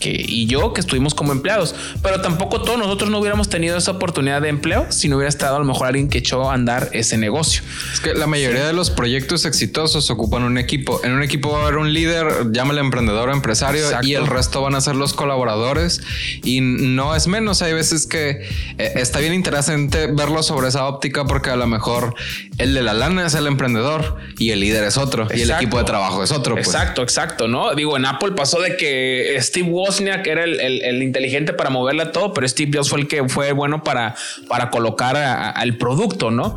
y 0.00 0.46
yo 0.46 0.72
que 0.72 0.80
estuvimos 0.80 1.14
como 1.14 1.32
empleados, 1.32 1.74
pero 2.02 2.20
tampoco 2.20 2.62
todos 2.62 2.78
nosotros 2.78 3.10
no 3.10 3.18
hubiéramos 3.18 3.48
tenido 3.48 3.76
esa 3.76 3.92
oportunidad 3.92 4.42
de 4.42 4.48
empleo 4.48 4.86
si 4.90 5.08
no 5.08 5.16
hubiera 5.16 5.28
estado 5.28 5.56
a 5.56 5.58
lo 5.58 5.64
mejor 5.64 5.88
alguien 5.88 6.08
que 6.08 6.18
echó 6.18 6.50
a 6.50 6.54
andar 6.54 6.90
ese 6.92 7.18
negocio. 7.18 7.62
Es 7.92 8.00
que 8.00 8.14
la 8.14 8.26
mayoría 8.26 8.66
de 8.66 8.72
los 8.72 8.90
proyectos 8.90 9.44
exitosos 9.44 10.10
ocupan 10.10 10.42
un 10.42 10.58
equipo. 10.58 11.00
En 11.04 11.12
un 11.12 11.22
equipo 11.22 11.50
va 11.50 11.60
a 11.60 11.62
haber 11.62 11.76
un 11.76 11.92
líder, 11.92 12.52
llámale 12.52 12.80
emprendedor 12.80 13.28
o 13.28 13.32
empresario, 13.32 13.86
y 14.02 14.14
el 14.14 14.26
resto 14.26 14.62
van 14.62 14.74
a 14.74 14.80
ser 14.80 14.96
los 14.96 15.12
colaboradores. 15.12 16.02
Y 16.42 16.60
no 16.60 17.14
es 17.14 17.26
menos. 17.26 17.62
Hay 17.62 17.72
veces 17.72 18.06
que 18.06 18.48
eh, 18.78 18.92
está 18.96 19.18
bien 19.18 19.34
interesante 19.34 20.06
verlo 20.08 20.42
sobre 20.42 20.68
esa 20.68 20.86
óptica 20.86 21.24
porque 21.24 21.50
a 21.50 21.56
lo 21.56 21.66
mejor 21.66 22.14
el 22.58 22.74
de 22.74 22.82
la 22.82 22.94
lana 22.94 23.26
es 23.26 23.34
el 23.34 23.46
emprendedor 23.46 24.16
y 24.38 24.50
el 24.50 24.60
líder 24.60 24.84
es 24.84 24.96
otro 24.96 25.28
y 25.34 25.42
el 25.42 25.50
equipo 25.50 25.78
de 25.78 25.84
trabajo 25.84 26.22
es 26.22 26.32
otro. 26.32 26.54
Pues. 26.54 26.66
Exacto, 26.66 27.02
exacto. 27.02 27.48
No 27.48 27.74
digo, 27.74 27.96
en 27.96 28.06
Apple 28.06 28.32
pasó 28.32 28.60
de 28.60 28.76
que 28.76 29.36
Steve 29.40 29.68
Wozniak 29.68 29.85
era 30.24 30.44
el, 30.44 31.02
inteligente 31.02 31.52
para 31.52 31.70
moverla 31.70 32.12
todo, 32.12 32.32
pero 32.32 32.46
Steve 32.48 32.70
Jobs 32.74 32.88
fue 32.88 33.00
el 33.00 33.08
que 33.08 33.28
fue 33.28 33.52
bueno 33.52 33.82
para, 33.82 34.14
para 34.48 34.70
colocar 34.70 35.16
al 35.16 35.76
producto, 35.76 36.30
¿no? 36.30 36.56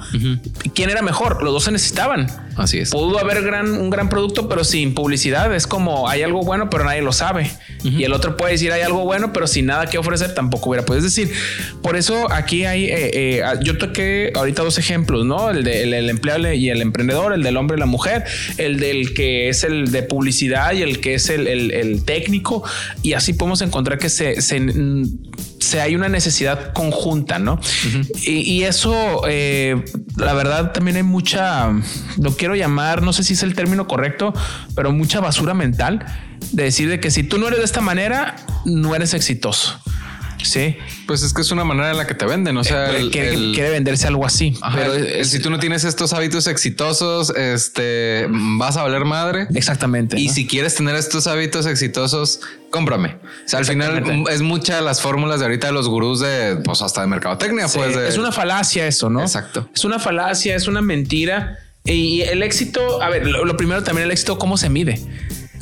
¿Quién 0.74 0.90
era 0.90 1.02
mejor? 1.02 1.44
Los 1.44 1.54
dos 1.54 1.64
se 1.64 1.72
necesitaban. 1.72 2.28
Así 2.60 2.80
es. 2.80 2.90
Pudo 2.90 3.18
haber 3.20 3.42
gran, 3.42 3.72
un 3.72 3.90
gran 3.90 4.10
producto, 4.10 4.50
pero 4.50 4.66
sin 4.66 4.94
publicidad. 4.94 5.56
Es 5.56 5.66
como 5.66 6.10
hay 6.10 6.24
algo 6.24 6.42
bueno, 6.42 6.70
pero 6.70 6.84
nadie 6.84 7.02
lo 7.02 7.14
sabe. 7.14 7.50
Y 7.84 8.04
el 8.04 8.12
otro 8.12 8.36
puede 8.36 8.52
decir 8.52 8.74
hay 8.74 8.82
algo 8.82 9.06
bueno, 9.06 9.32
pero 9.32 9.48
sin 9.48 9.68
nada 9.68 9.86
que 9.86 9.98
ofrecer 9.98 10.34
tampoco 10.34 10.70
hubiera. 10.70 10.86
Puedes 10.86 11.04
decir, 11.04 11.32
por 11.82 11.96
eso 11.96 12.30
aquí 12.32 12.66
hay, 12.66 12.86
eh, 12.86 13.12
eh, 13.14 13.44
yo 13.64 13.78
toqué 13.78 14.34
ahorita 14.36 14.64
dos 14.64 14.78
ejemplos, 14.78 15.26
¿no? 15.26 15.50
El 15.50 15.64
del 15.64 15.92
de, 15.92 16.10
empleable 16.10 16.58
y 16.58 16.70
el 16.70 16.82
emprendedor, 16.82 17.32
el 17.32 17.44
del 17.44 17.56
hombre 17.56 17.78
y 17.78 17.80
la 17.80 17.86
mujer, 17.86 18.26
el 18.58 18.80
del 18.80 19.14
que 19.14 19.48
es 19.48 19.64
el 19.64 19.92
de 19.92 20.04
publicidad 20.04 20.74
y 20.74 20.82
el 20.82 21.00
que 21.00 21.14
es 21.14 21.30
el, 21.30 21.48
el 21.48 22.04
técnico. 22.04 22.64
Y 23.02 23.14
así 23.14 23.32
podemos 23.32 23.62
encontrar 23.62 23.98
que 23.98 24.10
se, 24.10 24.42
se 24.42 24.60
se 25.60 25.82
hay 25.82 25.96
una 25.96 26.10
necesidad 26.10 26.74
conjunta, 26.74 27.40
¿no? 27.40 27.60
y, 28.26 28.64
eso, 28.64 29.22
eh, 29.28 29.84
la 30.18 30.34
verdad, 30.34 30.72
también 30.72 30.98
hay 30.98 31.04
mucha, 31.04 31.70
lo 32.18 32.36
quiero 32.36 32.56
llamar, 32.56 33.02
no 33.02 33.14
sé 33.14 33.24
si 33.24 33.34
es 33.34 33.44
el 33.44 33.56
término 33.56 33.88
correcto, 33.88 34.34
pero 34.76 34.92
mucha 34.92 35.20
basura 35.20 35.54
mental 35.54 36.06
de 36.52 36.64
decir 36.64 36.90
de 36.90 37.00
que 37.00 37.12
si 37.12 37.24
tú 37.24 37.38
no 37.38 37.48
eres 37.48 37.60
de 37.60 37.66
esta 37.66 37.82
manera, 37.82 38.36
no 38.66 38.96
eres 38.96 39.14
exitoso. 39.14 39.80
Sí. 40.44 40.78
Pues 41.06 41.24
es 41.24 41.34
que 41.34 41.42
es 41.42 41.52
una 41.52 41.64
manera 41.64 41.92
en 41.92 41.98
la 41.98 42.08
que 42.08 42.16
te 42.16 42.26
venden. 42.26 42.58
O 42.58 42.64
sea, 42.64 42.96
eh, 42.98 43.10
quiere, 43.12 43.70
venderse 43.70 44.08
algo 44.08 44.26
así. 44.26 44.58
pero 44.74 44.94
si 45.24 45.40
tú 45.40 45.50
no 45.50 45.60
tienes 45.60 45.84
estos 45.84 46.14
hábitos 46.14 46.48
exitosos, 46.48 47.32
este 47.32 48.28
vas 48.30 48.78
a 48.78 48.84
valer 48.84 49.06
madre. 49.06 49.48
Exactamente. 49.54 50.20
Y 50.20 50.30
si 50.30 50.48
quieres 50.48 50.76
tener 50.76 50.96
estos 50.96 51.28
hábitos 51.28 51.66
exitosos, 51.66 52.42
cómprame. 52.70 53.18
O 53.46 53.50
sea, 53.50 53.60
al 53.60 53.66
final 53.66 54.26
es 54.30 54.42
mucha 54.42 54.78
de 54.78 54.82
las 54.82 55.02
fórmulas 55.02 55.40
de 55.40 55.46
ahorita 55.46 55.68
de 55.68 55.74
los 55.74 55.88
gurús 55.88 56.20
de, 56.20 56.58
pues 56.64 56.82
hasta 56.82 57.02
de 57.02 57.08
mercadotecnia. 57.08 57.68
pues 57.74 57.96
es 57.96 58.18
una 58.18 58.32
falacia 58.32 58.88
eso, 58.88 59.10
¿no? 59.10 59.22
Exacto. 59.22 59.70
Es 59.74 59.84
una 59.86 60.00
falacia, 60.00 60.56
es 60.56 60.68
una 60.68 60.82
mentira. 60.82 61.60
Y 61.86 62.22
el 62.22 62.44
éxito, 62.44 63.02
a 63.02 63.10
ver, 63.10 63.26
lo 63.26 63.58
primero 63.58 63.84
también 63.84 64.06
el 64.06 64.12
éxito, 64.12 64.38
¿cómo 64.38 64.58
se 64.58 64.70
mide? 64.70 65.00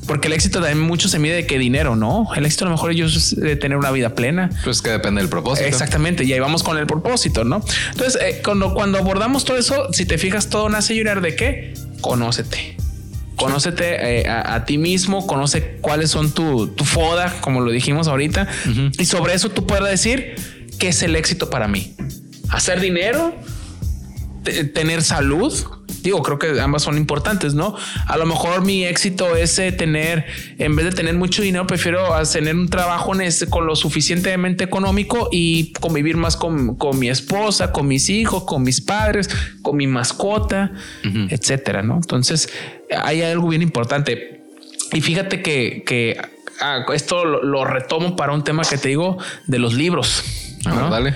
Porque 0.08 0.30
el 0.30 0.34
éxito 0.34 0.60
también 0.62 0.80
mucho 0.80 1.10
se 1.10 1.20
mide 1.20 1.36
de 1.36 1.45
qué 1.45 1.60
dinero, 1.60 1.95
¿no? 1.95 2.28
El 2.36 2.45
éxito 2.45 2.66
a 2.66 2.70
lo 2.70 2.76
mejor 2.76 2.91
ellos 2.91 3.16
es 3.16 3.36
de 3.36 3.55
tener 3.58 3.78
una 3.78 3.91
vida 3.91 4.16
plena. 4.16 4.49
Pues 4.64 4.82
que 4.82 4.89
depende 4.89 5.22
del 5.22 5.30
propósito. 5.30 5.68
Exactamente. 5.68 6.24
Y 6.24 6.32
ahí 6.34 6.39
vamos 6.39 6.64
con 6.64 6.78
el 6.78 6.88
propósito, 6.88 7.43
¿no? 7.43 7.62
Entonces, 7.91 8.20
eh, 8.22 8.41
cuando, 8.43 8.74
cuando 8.74 8.97
abordamos 8.97 9.43
todo 9.43 9.58
eso, 9.58 9.91
si 9.91 10.05
te 10.05 10.18
fijas, 10.18 10.47
todo 10.47 10.70
nace 10.70 10.95
llorar 10.95 11.22
de 11.22 11.36
qué? 11.36 11.74
Conócete. 11.99 12.78
Conócete 13.36 14.22
eh, 14.22 14.28
a, 14.28 14.66
ti 14.66 14.80
mismo, 14.80 15.28
conoce 15.28 15.78
cuáles 15.82 16.10
son 16.10 16.32
tu, 16.32 16.74
foda, 16.86 17.36
como 17.41 17.62
lo 17.62 17.70
dijimos 17.70 18.08
ahorita. 18.08 18.47
Y 18.97 19.05
sobre 19.05 19.36
eso 19.36 19.49
tú 19.49 19.68
puedes 19.68 19.88
decir 19.88 20.36
qué 20.80 20.88
es 20.88 21.03
el 21.03 21.16
éxito 21.16 21.49
para 21.49 21.68
mí. 21.68 21.95
Hacer 22.49 22.80
dinero, 22.80 23.36
tener 24.74 25.03
salud, 25.03 25.53
digo, 26.02 26.22
creo 26.22 26.39
que 26.39 26.60
ambas 26.60 26.84
son 26.84 26.98
importantes, 26.98 27.54
¿no? 27.54 27.76
A 28.08 28.18
lo 28.18 28.26
mejor 28.26 28.64
mi 28.64 28.86
éxito 28.86 29.36
es 29.36 29.58
eh, 29.60 29.72
tener, 29.72 30.26
en 30.58 30.76
vez 30.76 30.86
de 30.86 30.91
tener 30.91 31.16
mucho 31.16 31.41
dinero, 31.41 31.68
prefiero 31.68 32.10
tener 32.32 32.56
un 32.56 32.70
trabajo 32.70 33.14
en 33.16 33.22
este, 33.22 33.48
con 33.48 33.66
lo 33.66 33.76
suficientemente 33.76 34.64
económico 34.64 35.30
y 35.32 35.74
convivir 35.74 36.18
más 36.18 36.38
con, 36.38 36.78
mi 37.00 37.10
esposa, 37.10 37.72
con 37.72 37.88
mis 37.88 38.10
hijos, 38.10 38.43
con 38.43 38.64
mis 38.64 38.82
padres, 38.82 39.30
con 39.62 39.78
mi 39.78 39.88
mascota, 39.88 40.72
etcétera, 41.30 41.82
¿no? 41.84 41.95
Entonces, 41.95 42.50
hay 42.91 43.22
algo 43.22 43.50
bien 43.50 43.62
importante. 43.62 44.41
Y 44.93 45.02
fíjate 45.02 45.41
que, 45.41 46.18
ah, 46.62 46.86
esto 46.93 47.26
lo, 47.26 47.66
retomo 47.66 48.16
para 48.16 48.34
un 48.34 48.43
tema 48.43 48.64
que 48.64 48.78
te 48.78 48.89
digo 48.89 49.18
de 49.48 49.60
los 49.60 49.74
libros. 49.74 50.24
¿no? 50.66 50.89
dale. 50.89 51.14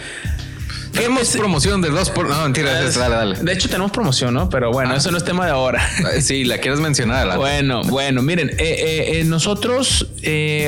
Tenemos 0.92 1.36
promoción 1.36 1.82
de 1.82 1.90
dos 1.90 2.10
por. 2.10 2.30
No, 2.30 2.44
mentira, 2.44 2.74
dale, 2.74 3.16
dale. 3.16 3.36
De 3.42 3.54
hecho, 3.54 3.70
tenemos 3.70 3.92
promoción, 3.92 4.34
¿no? 4.34 4.50
Pero 4.50 4.72
bueno, 4.72 4.94
ah. 4.94 4.98
eso 4.98 5.12
no 5.12 5.18
es 5.18 5.24
tema 5.24 5.46
de 5.46 5.52
ahora. 5.52 5.82
Sí, 6.22 6.44
la 6.44 6.58
quieres 6.60 6.80
mencionar. 6.80 7.38
Bueno, 7.38 7.82
bueno, 7.84 8.22
miren, 8.22 8.50
eh, 8.50 8.56
eh, 8.60 9.20
eh, 9.20 9.24
nosotros 9.24 10.08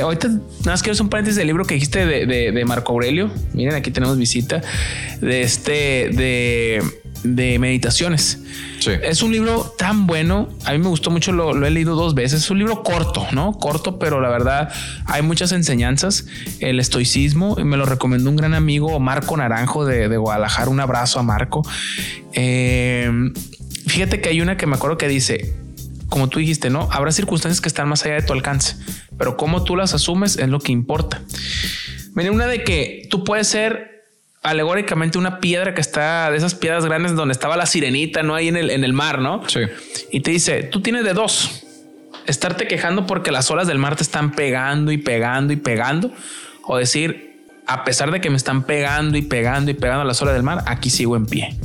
ahorita 0.01 0.27
nada 0.29 0.41
más 0.65 0.81
quiero 0.81 0.93
hacer 0.93 1.03
un 1.03 1.09
paréntesis 1.09 1.37
del 1.37 1.47
libro 1.47 1.65
que 1.65 1.75
dijiste 1.75 2.05
de, 2.05 2.51
de 2.51 2.65
Marco 2.65 2.93
Aurelio. 2.93 3.29
Miren, 3.53 3.75
aquí 3.75 3.91
tenemos 3.91 4.17
visita 4.17 4.61
de 5.21 5.41
este 5.41 6.09
de 6.11 6.81
de 7.23 7.57
meditaciones. 7.59 8.39
Es 9.01 9.23
un 9.23 9.31
libro 9.31 9.73
tan 9.77 10.07
bueno. 10.07 10.49
A 10.65 10.73
mí 10.73 10.77
me 10.77 10.87
gustó 10.87 11.09
mucho, 11.09 11.31
lo, 11.31 11.65
he 11.65 11.69
leído 11.71 11.95
dos 11.95 12.15
veces. 12.15 12.43
Es 12.43 12.51
un 12.51 12.59
libro 12.59 12.83
corto, 12.83 13.25
¿no? 13.31 13.53
Corto, 13.53 13.97
pero 13.97 14.19
la 14.19 14.29
verdad 14.29 14.71
hay 15.05 15.21
muchas 15.21 15.51
enseñanzas. 15.51 16.25
El 16.59 16.79
estoicismo 16.79 17.55
me 17.55 17.77
lo 17.77 17.85
recomendó 17.85 18.29
un 18.29 18.35
gran 18.35 18.53
amigo, 18.53 18.99
Marco 18.99 19.37
Naranjo 19.37 19.85
de, 19.85 20.15
Guadalajara. 20.17 20.69
Un 20.69 20.79
abrazo 20.79 21.19
a 21.19 21.23
Marco. 21.23 21.65
Eh, 22.33 23.09
fíjate 23.87 24.21
que 24.21 24.29
hay 24.29 24.41
una 24.41 24.57
que 24.57 24.67
me 24.67 24.75
acuerdo 24.75 24.97
que 24.97 25.07
dice, 25.07 25.55
como 26.09 26.27
tú 26.27 26.39
dijiste, 26.39 26.69
¿no? 26.69 26.89
Habrá 26.91 27.11
circunstancias 27.11 27.61
que 27.61 27.69
están 27.69 27.87
más 27.87 28.05
allá 28.05 28.15
de 28.15 28.21
tu 28.21 28.33
alcance, 28.33 28.75
pero 29.17 29.37
cómo 29.37 29.63
tú 29.63 29.75
las 29.75 29.93
asumes 29.93 30.37
es 30.37 30.49
lo 30.49 30.59
que 30.59 30.71
importa. 30.71 31.21
Viene 32.15 32.29
una 32.29 32.47
de 32.47 32.63
que 32.63 33.07
tú 33.09 33.23
puedes 33.23 33.47
ser 33.47 33.92
alegóricamente 34.43 35.17
una 35.17 35.39
piedra 35.39 35.73
que 35.73 35.81
está 35.81 36.29
de 36.29 36.37
esas 36.37 36.53
piedras 36.53 36.85
grandes 36.85 37.15
donde 37.15 37.31
estaba 37.31 37.57
la 37.57 37.65
sirenita, 37.65 38.23
no 38.23 38.35
ahí 38.35 38.49
en 38.49 38.57
el, 38.57 38.69
en 38.69 38.83
el 38.83 38.93
mar, 38.93 39.19
no? 39.19 39.47
Sí. 39.47 39.61
Y 40.11 40.19
te 40.19 40.31
dice, 40.31 40.63
tú 40.63 40.81
tienes 40.81 41.05
de 41.05 41.13
dos, 41.13 41.63
estarte 42.27 42.67
quejando 42.67 43.07
porque 43.07 43.31
las 43.31 43.49
olas 43.49 43.67
del 43.67 43.79
mar 43.79 43.95
te 43.95 44.03
están 44.03 44.31
pegando 44.31 44.91
y 44.91 44.97
pegando 44.97 45.53
y 45.53 45.55
pegando, 45.55 46.11
o 46.63 46.77
decir, 46.77 47.47
a 47.65 47.85
pesar 47.85 48.11
de 48.11 48.19
que 48.19 48.29
me 48.29 48.35
están 48.35 48.63
pegando 48.63 49.17
y 49.17 49.21
pegando 49.21 49.71
y 49.71 49.73
pegando 49.73 50.03
las 50.03 50.21
olas 50.21 50.33
del 50.33 50.43
mar, 50.43 50.63
aquí 50.67 50.89
sigo 50.89 51.15
en 51.15 51.25
pie. 51.25 51.57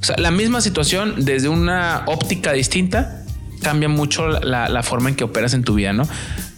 O 0.00 0.04
sea, 0.04 0.16
la 0.16 0.30
misma 0.30 0.62
situación 0.62 1.14
desde 1.18 1.48
una 1.48 2.04
óptica 2.06 2.52
distinta 2.52 3.22
cambia 3.62 3.90
mucho 3.90 4.28
la, 4.28 4.82
forma 4.82 5.10
en 5.10 5.16
que 5.16 5.24
operas 5.24 5.52
en 5.52 5.62
tu 5.62 5.74
vida, 5.74 5.92
¿no? 5.92 6.08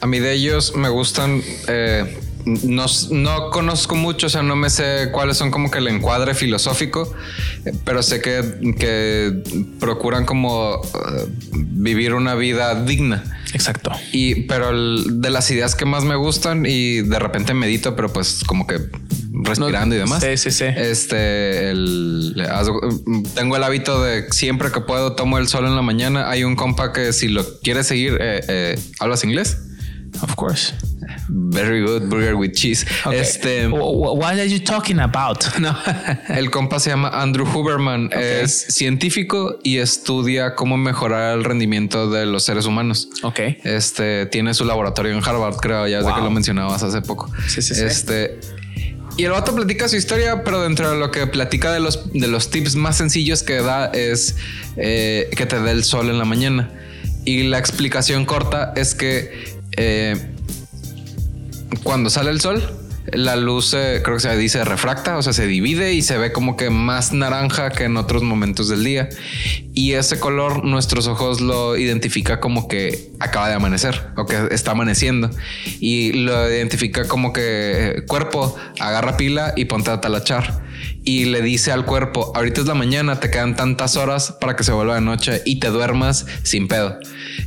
A 0.01 0.07
mí 0.07 0.21
de 0.21 0.33
ellos 0.33 0.77
me 0.77 0.89
gustan 0.89 1.43
eh, 1.67 2.21
no, 2.45 2.87
no, 3.11 3.51
conozco 3.51 3.95
mucho, 3.95 4.27
o 4.27 4.31
sea, 4.31 4.43
no 4.43 4.57
me 4.57 4.71
sé 4.71 5.11
cuáles 5.13 5.37
son 5.37 5.51
como 5.51 5.71
que 5.71 5.79
el 5.79 5.89
encuadre 5.89 6.35
filosófico, 6.35 7.13
pero 7.85 8.03
sé 8.03 8.21
que, 8.21 8.75
que 8.79 9.43
procuran 9.79 10.25
como 10.25 10.81
eh, 10.83 11.27
vivir 11.53 12.15
una 12.15 12.35
vida 12.35 12.75
digna. 12.85 13.25
Exacto. 13.53 13.93
Y, 14.13 14.43
pero 14.43 14.73
de 14.73 15.31
las 15.31 15.51
ideas 15.51 15.75
que 15.75 15.85
más 15.85 16.05
me 16.05 16.17
gustan 16.17 16.65
y 16.67 17.03
de 17.03 17.19
repente 17.19 17.55
medito, 17.55 17.95
pero 17.95 18.13
pues 18.13 18.43
como 18.47 18.67
que 18.67 18.81
respirando 19.33 19.95
y 19.95 19.99
demás. 19.99 20.23
Sí, 20.23 20.37
sí, 20.37 20.51
sí. 20.51 20.65
Este, 20.65 21.71
el, 21.71 22.35
tengo 23.35 23.57
el 23.57 23.63
hábito 23.63 24.03
de 24.03 24.31
siempre 24.31 24.71
que 24.71 24.81
puedo 24.81 25.15
tomo 25.15 25.39
el 25.39 25.49
sol 25.49 25.67
en 25.67 25.77
la 25.77 25.83
mañana. 25.83 26.31
Hay 26.31 26.45
un 26.45 26.57
compa 26.57 26.93
que 26.93 27.13
si 27.13 27.29
lo 27.29 27.45
quieres 27.61 27.87
seguir, 27.87 28.17
eh, 28.21 28.41
eh, 28.49 28.81
¿hablas 28.99 29.25
inglés? 29.25 29.59
Of 30.23 30.35
course. 30.35 30.73
Very 31.29 31.83
good 31.83 32.09
burger 32.09 32.35
with 32.35 32.53
cheese. 32.53 32.85
Este, 33.13 33.69
what 33.69 34.35
are 34.35 34.47
you 34.47 34.59
talking 34.59 35.01
about? 35.01 35.45
No. 35.63 35.77
el 36.29 36.51
compa 36.51 36.81
se 36.81 36.91
llama 36.91 37.09
Andrew 37.09 37.47
Huberman. 37.47 38.11
Es 38.13 38.67
científico 38.69 39.59
y 39.63 39.79
estudia 39.79 40.55
cómo 40.55 40.77
mejorar 40.77 41.39
el 41.39 41.45
rendimiento 41.45 42.11
de 42.11 42.27
los 42.27 42.45
seres 42.45 42.67
humanos. 42.67 43.09
Ok. 43.23 43.39
Este 43.63 44.27
tiene 44.27 44.55
su 44.55 44.65
laboratorio 44.65 45.13
en 45.13 45.23
Harvard, 45.23 45.57
creo. 45.57 45.87
Ya 45.87 45.99
desde 45.99 46.15
que 46.15 46.21
lo 46.21 46.31
mencionabas 46.31 46.83
hace 46.83 47.01
poco. 47.03 47.31
Sí, 47.47 47.63
sí, 47.63 47.75
este, 47.83 48.41
Y 49.17 49.25
el 49.25 49.31
vato 49.31 49.55
platica 49.55 49.89
su 49.89 49.97
historia, 49.97 50.43
pero 50.43 50.63
dentro 50.63 50.91
de 50.91 50.99
lo 50.99 51.11
que 51.11 51.27
platica 51.27 51.71
de 51.73 51.81
los, 51.81 52.13
de 52.13 52.27
los 52.27 52.51
tips 52.51 52.75
más 52.75 52.97
sencillos 52.97 53.43
que 53.43 53.63
da 53.63 53.87
es 53.87 54.37
eh, 54.77 55.31
que 55.37 55.47
te 55.47 55.61
dé 55.61 55.71
el 55.71 55.85
sol 55.85 56.11
en 56.11 56.19
la 56.19 56.25
mañana. 56.25 56.71
Y 57.25 57.45
la 57.45 57.59
explicación 57.59 58.25
corta 58.25 58.73
es 58.75 58.95
que 58.95 59.61
eh, 59.77 60.32
cuando 61.83 62.11
sale 62.11 62.31
el 62.31 62.41
sol, 62.41 62.63
la 63.13 63.37
luz 63.37 63.75
eh, 63.75 64.01
creo 64.03 64.17
que 64.17 64.23
se 64.23 64.37
dice 64.37 64.65
refracta, 64.65 65.17
o 65.17 65.23
sea, 65.23 65.33
se 65.33 65.47
divide 65.47 65.93
y 65.93 66.03
se 66.03 66.19
ve 66.19 66.33
como 66.33 66.57
que 66.57 66.71
más 66.71 67.13
naranja 67.13 67.71
que 67.71 67.85
en 67.85 67.97
otros 67.97 68.23
momentos 68.23 68.69
del 68.69 68.85
día. 68.85 69.09
Y 69.75 69.93
ese 69.93 70.21
color 70.21 70.65
nuestros 70.65 71.07
ojos 71.07 71.41
lo 71.41 71.77
identifica 71.77 72.41
como 72.41 72.69
que 72.69 73.11
acaba 73.19 73.49
de 73.49 73.55
amanecer 73.55 74.09
o 74.17 74.27
que 74.27 74.49
está 74.51 74.73
amaneciendo 74.73 75.31
y 75.81 76.13
lo 76.13 76.49
identifica 76.49 77.09
como 77.09 77.33
que 77.33 77.43
eh, 77.97 78.03
cuerpo 78.07 78.57
agarra 78.79 79.17
pila 79.17 79.53
y 79.57 79.65
ponte 79.65 79.91
a 79.91 80.01
talachar 80.01 80.63
y 81.05 81.25
le 81.27 81.43
dice 81.43 81.73
al 81.73 81.85
cuerpo, 81.85 82.33
ahorita 82.35 82.61
es 82.61 82.67
la 82.67 82.75
mañana, 82.75 83.19
te 83.19 83.31
quedan 83.31 83.57
tantas 83.57 83.97
horas 83.97 84.37
para 84.41 84.57
que 84.57 84.65
se 84.65 84.73
vuelva 84.73 84.95
de 84.95 85.01
noche 85.01 85.43
y 85.45 85.59
te 85.59 85.69
duermas 85.69 86.27
sin 86.43 86.69
pedo. 86.69 86.99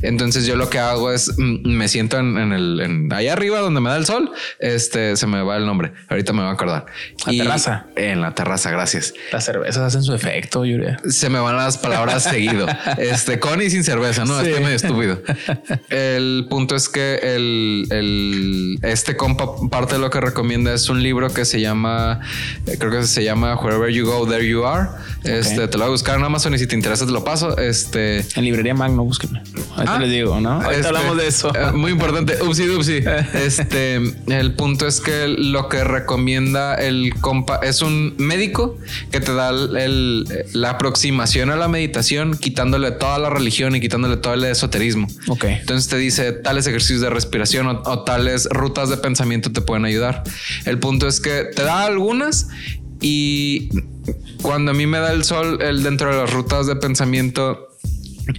Entonces 0.02 0.46
yo 0.46 0.56
lo 0.56 0.68
que 0.68 0.78
hago 0.78 1.12
es 1.12 1.32
mm, 1.38 1.66
me 1.66 1.88
siento 1.88 2.18
en, 2.18 2.36
el 2.52 2.80
en 2.80 3.12
allá 3.12 3.32
arriba 3.32 3.60
donde 3.60 3.80
me 3.80 3.90
da 3.90 3.96
el 3.96 4.06
sol. 4.06 4.30
Este 4.58 5.16
se 5.16 5.26
me 5.26 5.42
va 5.42 5.56
el 5.56 5.66
nombre. 5.66 5.92
Ahorita 6.08 6.32
me 6.32 6.40
voy 6.40 6.50
a 6.50 6.52
acordar. 6.52 6.86
La 7.26 7.32
terraza. 7.32 7.86
En 7.96 8.20
la 8.20 8.34
terraza. 8.34 8.70
Gracias. 8.70 9.14
Las 9.32 9.44
cervezas 9.44 9.82
hacen 9.82 10.02
su 10.02 10.14
efecto. 10.14 10.64
Yuria. 10.64 10.98
Se 11.08 11.30
me 11.30 11.38
van 11.38 11.56
las 11.56 11.78
palabras 11.78 12.22
seguido. 12.24 12.66
Este 12.98 13.38
con 13.38 13.62
y 13.62 13.70
sin 13.70 13.84
cerveza. 13.84 14.24
No 14.24 14.40
es 14.40 14.60
medio 14.60 14.76
estúpido. 14.76 15.22
El 15.88 16.46
punto 16.50 16.76
es 16.76 16.88
que 16.88 17.20
el, 17.22 17.86
el 17.90 18.78
este 18.82 19.16
compa 19.16 19.46
parte 19.70 19.94
de 19.94 20.00
lo 20.00 20.10
que 20.10 20.20
recomienda 20.20 20.74
es 20.74 20.88
un 20.88 21.02
libro 21.02 21.32
que 21.32 21.44
se 21.44 21.60
llama, 21.60 22.20
creo 22.78 22.90
que 22.90 23.04
se 23.04 23.24
llama 23.24 23.45
Wherever 23.54 23.88
You 23.88 24.06
Go 24.06 24.26
There 24.26 24.46
You 24.46 24.64
Are. 24.66 24.88
Este 25.24 25.68
te 25.68 25.78
lo 25.78 25.84
voy 25.84 25.88
a 25.88 25.90
buscar 25.90 26.18
en 26.18 26.24
Amazon 26.24 26.54
y 26.54 26.58
si 26.58 26.66
te 26.66 26.74
interesa 26.74 27.06
te 27.06 27.12
lo 27.12 27.24
paso. 27.24 27.56
Este 27.58 28.18
en 28.34 28.44
librería 28.44 28.74
Magno, 28.74 29.04
búsquenme. 29.04 29.42
Ahorita 29.76 29.96
ah, 29.96 29.98
les 29.98 30.10
digo, 30.10 30.40
¿no? 30.40 30.52
Ahorita 30.52 30.72
este, 30.72 30.86
hablamos 30.88 31.16
de 31.16 31.26
eso. 31.28 31.52
Eh, 31.54 31.72
muy 31.72 31.92
importante. 31.92 32.42
Upsi 32.42 32.66
dupsi. 32.66 33.04
Este, 33.36 33.96
el 34.28 34.54
punto 34.54 34.86
es 34.86 35.00
que 35.00 35.28
lo 35.28 35.68
que 35.68 35.84
recomienda 35.84 36.74
el 36.74 37.14
compa 37.20 37.60
es 37.62 37.82
un 37.82 38.14
médico 38.18 38.78
que 39.10 39.20
te 39.20 39.32
da 39.32 39.52
la 39.52 40.70
aproximación 40.70 41.50
a 41.50 41.56
la 41.56 41.68
meditación, 41.68 42.36
quitándole 42.36 42.90
toda 42.92 43.18
la 43.18 43.30
religión 43.30 43.74
y 43.76 43.80
quitándole 43.80 44.16
todo 44.16 44.34
el 44.34 44.44
esoterismo. 44.44 45.06
Ok. 45.28 45.44
Entonces 45.44 45.88
te 45.88 45.96
dice 45.96 46.32
tales 46.32 46.66
ejercicios 46.66 47.00
de 47.00 47.10
respiración 47.10 47.66
o, 47.66 47.82
o 47.84 48.04
tales 48.04 48.48
rutas 48.50 48.88
de 48.88 48.96
pensamiento 48.96 49.52
te 49.52 49.60
pueden 49.60 49.84
ayudar. 49.84 50.24
El 50.64 50.78
punto 50.78 51.08
es 51.08 51.20
que 51.20 51.44
te 51.44 51.62
da 51.62 51.84
algunas 51.84 52.48
y 53.00 53.68
cuando 54.42 54.70
a 54.70 54.74
mí 54.74 54.86
me 54.86 54.98
da 54.98 55.12
el 55.12 55.24
sol, 55.24 55.58
dentro 55.82 56.10
de 56.10 56.16
las 56.22 56.32
rutas 56.32 56.66
de 56.66 56.76
pensamiento 56.76 57.68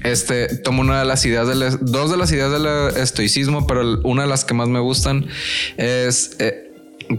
este 0.03 0.57
tomo 0.57 0.81
una 0.81 0.99
de 0.99 1.05
las 1.05 1.25
ideas 1.25 1.47
del 1.47 1.77
dos 1.81 2.11
de 2.11 2.17
las 2.17 2.31
ideas 2.31 2.51
del 2.51 2.65
estoicismo, 2.97 3.67
pero 3.67 4.01
una 4.03 4.23
de 4.23 4.27
las 4.27 4.43
que 4.43 4.53
más 4.53 4.67
me 4.67 4.79
gustan 4.79 5.27
es 5.77 6.35
eh, 6.39 6.71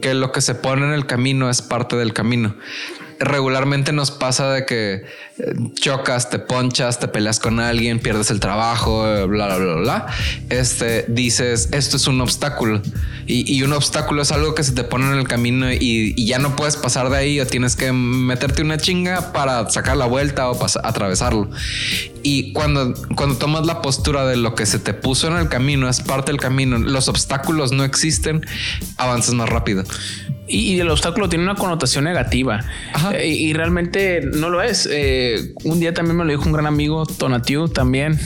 que 0.03 0.15
lo 0.15 0.33
que 0.33 0.41
se 0.41 0.55
pone 0.55 0.87
en 0.87 0.93
el 0.93 1.07
camino 1.07 1.49
es 1.49 1.63
parte 1.63 1.97
del 1.97 2.13
camino. 2.13 2.57
Regularmente 3.21 3.93
nos 3.93 4.11
pasa 4.11 4.53
de 4.53 4.67
que 4.67 5.05
chocas, 5.75 6.31
te 6.31 6.39
ponchas, 6.39 6.99
te 6.99 7.09
peleas 7.09 7.41
con 7.41 7.61
alguien, 7.61 8.01
pierdes 8.01 8.31
el 8.31 8.41
trabajo, 8.41 9.03
bla, 9.27 9.47
bla, 9.47 9.57
bla, 9.57 9.75
bla. 9.75 10.07
Este 10.51 11.05
dices, 11.09 11.69
esto 11.73 11.97
es 11.97 12.07
un 12.07 12.21
obstáculo 12.21 12.83
y, 13.31 13.63
un 13.63 13.75
obstáculo 13.75 14.23
es 14.23 14.33
algo 14.33 14.55
que 14.55 14.65
se 14.65 14.73
te 14.73 14.85
pone 14.85 15.07
en 15.07 15.19
el 15.19 15.29
camino 15.29 15.71
y, 15.71 16.15
ya 16.25 16.39
no 16.39 16.57
puedes 16.57 16.77
pasar 16.77 17.11
de 17.11 17.17
ahí 17.19 17.41
o 17.41 17.47
tienes 17.47 17.77
que 17.77 17.93
meterte 17.93 18.63
una 18.63 18.79
chinga 18.79 19.33
para 19.33 19.69
sacar 19.69 19.99
la 19.99 20.07
vuelta 20.07 20.51
o 20.51 20.59
atravesarlo. 20.83 21.51
Y 22.23 22.53
cuando, 22.53 22.95
cuando 23.17 23.37
tomas 23.37 23.67
la 23.67 23.83
postura 23.83 24.27
de 24.27 24.37
lo 24.37 24.55
que 24.55 24.65
se 24.67 24.79
te 24.79 24.95
puso 24.95 25.29
en 25.29 25.37
el 25.37 25.49
camino 25.49 25.89
es 25.89 26.01
parte 26.01 26.33
del 26.33 26.41
camino, 26.41 26.79
los 26.79 27.09
obstáculos 27.09 27.71
no 27.71 27.85
existen, 27.85 28.45
avanzas 28.97 29.35
más 29.35 29.49
rápido. 29.49 29.85
Y, 30.49 30.81
el 30.81 30.89
obstáculo 30.89 31.29
tiene 31.29 31.45
una 31.45 31.55
connotación 31.55 32.05
negativa 32.05 32.65
eh, 33.13 33.27
y, 33.27 33.53
realmente 33.53 34.23
no 34.23 34.49
lo 34.49 34.63
es. 34.63 34.89
Eh, 34.91 35.28
un 35.65 35.81
día 35.81 35.95
también 35.95 36.17
me 36.17 36.25
lo 36.25 36.31
dijo 36.31 36.45
un 36.45 36.53
gran 36.53 36.67
amigo, 36.67 37.07
Tonatiu, 37.07 37.69
también. 37.69 38.19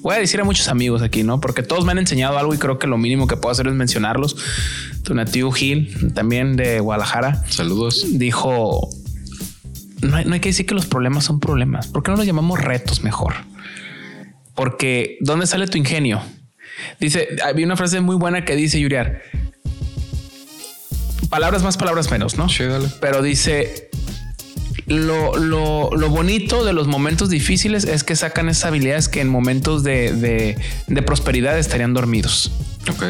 Voy 0.00 0.14
a 0.14 0.18
decir 0.18 0.40
a 0.40 0.44
muchos 0.44 0.68
amigos 0.68 1.02
aquí, 1.02 1.22
¿no? 1.22 1.40
Porque 1.40 1.62
todos 1.62 1.84
me 1.84 1.92
han 1.92 1.98
enseñado 1.98 2.38
algo 2.38 2.54
y 2.54 2.58
creo 2.58 2.78
que 2.78 2.86
lo 2.86 2.98
mínimo 2.98 3.26
que 3.26 3.36
puedo 3.36 3.52
hacer 3.52 3.66
es 3.66 3.74
mencionarlos. 3.74 4.36
Tonatiu 5.02 5.50
Gil, 5.52 6.12
también 6.14 6.56
de 6.56 6.80
Guadalajara. 6.80 7.44
Saludos. 7.48 8.04
Dijo, 8.12 8.88
no 10.02 10.16
hay, 10.16 10.24
no 10.24 10.34
hay 10.34 10.40
que 10.40 10.50
decir 10.50 10.66
que 10.66 10.74
los 10.74 10.86
problemas 10.86 11.24
son 11.24 11.40
problemas. 11.40 11.88
¿Por 11.88 12.02
qué 12.02 12.10
no 12.10 12.16
los 12.16 12.26
llamamos 12.26 12.60
retos 12.60 13.02
mejor? 13.02 13.34
Porque 14.54 15.18
¿dónde 15.20 15.46
sale 15.46 15.66
tu 15.66 15.78
ingenio? 15.78 16.22
Dice, 17.00 17.36
había 17.44 17.66
una 17.66 17.76
frase 17.76 18.00
muy 18.00 18.16
buena 18.16 18.44
que 18.44 18.54
dice 18.54 18.80
Yuriar, 18.80 19.22
palabras 21.28 21.62
más, 21.62 21.76
palabras 21.76 22.10
menos, 22.10 22.36
¿no? 22.36 22.48
Sí, 22.48 22.64
dale. 22.64 22.88
Pero 23.00 23.22
dice, 23.22 23.85
lo, 24.86 25.36
lo, 25.36 25.90
lo, 25.90 26.10
bonito 26.10 26.64
de 26.64 26.72
los 26.72 26.86
momentos 26.86 27.28
difíciles 27.28 27.84
es 27.84 28.04
que 28.04 28.14
sacan 28.14 28.48
esas 28.48 28.66
habilidades 28.66 29.08
que 29.08 29.20
en 29.20 29.28
momentos 29.28 29.82
de, 29.82 30.12
de, 30.12 30.56
de 30.86 31.02
prosperidad 31.02 31.58
estarían 31.58 31.92
dormidos. 31.92 32.52
Ok. 32.88 33.04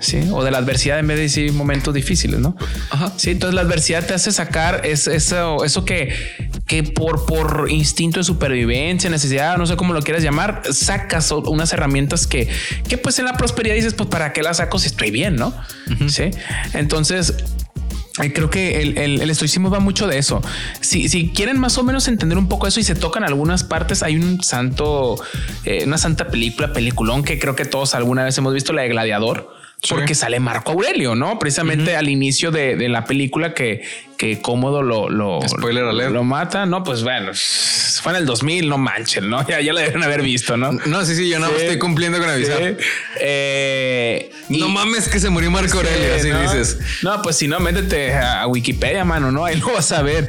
Sí, 0.00 0.18
o 0.32 0.42
de 0.42 0.50
la 0.50 0.58
adversidad 0.58 0.98
en 0.98 1.06
vez 1.06 1.18
de 1.18 1.24
decir 1.24 1.52
momentos 1.52 1.92
difíciles, 1.92 2.40
¿no? 2.40 2.56
Ajá. 2.90 3.12
Sí, 3.16 3.32
entonces 3.32 3.54
la 3.54 3.60
adversidad 3.60 4.06
te 4.06 4.14
hace 4.14 4.32
sacar 4.32 4.80
eso, 4.84 5.62
eso 5.62 5.84
que, 5.84 6.14
que 6.66 6.82
por, 6.82 7.26
por 7.26 7.66
instinto 7.70 8.18
de 8.18 8.24
supervivencia, 8.24 9.10
necesidad, 9.10 9.58
no 9.58 9.66
sé 9.66 9.76
cómo 9.76 9.92
lo 9.92 10.00
quieras 10.00 10.22
llamar, 10.22 10.62
sacas 10.72 11.30
unas 11.30 11.74
herramientas 11.74 12.26
que, 12.26 12.48
que 12.88 12.96
pues 12.96 13.18
en 13.18 13.26
la 13.26 13.34
prosperidad 13.34 13.74
dices, 13.74 13.92
pues 13.92 14.08
para 14.08 14.32
qué 14.32 14.42
las 14.42 14.56
saco 14.56 14.78
si 14.78 14.86
estoy 14.86 15.10
bien, 15.10 15.36
¿no? 15.36 15.54
Sí. 16.08 16.30
Entonces, 16.72 17.34
Creo 18.28 18.50
que 18.50 18.82
el, 18.82 18.98
el, 18.98 19.30
estoicismo 19.30 19.70
va 19.70 19.80
mucho 19.80 20.06
de 20.06 20.18
eso. 20.18 20.42
Si, 20.80 21.08
si, 21.08 21.30
quieren 21.30 21.58
más 21.58 21.78
o 21.78 21.82
menos 21.82 22.06
entender 22.08 22.36
un 22.36 22.48
poco 22.48 22.66
eso 22.66 22.80
y 22.80 22.82
se 22.82 22.94
tocan 22.94 23.24
algunas 23.24 23.64
partes, 23.64 24.02
hay 24.02 24.16
un 24.16 24.42
santo, 24.42 25.16
eh, 25.64 25.84
una 25.86 25.98
santa 25.98 26.28
película, 26.28 26.72
peliculón 26.72 27.22
que 27.22 27.38
creo 27.38 27.56
que 27.56 27.64
todos 27.64 27.94
alguna 27.94 28.24
vez 28.24 28.36
hemos 28.38 28.52
visto, 28.52 28.72
la 28.72 28.82
de 28.82 28.88
Gladiador 28.88 29.60
porque 29.88 30.14
sale 30.14 30.40
Marco 30.40 30.72
Aurelio, 30.72 31.14
¿no? 31.14 31.38
Precisamente 31.38 31.96
al 31.96 32.10
inicio 32.10 32.50
de, 32.50 32.76
de, 32.76 32.90
la 32.90 33.06
película 33.06 33.54
que, 33.54 33.82
que 34.20 34.42
cómodo 34.42 34.82
lo, 34.82 35.08
lo, 35.08 35.40
Spoiler 35.48 35.82
alert. 35.84 36.12
lo 36.12 36.24
mata. 36.24 36.66
No, 36.66 36.84
pues 36.84 37.02
bueno, 37.02 37.32
fue 38.02 38.12
en 38.12 38.18
el 38.18 38.26
2000, 38.26 38.68
no 38.68 38.76
manchen, 38.76 39.30
¿no? 39.30 39.40
Ya, 39.48 39.62
ya 39.62 39.72
lo 39.72 39.80
deben 39.80 40.02
haber 40.02 40.20
visto, 40.20 40.58
¿no? 40.58 40.72
No, 40.72 41.06
sí, 41.06 41.16
sí, 41.16 41.30
yo 41.30 41.38
no 41.38 41.46
estoy 41.46 41.78
cumpliendo 41.78 42.18
con 42.18 42.28
avisar. 42.28 42.76
Eh, 43.18 44.30
no 44.50 44.68
mames 44.68 45.08
que 45.08 45.18
se 45.20 45.30
murió 45.30 45.50
Marco 45.50 45.78
Aurelio, 45.78 46.14
así 46.14 46.30
dices. 46.30 46.78
No, 47.02 47.22
pues 47.22 47.36
si 47.36 47.48
no, 47.48 47.60
métete 47.60 48.12
a 48.14 48.46
Wikipedia, 48.46 49.06
mano, 49.06 49.32
¿no? 49.32 49.46
Ahí 49.46 49.56
lo 49.60 49.72
vas 49.72 49.90
a 49.90 50.02
ver. 50.02 50.28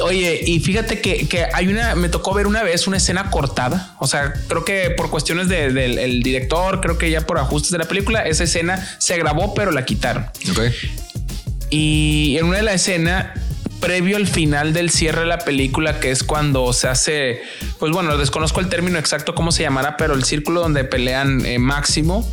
Oye, 0.00 0.42
y 0.44 0.58
fíjate 0.58 1.00
que, 1.00 1.28
que 1.28 1.46
hay 1.52 1.68
una, 1.68 1.94
me 1.94 2.08
tocó 2.08 2.34
ver 2.34 2.48
una 2.48 2.64
vez 2.64 2.88
una 2.88 2.96
escena 2.96 3.30
cortada. 3.30 3.94
O 4.00 4.08
sea, 4.08 4.34
creo 4.48 4.64
que 4.64 4.90
por 4.96 5.10
cuestiones 5.10 5.48
del 5.48 6.24
director, 6.24 6.80
creo 6.80 6.98
que 6.98 7.08
ya 7.08 7.20
por 7.20 7.38
ajustes 7.38 7.70
de 7.70 7.78
la 7.78 7.84
película, 7.84 8.22
esa 8.22 8.42
escena 8.42 8.84
se 8.98 9.16
grabó, 9.16 9.54
pero 9.54 9.70
la 9.70 9.84
quitaron. 9.84 10.26
Ok. 10.50 10.60
Y 11.70 12.36
en 12.38 12.46
una 12.46 12.58
de 12.58 12.62
la 12.62 12.72
escena, 12.72 13.34
previo 13.80 14.16
al 14.16 14.26
final 14.26 14.72
del 14.72 14.90
cierre 14.90 15.20
de 15.20 15.26
la 15.26 15.38
película, 15.38 16.00
que 16.00 16.10
es 16.10 16.24
cuando 16.24 16.72
se 16.72 16.88
hace, 16.88 17.42
pues 17.78 17.92
bueno, 17.92 18.16
desconozco 18.16 18.60
el 18.60 18.68
término 18.68 18.98
exacto 18.98 19.34
cómo 19.34 19.52
se 19.52 19.62
llamará, 19.62 19.96
pero 19.96 20.14
el 20.14 20.24
círculo 20.24 20.60
donde 20.60 20.84
pelean 20.84 21.44
eh, 21.46 21.58
Máximo 21.58 22.30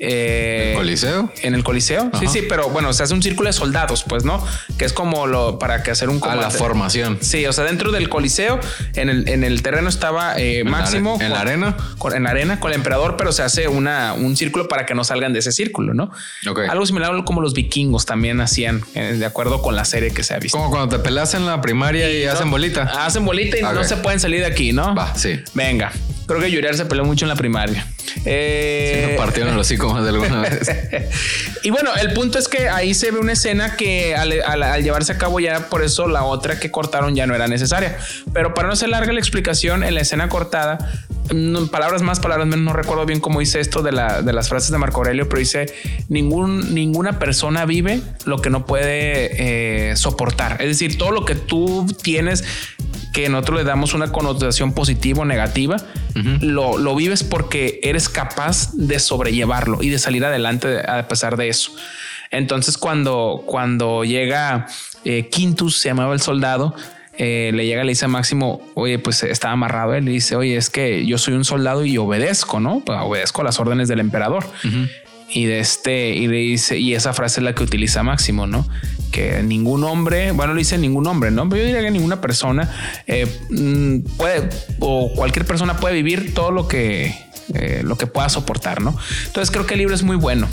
eh, 0.00 0.70
¿El 0.70 0.76
Coliseo? 0.76 1.32
En 1.42 1.54
el 1.54 1.62
Coliseo. 1.62 2.10
Sí, 2.18 2.26
sí, 2.26 2.42
pero 2.48 2.70
bueno, 2.70 2.92
se 2.92 3.02
hace 3.02 3.12
un 3.12 3.22
círculo 3.22 3.48
de 3.48 3.52
soldados, 3.52 4.04
pues, 4.08 4.24
¿no? 4.24 4.44
Que 4.78 4.86
es 4.86 4.94
como 4.94 5.26
lo 5.26 5.58
para 5.58 5.82
que 5.82 5.90
hacer 5.90 6.08
un 6.08 6.20
A 6.22 6.36
la 6.36 6.50
formación. 6.50 7.18
Sí, 7.20 7.44
o 7.46 7.52
sea, 7.52 7.64
dentro 7.64 7.92
del 7.92 8.08
Coliseo, 8.08 8.58
en 8.94 9.10
el, 9.10 9.28
en 9.28 9.44
el 9.44 9.62
terreno 9.62 9.88
estaba 9.88 10.38
eh, 10.38 10.64
Máximo. 10.64 11.18
¿En 11.20 11.30
la 11.30 11.40
arena? 11.40 11.76
Con, 11.98 12.14
en 12.14 12.24
la 12.24 12.30
arena 12.30 12.60
con 12.60 12.70
el 12.70 12.76
emperador, 12.76 13.16
pero 13.18 13.30
se 13.32 13.42
hace 13.42 13.68
una, 13.68 14.14
un 14.14 14.36
círculo 14.36 14.68
para 14.68 14.86
que 14.86 14.94
no 14.94 15.04
salgan 15.04 15.32
de 15.34 15.40
ese 15.40 15.52
círculo, 15.52 15.92
¿no? 15.92 16.10
Algo 16.70 16.86
similar 16.86 17.10
como 17.24 17.42
los 17.42 17.52
vikingos 17.52 18.06
también 18.06 18.40
hacían, 18.40 18.82
eh, 18.94 19.16
de 19.18 19.26
acuerdo 19.26 19.60
con 19.60 19.76
la 19.76 19.84
serie 19.84 20.12
que 20.12 20.22
se 20.22 20.34
ha 20.34 20.38
visto. 20.38 20.56
Como 20.56 20.70
cuando 20.70 20.96
te 20.96 21.02
pelas 21.02 21.34
en 21.34 21.44
la 21.44 21.60
primaria 21.60 22.10
y, 22.10 22.24
hacen 22.24 22.50
bolita. 22.50 22.82
Hacen 23.04 23.24
bolita 23.24 23.58
y 23.58 23.62
no 23.62 23.84
se 23.84 23.96
pueden 23.96 24.20
salir 24.20 24.40
de 24.40 24.46
aquí, 24.46 24.72
¿no? 24.72 24.94
Va, 24.94 25.14
sí. 25.14 25.40
Venga. 25.54 25.92
Creo 26.30 26.42
que 26.42 26.48
Yuriar 26.52 26.76
se 26.76 26.86
peleó 26.86 27.04
mucho 27.04 27.24
en 27.24 27.28
la 27.28 27.34
primaria. 27.34 27.84
Eh... 28.24 29.16
partieron 29.18 29.56
los 29.56 29.68
de 29.68 29.74
alguna 29.76 30.42
vez. 30.42 30.70
y 31.64 31.70
bueno, 31.70 31.90
el 32.00 32.12
punto 32.12 32.38
es 32.38 32.46
que 32.46 32.68
ahí 32.68 32.94
se 32.94 33.10
ve 33.10 33.18
una 33.18 33.32
escena 33.32 33.74
que 33.74 34.14
al, 34.14 34.30
llevarse 34.80 35.10
a 35.10 35.18
cabo 35.18 35.40
ya 35.40 35.68
por 35.68 35.82
eso 35.82 36.06
la 36.06 36.22
otra 36.22 36.60
que 36.60 36.70
cortaron 36.70 37.16
ya 37.16 37.26
no 37.26 37.34
era 37.34 37.48
necesaria. 37.48 37.98
Pero 38.32 38.54
para 38.54 38.68
no 38.68 38.76
ser 38.76 38.90
larga 38.90 39.12
la 39.12 39.18
explicación, 39.18 39.82
en 39.82 39.92
la 39.92 40.02
escena 40.02 40.28
cortada, 40.28 40.78
palabras 41.72 42.02
más, 42.02 42.20
palabras 42.20 42.46
menos, 42.46 42.64
no 42.64 42.74
recuerdo 42.74 43.06
bien 43.06 43.18
cómo 43.18 43.40
dice 43.40 43.58
esto 43.58 43.82
de, 43.82 43.90
de 43.90 44.32
las 44.32 44.48
frases 44.48 44.70
de 44.70 44.78
Marco 44.78 44.98
Aurelio, 44.98 45.28
pero 45.28 45.40
dice, 45.40 45.66
ningún, 46.08 46.72
ninguna 46.72 47.18
persona 47.18 47.64
vive 47.64 48.02
lo 48.24 48.40
que 48.40 48.50
no 48.50 48.66
puede 48.66 49.90
eh, 49.90 49.96
soportar. 49.96 50.62
Es 50.62 50.68
decir, 50.68 50.96
todo 50.96 51.10
lo 51.10 51.24
que 51.24 51.34
tú 51.34 51.88
tienes 52.04 52.44
que 53.12 53.28
nosotros 53.28 53.58
le 53.58 53.64
damos 53.64 53.94
una 53.94 54.12
connotación 54.12 54.72
positiva 54.72 55.22
o 55.22 55.24
negativa, 55.24 55.76
lo, 56.40 56.78
lo, 56.78 56.94
vives 56.94 57.22
porque 57.22 57.80
eres 57.82 58.08
capaz 58.08 58.72
de 58.74 58.98
sobrellevarlo 58.98 59.82
y 59.82 59.88
de 59.88 59.98
salir 59.98 60.24
adelante 60.24 60.80
a 60.88 61.06
pesar 61.08 61.36
de 61.36 61.48
eso. 61.48 61.72
Entonces 62.30 62.78
cuando, 62.78 63.42
cuando 63.46 64.04
llega 64.04 64.66
eh, 65.04 65.28
Quintus, 65.28 65.78
se 65.78 65.88
llamaba 65.88 66.14
el 66.14 66.20
soldado, 66.20 66.74
eh, 67.22 67.50
le 67.52 67.66
llega, 67.66 67.84
le 67.84 67.90
dice 67.90 68.06
a 68.06 68.08
Máximo, 68.08 68.62
oye, 68.74 68.98
pues 68.98 69.22
está 69.24 69.50
amarrado. 69.50 69.94
Él 69.94 70.06
le 70.06 70.12
dice, 70.12 70.36
oye, 70.36 70.56
es 70.56 70.70
que 70.70 71.04
yo 71.04 71.18
soy 71.18 71.34
un 71.34 71.44
soldado 71.44 71.84
y 71.84 71.98
obedezco, 71.98 72.60
¿no? 72.60 72.80
Pues, 72.80 72.98
obedezco 72.98 73.42
las 73.42 73.60
órdenes 73.60 73.88
del 73.88 74.00
emperador. 74.00 74.46
Y 75.32 75.46
de 75.46 75.60
este, 75.60 76.10
y 76.10 76.26
le 76.26 76.38
dice, 76.38 76.78
y 76.78 76.94
esa 76.94 77.12
frase 77.12 77.40
es 77.40 77.44
la 77.44 77.54
que 77.54 77.62
utiliza 77.62 78.02
Máximo, 78.02 78.46
¿no? 78.46 78.68
Que 79.12 79.42
ningún 79.42 79.84
hombre, 79.84 80.32
bueno, 80.32 80.54
le 80.54 80.58
dice 80.60 80.76
ningún 80.76 81.06
hombre, 81.06 81.30
¿no? 81.30 81.48
Pero 81.48 81.62
yo 81.62 81.66
diría 81.66 81.82
que 81.82 81.90
ninguna 81.90 82.20
persona 82.20 82.70
eh, 83.06 83.26
mm, 83.50 84.16
puede, 84.16 84.48
o 84.80 85.12
cualquier 85.14 85.44
persona 85.44 85.76
puede 85.76 85.94
vivir 85.94 86.34
todo 86.34 86.50
lo 86.50 86.66
que, 86.66 87.14
eh, 87.54 87.82
lo 87.84 87.96
que 87.96 88.06
pueda 88.06 88.28
soportar, 88.28 88.80
¿no? 88.80 88.96
Entonces 89.26 89.50
creo 89.50 89.66
que 89.66 89.74
el 89.74 89.78
libro 89.78 89.94
es 89.94 90.02
muy 90.02 90.16
bueno. 90.16 90.48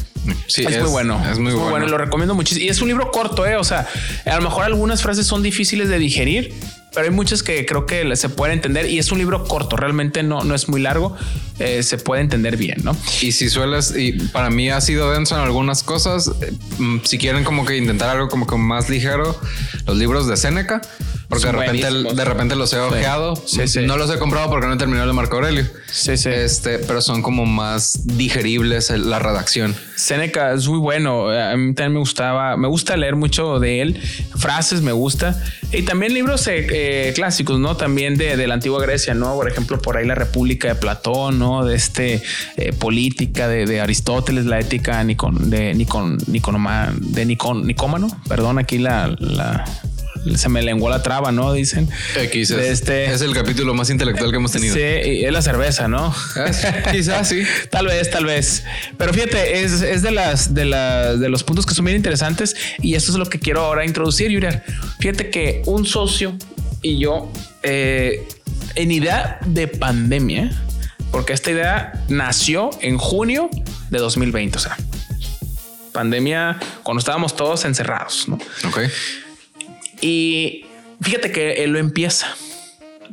Sí, 0.47 0.63
es, 0.67 0.79
muy 0.81 0.89
bueno. 0.89 1.21
Es 1.31 1.39
muy, 1.39 1.53
bueno. 1.53 1.87
Lo 1.87 1.97
recomiendo 1.97 2.35
muchísimo. 2.35 2.65
Y 2.65 2.69
es 2.69 2.81
un 2.81 2.87
libro 2.87 3.11
corto, 3.11 3.45
¿eh? 3.45 3.55
O 3.55 3.63
sea, 3.63 3.87
a 4.25 4.35
lo 4.35 4.41
mejor 4.41 4.63
algunas 4.63 5.01
frases 5.01 5.25
son 5.25 5.43
difíciles 5.43 5.89
de 5.89 5.99
digerir, 5.99 6.53
pero 6.93 7.05
hay 7.05 7.11
muchas 7.11 7.43
que 7.43 7.65
creo 7.65 7.85
que 7.85 8.15
se 8.15 8.29
puede 8.29 8.53
entender 8.53 8.89
y 8.89 8.97
es 8.97 9.11
un 9.11 9.17
libro 9.17 9.45
corto, 9.45 9.75
realmente 9.75 10.23
no, 10.23 10.43
no 10.43 10.55
es 10.55 10.69
muy 10.69 10.81
largo, 10.81 11.15
eh, 11.59 11.83
se 11.83 11.97
puede 11.97 12.21
entender 12.21 12.57
bien, 12.57 12.77
¿no? 12.83 12.95
Y 13.21 13.31
si 13.33 13.49
sueles, 13.49 13.93
y 13.95 14.13
para 14.13 14.49
mí 14.49 14.69
ha 14.69 14.81
sido 14.81 15.11
denso 15.11 15.35
en 15.35 15.41
algunas 15.41 15.83
cosas, 15.83 16.31
eh, 16.41 16.53
mm, 16.79 16.97
si 17.03 17.17
quieren 17.17 17.43
como 17.43 17.65
que 17.65 17.77
intentar 17.77 18.09
algo 18.09 18.29
como 18.29 18.47
que 18.47 18.55
más 18.55 18.89
ligero, 18.89 19.39
los 19.85 19.97
libros 19.97 20.27
de 20.27 20.37
Seneca, 20.37 20.81
porque 21.29 21.45
de 21.45 21.51
repente, 21.51 21.87
de 21.91 22.25
repente 22.25 22.55
los 22.55 22.71
he 22.73 22.79
ojeado. 22.79 23.33
No 23.85 23.97
los 23.97 24.13
he 24.13 24.17
comprado 24.17 24.49
porque 24.49 24.67
no 24.67 24.73
he 24.73 24.77
terminado 24.77 25.03
el 25.03 25.09
de 25.09 25.15
Marco 25.15 25.35
Aurelio. 25.35 25.65
Sí, 25.91 26.15
sí. 26.15 26.29
Este, 26.29 26.79
pero 26.79 27.01
son 27.01 27.21
como 27.21 27.45
más 27.45 28.07
digeribles 28.17 28.89
la 28.91 29.19
redacción. 29.19 29.75
Seneca 29.95 30.53
es 30.53 30.67
muy 30.67 30.79
bueno. 30.79 31.29
A 31.29 31.55
mí 31.57 31.73
también 31.73 31.93
me 31.93 31.99
gustaba, 31.99 32.55
me 32.55 32.67
gusta 32.67 32.95
leer 32.95 33.15
mucho 33.15 33.59
de 33.59 33.81
él. 33.81 34.01
Frases 34.37 34.81
me 34.81 34.93
gusta. 34.93 35.41
Y 35.73 35.83
también 35.83 36.13
libros 36.13 36.47
eh, 36.47 36.65
eh, 36.69 37.11
clásicos, 37.13 37.59
¿no? 37.59 37.75
También 37.75 38.15
de, 38.17 38.47
la 38.47 38.53
antigua 38.53 38.81
Grecia, 38.81 39.13
¿no? 39.13 39.35
Por 39.35 39.49
ejemplo, 39.49 39.81
por 39.81 39.97
ahí 39.97 40.05
la 40.05 40.15
República 40.15 40.69
de 40.69 40.75
Platón, 40.75 41.39
¿no? 41.39 41.65
De 41.65 41.75
este 41.75 42.21
eh, 42.55 42.71
política 42.71 43.49
de, 43.49 43.81
Aristóteles, 43.81 44.45
la 44.45 44.59
ética 44.59 45.03
Nicon, 45.03 45.49
de 45.49 45.73
Nicon, 45.73 46.17
Niconoma, 46.27 46.93
de 46.97 47.25
Nicon, 47.25 47.67
Nicómano. 47.67 48.07
Perdón, 48.29 48.59
aquí 48.59 48.77
la, 48.77 49.13
la 49.19 49.65
se 50.35 50.49
me 50.49 50.61
lenguó 50.61 50.89
la 50.89 51.03
traba, 51.03 51.31
¿no? 51.31 51.53
Dicen. 51.53 51.89
Es, 52.15 52.51
este, 52.51 53.11
es 53.11 53.21
el 53.21 53.33
capítulo 53.33 53.73
más 53.73 53.89
intelectual 53.89 54.31
que 54.31 54.37
hemos 54.37 54.51
tenido. 54.51 54.73
Sí, 54.73 54.81
es 54.81 55.31
la 55.31 55.41
cerveza, 55.41 55.87
¿no? 55.87 56.13
Quizás 56.91 57.29
sí. 57.29 57.43
tal 57.69 57.87
vez, 57.87 58.09
tal 58.09 58.25
vez. 58.25 58.63
Pero 58.97 59.13
fíjate, 59.13 59.63
es, 59.63 60.01
de 60.01 60.11
las 60.11 60.53
de, 60.53 60.65
de 60.65 61.29
los 61.29 61.43
puntos 61.43 61.65
que 61.65 61.73
son 61.73 61.85
bien 61.85 61.97
interesantes 61.97 62.55
y 62.79 62.95
eso 62.95 63.11
es 63.11 63.17
lo 63.17 63.25
que 63.25 63.39
quiero 63.39 63.61
ahora 63.61 63.85
introducir, 63.85 64.29
Yuriar. 64.29 64.63
Fíjate 64.99 65.29
que 65.29 65.61
un 65.65 65.85
socio 65.85 66.37
y 66.81 66.99
yo 66.99 67.31
eh, 67.63 68.27
en 68.75 68.91
idea 68.91 69.39
de 69.45 69.67
pandemia, 69.67 70.51
porque 71.11 71.33
esta 71.33 71.51
idea 71.51 72.05
nació 72.09 72.69
en 72.81 72.97
junio 72.97 73.49
de 73.89 73.99
2020, 73.99 74.57
o 74.57 74.61
sea, 74.61 74.77
pandemia 75.91 76.59
cuando 76.83 76.99
estábamos 76.99 77.35
todos 77.35 77.65
encerrados, 77.65 78.27
¿no? 78.27 78.35
Ok. 78.67 78.79
Y 80.01 80.65
fíjate 81.01 81.31
que 81.31 81.63
él 81.63 81.71
lo 81.71 81.79
empieza. 81.79 82.27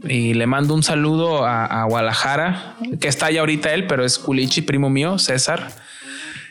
Y 0.03 0.35
le 0.35 0.47
mando 0.47 0.75
un 0.75 0.83
saludo 0.83 1.47
a, 1.47 1.85
Guadalajara, 1.85 2.77
que 3.01 3.09
está 3.09 3.27
allá 3.27 3.41
ahorita 3.41 3.73
él, 3.73 3.87
pero 3.87 4.05
es 4.05 4.19
Culichi, 4.19 4.63
primo 4.63 4.91
mío, 4.91 5.19
César, 5.19 5.71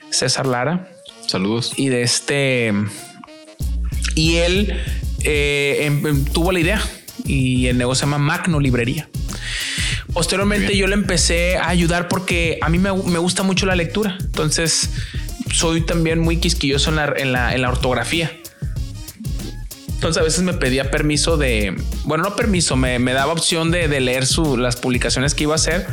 César 0.09 0.45
Lara. 0.45 0.89
Saludos. 1.27 1.73
Y 1.77 1.89
de 1.89 2.01
este. 2.01 2.73
Y 4.15 4.37
él 4.37 4.73
eh, 5.23 5.79
em, 5.81 6.05
em, 6.05 6.25
tuvo 6.25 6.51
la 6.51 6.59
idea 6.59 6.81
y 7.25 7.67
el 7.67 7.77
negocio 7.77 8.01
se 8.01 8.05
llama 8.05 8.17
Magno 8.17 8.59
Librería. 8.59 9.07
Posteriormente 10.13 10.77
yo 10.77 10.87
le 10.87 10.93
empecé 10.93 11.57
a 11.57 11.69
ayudar 11.69 12.07
porque 12.07 12.59
a 12.61 12.69
mí 12.69 12.77
me, 12.77 12.91
gusta 12.91 13.43
mucho 13.43 13.65
la 13.65 13.75
lectura. 13.75 14.17
Entonces 14.19 14.89
soy 15.51 15.81
también 15.81 16.19
muy 16.19 16.37
quisquilloso 16.37 16.91
en 16.91 17.31
la 17.31 17.69
ortografía. 17.69 18.31
Entonces 20.03 20.19
a 20.19 20.25
veces 20.25 20.43
me 20.43 20.51
pedía 20.51 20.91
permiso 20.91 21.37
de, 21.37 21.81
bueno, 22.03 22.25
no 22.25 22.35
permiso, 22.35 22.75
me, 22.75 22.99
daba 23.13 23.31
opción 23.31 23.71
de, 23.71 23.87
leer 24.01 24.25
su, 24.25 24.57
las 24.57 24.75
publicaciones 24.75 25.33
que 25.33 25.43
iba 25.43 25.53
a 25.53 25.55
hacer. 25.55 25.87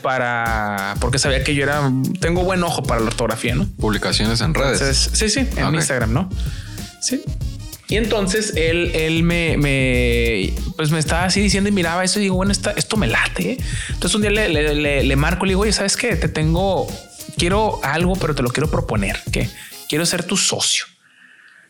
Para, 0.00 0.94
porque 1.00 1.18
sabía 1.18 1.44
que 1.44 1.54
yo 1.54 1.62
era, 1.62 1.92
tengo 2.18 2.44
buen 2.44 2.62
ojo 2.64 2.82
para 2.82 3.02
la 3.02 3.08
ortografía, 3.08 3.54
¿no? 3.54 3.68
Publicaciones 3.78 4.40
en 4.40 4.54
redes. 4.54 5.10
sí, 5.12 5.28
sí, 5.28 5.40
en 5.54 5.74
Instagram, 5.74 6.14
¿no? 6.14 6.30
Sí. 7.02 7.22
Y 7.88 7.98
entonces 7.98 8.54
él, 8.56 8.90
él 8.94 9.22
me, 9.22 9.58
me, 9.58 10.54
pues 10.78 10.90
me 10.90 10.98
estaba 10.98 11.24
así 11.24 11.42
diciendo 11.42 11.68
y 11.68 11.72
miraba 11.72 12.02
eso 12.04 12.20
y 12.20 12.22
digo, 12.22 12.36
bueno, 12.36 12.52
esto 12.52 12.96
me 12.96 13.06
late. 13.06 13.50
¿eh? 13.50 13.58
Entonces 13.90 14.14
un 14.14 14.22
día 14.22 14.30
le, 14.30 14.48
le, 14.48 15.04
le, 15.04 15.16
marco, 15.16 15.44
le 15.44 15.50
digo, 15.50 15.60
oye, 15.60 15.74
¿sabes 15.74 15.98
qué? 15.98 16.16
Te 16.16 16.30
tengo, 16.30 16.86
quiero 17.36 17.80
algo, 17.82 18.16
pero 18.16 18.34
te 18.34 18.42
lo 18.42 18.48
quiero 18.48 18.70
proponer, 18.70 19.20
que 19.30 19.46
quiero 19.90 20.06
ser 20.06 20.24
tu 20.24 20.38
socio. 20.38 20.86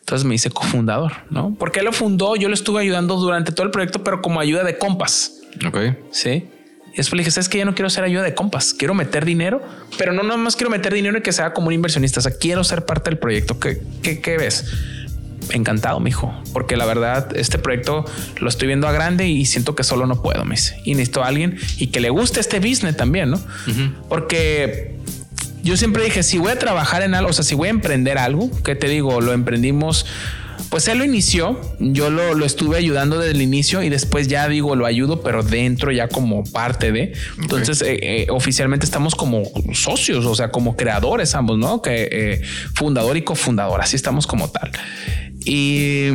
Entonces 0.02 0.26
me 0.26 0.34
hice 0.34 0.50
cofundador, 0.50 1.12
¿no? 1.30 1.54
Porque 1.58 1.78
él 1.78 1.86
lo 1.86 1.92
fundó, 1.92 2.34
yo 2.34 2.48
le 2.48 2.54
estuve 2.54 2.80
ayudando 2.80 3.16
durante 3.16 3.52
todo 3.52 3.64
el 3.64 3.70
proyecto, 3.70 4.02
pero 4.02 4.20
como 4.20 4.40
ayuda 4.40 4.64
de 4.64 4.76
compas. 4.76 5.40
Ok. 5.64 5.78
Sí. 6.10 6.48
Y 6.92 6.96
después 6.96 7.14
le 7.14 7.20
dije, 7.20 7.30
¿sabes 7.30 7.48
que 7.48 7.58
Ya 7.58 7.64
no 7.64 7.74
quiero 7.74 7.88
ser 7.88 8.04
ayuda 8.04 8.22
de 8.22 8.34
compas, 8.34 8.74
quiero 8.74 8.94
meter 8.94 9.24
dinero, 9.24 9.62
pero 9.96 10.12
no 10.12 10.22
nomás 10.22 10.56
quiero 10.56 10.70
meter 10.70 10.92
dinero 10.92 11.16
y 11.18 11.22
que 11.22 11.32
sea 11.32 11.54
como 11.54 11.68
un 11.68 11.72
inversionista, 11.72 12.20
o 12.20 12.22
sea, 12.22 12.32
quiero 12.38 12.64
ser 12.64 12.84
parte 12.84 13.10
del 13.10 13.18
proyecto. 13.18 13.58
¿Qué, 13.58 13.80
qué, 14.02 14.20
qué 14.20 14.36
ves? 14.36 14.70
Encantado, 15.50 16.00
mijo, 16.00 16.34
porque 16.52 16.76
la 16.76 16.84
verdad, 16.84 17.34
este 17.36 17.58
proyecto 17.58 18.04
lo 18.40 18.48
estoy 18.48 18.66
viendo 18.66 18.88
a 18.88 18.92
grande 18.92 19.28
y 19.28 19.46
siento 19.46 19.74
que 19.74 19.84
solo 19.84 20.06
no 20.06 20.20
puedo, 20.20 20.44
me 20.44 20.56
dice. 20.56 20.80
Y 20.84 20.94
necesito 20.94 21.22
a 21.22 21.28
alguien 21.28 21.58
y 21.78 21.88
que 21.88 22.00
le 22.00 22.10
guste 22.10 22.40
este 22.40 22.58
business 22.58 22.96
también, 22.96 23.30
¿no? 23.30 23.40
Porque 24.08 24.98
yo 25.62 25.76
siempre 25.76 26.04
dije, 26.04 26.22
si 26.22 26.38
voy 26.38 26.52
a 26.52 26.58
trabajar 26.58 27.02
en 27.02 27.14
algo, 27.14 27.30
o 27.30 27.32
sea, 27.32 27.44
si 27.44 27.54
voy 27.54 27.68
a 27.68 27.70
emprender 27.70 28.18
algo, 28.18 28.50
que 28.62 28.74
te 28.74 28.88
digo, 28.88 29.20
lo 29.20 29.32
emprendimos, 29.32 30.06
pues 30.70 30.88
él 30.88 30.98
lo 30.98 31.04
inició, 31.04 31.60
yo 31.78 32.10
lo, 32.10 32.44
estuve 32.44 32.78
ayudando 32.78 33.18
desde 33.18 33.32
el 33.32 33.42
inicio 33.42 33.82
y 33.82 33.88
después 33.88 34.26
ya 34.26 34.48
digo, 34.48 34.74
lo 34.74 34.86
ayudo, 34.86 35.20
pero 35.20 35.42
dentro 35.42 35.92
ya 35.92 36.08
como 36.08 36.44
parte 36.44 36.92
de. 36.92 37.12
Entonces, 37.40 37.82
eh, 37.82 37.98
eh, 38.02 38.26
oficialmente 38.30 38.86
estamos 38.86 39.14
como 39.14 39.42
socios, 39.74 40.24
o 40.24 40.34
sea, 40.34 40.50
como 40.50 40.76
creadores 40.76 41.34
ambos, 41.34 41.58
¿no? 41.58 41.82
Que 41.82 42.08
eh, 42.10 42.42
fundador 42.74 43.16
y 43.16 43.22
cofundador, 43.22 43.82
así 43.82 43.96
estamos 43.96 44.26
como 44.26 44.50
tal. 44.50 44.70
Y, 45.44 46.06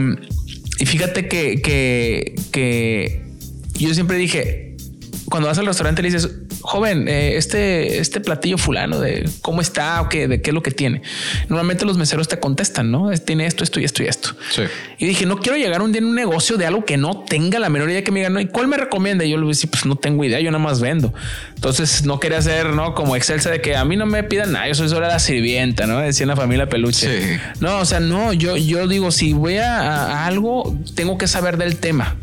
y 0.80 0.86
fíjate 0.86 1.28
que, 1.28 1.62
que, 1.62 2.36
que 2.52 3.24
yo 3.76 3.94
siempre 3.94 4.18
dije, 4.18 4.76
cuando 5.30 5.50
vas 5.50 5.58
al 5.58 5.68
restaurante 5.68 6.02
le 6.02 6.10
dices, 6.10 6.30
joven, 6.68 7.08
eh, 7.08 7.38
este, 7.38 8.00
este 8.00 8.20
platillo 8.20 8.58
fulano 8.58 9.00
de 9.00 9.28
cómo 9.42 9.62
está 9.62 10.02
o 10.02 10.10
qué, 10.10 10.28
de 10.28 10.42
qué 10.42 10.50
es 10.50 10.54
lo 10.54 10.62
que 10.62 10.72
tiene. 10.72 11.02
Normalmente 11.48 11.86
los 11.86 11.98
meseros 11.98 12.28
te 12.28 12.42
contestan, 12.42 12.92
¿no? 12.92 13.10
Tiene 13.20 13.46
esto, 13.46 13.64
esto 13.64 13.80
y 13.80 13.86
esto 13.86 14.04
y 14.04 14.08
esto. 14.08 14.32
Y 14.98 15.06
dije, 15.06 15.26
no 15.26 15.38
quiero 15.38 15.58
llegar 15.58 15.82
un 15.82 15.94
día 15.94 16.00
en 16.00 16.08
un 16.08 16.16
negocio 16.16 16.58
de 16.58 16.66
algo 16.66 16.84
que 16.84 16.98
no 16.98 17.24
tenga 17.24 17.58
la 17.60 17.70
menor 17.70 17.90
idea 17.90 18.04
que 18.04 18.12
me 18.12 18.20
digan, 18.20 18.34
¿no? 18.34 18.42
¿y 18.42 18.48
cuál 18.48 18.68
me 18.68 18.76
recomienda? 18.76 19.24
Y 19.24 19.30
yo 19.30 19.38
le 19.38 19.48
dije, 19.48 19.68
pues 19.68 19.86
no 19.86 19.96
tengo 19.96 20.26
idea, 20.26 20.42
yo 20.42 20.52
nada 20.52 20.62
más 20.62 20.82
vendo. 20.82 21.14
Entonces 21.56 22.04
no 22.04 22.20
quería 22.20 22.40
hacer, 22.40 22.74
¿no? 22.74 22.94
Como 22.96 23.16
Excelsa 23.16 23.50
de 23.50 23.62
que 23.62 23.78
a 23.78 23.86
mí 23.86 23.96
no 23.96 24.06
me 24.06 24.24
pidan 24.24 24.52
nada, 24.52 24.68
yo 24.68 24.76
soy 24.76 24.90
solo 24.90 25.08
la 25.08 25.20
sirvienta, 25.20 25.88
¿no? 25.88 26.00
Decía 26.00 26.26
la 26.26 26.36
familia 26.36 26.68
peluche. 26.68 27.40
No, 27.62 27.80
o 27.80 27.86
sea, 27.86 28.02
no, 28.02 28.34
yo, 28.34 28.58
yo 28.58 28.90
digo, 28.90 29.12
si 29.12 29.32
voy 29.32 29.56
a 29.56 30.26
algo, 30.26 30.78
tengo 30.96 31.18
que 31.18 31.28
saber 31.28 31.56
del 31.56 31.78
tema 31.78 32.18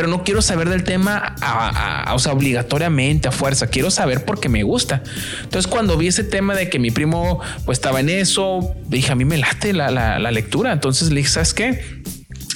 pero 0.00 0.08
no 0.08 0.24
quiero 0.24 0.40
saber 0.40 0.70
del 0.70 0.82
tema, 0.82 1.34
o 2.14 2.18
sea, 2.18 2.32
obligatoriamente, 2.32 3.28
a 3.28 3.32
fuerza. 3.32 3.66
Quiero 3.66 3.90
saber 3.90 4.24
porque 4.24 4.48
me 4.48 4.62
gusta. 4.62 5.02
Entonces, 5.42 5.70
cuando 5.70 5.98
vi 5.98 6.06
ese 6.06 6.24
tema 6.24 6.54
de 6.54 6.70
que 6.70 6.78
mi 6.78 6.90
primo 6.90 7.38
pues 7.66 7.76
estaba 7.76 8.00
en 8.00 8.08
eso, 8.08 8.74
dije, 8.86 9.12
a 9.12 9.14
mí 9.14 9.26
me 9.26 9.36
late 9.36 9.74
la, 9.74 9.90
la 9.90 10.30
lectura. 10.30 10.72
Entonces 10.72 11.10
le 11.10 11.16
dije, 11.16 11.28
¿sabes 11.28 11.52
qué? 11.52 12.00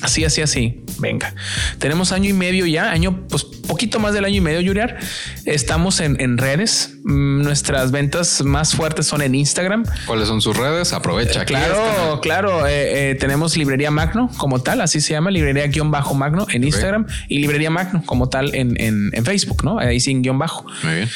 Así, 0.05 0.23
así, 0.23 0.43
así. 0.43 0.83
Venga. 0.99 1.35
Tenemos 1.79 2.13
año 2.13 2.29
y 2.29 2.35
medio 2.35 2.67
ya, 2.67 2.91
año, 2.91 3.27
pues 3.27 3.43
poquito 3.43 3.99
más 4.01 4.13
del 4.13 4.27
año 4.27 4.37
y 4.37 4.41
medio, 4.43 4.61
Yuriar. 4.61 4.99
Estamos 5.47 6.01
en, 6.01 6.37
redes. 6.37 6.99
Mm, 7.05 7.41
nuestras 7.43 7.91
ventas 7.91 8.43
más 8.45 8.75
fuertes 8.75 9.07
son 9.07 9.23
en 9.23 9.35
Instagram. 9.35 9.85
¿Cuáles 10.05 10.29
son 10.29 10.43
sus 10.43 10.59
redes? 10.59 10.93
Aprovecha. 10.93 11.41
Eh, 11.41 11.45
claro, 11.47 12.21
claro. 12.21 12.67
Eh, 12.67 13.13
eh, 13.13 13.15
tenemos 13.15 13.57
librería 13.57 13.91
Magno 13.91 14.31
como 14.37 14.61
tal, 14.63 14.83
así 14.83 15.01
se 15.01 15.15
llama, 15.15 15.31
librería 15.31 15.67
guion 15.69 15.91
bajo 15.91 16.13
Magno 16.13 16.47
en 16.51 16.65
Instagram 16.65 17.07
y 17.27 17.39
librería 17.39 17.71
Magno 17.71 18.03
como 18.05 18.29
tal 18.29 18.55
en, 18.55 18.77
en 18.79 19.25
Facebook, 19.25 19.65
¿no? 19.65 19.79
Ahí 19.79 20.01
sin 20.01 20.21
guion 20.21 20.39
bajo. 20.39 20.67
Muy 20.83 20.97
bien. 20.97 21.09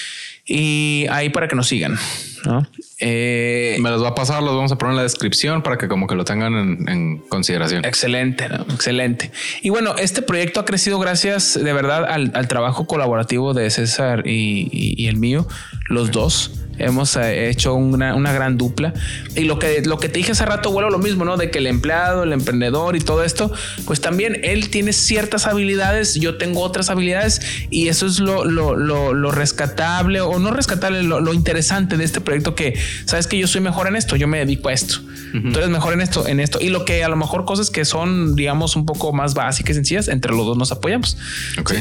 Y 0.49 1.07
ahí 1.11 1.29
para 1.29 1.47
que 1.47 1.55
nos 1.55 1.69
sigan. 1.69 1.99
¿no? 2.47 2.66
Eh, 3.01 3.77
Me 3.81 3.91
los 3.91 4.03
va 4.03 4.09
a 4.09 4.15
pasar, 4.15 4.43
los 4.43 4.55
vamos 4.55 4.73
a 4.73 4.79
poner 4.79 4.93
en 4.93 4.97
la 4.97 5.03
descripción 5.03 5.62
para 5.62 5.77
que 5.77 5.89
como 5.89 6.07
que 6.07 6.15
lo 6.15 6.25
tengan 6.25 6.89
en, 6.89 7.19
consideración. 7.29 7.85
Excelente, 7.85 8.47
excelente. 8.70 9.31
Y 9.62 9.69
bueno, 9.70 9.95
este 9.99 10.23
proyecto 10.23 10.61
ha 10.61 10.65
crecido 10.65 10.99
gracias 10.99 11.55
de 11.62 11.73
verdad 11.73 12.05
al, 12.07 12.49
trabajo 12.49 12.87
colaborativo 12.87 13.53
de 13.53 13.69
César 13.70 14.27
y, 14.27 15.07
el 15.07 15.16
mío, 15.16 15.47
los 15.89 16.11
dos. 16.11 16.53
Hemos 16.79 17.17
eh, 17.17 17.51
hecho 17.51 17.75
una, 17.75 18.15
una, 18.15 18.33
gran 18.33 18.57
dupla. 18.57 18.95
Y 19.35 19.43
lo 19.43 19.59
que, 19.59 19.83
lo 19.83 19.99
que 19.99 20.09
te 20.09 20.19
dije 20.19 20.33
hace 20.33 20.47
rato, 20.47 20.71
vuelvo 20.71 20.91
lo 20.91 20.99
mismo, 20.99 21.25
¿no? 21.25 21.37
De 21.37 21.51
que 21.51 21.59
el 21.59 21.67
empleado, 21.67 22.23
el 22.23 22.33
emprendedor 22.33 22.97
y 22.97 23.01
todo 23.01 23.25
esto, 23.25 23.53
pues 23.85 24.01
también 24.01 24.41
él 24.43 24.71
tiene 24.71 24.93
ciertas 24.93 25.47
habilidades, 25.47 26.15
yo 26.15 26.37
tengo 26.37 26.61
otras 26.61 26.91
habilidades 26.91 27.41
y 27.71 27.89
eso 27.89 28.07
es 28.07 28.19
lo, 28.19 28.45
lo, 28.45 28.75
lo, 28.77 29.31
rescatable 29.31 30.21
o 30.21 30.39
no 30.39 30.51
rescatable, 30.51 31.03
lo, 31.03 31.35
interesante 31.35 31.97
de 31.97 32.05
este 32.05 32.21
proyecto 32.21 32.55
que 32.55 32.75
sabes 33.05 33.27
que 33.27 33.39
yo 33.39 33.47
soy 33.47 33.61
mejor 33.61 33.87
en 33.87 33.97
esto, 33.97 34.17
yo 34.17 34.27
me 34.27 34.39
dedico 34.39 34.69
a 34.69 34.73
esto. 34.73 35.01
Tú 35.31 35.59
eres 35.59 35.69
mejor 35.69 35.93
en 35.93 36.01
esto, 36.01 36.27
en 36.27 36.41
esto. 36.41 36.59
Y 36.59 36.71
lo 36.71 36.87
que 36.87 37.05
a 37.05 37.09
lo 37.09 37.17
mejor 37.17 37.45
cosas 37.45 37.69
que 37.69 37.85
son, 37.85 38.35
digamos, 38.35 38.77
un 38.77 38.87
poco 38.87 39.13
más 39.13 39.35
básicas 39.35 39.73
y 39.73 39.75
sencillas, 39.75 40.09
entre 40.09 40.33
los 40.33 40.47
dos 40.47 40.57
nos 40.57 40.73
apoyamos. 40.73 41.19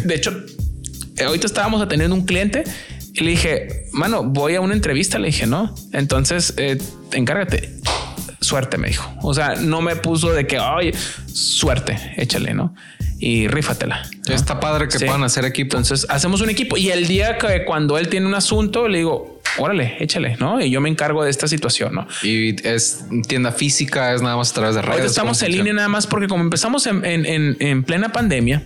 De 0.04 0.16
hecho, 0.16 0.34
ahorita 1.26 1.48
estábamos 1.48 1.82
atendiendo 1.82 2.16
un 2.16 2.26
cliente 2.26 2.66
y 3.18 3.24
le 3.24 3.32
dije, 3.32 3.86
mano, 3.94 4.24
voy 4.24 4.56
a 4.56 4.62
una 4.62 4.76
entrevista. 4.76 5.18
Le 5.18 5.28
dije, 5.28 5.48
no. 5.48 5.74
Entonces, 5.92 6.54
eh, 6.58 6.78
encárgate. 7.14 7.74
Suerte, 8.42 8.78
me 8.78 8.90
dijo. 8.90 9.12
O 9.24 9.34
sea, 9.34 9.56
no 9.56 9.82
me 9.82 9.96
puso 9.96 10.32
de 10.32 10.46
que, 10.46 10.60
oye, 10.60 10.94
suerte, 11.26 11.98
échale, 12.18 12.54
¿no? 12.54 12.76
Y 13.18 13.48
rífatela. 13.48 14.04
Está 14.30 14.60
padre 14.60 14.88
que 14.88 15.00
puedan 15.00 15.24
hacer 15.24 15.46
equipo. 15.46 15.78
Entonces, 15.78 16.06
hacemos 16.10 16.42
un 16.42 16.52
equipo. 16.52 16.78
Y 16.78 16.92
el 16.92 17.08
día 17.08 17.40
que 17.40 17.66
cuando 17.66 17.98
él 17.98 18.08
tiene 18.08 18.28
un 18.28 18.36
asunto, 18.36 18.88
le 18.88 19.00
digo, 19.00 19.42
órale, 19.58 19.98
échale, 20.00 20.38
¿no? 20.40 20.62
Y 20.62 20.70
yo 20.70 20.80
me 20.80 20.90
encargo 20.90 21.24
de 21.24 21.32
esta 21.32 21.48
situación, 21.48 21.96
¿no? 21.96 22.08
Y 22.22 22.68
es 22.68 23.06
tienda 23.28 23.52
física, 23.52 24.14
es 24.14 24.22
nada 24.22 24.38
más 24.38 24.52
a 24.52 24.54
través 24.54 24.76
de 24.76 24.84
redes. 24.84 25.06
estamos 25.06 25.42
en 25.42 25.54
línea 25.54 25.74
nada 25.74 25.88
más 25.88 26.06
porque 26.06 26.28
como 26.28 26.44
empezamos 26.44 26.86
en, 26.86 27.04
en, 27.04 27.58
en 27.60 27.84
plena 27.84 28.12
pandemia, 28.12 28.64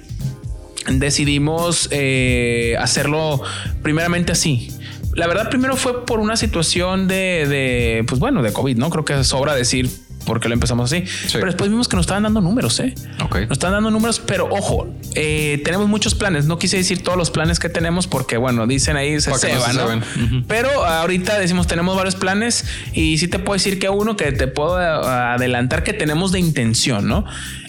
decidimos 0.90 1.88
eh, 1.92 2.76
hacerlo 2.80 3.42
primeramente 3.82 4.32
así. 4.32 4.70
La 5.14 5.28
verdad, 5.28 5.50
primero 5.50 5.76
fue 5.76 6.06
por 6.06 6.20
una 6.20 6.38
situación 6.38 7.08
de, 7.08 7.48
de, 7.48 8.04
pues 8.08 8.20
bueno, 8.20 8.42
de 8.42 8.54
COVID, 8.54 8.78
¿no? 8.78 8.90
Creo 8.90 9.04
que 9.04 9.24
sobra 9.24 9.54
decir 9.54 9.90
porque 10.26 10.48
lo 10.48 10.54
empezamos 10.54 10.92
así. 10.92 11.04
Pero 11.32 11.46
después 11.46 11.70
vimos 11.70 11.88
que 11.88 11.96
nos 11.96 12.04
estaban 12.04 12.24
dando 12.24 12.42
números, 12.42 12.80
¿eh? 12.80 12.94
Nos 13.20 13.52
están 13.52 13.72
dando 13.72 13.92
números, 13.92 14.22
pero 14.26 14.48
ojo, 14.50 14.88
eh, 15.16 15.62
tenemos 15.64 15.88
muchos 15.88 16.16
planes. 16.16 16.46
No 16.46 16.60
quise 16.60 16.78
decir 16.78 17.04
todos 17.04 17.18
los 17.18 17.32
planes 17.32 17.60
que 17.60 17.70
tenemos 17.70 18.08
porque, 18.08 18.38
bueno, 18.38 18.68
dicen 18.68 18.98
ahí 18.98 19.20
se, 19.20 19.34
se 19.36 19.54
¿no? 19.54 20.02
Pero 20.48 20.86
ahorita 20.86 21.40
decimos 21.40 21.68
tenemos 21.68 21.96
varios 21.96 22.16
planes 22.16 22.66
y 22.94 23.18
sí 23.18 23.28
te 23.28 23.40
puedo 23.40 23.54
decir 23.54 23.80
que 23.80 23.90
uno 23.90 24.16
que 24.16 24.32
te 24.32 24.48
puedo 24.48 24.78
adelantar 24.78 25.84
que 25.84 25.94
tenemos 25.94 26.32
de 26.32 26.40
intención, 26.40 27.08
¿no? 27.08 27.26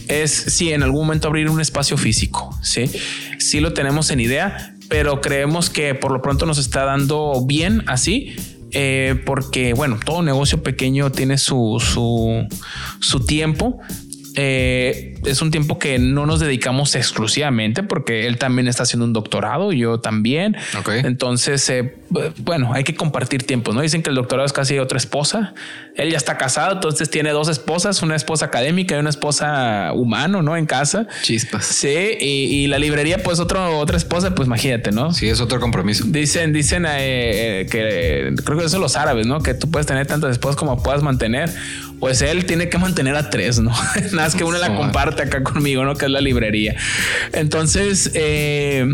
Es 0.09 0.33
si 0.33 0.73
en 0.73 0.83
algún 0.83 1.07
momento 1.07 1.29
abrir 1.29 1.49
un 1.49 1.61
espacio 1.61 1.97
físico, 1.97 2.59
¿sí? 2.63 2.91
Sí 3.39 3.61
lo 3.61 3.73
tenemos 3.73 4.11
en 4.11 4.21
idea, 4.21 4.75
pero 4.89 5.21
creemos 5.21 5.71
que 5.71 5.95
por 5.95 6.13
lo 6.13 6.21
pronto 6.23 6.45
nos 6.47 6.59
está 6.59 6.85
dando 6.85 7.45
bien 7.47 7.85
así 7.87 8.37
eh, 8.73 9.21
porque, 9.27 9.75
bueno, 9.75 9.99
todo 10.05 10.23
negocio 10.23 10.63
pequeño 10.63 11.13
tiene 11.13 11.39
su, 11.39 11.79
su, 11.81 12.47
su 13.01 13.21
tiempo. 13.27 13.79
Eh, 14.35 15.12
es 15.25 15.43
un 15.43 15.51
tiempo 15.51 15.79
que 15.79 15.99
no 15.99 16.27
nos 16.27 16.41
dedicamos 16.41 16.95
exclusivamente 16.95 17.83
porque 17.83 18.27
él 18.27 18.39
también 18.39 18.69
está 18.69 18.83
haciendo 18.83 19.05
un 19.05 19.13
doctorado, 19.13 19.73
yo 19.73 20.01
también. 20.01 20.57
Entonces, 21.05 21.69
eh, 21.71 21.95
bueno, 22.39 22.73
hay 22.73 22.85
que 22.85 22.95
compartir 22.95 23.45
tiempo, 23.45 23.73
¿no? 23.73 23.81
Dicen 23.81 24.03
que 24.03 24.11
el 24.11 24.17
doctorado 24.17 24.47
es 24.47 24.53
casi 24.53 24.79
otra 24.79 24.99
esposa. 24.99 25.55
Él 25.97 26.11
ya 26.11 26.17
está 26.17 26.39
casado, 26.39 26.73
entonces 26.73 27.11
tiene 27.11 27.31
dos 27.31 27.49
esposas, 27.49 28.03
una 28.03 28.17
esposa 28.17 28.47
académica 28.47 28.97
y 28.97 28.99
una 28.99 29.11
esposa 29.11 29.93
humano, 29.95 30.43
¿no? 30.43 30.57
En 30.57 30.67
casa. 30.67 31.07
Chispas. 31.23 31.67
Sí, 31.67 32.17
y, 32.21 32.67
la 32.67 32.79
librería, 32.79 33.23
pues 33.23 33.39
otro, 33.39 33.79
otra 33.79 33.97
esposa, 33.97 34.35
pues 34.35 34.47
imagínate, 34.47 34.93
¿no? 34.93 35.13
Sí, 35.13 35.29
es 35.29 35.41
otro 35.41 35.61
compromiso. 35.61 36.05
Dicen, 36.07 36.53
dicen 36.53 36.87
eh, 36.89 37.67
que 37.71 38.35
creo 38.43 38.59
que 38.59 38.65
eso 38.65 38.79
los 38.79 38.97
árabes, 38.97 39.27
¿no? 39.27 39.41
Que 39.41 39.55
tú 39.55 39.71
puedes 39.71 39.87
tener 39.87 40.07
tantas 40.07 40.31
esposas 40.33 40.57
como 40.57 40.83
puedas 40.83 41.03
mantener. 41.03 41.53
Pues 42.01 42.21
él 42.23 42.47
tiene 42.47 42.69
que 42.69 42.79
mantener 42.79 43.15
a 43.15 43.31
tres, 43.31 43.61
¿no? 43.61 43.71
Nada 44.13 44.25
más 44.25 44.35
que 44.35 44.43
uno 44.43 44.59
la 44.59 44.75
comparte 44.75 45.12
acá 45.21 45.43
conmigo, 45.43 45.85
¿no? 45.85 45.95
Que 45.95 46.07
es 46.07 46.11
la 46.11 46.21
librería. 46.21 46.77
Entonces, 47.33 48.11
eh, 48.15 48.87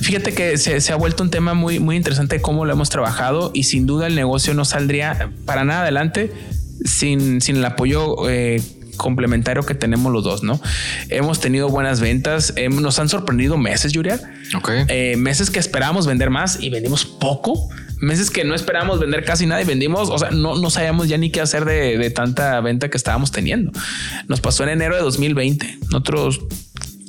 fíjate 0.00 0.34
que 0.34 0.58
se, 0.58 0.80
se, 0.80 0.92
ha 0.92 0.96
vuelto 0.96 1.22
un 1.22 1.30
tema 1.30 1.54
muy, 1.54 1.78
muy 1.78 1.96
interesante 1.96 2.40
cómo 2.40 2.64
lo 2.64 2.72
hemos 2.72 2.90
trabajado 2.90 3.50
y 3.54 3.64
sin 3.64 3.86
duda 3.86 4.06
el 4.06 4.14
negocio 4.14 4.54
no 4.54 4.64
saldría 4.64 5.30
para 5.44 5.64
nada 5.64 5.82
adelante 5.82 6.32
sin, 6.84 7.40
sin 7.40 7.56
el 7.56 7.64
apoyo 7.64 8.28
eh, 8.28 8.62
complementario 8.96 9.64
que 9.64 9.74
tenemos 9.74 10.12
los 10.12 10.24
dos, 10.24 10.42
¿no? 10.42 10.60
Hemos 11.08 11.40
tenido 11.40 11.68
buenas 11.68 12.00
ventas, 12.00 12.52
nos 12.70 12.98
han 12.98 13.08
sorprendido 13.08 13.56
meses, 13.56 13.92
Yuria. 13.92 14.20
Eh, 14.88 15.16
meses 15.16 15.50
que 15.50 15.58
esperábamos 15.58 16.06
vender 16.06 16.30
más 16.30 16.58
y 16.60 16.70
vendimos 16.70 17.04
poco. 17.06 17.68
Meses 18.00 18.30
que 18.30 18.44
no 18.44 18.54
esperábamos 18.54 19.00
vender 19.00 19.24
casi 19.24 19.46
nada 19.46 19.60
y 19.60 19.64
vendimos, 19.64 20.10
o 20.10 20.18
sea, 20.18 20.30
no, 20.30 20.56
no 20.56 20.70
sabíamos 20.70 21.08
ya 21.08 21.18
ni 21.18 21.30
qué 21.30 21.40
hacer 21.40 21.64
de, 21.64 22.10
tanta 22.10 22.60
venta 22.60 22.88
que 22.88 22.96
estábamos 22.96 23.32
teniendo. 23.32 23.72
Nos 24.28 24.40
pasó 24.40 24.62
en 24.64 24.70
enero 24.70 24.96
de 24.96 25.02
2020. 25.02 25.78
Nosotros, 25.86 26.40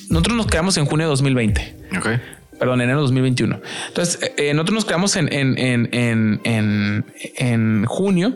nosotros 0.10 0.38
nos 0.38 0.48
quedamos 0.48 0.78
en 0.78 0.86
junio 0.86 1.06
de 1.06 1.10
2020. 1.10 1.78
Okay 1.98 2.20
perdón, 2.60 2.82
enero 2.82 3.00
de 3.00 3.04
2021. 3.04 3.62
Entonces, 3.88 4.20
eh, 4.36 4.54
nosotros 4.54 4.76
nos 4.76 4.86
quedamos 4.86 5.16
en, 5.16 5.32
en, 5.32 5.58
en, 5.58 5.90
en, 6.44 7.06
en 7.38 7.86
junio 7.86 8.36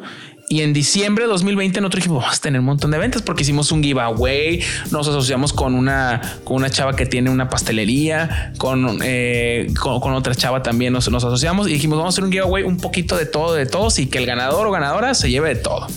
y 0.49 0.61
en 0.61 0.74
diciembre 0.74 1.24
de 1.24 1.30
2020 1.30 1.82
nosotros 1.82 2.03
dijimos, 2.03 2.24
vamos 2.24 2.38
a 2.38 2.41
tener 2.41 2.60
un 2.60 2.65
montón 2.65 2.91
de 2.91 2.98
ventas 2.98 3.22
porque 3.22 3.44
hicimos 3.44 3.72
un 3.72 3.82
giveaway, 3.82 4.61
nos 4.91 5.07
asociamos 5.07 5.53
con 5.53 5.74
una, 5.74 6.22
con 6.44 6.57
una 6.57 6.70
chava 6.70 6.95
que 6.95 7.06
tiene 7.06 7.30
una 7.30 7.49
pastelería, 7.49 8.53
con, 8.57 8.99
eh, 9.03 9.68
con, 9.80 10.14
otra 10.14 10.36
chava 10.36 10.61
también 10.61 10.94
nos, 10.94 11.10
nos, 11.10 11.24
asociamos 11.24 11.68
y 11.68 11.74
dijimos, 11.74 11.98
vamos 11.98 12.14
a 12.14 12.15
hacer 12.15 12.26
un 12.26 12.32
giveaway 12.32 12.64
un 12.64 12.78
poquito 12.78 13.15
de 13.15 13.26
todo, 13.26 13.53
de 13.53 13.65
todos 13.65 13.98
y 13.99 14.07
que 14.07 14.18
el 14.20 14.26
ganador 14.26 14.68
o 14.68 14.72
ganadora 14.72 15.14
se 15.14 15.32
lleve 15.32 15.49
de 15.49 15.61
todo. 15.61 15.88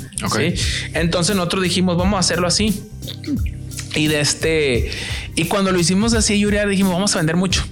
Entonces 0.94 1.36
nosotros 1.36 1.62
dijimos, 1.62 1.96
vamos 1.96 2.16
a 2.16 2.20
hacerlo 2.20 2.46
así. 2.46 2.82
Y 3.94 4.08
de 4.08 4.20
este, 4.20 4.90
y 5.34 5.44
cuando 5.44 5.72
lo 5.72 5.78
hicimos 5.78 6.14
así, 6.14 6.38
Yuria, 6.38 6.66
dijimos, 6.66 6.92
vamos 6.92 7.14
a 7.14 7.18
vender 7.18 7.36
mucho. 7.36 7.64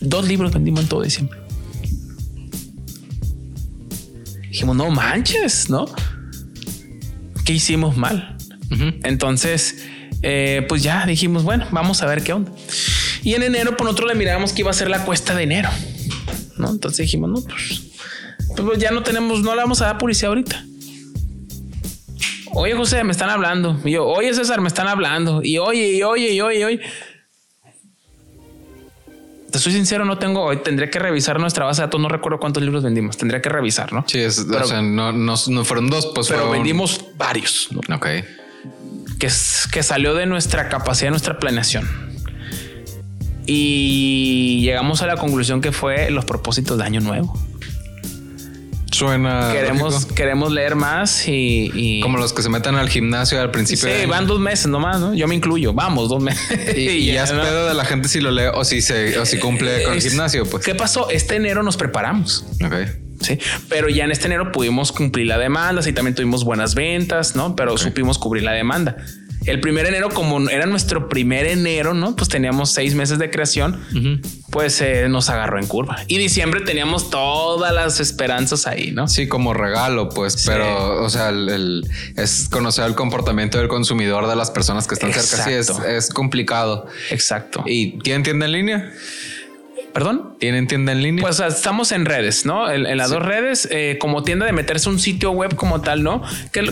Dos 0.00 0.26
libros 0.26 0.52
vendimos 0.52 0.82
en 0.82 0.88
todo 0.88 1.02
diciembre. 1.02 1.43
Dijimos, 4.54 4.76
no 4.76 4.88
manches, 4.88 5.68
¿no? 5.68 5.84
¿Qué 7.44 7.54
hicimos 7.54 7.96
mal? 7.96 8.36
Entonces, 9.02 9.84
eh, 10.22 10.64
pues 10.68 10.80
ya 10.84 11.06
dijimos, 11.06 11.42
bueno, 11.42 11.66
vamos 11.72 12.02
a 12.02 12.06
ver 12.06 12.22
qué 12.22 12.34
onda. 12.34 12.52
Y 13.24 13.34
en 13.34 13.42
enero, 13.42 13.76
por 13.76 13.88
otro 13.88 14.06
le 14.06 14.14
mirábamos 14.14 14.52
que 14.52 14.62
iba 14.62 14.70
a 14.70 14.74
ser 14.74 14.90
la 14.90 15.04
cuesta 15.04 15.34
de 15.34 15.42
enero, 15.42 15.70
¿no? 16.56 16.70
Entonces 16.70 16.98
dijimos, 16.98 17.30
no, 17.30 17.42
pues, 17.42 17.82
pues 18.54 18.78
ya 18.78 18.92
no 18.92 19.02
tenemos, 19.02 19.40
no 19.40 19.56
le 19.56 19.60
vamos 19.60 19.82
a 19.82 19.86
dar 19.86 19.98
publicidad 19.98 20.28
ahorita. 20.28 20.64
Oye, 22.52 22.74
José, 22.76 23.02
me 23.02 23.10
están 23.10 23.30
hablando. 23.30 23.80
Y 23.84 23.90
yo, 23.90 24.06
oye, 24.06 24.32
César, 24.34 24.60
me 24.60 24.68
están 24.68 24.86
hablando. 24.86 25.42
Y 25.42 25.58
oye, 25.58 25.94
y 25.94 26.02
oye, 26.04 26.32
y 26.32 26.40
oye, 26.40 26.60
y 26.60 26.64
oye 26.64 26.80
te 29.54 29.60
soy 29.60 29.72
sincero, 29.72 30.04
no 30.04 30.18
tengo, 30.18 30.42
hoy 30.42 30.56
tendría 30.56 30.90
que 30.90 30.98
revisar 30.98 31.38
nuestra 31.38 31.64
base 31.64 31.80
de 31.80 31.86
datos, 31.86 32.00
no 32.00 32.08
recuerdo 32.08 32.40
cuántos 32.40 32.60
libros 32.60 32.82
vendimos, 32.82 33.16
tendría 33.16 33.40
que 33.40 33.48
revisar, 33.48 33.92
¿no? 33.92 34.04
Sí, 34.08 34.18
es, 34.18 34.40
o 34.40 34.64
sea, 34.64 34.82
no, 34.82 35.12
no, 35.12 35.64
fueron 35.64 35.88
dos, 35.88 36.10
pues 36.12 36.26
Pero 36.26 36.50
vendimos 36.50 37.04
varios. 37.16 37.68
Ok. 37.88 38.06
Que, 39.20 39.28
que 39.70 39.82
salió 39.84 40.14
de 40.14 40.26
nuestra 40.26 40.68
capacidad, 40.68 41.06
de 41.06 41.10
nuestra 41.10 41.38
planeación. 41.38 41.88
Y 43.46 44.62
llegamos 44.62 45.02
a 45.02 45.06
la 45.06 45.16
conclusión 45.18 45.60
que 45.60 45.70
fue 45.70 46.10
los 46.10 46.24
propósitos 46.24 46.76
de 46.76 46.82
año 46.82 47.00
nuevo. 47.00 47.38
Suena. 48.94 49.50
Queremos, 49.52 50.06
queremos 50.06 50.52
leer 50.52 50.76
más 50.76 51.24
y, 51.26 52.00
Como 52.00 52.16
los 52.16 52.32
que 52.32 52.42
se 52.42 52.48
meten 52.48 52.76
al 52.76 52.88
gimnasio 52.88 53.40
al 53.40 53.50
principio. 53.50 53.88
Sí, 53.88 54.06
van 54.06 54.26
dos 54.26 54.38
meses 54.38 54.68
nomás, 54.68 55.00
¿no? 55.00 55.14
Yo 55.14 55.26
me 55.26 55.34
incluyo. 55.34 55.72
Vamos, 55.72 56.08
dos 56.08 56.22
meses. 56.22 56.76
Y, 56.76 57.06
ya 57.12 57.24
es 57.24 57.32
pedo 57.32 57.66
de 57.66 57.74
la 57.74 57.84
gente 57.84 58.08
si 58.08 58.20
lo 58.20 58.30
lee 58.30 58.46
o 58.54 58.64
si 58.64 58.82
se 58.82 59.18
o 59.18 59.26
si 59.26 59.38
cumple 59.38 59.82
con 59.82 59.94
el 59.94 60.00
gimnasio, 60.00 60.46
pues. 60.46 60.64
¿Qué 60.64 60.76
pasó? 60.76 61.10
Este 61.10 61.34
enero 61.34 61.64
nos 61.64 61.76
preparamos. 61.76 62.44
Ok. 62.64 62.74
Sí, 63.20 63.38
pero 63.68 63.88
ya 63.88 64.04
en 64.04 64.12
este 64.12 64.26
enero 64.26 64.52
pudimos 64.52 64.92
cumplir 64.92 65.26
la 65.26 65.38
demanda, 65.38 65.88
y 65.88 65.92
también 65.92 66.14
tuvimos 66.14 66.44
buenas 66.44 66.74
ventas, 66.74 67.34
¿no? 67.34 67.56
Pero 67.56 67.76
supimos 67.78 68.18
cubrir 68.18 68.44
la 68.44 68.52
demanda 68.52 68.96
el 69.46 69.60
primer 69.60 69.86
enero, 69.86 70.10
como 70.10 70.48
era 70.48 70.66
nuestro 70.66 71.08
primer 71.08 71.46
enero, 71.46 71.94
¿no? 71.94 72.16
Pues 72.16 72.28
teníamos 72.28 72.70
seis 72.70 72.94
meses 72.94 73.18
de 73.18 73.30
creación, 73.30 73.80
pues 74.50 74.80
eh, 74.80 75.08
nos 75.08 75.28
agarró 75.30 75.58
en 75.58 75.66
curva. 75.66 75.98
Y 76.08 76.18
diciembre 76.18 76.60
teníamos 76.60 77.10
todas 77.10 77.72
las 77.72 78.00
esperanzas 78.00 78.66
ahí, 78.66 78.92
¿no? 78.92 79.08
Sí, 79.08 79.28
como 79.28 79.54
regalo, 79.54 80.08
pues, 80.08 80.44
pero, 80.46 81.02
o 81.02 81.10
sea, 81.10 81.28
el, 81.28 81.86
es 82.16 82.48
conocer 82.48 82.84
el 82.86 82.94
comportamiento 82.94 83.58
del 83.58 83.68
consumidor 83.68 84.28
de 84.28 84.36
las 84.36 84.50
personas 84.50 84.86
que 84.86 84.94
están 84.94 85.12
cerca. 85.12 85.44
Sí, 85.44 85.52
es, 85.86 86.08
complicado. 86.10 86.86
Exacto. 87.10 87.62
¿Y 87.66 87.98
quién 87.98 88.16
entiende 88.16 88.46
en 88.46 88.52
línea? 88.52 88.92
¿Perdón? 89.94 90.34
¿Tienen 90.40 90.66
tienda 90.66 90.90
en 90.90 91.02
línea? 91.02 91.22
Pues 91.22 91.38
estamos 91.38 91.92
en 91.92 92.04
redes, 92.04 92.44
¿no? 92.44 92.68
En, 92.68 92.96
las 92.96 93.10
dos 93.10 93.22
redes, 93.22 93.68
eh, 93.70 93.96
como 94.00 94.24
tienda 94.24 94.44
de 94.44 94.50
meterse 94.50 94.88
un 94.88 94.98
sitio 94.98 95.30
web 95.30 95.54
como 95.54 95.82
tal, 95.82 96.02
¿no? 96.02 96.20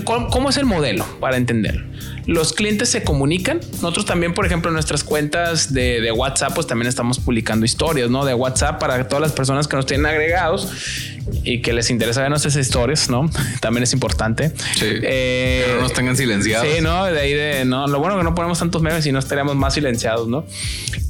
¿Cómo 0.04 0.50
es 0.50 0.56
el 0.56 0.66
modelo 0.66 1.06
para 1.20 1.36
entenderlo? 1.36 1.86
Los 2.26 2.52
clientes 2.52 2.88
se 2.88 3.04
comunican. 3.04 3.60
Nosotros 3.74 4.06
también, 4.06 4.34
por 4.34 4.44
ejemplo, 4.44 4.70
en 4.70 4.74
nuestras 4.74 5.04
cuentas 5.04 5.72
de, 5.72 6.00
de, 6.00 6.10
WhatsApp, 6.10 6.52
pues 6.52 6.66
también 6.66 6.88
estamos 6.88 7.20
publicando 7.20 7.64
historias, 7.64 8.10
¿no? 8.10 8.24
De 8.24 8.34
WhatsApp 8.34 8.80
para 8.80 9.06
todas 9.06 9.22
las 9.22 9.32
personas 9.32 9.68
que 9.68 9.76
nos 9.76 9.86
tienen 9.86 10.06
agregados 10.06 10.68
y 11.44 11.62
que 11.62 11.72
les 11.72 11.90
interesa 11.90 12.20
ver 12.20 12.30
nuestras 12.30 12.56
historias, 12.56 13.10
¿no? 13.10 13.30
También 13.60 13.82
es 13.82 13.92
importante. 13.92 14.52
Sí. 14.74 14.86
Eh, 14.86 15.64
que 15.66 15.74
no 15.74 15.80
nos 15.82 15.92
tengan 15.92 16.16
silenciados. 16.16 16.66
Sí, 16.66 16.80
no, 16.80 17.04
de 17.04 17.20
ahí 17.20 17.32
de 17.32 17.64
no. 17.64 17.86
Lo 17.86 17.98
bueno 17.98 18.16
que 18.16 18.24
no 18.24 18.34
ponemos 18.34 18.58
tantos 18.58 18.82
memes 18.82 19.06
y 19.06 19.12
no 19.12 19.18
estaríamos 19.18 19.56
más 19.56 19.74
silenciados, 19.74 20.28
¿no? 20.28 20.44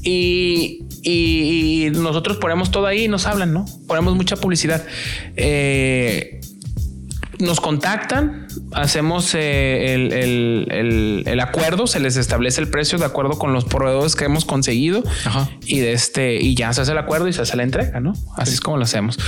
Y, 0.03 0.85
y, 1.03 1.91
nosotros 1.93 2.39
ponemos 2.39 2.71
todo 2.71 2.87
ahí 2.87 3.05
y 3.05 3.09
nos 3.09 3.27
hablan, 3.27 3.53
¿no? 3.53 3.67
Ponemos 3.87 4.17
mucha 4.17 4.37
publicidad. 4.37 4.85
Eh, 5.37 6.41
nos 7.39 7.61
contactan, 7.61 8.47
hacemos 8.73 9.35
eh, 9.35 9.95
el, 9.95 11.41
acuerdo, 11.41 11.87
se 11.87 12.01
les 12.01 12.17
establece 12.17 12.61
el 12.61 12.69
precio 12.69 12.99
de 12.99 13.05
acuerdo 13.05 13.39
con 13.39 13.53
los 13.53 13.65
proveedores 13.65 14.15
que 14.15 14.25
hemos 14.25 14.45
conseguido 14.45 15.03
y 15.67 15.81
de 15.81 15.93
este 15.93 16.37
y 16.37 16.55
ya 16.55 16.73
se 16.73 16.83
hace 16.83 16.93
el 16.93 16.99
acuerdo 16.99 17.29
y 17.29 17.33
se 17.33 17.43
hace 17.43 17.57
la 17.57 17.65
entrega, 17.65 18.01
¿no? 18.01 18.15
Así 18.37 18.55
es 18.55 18.61
como 18.61 18.77
lo 18.77 18.85
hacemos. 18.85 19.19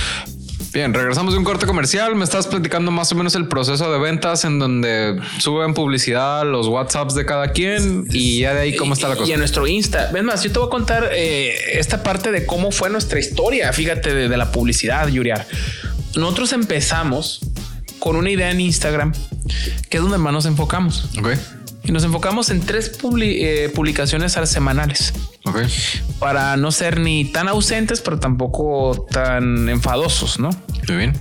Bien, 0.75 0.93
regresamos 0.93 1.33
de 1.33 1.37
un 1.37 1.45
corte 1.45 1.65
comercial. 1.65 2.15
Me 2.15 2.25
estás 2.25 2.47
platicando 2.47 2.91
más 2.91 3.09
o 3.13 3.15
menos 3.15 3.33
el 3.35 3.47
proceso 3.47 3.89
de 3.93 3.97
ventas 3.97 4.43
en 4.43 4.59
donde 4.59 5.17
suben 5.37 5.73
publicidad, 5.73 6.43
los 6.43 6.67
WhatsApps 6.67 7.15
de 7.15 7.25
cada 7.25 7.53
quien 7.53 8.05
y 8.11 8.41
ya 8.41 8.53
de 8.53 8.59
ahí 8.59 8.75
cómo 8.75 8.93
está 8.93 9.07
la 9.07 9.15
cosa. 9.15 9.29
Y 9.29 9.31
en 9.31 9.39
nuestro 9.39 9.65
Insta. 9.67 10.09
Ven 10.11 10.25
más, 10.25 10.43
yo 10.43 10.51
te 10.51 10.59
voy 10.59 10.67
a 10.67 10.69
contar 10.69 11.11
eh, 11.13 11.79
esta 11.79 12.03
parte 12.03 12.29
de 12.29 12.45
cómo 12.45 12.71
fue 12.71 12.89
nuestra 12.89 13.21
historia. 13.21 13.71
Fíjate 13.71 14.13
de, 14.13 14.35
la 14.35 14.51
publicidad, 14.51 15.07
Yuriar. 15.07 15.47
Nosotros 16.17 16.51
empezamos 16.51 17.39
con 17.99 18.17
una 18.17 18.29
idea 18.29 18.51
en 18.51 18.59
Instagram, 18.59 19.13
que 19.89 19.95
es 19.95 20.03
donde 20.03 20.17
más 20.17 20.33
nos 20.33 20.45
enfocamos. 20.45 21.07
Y 21.85 21.91
nos 21.91 22.03
enfocamos 22.03 22.49
en 22.49 22.61
tres 22.61 22.91
eh, 23.21 23.71
publicaciones 23.73 24.37
semanales. 24.45 25.13
Para 26.19 26.57
no 26.57 26.71
ser 26.71 26.99
ni 26.99 27.25
tan 27.25 27.47
ausentes, 27.47 28.01
pero 28.01 28.19
tampoco 28.19 29.07
tan 29.11 29.69
enfadosos, 29.69 30.39
¿no? 30.39 30.49
Muy 30.87 30.97
bien. 30.97 31.13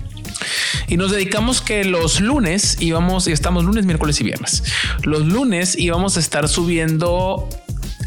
Y 0.89 0.97
nos 0.97 1.13
dedicamos 1.13 1.61
que 1.61 1.85
los 1.85 2.21
lunes 2.21 2.79
íbamos, 2.81 3.29
y 3.29 3.33
estamos 3.33 3.65
lunes, 3.65 3.87
miércoles 3.87 4.21
y 4.21 4.25
viernes. 4.25 4.65
Los 5.03 5.27
lunes 5.27 5.79
íbamos 5.79 6.17
a 6.17 6.21
estar 6.21 6.49
subiendo 6.49 7.49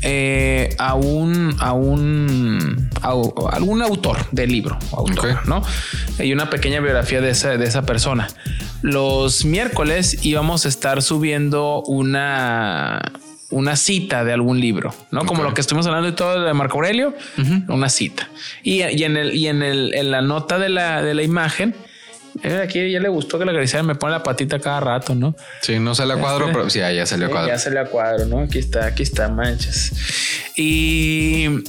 eh, 0.10 0.74
a 0.78 0.94
un 0.94 1.54
a 1.60 1.74
un 1.74 2.90
algún 3.52 3.82
autor 3.82 4.18
del 4.32 4.54
libro, 4.54 4.80
autor, 4.94 5.46
¿no? 5.50 5.62
Y 6.18 6.32
una 6.32 6.50
pequeña 6.50 6.80
biografía 6.80 7.20
de 7.20 7.32
esa, 7.32 7.58
de 7.58 7.66
esa 7.66 7.86
persona. 7.86 8.30
Los 8.82 9.44
miércoles 9.44 10.26
íbamos 10.26 10.66
a 10.66 10.70
estar 10.70 11.02
subiendo 11.02 11.84
una 11.84 13.02
una 13.50 13.76
cita 13.76 14.24
de 14.24 14.32
algún 14.32 14.62
libro, 14.62 14.94
¿no? 15.12 15.26
Como 15.26 15.44
lo 15.44 15.54
que 15.54 15.60
estuvimos 15.60 15.88
hablando 15.88 16.10
de 16.10 16.16
todo 16.16 16.42
de 16.42 16.54
Marco 16.54 16.78
Aurelio, 16.78 17.14
una 17.68 17.90
cita. 17.90 18.30
Y, 18.64 18.82
en 18.82 19.18
el 19.18 19.36
y 19.36 19.48
en 19.48 19.62
el 19.62 19.94
en 19.94 20.12
la 20.12 20.22
nota 20.22 20.58
de 20.58 20.70
la 20.70 21.02
de 21.02 21.16
la 21.16 21.24
imagen 21.24 21.76
aquí 22.64 22.92
ya 22.92 23.00
le 23.00 23.10
gustó 23.10 23.40
que 23.40 23.46
la 23.46 23.52
acariciaran, 23.52 23.86
me 23.86 23.96
pone 23.96 24.14
la 24.14 24.24
patita 24.24 24.60
cada 24.60 24.80
rato, 24.80 25.16
¿no? 25.16 25.36
Sí, 25.62 25.80
no 25.80 25.96
sale 25.96 26.14
a 26.14 26.18
cuadro, 26.18 26.48
pero 26.48 26.70
sí, 26.70 26.80
ya 26.80 27.06
salió 27.06 27.28
a 27.28 27.30
cuadro. 27.30 27.48
Ya 27.48 27.58
sale 27.58 27.80
a 27.80 27.86
cuadro, 27.86 28.26
¿no? 28.26 28.42
Aquí 28.42 28.60
está, 28.60 28.86
aquí 28.86 29.04
está, 29.04 29.30
manchas. 29.30 29.92
Y 30.56 31.64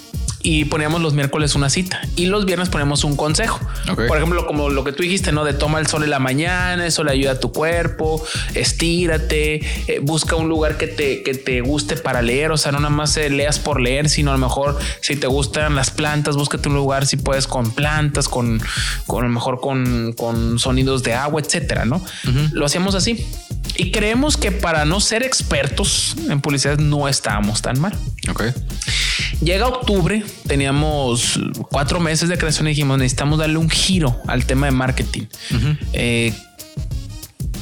y 0.50 0.64
poníamos 0.64 1.02
los 1.02 1.12
miércoles 1.12 1.54
una 1.56 1.68
cita 1.68 2.00
y 2.16 2.24
los 2.24 2.46
viernes 2.46 2.70
ponemos 2.70 3.04
un 3.04 3.16
consejo. 3.16 3.60
Por 3.94 4.16
ejemplo, 4.16 4.46
como 4.46 4.70
lo 4.70 4.82
que 4.82 4.92
tú 4.92 5.02
dijiste, 5.02 5.30
no 5.30 5.44
de 5.44 5.52
toma 5.52 5.78
el 5.78 5.86
sol 5.88 6.04
en 6.04 6.08
la 6.08 6.20
mañana, 6.20 6.86
eso 6.86 7.04
le 7.04 7.12
ayuda 7.12 7.32
a 7.32 7.38
tu 7.38 7.52
cuerpo, 7.52 8.24
estírate, 8.54 9.56
eh, 9.92 9.98
busca 10.00 10.36
un 10.36 10.48
lugar 10.48 10.78
que 10.78 10.86
te, 10.86 11.22
que 11.22 11.34
te 11.34 11.60
guste 11.60 11.98
para 11.98 12.22
leer. 12.22 12.50
O 12.50 12.56
sea, 12.56 12.72
no 12.72 12.80
nada 12.80 12.88
más 12.88 13.14
eh, 13.18 13.28
leas 13.28 13.58
por 13.58 13.78
leer, 13.78 14.08
sino 14.08 14.30
a 14.30 14.38
lo 14.38 14.38
mejor 14.38 14.78
si 15.02 15.16
te 15.16 15.26
gustan 15.26 15.74
las 15.74 15.90
plantas, 15.90 16.34
búscate 16.34 16.70
un 16.70 16.76
lugar 16.76 17.04
si 17.04 17.18
puedes 17.18 17.46
con 17.46 17.70
plantas, 17.72 18.26
con, 18.26 18.58
con 19.06 19.24
a 19.24 19.28
lo 19.28 19.34
mejor 19.34 19.60
con, 19.60 20.14
con 20.14 20.58
sonidos 20.58 21.02
de 21.02 21.12
agua, 21.12 21.42
etcétera. 21.42 21.84
No 21.84 22.02
lo 22.52 22.64
hacíamos 22.64 22.94
así 22.94 23.26
y 23.78 23.92
creemos 23.92 24.36
que 24.36 24.50
para 24.50 24.84
no 24.84 25.00
ser 25.00 25.22
expertos 25.22 26.16
en 26.28 26.40
publicidad 26.40 26.78
no 26.78 27.06
estábamos 27.06 27.62
tan 27.62 27.80
mal. 27.80 27.96
Ok. 28.28 28.42
Llega 29.40 29.68
octubre, 29.68 30.24
teníamos 30.48 31.38
cuatro 31.70 32.00
meses 32.00 32.28
de 32.28 32.36
creación 32.36 32.66
y 32.66 32.70
dijimos 32.70 32.98
necesitamos 32.98 33.38
darle 33.38 33.56
un 33.56 33.70
giro 33.70 34.20
al 34.26 34.46
tema 34.46 34.66
de 34.66 34.72
marketing. 34.72 35.26
Eh, 35.92 36.34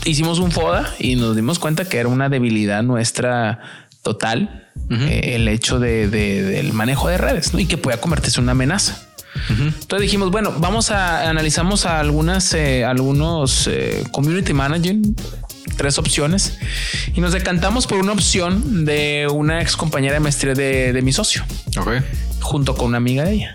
hicimos 0.06 0.38
un 0.38 0.52
FODA 0.52 0.90
y 0.98 1.16
nos 1.16 1.36
dimos 1.36 1.58
cuenta 1.58 1.84
que 1.84 1.98
era 1.98 2.08
una 2.08 2.30
debilidad 2.30 2.82
nuestra 2.82 3.60
total 4.02 4.70
eh, 4.88 5.34
el 5.34 5.48
hecho 5.48 5.78
de, 5.78 6.08
del 6.08 6.72
manejo 6.72 7.08
de 7.08 7.18
redes 7.18 7.52
y 7.52 7.66
que 7.66 7.76
pueda 7.76 8.00
convertirse 8.00 8.40
en 8.40 8.44
una 8.44 8.52
amenaza. 8.52 9.02
Entonces 9.50 10.00
dijimos, 10.00 10.30
bueno, 10.30 10.54
vamos 10.60 10.90
a 10.90 11.28
analizamos 11.28 11.84
a 11.84 12.00
algunas, 12.00 12.54
eh, 12.54 12.86
algunos 12.86 13.68
community 14.12 14.54
managers 14.54 14.96
tres 15.76 15.98
opciones 15.98 16.58
y 17.14 17.20
nos 17.20 17.32
decantamos 17.32 17.86
por 17.86 17.98
una 17.98 18.12
opción 18.12 18.84
de 18.84 19.28
una 19.32 19.60
ex 19.62 19.76
compañera 19.76 20.14
de 20.14 20.20
maestría 20.20 20.54
de, 20.54 21.00
mi 21.02 21.12
socio. 21.12 21.44
Junto 22.40 22.74
con 22.74 22.88
una 22.88 22.98
amiga 22.98 23.24
de 23.24 23.32
ella. 23.32 23.54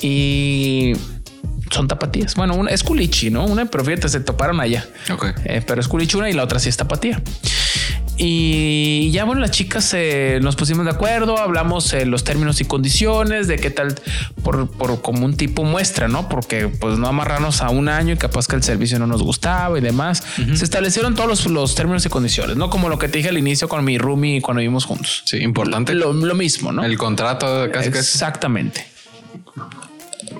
Y 0.00 0.92
son 1.70 1.88
tapatías. 1.88 2.34
Bueno, 2.34 2.54
una 2.54 2.70
es 2.70 2.82
culichi, 2.82 3.30
¿no? 3.30 3.46
Una, 3.46 3.66
pero 3.66 3.84
fíjate, 3.84 4.08
se 4.08 4.20
toparon 4.20 4.60
allá. 4.60 4.86
Eh, 5.44 5.62
pero 5.66 5.80
es 5.80 5.88
culichi 5.88 6.16
una 6.16 6.28
y 6.28 6.32
la 6.32 6.44
otra 6.44 6.58
sí 6.58 6.68
es 6.68 6.76
tapatía. 6.76 7.22
Y 8.18 9.10
ya 9.10 9.24
bueno, 9.24 9.40
las 9.40 9.50
chicas 9.50 9.92
eh, 9.94 10.38
nos 10.42 10.54
pusimos 10.54 10.84
de 10.84 10.90
acuerdo, 10.90 11.38
hablamos 11.38 11.92
eh, 11.94 12.04
los 12.04 12.24
términos 12.24 12.60
y 12.60 12.64
condiciones 12.64 13.48
de 13.48 13.56
qué 13.56 13.70
tal 13.70 13.94
por, 14.42 14.68
como 15.00 15.24
un 15.24 15.36
tipo 15.36 15.64
muestra, 15.64 16.08
¿no? 16.08 16.28
Porque 16.28 16.68
pues 16.68 16.98
no 16.98 17.08
amarrarnos 17.08 17.62
a 17.62 17.70
un 17.70 17.88
año 17.88 18.14
y 18.14 18.16
capaz 18.16 18.46
que 18.46 18.56
el 18.56 18.62
servicio 18.62 18.98
no 18.98 19.06
nos 19.06 19.22
gustaba 19.22 19.78
y 19.78 19.80
demás. 19.80 20.22
Se 20.54 20.64
establecieron 20.64 21.14
todos 21.14 21.46
los, 21.46 21.74
términos 21.74 22.04
y 22.04 22.08
condiciones, 22.10 22.56
no 22.56 22.68
como 22.70 22.88
lo 22.88 22.98
que 22.98 23.08
te 23.08 23.18
dije 23.18 23.30
al 23.30 23.38
inicio 23.38 23.68
con 23.68 23.84
mi 23.84 23.98
roomie 23.98 24.42
cuando 24.42 24.60
vivimos 24.60 24.84
juntos. 24.84 25.22
Sí, 25.24 25.38
importante. 25.38 25.94
Lo, 25.94 26.12
mismo, 26.12 26.72
¿no? 26.72 26.84
El 26.84 26.98
contrato 26.98 27.68
casi 27.72 27.88
Exactamente 27.88 28.86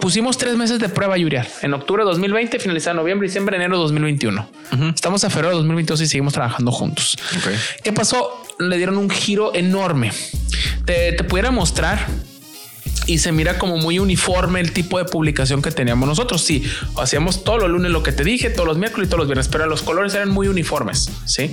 pusimos 0.01 0.39
tres 0.39 0.57
meses 0.57 0.79
de 0.79 0.89
prueba, 0.89 1.17
Yuriar. 1.17 1.47
En 1.63 1.75
octubre 1.75 2.03
de 2.03 2.11
2020, 2.11 2.59
finalizar 2.59 2.95
noviembre, 2.95 3.29
diciembre, 3.29 3.57
enero 3.57 3.77
de 3.77 3.83
2021. 3.83 4.49
Estamos 4.95 5.25
a 5.25 5.31
febrero 5.31 5.51
de 5.51 5.57
2022 5.57 6.01
y 6.03 6.07
seguimos 6.07 6.33
trabajando 6.33 6.73
juntos. 6.73 7.17
¿Qué 7.83 7.93
pasó? 7.93 8.43
Le 8.59 8.77
dieron 8.77 8.97
un 8.99 9.11
giro 9.11 9.55
enorme. 9.55 10.13
Te, 10.85 11.13
pudiera 11.25 11.51
mostrar 11.51 12.05
y 13.07 13.19
se 13.19 13.33
mira 13.33 13.59
como 13.59 13.79
muy 13.79 13.99
uniforme 13.99 14.61
el 14.61 14.73
tipo 14.73 14.99
de 14.99 15.05
publicación 15.05 15.63
que 15.63 15.71
teníamos 15.71 16.09
nosotros. 16.09 16.43
Sí, 16.43 16.65
hacíamos 16.99 17.45
todos 17.45 17.61
los 17.61 17.71
lunes 17.71 17.91
lo 17.91 18.03
que 18.03 18.13
te 18.13 18.25
dije, 18.25 18.51
todos 18.51 18.67
los 18.67 18.79
miércoles 18.79 19.07
y 19.07 19.11
todos 19.11 19.21
los 19.21 19.29
viernes, 19.29 19.49
pero 19.49 19.67
los 19.67 19.83
colores 19.83 20.15
eran 20.15 20.31
muy 20.31 20.49
uniformes. 20.49 21.11
Sí 21.25 21.53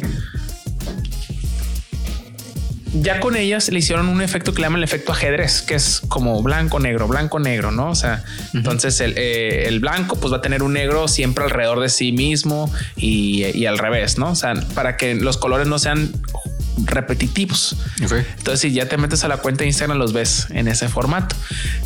ya 2.93 3.19
con 3.19 3.35
ellas 3.35 3.69
le 3.69 3.79
hicieron 3.79 4.07
un 4.07 4.21
efecto 4.21 4.53
que 4.53 4.61
le 4.61 4.65
llaman 4.65 4.79
el 4.79 4.83
efecto 4.83 5.11
ajedrez, 5.11 5.61
que 5.61 5.75
es 5.75 6.01
como 6.07 6.41
blanco, 6.41 6.79
negro, 6.79 7.07
blanco, 7.07 7.39
negro, 7.39 7.71
¿no? 7.71 7.89
O 7.89 7.95
sea, 7.95 8.23
entonces 8.53 8.99
eh, 9.01 9.67
el, 9.67 9.79
blanco 9.79 10.19
pues 10.19 10.33
va 10.33 10.37
a 10.37 10.41
tener 10.41 10.63
un 10.63 10.73
negro 10.73 11.07
siempre 11.07 11.43
alrededor 11.43 11.79
de 11.79 11.89
sí 11.89 12.11
mismo 12.11 12.71
y, 12.95 13.65
al 13.65 13.77
revés, 13.77 14.17
¿no? 14.17 14.31
O 14.31 14.35
sea, 14.35 14.53
para 14.73 14.97
que 14.97 15.15
los 15.15 15.37
colores 15.37 15.67
no 15.67 15.79
sean 15.79 16.11
repetitivos. 16.85 17.75
Entonces, 17.99 18.61
si 18.61 18.71
ya 18.71 18.87
te 18.87 18.97
metes 18.97 19.23
a 19.23 19.27
la 19.27 19.37
cuenta 19.37 19.63
de 19.63 19.67
Instagram, 19.67 19.97
los 19.97 20.13
ves 20.13 20.47
en 20.49 20.67
ese 20.67 20.87
formato. 20.87 21.35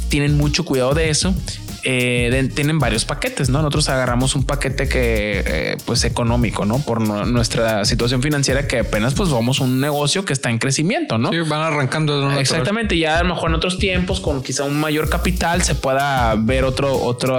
Tienen 0.10 0.38
mucho 0.38 0.64
cuidado 0.64 0.94
de 0.94 1.10
eso 1.10 1.36
eh, 1.84 2.50
tienen 2.54 2.80
varios 2.80 3.06
paquetes, 3.06 3.50
¿no? 3.50 3.60
Nosotros 3.60 3.90
agarramos 3.90 4.36
un 4.36 4.46
paquete 4.46 4.88
que, 4.88 5.44
eh, 5.46 5.78
pues, 5.86 6.04
económico, 6.06 6.66
¿no? 6.66 6.80
Por 6.80 7.02
nuestra 7.02 7.86
situación 7.86 8.22
financiera 8.22 8.68
que 8.68 8.80
apenas, 8.80 9.14
pues, 9.14 9.30
somos 9.30 9.60
un 9.60 9.80
negocio 9.80 10.26
que 10.26 10.34
está 10.34 10.50
en 10.50 10.60
crecimiento, 10.60 11.18
¿no? 11.18 11.32
Sí, 11.32 11.40
van 11.40 11.62
arrancando. 11.62 12.30
De 12.30 12.40
Exactamente. 12.40 12.98
Ya 12.98 13.20
a 13.20 13.24
lo 13.24 13.34
mejor 13.34 13.50
en 13.50 13.56
otros 13.56 13.78
tiempos, 13.78 14.20
con 14.20 14.42
quizá 14.44 14.64
un 14.64 14.80
mayor 14.80 15.10
capital, 15.10 15.62
se 15.64 15.76
pueda 15.76 16.36
ver 16.36 16.64
otro, 16.64 16.96
otro, 16.96 17.36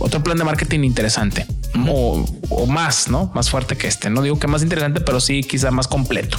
otro 0.00 0.22
plan 0.22 0.38
de 0.38 0.44
marketing 0.44 0.80
interesante 0.84 1.46
o, 1.86 2.66
más, 2.66 3.08
¿no? 3.08 3.30
Más 3.34 3.50
fuerte 3.50 3.76
que 3.76 3.86
este. 3.86 4.10
No 4.10 4.22
digo 4.22 4.38
que 4.38 4.46
más 4.46 4.62
interesante, 4.62 5.00
pero 5.00 5.20
sí 5.20 5.42
quizá 5.42 5.70
más 5.70 5.86
completo. 5.88 6.38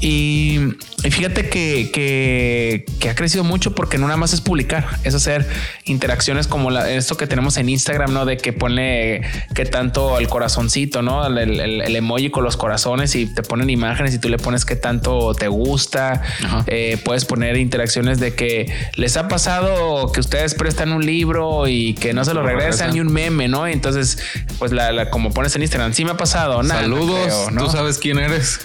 Y, 0.00 0.60
fíjate 1.02 1.48
que, 1.48 1.90
que, 1.92 2.86
que 3.00 3.10
ha 3.10 3.14
crecido 3.14 3.44
mucho 3.44 3.74
porque 3.74 3.98
no 3.98 4.06
nada 4.06 4.16
más 4.16 4.32
es 4.32 4.40
publicar, 4.40 4.98
es 5.04 5.14
hacer 5.14 5.48
interacciones 5.84 6.43
como 6.46 6.70
la, 6.70 6.90
esto 6.90 7.16
que 7.16 7.26
tenemos 7.26 7.56
en 7.56 7.68
Instagram, 7.68 8.12
¿no? 8.12 8.24
De 8.24 8.36
que 8.36 8.52
pone 8.52 9.22
que 9.54 9.64
tanto 9.64 10.18
el 10.18 10.28
corazoncito, 10.28 11.02
¿no? 11.02 11.26
El, 11.26 11.96
emoji 11.96 12.30
con 12.30 12.44
los 12.44 12.56
corazones 12.56 13.14
y 13.14 13.26
te 13.26 13.42
ponen 13.42 13.70
imágenes 13.70 14.14
y 14.14 14.18
tú 14.18 14.28
le 14.28 14.38
pones 14.38 14.64
que 14.64 14.76
tanto 14.76 15.34
te 15.34 15.48
gusta. 15.48 16.22
Eh, 16.66 16.98
puedes 17.04 17.24
poner 17.24 17.56
interacciones 17.56 18.20
de 18.20 18.34
que 18.34 18.72
les 18.96 19.16
ha 19.16 19.28
pasado 19.28 20.12
que 20.12 20.20
ustedes 20.20 20.54
prestan 20.54 20.92
un 20.92 21.04
libro 21.04 21.68
y 21.68 21.94
que 21.94 22.12
no 22.12 22.24
se 22.24 22.34
lo 22.34 22.42
regresan 22.42 22.92
ni 22.92 23.00
un 23.00 23.12
meme, 23.12 23.48
¿no? 23.48 23.66
Entonces, 23.66 24.18
pues 24.58 24.72
la, 24.72 25.10
como 25.10 25.32
pones 25.32 25.54
en 25.56 25.62
Instagram, 25.62 25.92
sí 25.92 26.04
me 26.04 26.12
ha 26.12 26.16
pasado. 26.16 26.62
Saludos. 26.64 27.48
Tú 27.56 27.70
sabes 27.70 27.98
quién 27.98 28.18
eres. 28.18 28.60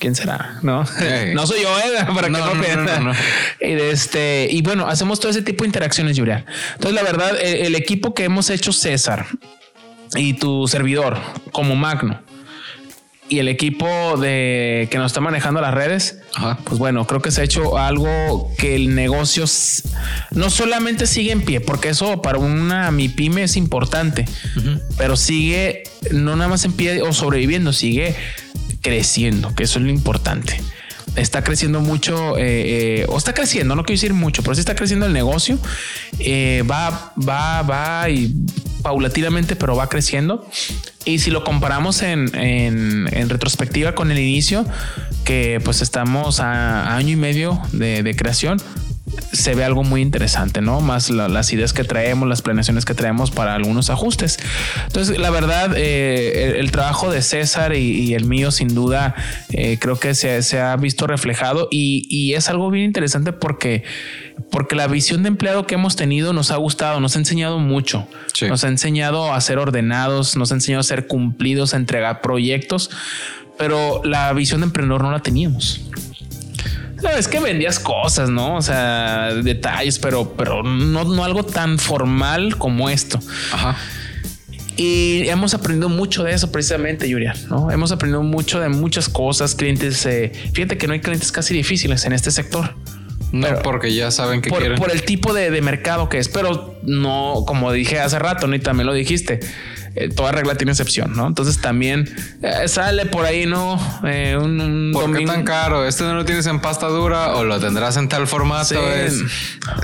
¿Quién 0.00 0.16
será? 0.16 0.58
No, 0.62 0.84
no 1.34 1.46
soy 1.46 1.62
yo, 1.62 1.78
¿eh? 1.78 2.04
Para 2.14 2.26
que 2.26 2.32
no, 2.32 3.00
no, 3.00 3.12
Y, 3.60 3.72
este, 3.72 4.48
y 4.50 4.62
bueno, 4.62 4.88
hacemos 4.88 5.20
todo 5.20 5.30
ese 5.30 5.42
tipo 5.42 5.62
de 5.62 5.68
interacciones, 5.68 6.18
Julián. 6.18 6.44
Entonces, 6.74 6.94
la 6.94 7.02
verdad, 7.02 7.38
el, 7.40 7.76
equipo 7.76 8.14
que 8.14 8.24
hemos 8.24 8.50
hecho 8.50 8.72
César 8.72 9.26
y 10.16 10.32
tu 10.34 10.66
servidor 10.66 11.18
como 11.52 11.76
Magno 11.76 12.20
y 13.30 13.38
el 13.38 13.48
equipo 13.48 14.16
de 14.18 14.88
que 14.90 14.98
nos 14.98 15.06
está 15.12 15.20
manejando 15.20 15.60
las 15.60 15.72
redes, 15.72 16.18
pues 16.64 16.78
bueno, 16.78 17.06
creo 17.06 17.22
que 17.22 17.30
se 17.30 17.40
ha 17.40 17.44
hecho 17.44 17.78
algo 17.78 18.52
que 18.58 18.74
el 18.74 18.94
negocio 18.94 19.44
no 20.32 20.50
solamente 20.50 21.06
sigue 21.06 21.30
en 21.30 21.42
pie, 21.42 21.60
porque 21.60 21.90
eso 21.90 22.20
para 22.22 22.38
una 22.38 22.90
mi 22.90 23.08
pyme 23.08 23.44
es 23.44 23.56
importante, 23.56 24.26
pero 24.98 25.16
sigue 25.16 25.84
no 26.10 26.34
nada 26.34 26.50
más 26.50 26.64
en 26.64 26.72
pie 26.72 27.02
o 27.02 27.12
sobreviviendo, 27.12 27.72
sigue 27.72 28.16
creciendo, 28.82 29.54
que 29.54 29.62
eso 29.62 29.78
es 29.78 29.84
lo 29.84 29.90
importante. 29.90 30.60
Está 31.16 31.42
creciendo 31.42 31.80
mucho, 31.80 32.38
eh, 32.38 33.00
eh, 33.00 33.06
o 33.08 33.18
está 33.18 33.34
creciendo, 33.34 33.74
no 33.74 33.84
quiero 33.84 33.96
decir 33.96 34.14
mucho, 34.14 34.42
pero 34.42 34.54
sí 34.54 34.60
está 34.60 34.74
creciendo 34.74 35.06
el 35.06 35.12
negocio. 35.12 35.58
Eh, 36.18 36.62
va, 36.70 37.12
va, 37.16 37.62
va 37.62 38.08
y 38.08 38.34
paulatinamente, 38.82 39.56
pero 39.56 39.76
va 39.76 39.88
creciendo. 39.88 40.46
Y 41.04 41.18
si 41.18 41.30
lo 41.30 41.44
comparamos 41.44 42.02
en, 42.02 42.30
en, 42.36 43.28
retrospectiva 43.28 43.94
con 43.94 44.10
el 44.10 44.18
inicio, 44.18 44.64
que 45.24 45.60
pues 45.64 45.82
estamos 45.82 46.40
a, 46.40 46.94
año 46.96 47.10
y 47.10 47.16
medio 47.16 47.60
de, 47.72 48.02
de 48.02 48.14
creación, 48.14 48.60
se 49.32 49.54
ve 49.54 49.64
algo 49.64 49.84
muy 49.84 50.02
interesante, 50.02 50.60
¿no? 50.60 50.80
Más 50.80 51.10
las 51.10 51.52
ideas 51.52 51.72
que 51.72 51.84
traemos, 51.84 52.28
las 52.28 52.42
planeaciones 52.42 52.84
que 52.84 52.94
traemos 52.94 53.30
para 53.30 53.54
algunos 53.54 53.90
ajustes. 53.90 54.38
Entonces, 54.86 55.18
la 55.18 55.30
verdad, 55.30 55.72
eh, 55.76 56.58
el, 56.58 56.70
trabajo 56.70 57.10
de 57.10 57.22
César 57.22 57.74
y, 57.74 58.14
el 58.14 58.24
mío, 58.24 58.50
sin 58.50 58.74
duda, 58.74 59.14
eh, 59.50 59.78
creo 59.80 59.98
que 59.98 60.14
se, 60.14 60.60
ha 60.60 60.76
visto 60.76 61.06
reflejado 61.06 61.68
y, 61.70 62.34
es 62.34 62.48
algo 62.48 62.70
bien 62.70 62.84
interesante 62.84 63.32
porque, 63.32 63.82
porque 64.50 64.76
la 64.76 64.86
visión 64.86 65.22
de 65.22 65.28
empleado 65.28 65.66
que 65.66 65.74
hemos 65.74 65.96
tenido 65.96 66.32
nos 66.32 66.50
ha 66.50 66.56
gustado, 66.56 67.00
nos 67.00 67.16
ha 67.16 67.18
enseñado 67.18 67.58
mucho, 67.58 68.06
nos 68.48 68.64
ha 68.64 68.68
enseñado 68.68 69.32
a 69.32 69.40
ser 69.40 69.58
ordenados, 69.58 70.36
nos 70.36 70.52
ha 70.52 70.54
enseñado 70.54 70.80
a 70.80 70.84
ser 70.84 71.06
cumplidos, 71.06 71.74
a 71.74 71.76
entregar 71.76 72.20
proyectos, 72.20 72.90
pero 73.58 74.00
la 74.04 74.32
visión 74.32 74.60
de 74.60 74.66
emprendedor 74.66 75.02
no 75.02 75.10
la 75.10 75.20
teníamos. 75.20 75.80
No, 77.02 77.10
es 77.10 77.28
que 77.28 77.40
vendías 77.40 77.78
cosas, 77.78 78.30
¿no? 78.30 78.56
O 78.56 78.62
sea, 78.62 79.34
detalles, 79.34 79.98
pero, 79.98 80.34
pero 80.36 80.62
no, 80.62 81.04
no 81.04 81.24
algo 81.24 81.44
tan 81.44 81.78
formal 81.78 82.56
como 82.58 82.90
esto. 82.90 83.20
Ajá. 83.52 83.76
Y 84.76 85.28
hemos 85.28 85.52
aprendido 85.52 85.88
mucho 85.90 86.24
de 86.24 86.32
eso 86.32 86.50
precisamente, 86.50 87.10
Julián, 87.10 87.36
¿no? 87.50 87.70
Hemos 87.70 87.92
aprendido 87.92 88.22
mucho 88.22 88.60
de 88.60 88.70
muchas 88.70 89.08
cosas, 89.10 89.54
clientes, 89.54 90.06
eh, 90.06 90.32
fíjate 90.54 90.78
que 90.78 90.86
no 90.86 90.94
hay 90.94 91.00
clientes 91.00 91.30
casi 91.32 91.52
difíciles 91.52 92.06
en 92.06 92.14
este 92.14 92.30
sector. 92.30 92.74
No, 93.30 93.46
porque 93.62 93.94
ya 93.94 94.10
saben 94.10 94.40
que 94.40 94.48
por, 94.48 94.60
quieren. 94.60 94.78
Por 94.78 94.90
el 94.90 95.02
tipo 95.02 95.34
de, 95.34 95.50
de, 95.50 95.60
mercado 95.60 96.08
que 96.08 96.18
es, 96.18 96.28
pero 96.28 96.78
no, 96.82 97.44
como 97.46 97.70
dije 97.72 98.00
hace 98.00 98.18
rato, 98.18 98.46
¿no? 98.46 98.56
y 98.56 98.58
también 98.58 98.86
lo 98.86 98.94
dijiste, 98.94 99.40
eh, 99.96 100.08
toda 100.08 100.30
regla 100.30 100.54
tiene 100.54 100.72
excepción, 100.72 101.16
¿no? 101.16 101.26
Entonces 101.26 101.60
también 101.60 102.08
eh, 102.42 102.68
sale 102.68 103.06
por 103.06 103.24
ahí, 103.24 103.46
¿no? 103.46 103.78
Eh, 104.04 104.38
un, 104.40 104.90
¿Por 104.92 105.16
qué 105.16 105.24
tan 105.24 105.44
caro? 105.44 105.84
¿Este 105.84 106.04
no 106.04 106.14
lo 106.14 106.24
tienes 106.24 106.46
en 106.46 106.60
pasta 106.60 106.86
dura 106.86 107.34
o 107.34 107.44
lo 107.44 107.58
tendrás 107.58 107.96
en 107.96 108.08
tal 108.08 108.26
formato? 108.26 108.80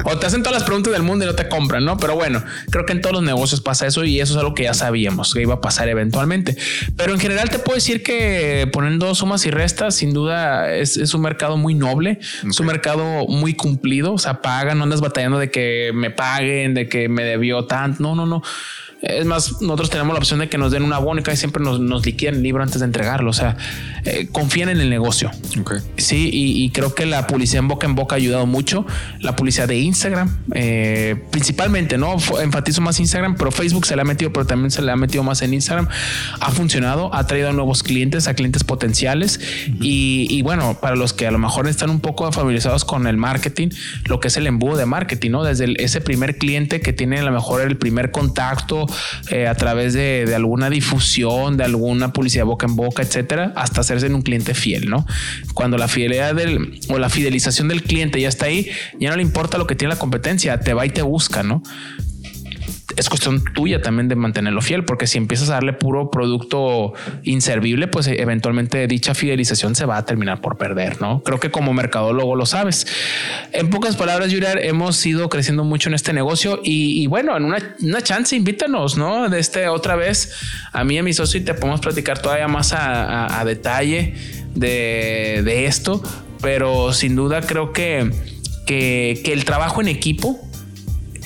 O 0.04 0.18
te 0.18 0.26
hacen 0.26 0.42
todas 0.42 0.54
las 0.54 0.64
preguntas 0.64 0.92
del 0.92 1.02
mundo 1.02 1.24
y 1.24 1.28
no 1.28 1.34
te 1.34 1.48
compran, 1.48 1.84
¿no? 1.84 1.96
Pero 1.96 2.14
bueno, 2.14 2.42
creo 2.70 2.86
que 2.86 2.92
en 2.92 3.00
todos 3.00 3.14
los 3.14 3.22
negocios 3.24 3.60
pasa 3.60 3.86
eso 3.86 4.04
y 4.04 4.20
eso 4.20 4.34
es 4.34 4.38
algo 4.38 4.54
que 4.54 4.64
ya 4.64 4.74
sabíamos 4.74 5.34
que 5.34 5.42
iba 5.42 5.54
a 5.54 5.60
pasar 5.60 5.88
eventualmente. 5.88 6.56
Pero 6.96 7.12
en 7.12 7.18
general 7.18 7.50
te 7.50 7.58
puedo 7.58 7.74
decir 7.74 8.02
que 8.02 8.68
poniendo 8.72 9.14
sumas 9.14 9.44
y 9.46 9.50
restas, 9.50 9.96
sin 9.96 10.12
duda 10.12 10.72
es, 10.72 10.96
un 11.14 11.20
mercado 11.20 11.56
muy 11.56 11.74
noble, 11.74 12.20
es 12.48 12.60
un 12.60 12.66
mercado 12.66 13.26
muy 13.26 13.54
cumplido, 13.54 14.12
o 14.12 14.18
sea, 14.18 14.40
pagan, 14.40 14.78
no 14.78 14.84
andas 14.84 15.00
batallando 15.00 15.38
de 15.38 15.50
que 15.50 15.90
me 15.94 16.10
paguen, 16.10 16.74
de 16.74 16.88
que 16.88 17.08
me 17.08 17.24
debió 17.24 17.64
tanto, 17.64 18.02
no, 18.02 18.14
no, 18.14 18.26
no. 18.26 18.42
Es 19.08 19.24
más, 19.24 19.60
nosotros 19.62 19.90
tenemos 19.90 20.14
la 20.14 20.18
opción 20.18 20.40
de 20.40 20.48
que 20.48 20.58
nos 20.58 20.72
den 20.72 20.82
una 20.82 20.98
bonica 20.98 21.32
y 21.32 21.36
siempre 21.36 21.62
nos, 21.62 21.80
nos 21.80 22.04
liquidan 22.04 22.36
el 22.36 22.42
libro 22.42 22.62
antes 22.62 22.80
de 22.80 22.86
entregarlo. 22.86 23.30
O 23.30 23.32
sea, 23.32 23.56
eh, 24.04 24.28
confían 24.32 24.68
en 24.68 24.80
el 24.80 24.90
negocio. 24.90 25.30
Sí, 25.96 26.30
y, 26.32 26.70
creo 26.70 26.94
que 26.94 27.06
la 27.06 27.26
publicidad 27.26 27.60
en 27.60 27.68
boca 27.68 27.86
en 27.86 27.94
boca 27.94 28.16
ha 28.16 28.18
ayudado 28.18 28.46
mucho. 28.46 28.86
La 29.20 29.36
publicidad 29.36 29.68
de 29.68 29.78
Instagram, 29.78 30.36
eh, 30.54 31.16
principalmente, 31.30 31.98
no 31.98 32.16
enfatizo 32.42 32.80
más 32.80 32.98
Instagram, 33.00 33.36
pero 33.36 33.50
Facebook 33.50 33.86
se 33.86 33.96
le 33.96 34.02
ha 34.02 34.04
metido, 34.04 34.32
pero 34.32 34.46
también 34.46 34.70
se 34.70 34.82
le 34.82 34.92
ha 34.92 34.96
metido 34.96 35.22
más 35.22 35.42
en 35.42 35.54
Instagram. 35.54 35.88
Ha 36.40 36.50
funcionado, 36.50 37.14
ha 37.14 37.26
traído 37.26 37.50
a 37.50 37.52
nuevos 37.52 37.82
clientes, 37.82 38.28
a 38.28 38.34
clientes 38.34 38.64
potenciales. 38.64 39.40
y, 39.80 40.42
bueno, 40.42 40.78
para 40.80 40.96
los 40.96 41.12
que 41.12 41.26
a 41.26 41.30
lo 41.30 41.38
mejor 41.38 41.68
están 41.68 41.90
un 41.90 42.00
poco 42.00 42.30
familiarizados 42.32 42.84
con 42.84 43.06
el 43.06 43.16
marketing, 43.16 43.68
lo 44.04 44.20
que 44.20 44.28
es 44.28 44.36
el 44.36 44.46
embudo 44.46 44.76
de 44.76 44.86
marketing, 44.86 45.30
no 45.30 45.44
desde 45.44 45.82
ese 45.82 46.00
primer 46.00 46.38
cliente 46.38 46.80
que 46.80 46.92
tiene 46.92 47.18
a 47.18 47.22
lo 47.22 47.32
mejor 47.32 47.62
el 47.62 47.76
primer 47.76 48.10
contacto 48.10 48.86
eh, 49.30 49.46
a 49.46 49.54
través 49.54 49.94
de, 49.94 50.32
alguna 50.34 50.70
difusión, 50.70 51.56
de 51.56 51.64
alguna 51.64 52.12
publicidad 52.12 52.44
boca 52.44 52.66
en 52.66 52.76
boca, 52.76 53.02
etcétera, 53.02 53.52
hasta 53.56 53.80
hacerse 53.80 54.06
en 54.06 54.14
un 54.14 54.22
cliente 54.22 54.54
fiel, 54.54 54.88
¿no? 54.88 55.06
Cuando 55.54 55.78
la 55.78 55.88
fidelidad 55.88 56.34
del 56.34 56.80
o 56.88 56.98
la 56.98 57.08
fidelización 57.08 57.68
del 57.68 57.82
cliente 57.82 58.20
ya 58.20 58.28
está 58.28 58.46
ahí, 58.46 58.68
ya 59.00 59.10
no 59.10 59.16
le 59.16 59.22
importa 59.22 59.58
lo 59.58 59.66
que 59.66 59.74
tiene 59.74 59.94
la 59.94 59.98
competencia, 59.98 60.60
te 60.60 60.74
va 60.74 60.86
y 60.86 60.90
te 60.90 61.02
busca, 61.02 61.42
¿no? 61.42 61.62
Es 62.96 63.10
cuestión 63.10 63.44
tuya 63.44 63.82
también 63.82 64.08
de 64.08 64.16
mantenerlo 64.16 64.62
fiel, 64.62 64.84
porque 64.84 65.06
si 65.06 65.18
empiezas 65.18 65.50
a 65.50 65.54
darle 65.54 65.74
puro 65.74 66.10
producto 66.10 66.94
inservible, 67.24 67.88
pues 67.88 68.06
eventualmente 68.06 68.86
dicha 68.86 69.14
fidelización 69.14 69.74
se 69.74 69.84
va 69.84 69.98
a 69.98 70.04
terminar 70.04 70.40
por 70.40 70.56
perder, 70.56 71.00
¿no? 71.00 71.22
Creo 71.22 71.38
que 71.38 71.50
como 71.50 71.74
mercadólogo 71.74 72.34
lo 72.36 72.46
sabes. 72.46 72.86
En 73.52 73.68
pocas 73.68 73.96
palabras, 73.96 74.30
Yuriar, 74.30 74.58
hemos 74.58 75.04
ido 75.04 75.28
creciendo 75.28 75.62
mucho 75.62 75.90
en 75.90 75.94
este 75.94 76.14
negocio 76.14 76.60
y, 76.64 77.06
bueno, 77.06 77.36
en 77.36 77.44
una, 77.44 78.02
chance, 78.02 78.34
invítanos, 78.34 78.96
¿no? 78.96 79.28
De 79.28 79.40
este 79.40 79.68
otra 79.68 79.96
vez 79.96 80.32
a 80.72 80.82
mí 80.84 80.94
y 80.94 80.98
a 80.98 81.02
mi 81.02 81.12
socio 81.12 81.40
y 81.40 81.44
te 81.44 81.52
podemos 81.52 81.80
platicar 81.80 82.20
todavía 82.20 82.48
más 82.48 82.72
a, 82.72 83.42
detalle 83.44 84.14
de, 84.54 85.66
esto, 85.66 86.02
pero 86.40 86.92
sin 86.92 87.14
duda 87.14 87.42
creo 87.42 87.72
que, 87.72 88.10
que 88.66 89.32
el 89.32 89.44
trabajo 89.44 89.80
en 89.80 89.88
equipo 89.88 90.45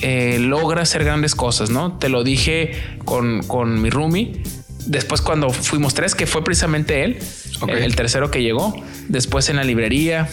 eh, 0.01 0.37
logra 0.39 0.81
hacer 0.81 1.03
grandes 1.03 1.35
cosas, 1.35 1.69
¿no? 1.69 1.97
Te 1.97 2.09
lo 2.09 2.23
dije 2.23 2.71
con, 3.05 3.43
con 3.43 3.81
mi 3.81 3.89
roomie. 3.89 4.41
Después 4.85 5.21
cuando 5.21 5.51
fuimos 5.51 5.93
tres, 5.93 6.15
que 6.15 6.25
fue 6.25 6.43
precisamente 6.43 7.03
él, 7.03 7.19
el, 7.67 7.95
tercero 7.95 8.31
que 8.31 8.41
llegó. 8.41 8.73
Después 9.07 9.49
en 9.49 9.57
la 9.57 9.63
librería. 9.63 10.27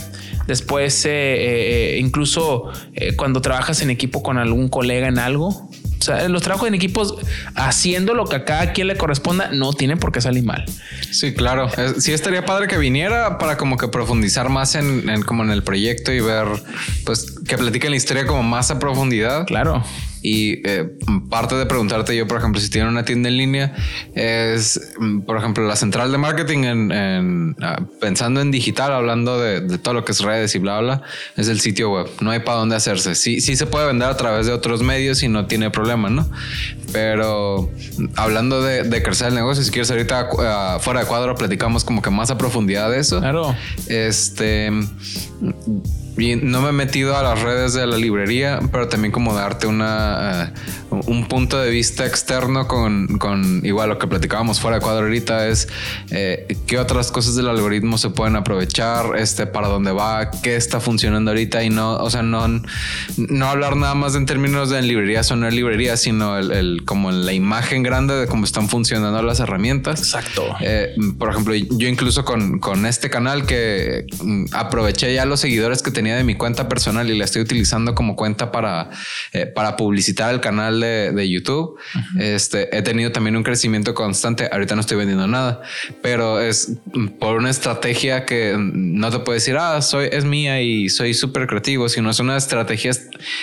Después 0.47 1.05
eh, 1.05 1.11
eh, 1.11 1.99
incluso 2.01 2.71
cuando 3.17 3.43
trabajas 3.43 3.83
en 3.83 3.91
equipo 3.91 4.23
con 4.23 4.39
algún 4.39 4.69
colega 4.71 5.09
en 5.09 5.19
algo, 5.19 5.69
o 5.99 6.03
sea, 6.03 6.29
los 6.29 6.43
trabajos 6.43 6.69
en 6.69 6.75
equipos 6.75 7.17
haciendo 7.55 8.15
lo 8.15 8.27
que 8.27 8.37
a 8.37 8.45
cada 8.45 8.73
quien 8.73 8.87
le 8.87 8.97
corresponda 8.97 9.51
no 9.53 9.73
tienen 9.73 9.99
por 9.99 10.13
qué 10.13 10.21
salir 10.21 10.45
mal. 10.45 10.65
Sí, 11.11 11.35
claro. 11.35 11.69
Sí 11.99 12.13
estaría 12.13 12.45
padre 12.45 12.69
que 12.69 12.79
viniera 12.79 13.39
para 13.39 13.57
como 13.57 13.77
que 13.77 13.89
profundizar 13.89 14.49
más 14.49 14.75
en, 14.75 15.23
como 15.23 15.43
en 15.45 15.51
el 15.51 15.63
proyecto 15.63 16.13
y 16.13 16.21
ver, 16.21 16.47
pues, 17.05 17.35
que 17.47 17.59
platiquen 17.59 17.91
la 17.91 17.97
historia 17.97 18.27
como 18.27 18.43
más 18.43 18.71
a 18.71 18.79
profundidad. 18.79 19.47
Claro. 19.47 19.85
Y 20.23 20.67
eh, 20.69 20.89
parte 21.31 21.55
de 21.55 21.67
preguntarte 21.67 22.17
yo, 22.17 22.27
por 22.27 22.39
ejemplo, 22.39 22.61
si 22.61 22.71
tienen 22.71 22.91
una 22.91 23.05
tienda 23.05 23.29
en 23.29 23.37
línea, 23.37 23.75
es, 24.15 24.81
por 25.27 25.37
ejemplo, 25.37 25.67
la 25.67 25.77
central 25.77 26.11
de 26.13 26.19
marketing 26.19 26.65
en, 26.65 27.57
ah, 27.61 27.81
pensando 28.01 28.41
en 28.41 28.51
digital, 28.51 28.93
hablando 28.93 29.41
de, 29.41 29.79
todo 29.79 29.95
lo 29.95 30.05
que 30.05 30.13
es 30.13 30.21
redes 30.21 30.55
y 30.55 30.59
bla, 30.59 30.81
bla, 30.81 31.03
es 31.37 31.49
el 31.49 31.61
sitio 31.61 31.91
web. 31.91 32.09
No 32.21 32.31
hay 32.31 32.41
para 32.41 32.59
dónde 32.59 32.77
hacerse. 32.77 33.15
Sí, 33.15 33.41
sí 33.41 33.57
se 33.57 33.67
puede 33.67 33.87
vender 33.87 34.09
a 34.09 34.17
través 34.17 34.47
de 34.47 34.53
otros 34.53 34.83
medios 34.83 35.23
y 35.23 35.29
no 35.29 35.47
tiene 35.47 35.71
problema, 35.71 36.11
¿no? 36.11 36.29
Pero 36.93 37.71
hablando 38.17 38.63
de, 38.63 38.83
de 38.83 39.03
crecer 39.03 39.29
el 39.29 39.35
negocio, 39.35 39.63
si 39.63 39.71
quieres 39.71 39.91
ahorita 39.91 40.29
ah, 40.41 40.79
fuera 40.81 41.01
de 41.01 41.07
cuadro 41.07 41.35
platicamos 41.35 41.85
como 41.85 42.03
que 42.03 42.11
más 42.11 42.31
a 42.31 42.39
profundidad 42.39 42.91
de 42.91 42.99
eso. 42.99 43.21
Claro. 43.21 43.55
Este 43.87 44.71
no 46.19 46.61
me 46.61 46.71
he 46.71 46.73
metido 46.73 47.17
a 47.17 47.23
las 47.23 47.41
redes 47.41 47.75
de 47.75 47.87
la 47.87 47.97
librería, 47.97 48.59
pero 48.73 48.89
también 48.89 49.13
como 49.13 49.35
darte 49.35 49.67
una 49.69 50.45
eh, 50.45 50.88
un 50.91 51.29
punto 51.29 51.59
de 51.59 51.71
vista 51.71 52.07
externo 52.07 52.67
con, 52.67 53.19
con, 53.19 53.61
igual 53.65 53.91
lo 53.91 53.99
que 53.99 54.07
platicábamos 54.07 54.61
fuera 54.61 54.79
de 54.79 54.83
cuadro 54.83 55.05
ahorita 55.05 55.49
es 55.49 55.69
eh, 56.11 56.57
qué 56.67 56.79
otras 56.79 57.11
cosas 57.13 57.35
del 57.35 57.49
algoritmo 57.49 57.99
se 57.99 58.11
pueden 58.11 58.37
aprovechar, 58.37 59.17
este 59.17 59.47
para 59.47 59.69
dónde 59.69 59.93
va, 59.93 60.31
qué 60.43 60.57
está 60.57 60.81
funcionando 60.81 61.31
ahorita 61.31 61.63
y 61.65 61.71
no, 61.71 61.97
o 61.97 62.11
sea, 62.11 62.23
no, 62.23 62.47
no 63.17 63.47
hablar 63.47 63.77
nada 63.77 63.95
más 63.95 64.15
en 64.15 64.27
términos 64.27 64.71
de 64.71 64.81
librerías 64.83 65.31
o 65.31 65.37
no 65.37 65.49
en 65.49 65.55
librerías, 65.55 66.01
sino 66.01 66.39
el, 66.39 66.85
como 66.85 67.11
la 67.11 67.33
imagen 67.33 67.83
grande 67.83 68.15
de 68.15 68.27
cómo 68.27 68.45
están 68.45 68.69
funcionando 68.69 69.23
las 69.23 69.41
herramientas. 69.41 70.01
Exacto. 70.01 70.45
Eh, 70.61 70.95
por 71.19 71.31
ejemplo, 71.31 71.55
yo 71.55 71.89
incluso 71.89 72.25
con, 72.25 72.59
con 72.59 72.87
este 72.87 73.11
canal 73.11 73.47
que 73.47 74.07
mm, 74.23 74.47
aproveché 74.53 75.13
ya 75.15 75.25
los 75.25 75.41
seguidores 75.41 75.83
que 75.83 75.91
tenía 75.91 76.17
de 76.17 76.25
mi 76.25 76.35
cuenta 76.35 76.69
personal 76.69 77.11
y 77.11 77.17
la 77.17 77.25
estoy 77.25 77.43
utilizando 77.43 77.95
como 77.95 78.17
cuenta 78.17 78.53
para, 78.53 78.91
eh, 79.33 79.47
para 79.47 79.77
publicitar 79.77 80.33
el 80.33 80.41
canal 80.41 80.78
de, 80.81 80.89
de, 80.89 81.13
de 81.13 81.31
YouTube. 81.31 81.77
Este 82.19 82.77
he 82.77 82.83
tenido 82.83 83.13
también 83.13 83.37
un 83.37 83.43
crecimiento 83.43 83.95
constante. 83.95 84.49
Ahorita 84.51 84.75
no 84.75 84.81
estoy 84.81 84.97
vendiendo 84.97 85.27
nada, 85.27 85.63
pero 86.03 86.41
es 86.41 86.73
por 87.19 87.37
una 87.37 87.51
estrategia 87.51 88.25
que 88.25 88.57
no 88.59 89.11
te 89.11 89.19
puedo 89.21 89.35
decir, 89.35 89.57
ah, 89.59 89.81
soy 89.83 90.09
es 90.11 90.25
mía 90.25 90.61
y 90.63 90.89
soy 90.89 91.15
súper 91.15 91.47
creativo, 91.47 91.89
sino 91.89 92.11
es 92.11 92.21
una 92.21 92.37
estrategia 92.37 92.93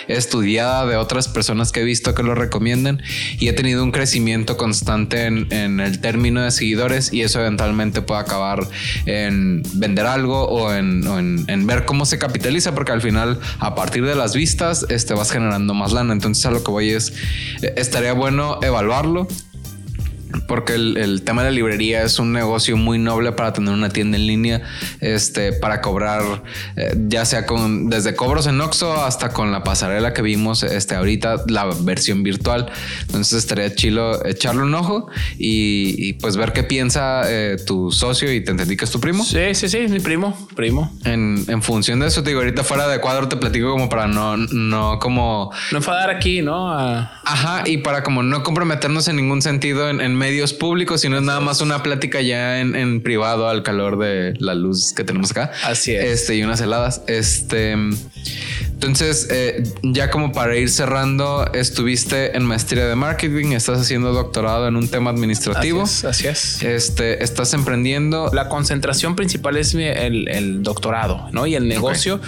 estudiada 0.08 0.86
de 0.86 0.96
otras 0.96 1.28
personas 1.28 1.72
que 1.72 1.82
he 1.82 1.84
visto 1.84 2.14
que 2.14 2.24
lo 2.24 2.36
recomienden 2.36 3.02
y 3.40 3.48
he 3.48 3.54
tenido 3.54 3.84
un 3.84 3.92
crecimiento 3.92 4.58
constante 4.58 5.26
en, 5.26 5.52
en 5.52 5.80
el 5.80 6.02
término 6.02 6.42
de 6.42 6.52
seguidores 6.52 7.14
y 7.14 7.22
eso 7.22 7.40
eventualmente 7.40 8.02
puede 8.02 8.22
acabar 8.22 8.68
en 9.06 9.64
vender 9.74 10.06
algo 10.06 10.48
o 10.48 10.74
en, 10.74 11.06
o 11.08 11.20
en, 11.20 11.46
en 11.48 11.68
ver 11.68 11.86
cómo 11.86 12.06
se 12.06 12.18
capitaliza, 12.18 12.74
porque 12.74 12.92
al 12.92 13.02
final, 13.02 13.40
a 13.60 13.76
partir 13.76 14.06
de 14.06 14.16
las 14.16 14.36
vistas, 14.36 14.86
este 14.90 15.14
vas 15.14 15.32
generando 15.32 15.74
más 15.74 15.92
lana. 15.92 16.14
Entonces, 16.14 16.46
a 16.46 16.52
lo 16.52 16.64
que 16.64 16.72
voy 16.72 16.92
es, 16.92 17.14
estaría 17.76 18.14
bueno 18.14 18.60
evaluarlo 18.62 19.28
porque 20.48 20.74
el, 20.74 21.22
tema 21.24 21.44
de 21.44 21.50
la 21.50 21.56
librería 21.56 22.04
es 22.04 22.20
un 22.20 22.34
negocio 22.34 22.78
muy 22.78 23.00
noble 23.00 23.32
para 23.32 23.54
tener 23.54 23.74
una 23.74 23.90
tienda 23.90 24.18
en 24.18 24.28
línea, 24.28 24.62
este, 25.02 25.54
para 25.54 25.82
cobrar, 25.82 26.44
eh, 26.76 26.96
ya 27.08 27.26
sea 27.26 27.46
con 27.46 27.90
desde 27.90 28.16
cobros 28.16 28.48
en 28.48 28.60
Oxxo 28.62 28.94
hasta 29.04 29.30
con 29.30 29.52
la 29.52 29.64
pasarela 29.64 30.14
que 30.14 30.22
vimos, 30.22 30.64
este, 30.64 30.96
ahorita 30.96 31.44
la 31.48 31.66
versión 31.82 32.24
virtual. 32.24 32.72
Entonces 33.02 33.40
estaría 33.40 33.74
chilo 33.74 34.26
echarle 34.26 34.64
un 34.64 34.76
ojo 34.76 35.10
y, 35.38 36.14
pues 36.14 36.38
ver 36.38 36.54
qué 36.54 36.64
piensa 36.64 37.24
eh, 37.26 37.58
tu 37.66 37.92
socio 37.92 38.32
y 38.32 38.42
te 38.42 38.52
entendí 38.52 38.78
que 38.78 38.86
es 38.86 38.92
tu 38.92 39.00
primo. 39.00 39.24
Sí, 39.24 39.54
sí, 39.54 39.70
sí, 39.70 39.88
mi 39.90 40.00
primo, 40.00 40.48
primo. 40.56 40.92
En, 41.04 41.44
en 41.48 41.62
función 41.62 42.00
de 42.00 42.08
eso, 42.08 42.24
te 42.24 42.30
digo, 42.30 42.42
ahorita 42.42 42.64
fuera 42.64 42.88
de 42.88 43.00
cuadro 43.00 43.28
te 43.28 43.38
platico 43.38 43.72
como 43.72 43.90
para 43.90 44.08
no, 44.08 44.38
no 44.38 45.00
como 45.00 45.52
no 45.72 45.78
enfadar 45.78 46.10
aquí, 46.10 46.42
¿no? 46.42 46.72
Ajá, 46.72 47.64
y 47.66 47.78
para 47.78 48.04
como 48.04 48.24
no 48.24 48.44
comprometernos 48.44 49.08
en 49.08 49.16
ningún 49.18 49.42
sentido 49.42 49.90
en, 49.90 50.02
en 50.02 50.15
medios 50.16 50.54
públicos, 50.54 51.02
sino 51.02 51.18
es 51.18 51.24
nada 51.24 51.40
más 51.40 51.62
una 51.62 51.84
plática 51.84 52.22
ya 52.22 52.60
en, 52.60 53.02
privado 53.02 53.48
al 53.48 53.64
calor 53.64 53.98
de 53.98 54.34
la 54.40 54.56
luz 54.56 54.94
que 54.94 55.04
tenemos 55.04 55.32
acá. 55.32 55.52
Así 55.64 55.94
es. 55.94 56.22
Este 56.22 56.36
y 56.36 56.44
unas 56.44 56.62
heladas. 56.62 57.02
Este. 57.08 57.76
Entonces, 58.76 59.28
eh, 59.32 59.64
ya 59.84 60.10
como 60.10 60.32
para 60.32 60.58
ir 60.58 60.70
cerrando, 60.70 61.50
estuviste 61.54 62.36
en 62.36 62.44
maestría 62.44 62.86
de 62.88 62.96
marketing, 62.96 63.54
estás 63.54 63.80
haciendo 63.80 64.12
doctorado 64.14 64.68
en 64.68 64.76
un 64.76 64.88
tema 64.90 65.12
administrativo. 65.12 65.84
Así 65.84 66.28
es. 66.28 66.62
Este, 66.62 67.24
estás 67.24 67.54
emprendiendo. 67.54 68.30
La 68.34 68.50
concentración 68.50 69.16
principal 69.16 69.58
es 69.58 69.74
el, 69.74 70.62
doctorado, 70.62 71.30
¿no? 71.32 71.48
Y 71.48 71.56
el 71.56 71.68
negocio 71.68 72.20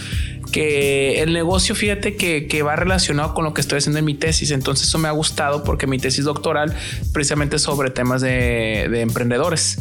que 0.52 1.22
el 1.22 1.34
negocio, 1.34 1.76
fíjate 1.76 2.16
que, 2.16 2.64
va 2.64 2.76
relacionado 2.76 3.34
con 3.34 3.46
lo 3.46 3.54
que 3.54 3.62
estoy 3.62 3.78
haciendo 3.78 4.00
en 4.00 4.06
mi 4.06 4.16
tesis. 4.16 4.52
Entonces 4.52 4.88
eso 4.88 4.98
me 4.98 5.08
ha 5.08 5.12
gustado 5.12 5.64
porque 5.64 5.88
mi 5.88 6.00
tesis 6.00 6.26
doctoral 6.26 6.74
precisamente 7.14 7.60
sobre 7.60 7.90
temas 7.90 8.22
de, 8.22 9.02
emprendedores. 9.02 9.80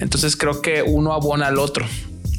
Entonces 0.00 0.36
creo 0.36 0.60
que 0.62 0.82
uno 0.82 1.12
abona 1.12 1.46
al 1.46 1.58
otro. 1.58 1.86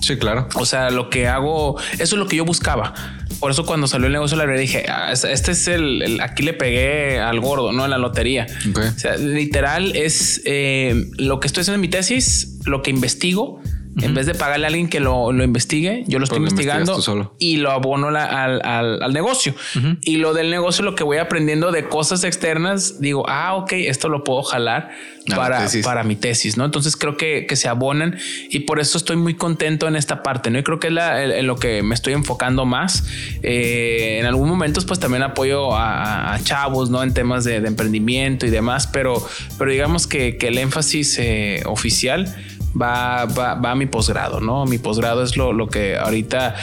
Sí, 0.01 0.17
claro. 0.17 0.47
O 0.55 0.65
sea, 0.65 0.91
lo 0.91 1.09
que 1.09 1.27
hago, 1.27 1.77
eso 1.93 2.03
es 2.03 2.13
lo 2.13 2.27
que 2.27 2.37
yo 2.37 2.45
buscaba. 2.45 2.93
Por 3.39 3.51
eso 3.51 3.65
cuando 3.65 3.87
salió 3.87 4.07
el 4.07 4.13
negocio 4.13 4.37
de 4.37 4.47
la 4.47 4.53
dije, 4.53 4.85
ah, 4.89 5.11
este 5.11 5.51
es 5.51 5.67
el, 5.67 6.19
aquí 6.21 6.43
le 6.43 6.53
pegué 6.53 7.19
al 7.19 7.39
gordo, 7.39 7.71
no 7.71 7.85
en 7.85 7.91
la 7.91 7.97
lotería. 7.97 8.47
O 8.75 8.99
sea, 8.99 9.17
literal 9.17 9.95
es 9.95 10.41
eh, 10.45 11.05
lo 11.17 11.39
que 11.39 11.47
estoy 11.47 11.61
haciendo 11.61 11.75
en 11.75 11.81
mi 11.81 11.89
tesis, 11.89 12.59
lo 12.65 12.81
que 12.81 12.91
investigo 12.91 13.61
en 14.01 14.13
vez 14.13 14.25
de 14.25 14.35
pagarle 14.35 14.65
a 14.65 14.67
alguien 14.67 14.87
que 14.87 14.99
lo, 14.99 15.31
investigue, 15.43 16.03
yo 16.07 16.19
lo 16.19 16.23
estoy 16.23 16.39
pues 16.39 16.51
investigando 16.51 17.35
y 17.39 17.57
lo 17.57 17.71
abono 17.71 18.07
al, 18.07 19.13
negocio. 19.13 19.53
Y 20.01 20.17
lo 20.17 20.33
del 20.33 20.49
negocio, 20.49 20.83
lo 20.83 20.95
que 20.95 21.03
voy 21.03 21.17
aprendiendo 21.17 21.71
de 21.71 21.85
cosas 21.87 22.23
externas, 22.23 22.99
digo, 23.01 23.25
ah, 23.27 23.55
ok, 23.55 23.73
esto 23.73 24.09
lo 24.09 24.23
puedo 24.23 24.43
jalar 24.43 24.91
para, 25.35 25.67
para 25.83 26.03
mi 26.03 26.15
tesis, 26.15 26.57
¿no? 26.57 26.65
Entonces 26.65 26.95
creo 26.95 27.17
que, 27.17 27.47
se 27.59 27.67
abonan 27.67 28.17
y 28.49 28.59
por 28.59 28.79
eso 28.79 28.97
estoy 28.97 29.17
muy 29.17 29.33
contento 29.33 29.87
en 29.87 29.95
esta 29.95 30.23
parte, 30.23 30.49
¿no? 30.49 30.59
Y 30.59 30.63
creo 30.63 30.79
que 30.79 30.87
es 30.87 31.43
lo 31.43 31.57
que 31.57 31.83
me 31.83 31.93
estoy 31.93 32.13
enfocando 32.13 32.65
más. 32.65 33.05
Eh, 33.43 34.17
en 34.19 34.25
algún 34.25 34.47
momento, 34.47 34.81
pues 34.85 34.99
también 34.99 35.23
apoyo 35.23 35.75
a, 35.75 36.39
chavos, 36.43 36.89
¿no? 36.89 37.03
En 37.03 37.13
temas 37.13 37.43
de, 37.43 37.57
emprendimiento 37.57 38.45
y 38.45 38.49
demás, 38.49 38.87
pero, 38.87 39.27
pero 39.57 39.71
digamos 39.71 40.07
que, 40.07 40.37
el 40.49 40.57
énfasis 40.57 41.19
eh, 41.19 41.61
oficial 41.65 42.35
va, 42.79 43.25
va, 43.25 43.55
va 43.55 43.71
a 43.71 43.75
mi 43.75 43.85
posgrado, 43.85 44.39
¿no? 44.39 44.65
Mi 44.65 44.77
posgrado 44.77 45.23
es 45.23 45.37
lo, 45.37 45.53
lo 45.53 45.67
que 45.67 45.97
ahorita... 45.97 46.55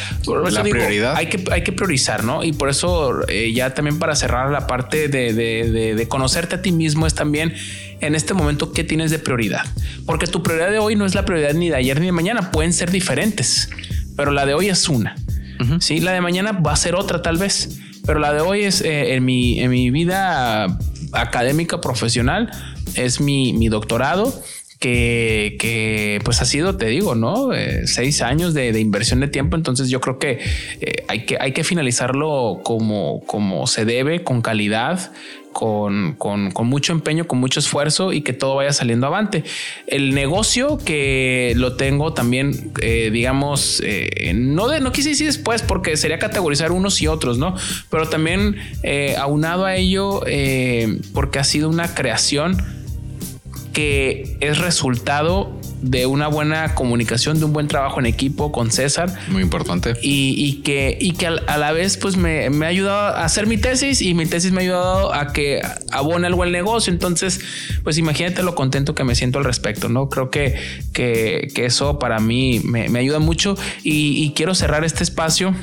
La 0.51 0.63
prioridad. 0.63 1.15
Hay 1.17 1.27
que, 1.27 1.43
hay 1.51 1.63
que 1.63 1.73
priorizar, 1.73 2.25
¿no? 2.25 2.45
Y 2.45 2.53
por 2.53 2.69
eso 2.69 3.27
eh, 3.29 3.53
ya 3.53 3.75
también 3.75 3.99
para 3.99 4.15
cerrar 4.15 4.51
la 4.51 4.67
parte 4.67 5.09
de, 5.09 5.33
de, 5.33 5.95
de, 5.95 6.09
conocerte 6.09 6.57
a 6.57 6.63
ti 6.63 6.73
mismo 6.73 7.07
es 7.07 7.15
también 7.15 7.55
en 8.01 8.15
este 8.15 8.35
momento 8.35 8.73
qué 8.73 8.85
tienes 8.85 9.11
de 9.11 9.19
prioridad. 9.19 9.65
Porque 10.05 10.27
tu 10.27 10.43
prioridad 10.43 10.71
de 10.71 10.79
hoy 10.79 10.97
no 10.97 11.07
es 11.07 11.15
la 11.15 11.25
prioridad 11.25 11.55
ni 11.55 11.69
de 11.69 11.77
ayer 11.77 12.01
ni 12.01 12.07
de 12.07 12.13
mañana, 12.13 12.51
pueden 12.51 12.73
ser 12.73 12.91
diferentes, 12.91 13.71
pero 14.17 14.31
la 14.31 14.47
de 14.47 14.55
hoy 14.55 14.69
es 14.69 14.89
una. 14.89 15.17
Sí, 15.81 16.01
la 16.01 16.13
de 16.13 16.21
mañana 16.21 16.53
va 16.53 16.73
a 16.73 16.77
ser 16.77 16.95
otra 16.95 17.23
tal 17.23 17.39
vez, 17.39 17.79
pero 18.05 18.21
la 18.21 18.35
de 18.35 18.43
hoy 18.43 18.65
es 18.65 18.83
eh, 18.83 19.15
en, 19.15 19.25
mi, 19.25 19.59
en 19.61 19.71
mi 19.71 19.91
vida 19.91 20.67
académica 21.13 21.81
profesional, 21.81 22.51
es 22.95 23.23
mi, 23.23 23.55
mi 23.55 23.69
doctorado 23.69 24.35
que, 24.79 26.21
pues 26.25 26.41
ha 26.43 26.45
sido, 26.45 26.77
te 26.77 26.87
digo, 26.87 27.15
¿no? 27.15 27.53
Eh, 27.53 27.87
seis 27.87 28.23
años 28.23 28.55
de, 28.55 28.79
inversión 28.79 29.21
de 29.21 29.29
tiempo. 29.29 29.57
Entonces 29.57 29.89
yo 29.89 30.01
creo 30.01 30.19
que, 30.19 30.39
eh, 30.81 31.05
hay 31.09 31.25
que 31.25 31.37
hay 31.41 31.53
que 31.53 31.65
finalizarlo 31.65 32.61
como, 32.63 33.23
como 33.27 33.67
se 33.67 33.85
debe, 33.85 34.23
con 34.23 34.43
calidad, 34.43 35.13
con, 35.53 36.15
con, 36.19 36.51
con, 36.51 36.67
mucho 36.67 36.93
empeño, 36.93 37.27
con 37.27 37.39
mucho 37.39 37.61
esfuerzo 37.61 38.13
y 38.13 38.21
que 38.21 38.35
todo 38.35 38.57
vaya 38.57 38.75
saliendo 38.75 39.07
avante. 39.07 39.43
El 39.87 40.15
negocio 40.15 40.77
que 40.77 41.55
lo 41.57 41.77
tengo 41.77 42.13
también, 42.13 42.73
eh, 42.83 43.11
digamos, 43.11 43.83
no, 44.35 44.69
de, 44.69 44.81
no 44.81 44.93
quise 44.93 45.11
decir 45.11 45.27
después 45.27 45.63
porque 45.63 45.97
sería 45.97 46.19
categorizar 46.19 46.73
unos 46.73 47.01
y 47.01 47.07
otros, 47.07 47.39
¿no? 47.39 47.55
Pero 47.89 48.07
también 48.11 48.57
aunado 49.19 49.65
a 49.65 49.77
ello, 49.77 50.21
porque 51.15 51.39
ha 51.39 51.45
sido 51.45 51.71
una 51.71 51.95
creación 51.95 52.76
que 53.77 54.39
es 54.41 54.57
resultado 54.57 55.53
de 55.83 56.07
una 56.07 56.29
buena 56.29 56.75
comunicación, 56.75 57.39
de 57.39 57.45
un 57.45 57.53
buen 57.53 57.69
trabajo 57.69 58.01
en 58.01 58.07
equipo 58.07 58.51
con 58.51 58.71
César. 58.71 59.13
Muy 59.29 59.43
importante. 59.43 59.93
Y, 60.01 60.63
que, 60.63 60.97
y 60.99 61.13
que 61.13 61.27
a, 61.27 61.59
la 61.59 61.73
vez 61.73 61.99
pues 61.99 62.17
me, 62.17 62.47
ha 62.47 62.69
ayudado 62.69 63.15
a 63.15 63.23
hacer 63.27 63.47
mi 63.47 63.59
tesis 63.59 64.01
y 64.01 64.15
mi 64.15 64.25
tesis 64.25 64.51
me 64.51 64.61
ha 64.61 64.63
ayudado 64.63 65.13
a 65.13 65.35
que 65.35 65.61
abone 65.93 66.27
algo 66.27 66.43
el 66.45 66.53
negocio. 66.53 66.91
Entonces, 66.91 67.39
pues 67.85 67.99
imagínate 67.99 68.43
lo 68.43 68.55
contento 68.55 68.95
que 68.95 69.05
me 69.05 69.15
siento 69.15 69.41
al 69.41 69.45
respecto, 69.45 69.91
¿no? 69.91 70.09
Creo 70.09 70.31
que, 70.31 70.55
que, 70.95 71.53
eso 71.55 71.99
para 71.99 72.19
mí 72.19 72.63
me, 72.65 72.99
ayuda 72.99 73.19
mucho 73.19 73.59
y, 73.83 74.25
y 74.25 74.33
quiero 74.33 74.55
cerrar 74.55 74.87
este 74.87 75.05
espacio 75.05 75.55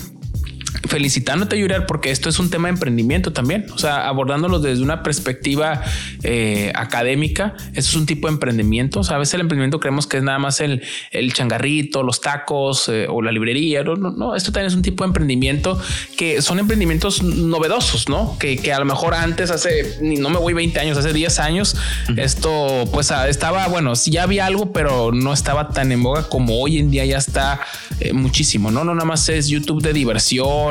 felicitándote, 0.87 1.57
Yuriar, 1.57 1.85
porque 1.85 2.11
esto 2.11 2.29
es 2.29 2.39
un 2.39 2.49
tema 2.49 2.67
de 2.67 2.73
emprendimiento 2.73 3.33
también. 3.33 3.65
O 3.73 3.77
sea, 3.77 4.07
abordándolo 4.07 4.59
desde 4.59 4.83
una 4.83 5.03
perspectiva 5.03 5.81
eh, 6.23 6.71
académica, 6.75 7.55
eso 7.73 7.89
es 7.89 7.95
un 7.95 8.05
tipo 8.05 8.27
de 8.27 8.33
emprendimiento. 8.33 8.99
O 8.99 9.03
sea, 9.03 9.15
a 9.15 9.19
veces 9.19 9.35
el 9.35 9.41
emprendimiento 9.41 9.79
creemos 9.79 10.07
que 10.07 10.17
es 10.17 10.23
nada 10.23 10.39
más 10.39 10.59
el, 10.61 10.81
el 11.11 11.33
changarrito, 11.33 12.03
los 12.03 12.21
tacos 12.21 12.89
eh, 12.89 13.07
o 13.09 13.21
la 13.21 13.31
librería. 13.31 13.83
No, 13.83 13.95
no, 13.95 14.35
esto 14.35 14.51
también 14.51 14.67
es 14.67 14.75
un 14.75 14.81
tipo 14.81 15.03
de 15.03 15.09
emprendimiento 15.09 15.79
que 16.17 16.41
son 16.41 16.59
emprendimientos 16.59 17.23
novedosos, 17.23 18.09
¿no? 18.09 18.37
Que, 18.39 18.57
que 18.57 18.73
a 18.73 18.79
lo 18.79 18.85
mejor 18.85 19.13
antes, 19.13 19.51
hace, 19.51 19.97
no 20.01 20.29
me 20.29 20.37
voy 20.37 20.53
20 20.53 20.79
años, 20.79 20.97
hace 20.97 21.13
10 21.13 21.39
años, 21.39 21.75
esto 22.17 22.85
pues 22.91 23.11
ah, 23.11 23.27
estaba, 23.29 23.67
bueno, 23.67 23.93
ya 24.05 24.23
había 24.23 24.45
algo, 24.45 24.73
pero 24.73 25.11
no 25.11 25.33
estaba 25.33 25.69
tan 25.69 25.91
en 25.91 26.03
boga 26.03 26.23
como 26.29 26.59
hoy 26.59 26.77
en 26.77 26.91
día 26.91 27.05
ya 27.05 27.17
está 27.17 27.61
eh, 27.99 28.13
muchísimo, 28.13 28.71
¿no? 28.71 28.83
No 28.83 28.93
nada 28.93 29.05
más 29.05 29.27
es 29.29 29.47
YouTube 29.47 29.81
de 29.81 29.93
diversión 29.93 30.62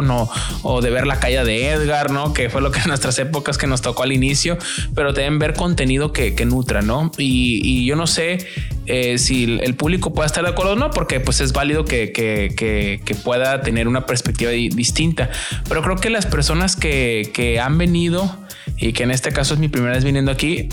o, 0.63 0.81
de 0.81 0.91
ver 0.91 1.07
la 1.07 1.19
calle 1.21 1.45
de 1.45 1.71
Edgar, 1.71 2.11
¿no? 2.11 2.33
Que 2.33 2.51
fue 2.51 2.61
lo 2.63 2.71
que 2.71 2.79
en 2.83 2.89
nuestras 2.89 3.19
épocas 3.19 3.59
que 3.59 3.67
nos 3.67 3.83
tocó 3.83 4.03
al 4.03 4.13
inicio, 4.13 4.59
pero 4.95 5.13
también 5.15 5.39
ver 5.39 5.55
contenido 5.55 6.13
que, 6.13 6.33
nutra, 6.45 6.83
¿no? 6.83 7.11
Y, 7.19 7.85
yo 7.87 7.97
no 7.97 8.07
sé 8.07 8.47
eh, 8.87 9.19
si 9.19 9.59
el 9.61 9.75
público 9.75 10.13
pueda 10.13 10.27
estar 10.27 10.45
de 10.45 10.51
acuerdo 10.51 10.73
o 10.73 10.77
no, 10.77 10.91
porque 10.91 11.21
pues 11.21 11.41
es 11.41 11.53
válido 11.53 11.85
que, 11.85 13.01
pueda 13.25 13.63
tener 13.63 13.89
una 13.89 14.07
perspectiva 14.07 14.51
distinta, 14.51 15.31
pero 15.69 15.83
creo 15.83 15.97
que 15.97 16.11
las 16.11 16.27
personas 16.27 16.77
que 16.77 17.61
han 17.63 17.79
venido 17.79 18.39
y 18.77 18.93
que 18.93 19.05
en 19.05 19.11
este 19.11 19.33
caso 19.33 19.55
es 19.55 19.61
mi 19.61 19.69
primera 19.69 19.95
vez 19.95 20.05
viniendo 20.05 20.33
aquí, 20.33 20.69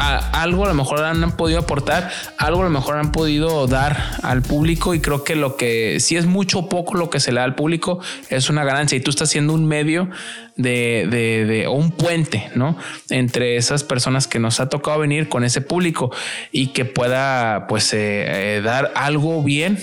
algo 0.00 0.64
a 0.64 0.68
lo 0.68 0.74
mejor 0.74 1.04
han 1.04 1.32
podido 1.32 1.58
aportar, 1.58 2.10
algo 2.38 2.60
a 2.62 2.64
lo 2.64 2.70
mejor 2.70 2.96
han 2.96 3.12
podido 3.12 3.66
dar 3.66 4.18
al 4.22 4.42
público 4.42 4.94
y 4.94 5.00
creo 5.00 5.24
que 5.24 5.36
lo 5.36 5.56
que 5.56 6.00
si 6.00 6.16
es 6.16 6.26
mucho 6.26 6.60
o 6.60 6.68
poco 6.68 6.94
lo 6.94 7.10
que 7.10 7.20
se 7.20 7.32
le 7.32 7.40
da 7.40 7.44
al 7.44 7.54
público 7.54 8.00
es 8.30 8.48
una 8.48 8.64
ganancia. 8.64 8.96
Y 8.96 9.00
tú 9.00 9.10
estás 9.10 9.28
siendo 9.30 9.52
un 9.52 9.66
medio 9.66 10.08
de, 10.56 11.06
de, 11.46 11.68
un 11.68 11.90
puente, 11.92 12.50
¿no? 12.54 12.76
Entre 13.08 13.56
esas 13.56 13.84
personas 13.84 14.26
que 14.26 14.38
nos 14.38 14.60
ha 14.60 14.68
tocado 14.68 14.98
venir 14.98 15.28
con 15.28 15.44
ese 15.44 15.60
público 15.60 16.10
y 16.52 16.68
que 16.68 16.84
pueda, 16.84 17.66
pues, 17.68 17.92
eh, 17.92 18.56
eh, 18.56 18.60
dar 18.62 18.92
algo 18.94 19.42
bien. 19.42 19.78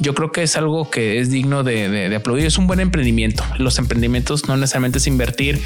Yo 0.00 0.14
creo 0.14 0.32
que 0.32 0.42
es 0.42 0.56
algo 0.56 0.90
que 0.90 1.20
es 1.20 1.30
digno 1.30 1.62
de, 1.62 1.88
de, 1.88 2.16
aplaudir. 2.16 2.46
Es 2.46 2.58
un 2.58 2.66
buen 2.66 2.80
emprendimiento. 2.80 3.44
Los 3.58 3.78
emprendimientos 3.78 4.48
no 4.48 4.56
necesariamente 4.56 4.98
es 4.98 5.06
invertir 5.06 5.60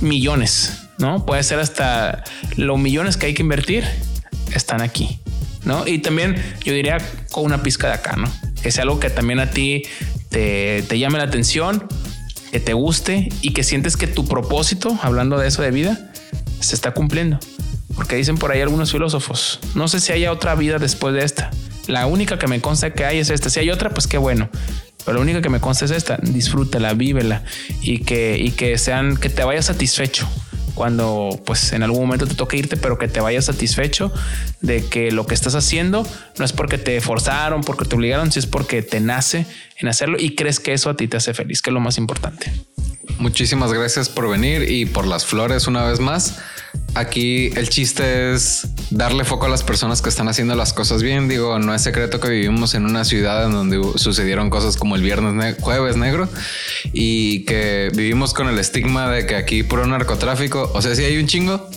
millones, 0.00 0.88
¿no? 0.98 1.24
Puede 1.24 1.42
ser 1.42 1.58
hasta 1.60 2.24
los 2.56 2.78
millones 2.78 3.16
que 3.16 3.26
hay 3.26 3.34
que 3.34 3.42
invertir 3.42 3.84
están 4.54 4.80
aquí, 4.82 5.20
¿no? 5.64 5.86
Y 5.86 5.98
también 5.98 6.36
yo 6.64 6.72
diría 6.72 6.98
con 7.30 7.44
una 7.44 7.62
pizca 7.62 7.88
de 7.88 7.94
acá, 7.94 8.16
¿no? 8.16 8.30
Que 8.62 8.70
sea 8.70 8.82
algo 8.82 9.00
que 9.00 9.10
también 9.10 9.40
a 9.40 9.50
ti 9.50 9.82
te, 10.28 10.82
te 10.82 10.98
llame 10.98 11.18
la 11.18 11.24
atención 11.24 11.86
que 12.50 12.60
te 12.60 12.72
guste 12.72 13.28
y 13.42 13.52
que 13.52 13.62
sientes 13.62 13.96
que 13.96 14.06
tu 14.06 14.26
propósito, 14.26 14.98
hablando 15.02 15.38
de 15.38 15.48
eso 15.48 15.62
de 15.62 15.70
vida, 15.70 16.12
se 16.60 16.74
está 16.74 16.92
cumpliendo. 16.92 17.38
Porque 17.94 18.16
dicen 18.16 18.38
por 18.38 18.52
ahí 18.52 18.60
algunos 18.60 18.92
filósofos, 18.92 19.60
no 19.74 19.88
sé 19.88 20.00
si 20.00 20.12
haya 20.12 20.32
otra 20.32 20.54
vida 20.54 20.78
después 20.78 21.14
de 21.14 21.24
esta. 21.24 21.50
La 21.86 22.06
única 22.06 22.38
que 22.38 22.46
me 22.46 22.60
consta 22.60 22.92
que 22.92 23.04
hay 23.04 23.18
es 23.18 23.30
esta. 23.30 23.50
Si 23.50 23.60
hay 23.60 23.70
otra, 23.70 23.90
pues 23.90 24.06
qué 24.06 24.18
bueno. 24.18 24.48
Pero 25.04 25.16
la 25.16 25.22
única 25.22 25.42
que 25.42 25.48
me 25.48 25.60
consta 25.60 25.86
es 25.86 25.90
esta. 25.90 26.18
Disfrútala, 26.22 26.94
vívela 26.94 27.42
y 27.80 27.98
que, 27.98 28.38
y 28.38 28.50
que 28.50 28.78
sean, 28.78 29.16
que 29.16 29.28
te 29.28 29.42
vayas 29.44 29.66
satisfecho 29.66 30.28
cuando 30.80 31.38
pues 31.44 31.74
en 31.74 31.82
algún 31.82 32.00
momento 32.00 32.26
te 32.26 32.34
toque 32.34 32.56
irte, 32.56 32.78
pero 32.78 32.96
que 32.96 33.06
te 33.06 33.20
vayas 33.20 33.44
satisfecho 33.44 34.10
de 34.62 34.82
que 34.86 35.12
lo 35.12 35.26
que 35.26 35.34
estás 35.34 35.54
haciendo 35.54 36.06
no 36.38 36.44
es 36.46 36.54
porque 36.54 36.78
te 36.78 36.98
forzaron, 37.02 37.60
porque 37.60 37.84
te 37.84 37.96
obligaron, 37.96 38.32
si 38.32 38.38
es 38.38 38.46
porque 38.46 38.80
te 38.80 38.98
nace 38.98 39.44
en 39.76 39.88
hacerlo 39.88 40.16
y 40.18 40.34
crees 40.36 40.58
que 40.58 40.72
eso 40.72 40.88
a 40.88 40.96
ti 40.96 41.06
te 41.06 41.18
hace 41.18 41.34
feliz, 41.34 41.60
que 41.60 41.68
es 41.68 41.74
lo 41.74 41.80
más 41.80 41.98
importante. 41.98 42.50
Muchísimas 43.18 43.74
gracias 43.74 44.08
por 44.08 44.30
venir 44.30 44.70
y 44.70 44.86
por 44.86 45.06
las 45.06 45.26
flores 45.26 45.66
una 45.66 45.84
vez 45.84 46.00
más. 46.00 46.38
Aquí 46.94 47.52
el 47.56 47.68
chiste 47.68 48.32
es 48.32 48.66
darle 48.90 49.24
foco 49.24 49.46
a 49.46 49.48
las 49.48 49.62
personas 49.62 50.02
que 50.02 50.08
están 50.08 50.28
haciendo 50.28 50.54
las 50.56 50.72
cosas 50.72 51.02
bien. 51.02 51.28
Digo, 51.28 51.58
no 51.58 51.74
es 51.74 51.82
secreto 51.82 52.18
que 52.18 52.28
vivimos 52.28 52.74
en 52.74 52.84
una 52.84 53.04
ciudad 53.04 53.46
en 53.46 53.52
donde 53.52 53.80
sucedieron 53.96 54.50
cosas 54.50 54.76
como 54.76 54.96
el 54.96 55.02
viernes 55.02 55.56
jueves 55.60 55.96
negro 55.96 56.28
y 56.92 57.44
que 57.44 57.90
vivimos 57.94 58.34
con 58.34 58.48
el 58.48 58.58
estigma 58.58 59.10
de 59.10 59.24
que 59.26 59.36
aquí 59.36 59.62
puro 59.62 59.86
narcotráfico. 59.86 60.70
O 60.74 60.82
sea, 60.82 60.94
si 60.94 61.04
hay 61.04 61.18
un 61.18 61.26
chingo, 61.26 61.68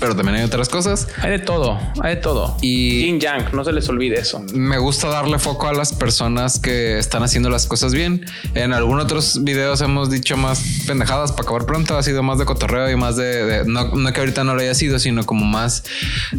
pero 0.00 0.16
también 0.16 0.38
hay 0.38 0.44
otras 0.44 0.68
cosas. 0.68 1.06
Hay 1.20 1.30
de 1.30 1.38
todo, 1.38 1.78
hay 2.02 2.16
de 2.16 2.20
todo. 2.22 2.56
Y 2.62 3.02
Yin 3.02 3.20
Yang, 3.20 3.54
no 3.54 3.62
se 3.64 3.72
les 3.72 3.88
olvide 3.88 4.18
eso. 4.18 4.42
Me 4.54 4.78
gusta 4.78 5.08
darle 5.08 5.38
foco 5.38 5.68
a 5.68 5.74
las 5.74 5.92
personas 5.92 6.58
que 6.58 6.98
están 6.98 7.22
haciendo 7.22 7.50
las 7.50 7.66
cosas 7.66 7.92
bien. 7.92 8.24
En 8.54 8.72
algunos 8.72 9.04
otros 9.04 9.44
videos 9.44 9.82
hemos 9.82 10.10
dicho 10.10 10.38
más 10.38 10.84
pendejadas 10.86 11.32
para 11.32 11.42
acabar 11.42 11.66
pronto. 11.66 11.98
Ha 11.98 12.02
sido 12.02 12.22
más 12.22 12.38
de 12.38 12.46
cotorreo 12.46 12.90
y 12.90 12.96
más 12.96 13.16
de, 13.16 13.64
no, 13.66 13.90
que 14.12 14.20
ahorita 14.20 14.42
no 14.42 14.54
lo 14.54 14.62
haya 14.62 14.74
sido, 14.74 14.98
sino 14.98 15.26
como 15.26 15.44
más 15.44 15.84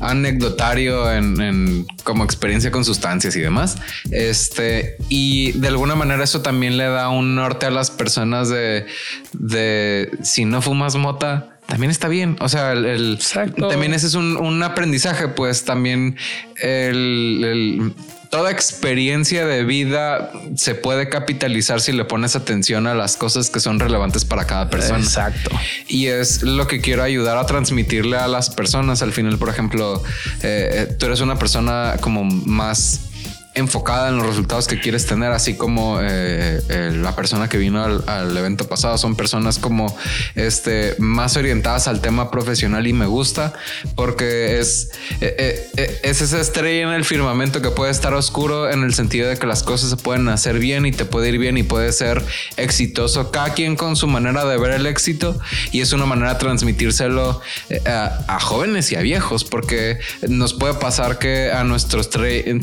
anecdotario 0.02 1.12
en, 1.12 1.86
como 2.04 2.24
experiencia 2.24 2.72
con 2.72 2.84
sustancias 2.84 3.36
y 3.36 3.42
demás. 3.42 3.78
Este 4.10 4.98
y 5.08 5.52
de 5.54 5.68
alguna 5.68 5.96
manera 5.96 6.24
eso 6.24 6.42
también 6.42 6.78
le 6.78 6.86
da 6.86 7.10
un 7.10 7.36
norte 7.36 7.68
a 7.68 7.72
las 7.72 7.92
personas 7.92 8.50
de, 8.50 8.88
de 9.34 10.10
si 10.24 10.46
no 10.46 10.62
fumas 10.64 10.96
mota 10.96 11.60
también 11.72 11.90
está 11.90 12.10
bien. 12.10 12.36
O 12.42 12.50
sea, 12.50 12.74
el, 12.74 13.18
también 13.56 13.94
ese 13.94 14.08
es 14.08 14.16
un, 14.16 14.62
aprendizaje, 14.62 15.30
pues 15.30 15.64
también 15.64 16.18
el, 16.62 17.94
toda 18.30 18.52
experiencia 18.52 19.46
de 19.46 19.64
vida 19.64 20.34
se 20.58 20.76
puede 20.76 21.08
capitalizar 21.08 21.80
si 21.80 21.94
le 21.94 22.04
pones 22.04 22.36
atención 22.36 22.88
a 22.88 22.94
las 22.94 23.16
cosas 23.16 23.50
que 23.50 23.62
son 23.62 23.80
relevantes 23.80 24.26
para 24.26 24.46
cada 24.46 24.70
persona. 24.70 25.00
Exacto. 25.00 25.50
Y 25.88 26.08
es 26.08 26.44
lo 26.44 26.68
que 26.68 26.82
quiero 26.82 27.04
ayudar 27.04 27.38
a 27.38 27.46
transmitirle 27.46 28.18
a 28.18 28.28
las 28.28 28.50
personas. 28.50 29.02
Al 29.02 29.14
final, 29.14 29.38
por 29.38 29.48
ejemplo, 29.48 30.04
eh, 30.44 30.88
eh, 30.90 30.96
tú 31.00 31.06
eres 31.06 31.22
una 31.22 31.40
persona 31.40 31.96
como 32.02 32.26
más 32.26 33.11
enfocada 33.54 34.10
en 34.10 34.18
los 34.18 34.26
resultados 34.26 34.68
que 34.68 34.80
quieres 34.80 35.06
tener, 35.06 35.32
así 35.32 35.56
como 35.56 36.00
eh, 36.02 36.62
eh, 36.70 36.92
la 36.96 37.16
persona 37.16 37.50
que 37.50 37.58
vino 37.58 37.84
al, 37.84 38.38
evento 38.38 38.68
pasado. 38.68 38.98
Son 38.98 39.16
personas 39.16 39.60
como 39.60 39.96
este 40.36 40.96
más 41.00 41.36
orientadas 41.36 41.88
al 41.88 42.02
tema 42.02 42.32
profesional 42.32 42.88
y 42.88 42.94
me 42.94 43.06
gusta 43.06 43.54
porque 43.96 44.60
es, 44.60 44.92
eh, 45.20 46.00
es 46.04 46.22
esa 46.22 46.40
estrella 46.40 46.84
en 46.84 46.94
el 46.94 47.04
firmamento 47.04 47.62
que 47.62 47.72
puede 47.72 47.92
estar 47.92 48.14
oscuro 48.14 48.70
en 48.70 48.84
el 48.84 48.94
sentido 48.94 49.28
de 49.28 49.38
que 49.38 49.46
las 49.48 49.64
cosas 49.64 49.90
se 49.90 49.98
pueden 49.98 50.30
hacer 50.30 50.58
bien 50.58 50.86
y 50.86 50.92
te 50.92 51.04
puede 51.04 51.30
ir 51.30 51.38
bien 51.38 51.58
y 51.58 51.64
puede 51.64 51.92
ser 51.92 52.24
exitoso. 52.56 53.32
Cada 53.32 53.54
quien 53.54 53.76
con 53.76 53.96
su 53.98 54.08
manera 54.08 54.46
de 54.46 54.58
ver 54.58 54.72
el 54.72 54.86
éxito 54.86 55.38
y 55.72 55.82
es 55.82 55.92
una 55.92 56.06
manera 56.06 56.34
de 56.34 56.40
transmitírselo 56.40 57.42
a, 57.86 58.20
a 58.28 58.40
jóvenes 58.40 58.92
y 58.94 58.96
a 58.96 59.02
viejos 59.02 59.44
porque 59.44 60.00
nos 60.28 60.54
puede 60.54 60.76
pasar 60.76 61.20
que 61.20 61.52
a 61.52 61.64
nuestros 61.66 62.10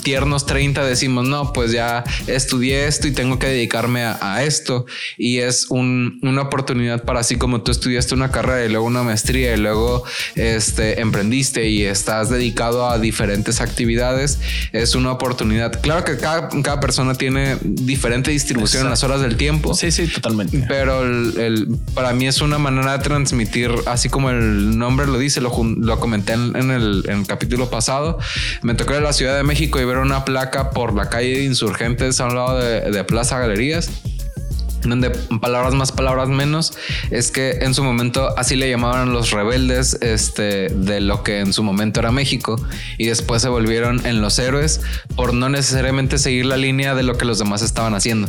tiernos 0.02 0.46
30 0.46 0.77
decimos, 0.84 1.26
no, 1.26 1.52
pues 1.52 1.72
ya 1.72 2.04
estudié 2.26 2.86
esto 2.86 3.08
y 3.08 3.12
tengo 3.12 3.38
que 3.38 3.46
dedicarme 3.48 4.02
a, 4.02 4.42
esto. 4.42 4.86
Y 5.16 5.38
es 5.38 5.66
una 5.70 6.42
oportunidad 6.42 7.04
para 7.04 7.20
así 7.20 7.36
como 7.36 7.62
tú 7.62 7.72
estudiaste 7.72 8.14
una 8.14 8.30
carrera 8.30 8.64
y 8.64 8.68
luego 8.68 8.86
una 8.86 9.02
maestría 9.02 9.54
y 9.54 9.58
luego 9.58 10.04
este, 10.34 11.00
emprendiste 11.00 11.68
y 11.68 11.84
estás 11.84 12.30
dedicado 12.30 12.88
a 12.88 12.98
diferentes 12.98 13.60
actividades, 13.60 14.38
es 14.72 14.94
una 14.94 15.12
oportunidad. 15.12 15.80
Claro 15.80 16.04
que 16.04 16.16
cada, 16.16 16.48
cada 16.62 16.80
persona 16.80 17.14
tiene 17.14 17.56
diferente 17.62 18.30
distribución 18.30 18.84
en 18.84 18.90
las 18.90 19.02
horas 19.02 19.20
del 19.20 19.36
tiempo. 19.36 19.74
Sí, 19.74 19.90
sí, 19.90 20.06
totalmente. 20.06 20.64
Pero 20.68 21.02
el, 21.02 21.78
para 21.94 22.12
mí 22.12 22.26
es 22.26 22.40
una 22.40 22.58
manera 22.58 22.98
de 22.98 23.04
transmitir, 23.04 23.70
así 23.86 24.08
como 24.08 24.30
el 24.30 24.78
nombre 24.78 25.06
lo 25.06 25.18
dice, 25.18 25.40
lo, 25.40 25.52
lo 25.64 26.00
comenté 26.00 26.34
en, 26.34 26.54
el, 26.70 27.04
en 27.08 27.20
el 27.20 27.26
capítulo 27.26 27.70
pasado. 27.70 28.18
Me 28.62 28.74
tocó 28.74 28.92
ir 28.92 28.98
a 28.98 29.02
la 29.02 29.12
Ciudad 29.12 29.36
de 29.36 29.42
México 29.42 29.80
y 29.80 29.84
ver 29.84 29.98
una 29.98 30.24
placa 30.24 30.67
por 30.70 30.94
la 30.94 31.08
calle 31.08 31.38
de 31.38 31.44
Insurgentes 31.44 32.20
a 32.20 32.26
un 32.26 32.34
lado 32.34 32.58
de, 32.58 33.04
Plaza 33.04 33.38
Galerías 33.38 33.90
donde 34.82 35.10
palabras 35.40 35.74
más, 35.74 35.90
palabras 35.90 36.28
menos, 36.28 36.72
es 37.10 37.32
que 37.32 37.58
en 37.62 37.74
su 37.74 37.82
momento 37.82 38.28
así 38.38 38.54
le 38.54 38.70
llamaban 38.70 39.12
los 39.12 39.32
rebeldes 39.32 39.98
este, 40.02 40.68
de 40.68 41.00
lo 41.00 41.24
que 41.24 41.40
en 41.40 41.52
su 41.52 41.64
momento 41.64 41.98
era 41.98 42.12
México 42.12 42.56
y 42.96 43.06
después 43.06 43.42
se 43.42 43.48
volvieron 43.48 44.06
en 44.06 44.20
los 44.22 44.38
héroes 44.38 44.80
por 45.16 45.34
no 45.34 45.48
necesariamente 45.48 46.16
seguir 46.16 46.46
la 46.46 46.56
línea 46.56 46.94
de 46.94 47.02
lo 47.02 47.18
que 47.18 47.24
los 47.24 47.40
demás 47.40 47.60
estaban 47.62 47.94
haciendo. 47.94 48.28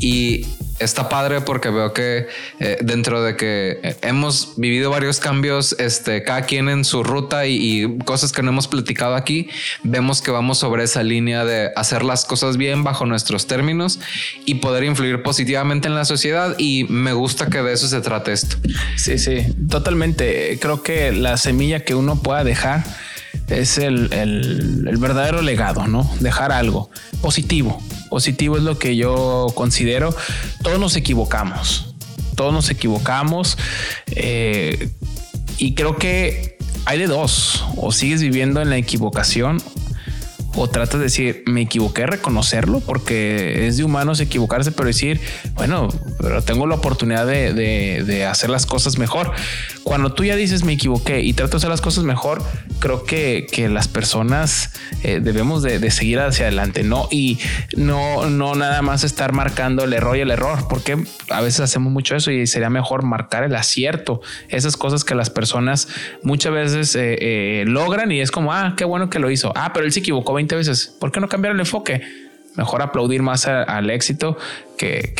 Y 0.00 0.46
está 0.78 1.08
padre 1.08 1.40
porque 1.40 1.70
veo 1.70 1.92
que 1.92 2.26
eh, 2.60 2.78
dentro 2.82 3.22
de 3.22 3.36
que 3.36 3.80
eh, 3.82 3.96
hemos 4.02 4.54
vivido 4.56 4.90
varios 4.90 5.20
cambios, 5.20 5.74
este, 5.78 6.22
cada 6.22 6.42
quien 6.42 6.68
en 6.68 6.84
su 6.84 7.02
ruta 7.02 7.46
y, 7.46 7.98
cosas 8.04 8.32
que 8.32 8.42
no 8.42 8.50
hemos 8.50 8.68
platicado 8.68 9.14
aquí, 9.14 9.48
vemos 9.82 10.22
que 10.22 10.30
vamos 10.30 10.58
sobre 10.58 10.84
esa 10.84 11.02
línea 11.02 11.44
de 11.44 11.70
hacer 11.76 12.04
las 12.04 12.24
cosas 12.24 12.56
bien 12.56 12.84
bajo 12.84 13.06
nuestros 13.06 13.46
términos 13.46 13.98
y 14.44 14.56
poder 14.56 14.84
influir 14.84 15.22
positivamente 15.22 15.88
en 15.88 15.94
la 15.94 16.04
sociedad. 16.04 16.54
Y 16.58 16.84
me 16.88 17.12
gusta 17.12 17.46
que 17.46 17.62
de 17.62 17.72
eso 17.72 17.88
se 17.88 18.00
trate 18.00 18.32
esto. 18.32 18.56
Sí, 18.96 19.18
sí, 19.18 19.46
totalmente. 19.68 20.58
Creo 20.60 20.82
que 20.82 21.12
la 21.12 21.36
semilla 21.36 21.80
que 21.84 21.94
uno 21.94 22.22
pueda 22.22 22.44
dejar 22.44 22.84
es 23.48 23.78
el, 23.78 24.12
el 24.12 24.96
verdadero 24.98 25.42
legado, 25.42 25.86
¿no? 25.86 26.10
Dejar 26.20 26.52
algo 26.52 26.90
positivo 27.20 27.80
Positivo 28.16 28.56
es 28.56 28.62
lo 28.62 28.78
que 28.78 28.96
yo 28.96 29.48
considero. 29.54 30.08
Todos 30.62 30.80
nos 30.80 30.96
equivocamos. 30.96 31.94
Todos 32.34 32.50
nos 32.50 32.70
equivocamos. 32.70 33.58
Eh, 34.06 34.88
y 35.58 35.74
creo 35.74 35.98
que 35.98 36.56
hay 36.86 36.98
de 36.98 37.08
dos. 37.08 37.62
O 37.76 37.92
sigues 37.92 38.22
viviendo 38.22 38.62
en 38.62 38.70
la 38.70 38.78
equivocación 38.78 39.60
o 40.56 40.68
tratas 40.68 40.98
de 40.98 41.04
decir, 41.04 41.42
me 41.46 41.62
equivoqué, 41.62 42.06
reconocerlo, 42.06 42.80
porque 42.80 43.66
es 43.66 43.76
de 43.76 43.84
humanos 43.84 44.20
equivocarse, 44.20 44.72
pero 44.72 44.86
decir, 44.86 45.20
bueno, 45.54 45.88
pero 46.18 46.42
tengo 46.42 46.66
la 46.66 46.76
oportunidad 46.76 47.26
de, 47.26 47.52
de, 47.52 48.24
hacer 48.24 48.50
las 48.50 48.66
cosas 48.66 48.98
mejor. 48.98 49.32
Cuando 49.84 50.12
tú 50.12 50.24
ya 50.24 50.34
dices, 50.34 50.64
me 50.64 50.72
equivoqué 50.72 51.20
y 51.20 51.32
trato 51.32 51.52
de 51.52 51.56
hacer 51.58 51.70
las 51.70 51.80
cosas 51.80 52.04
mejor, 52.04 52.42
creo 52.80 53.04
que, 53.04 53.46
que 53.50 53.68
las 53.68 53.88
personas 53.88 54.72
eh, 55.02 55.20
debemos 55.22 55.62
de, 55.62 55.78
de, 55.78 55.90
seguir 55.90 56.20
hacia 56.20 56.46
adelante, 56.46 56.82
¿no? 56.82 57.08
Y 57.10 57.38
no, 57.76 58.28
no 58.28 58.54
nada 58.54 58.82
más 58.82 59.04
estar 59.04 59.32
marcando 59.32 59.84
el 59.84 59.92
error 59.92 60.16
y 60.16 60.20
el 60.20 60.30
error, 60.30 60.66
porque 60.68 61.04
a 61.30 61.40
veces 61.40 61.60
hacemos 61.60 61.92
mucho 61.92 62.16
eso 62.16 62.30
y 62.30 62.46
sería 62.46 62.70
mejor 62.70 63.04
marcar 63.04 63.44
el 63.44 63.54
acierto, 63.54 64.20
esas 64.48 64.76
cosas 64.76 65.04
que 65.04 65.14
las 65.14 65.30
personas 65.30 65.88
muchas 66.22 66.52
veces 66.52 66.94
eh, 66.96 67.16
eh, 67.20 67.64
logran 67.66 68.10
y 68.10 68.20
es 68.20 68.30
como, 68.30 68.52
ah, 68.52 68.74
qué 68.76 68.84
bueno 68.84 69.10
que 69.10 69.18
lo 69.18 69.30
hizo, 69.30 69.52
ah, 69.54 69.72
pero 69.72 69.86
él 69.86 69.92
se 69.92 70.00
equivocó 70.00 70.34
20 70.34 70.45
veces, 70.54 70.86
¿por 71.00 71.10
qué 71.10 71.20
no 71.20 71.28
cambiar 71.28 71.54
el 71.54 71.60
enfoque? 71.60 72.02
Mejor 72.54 72.82
aplaudir 72.82 73.22
más 73.22 73.46
al 73.46 73.90
éxito 73.90 74.38
que, 74.76 75.14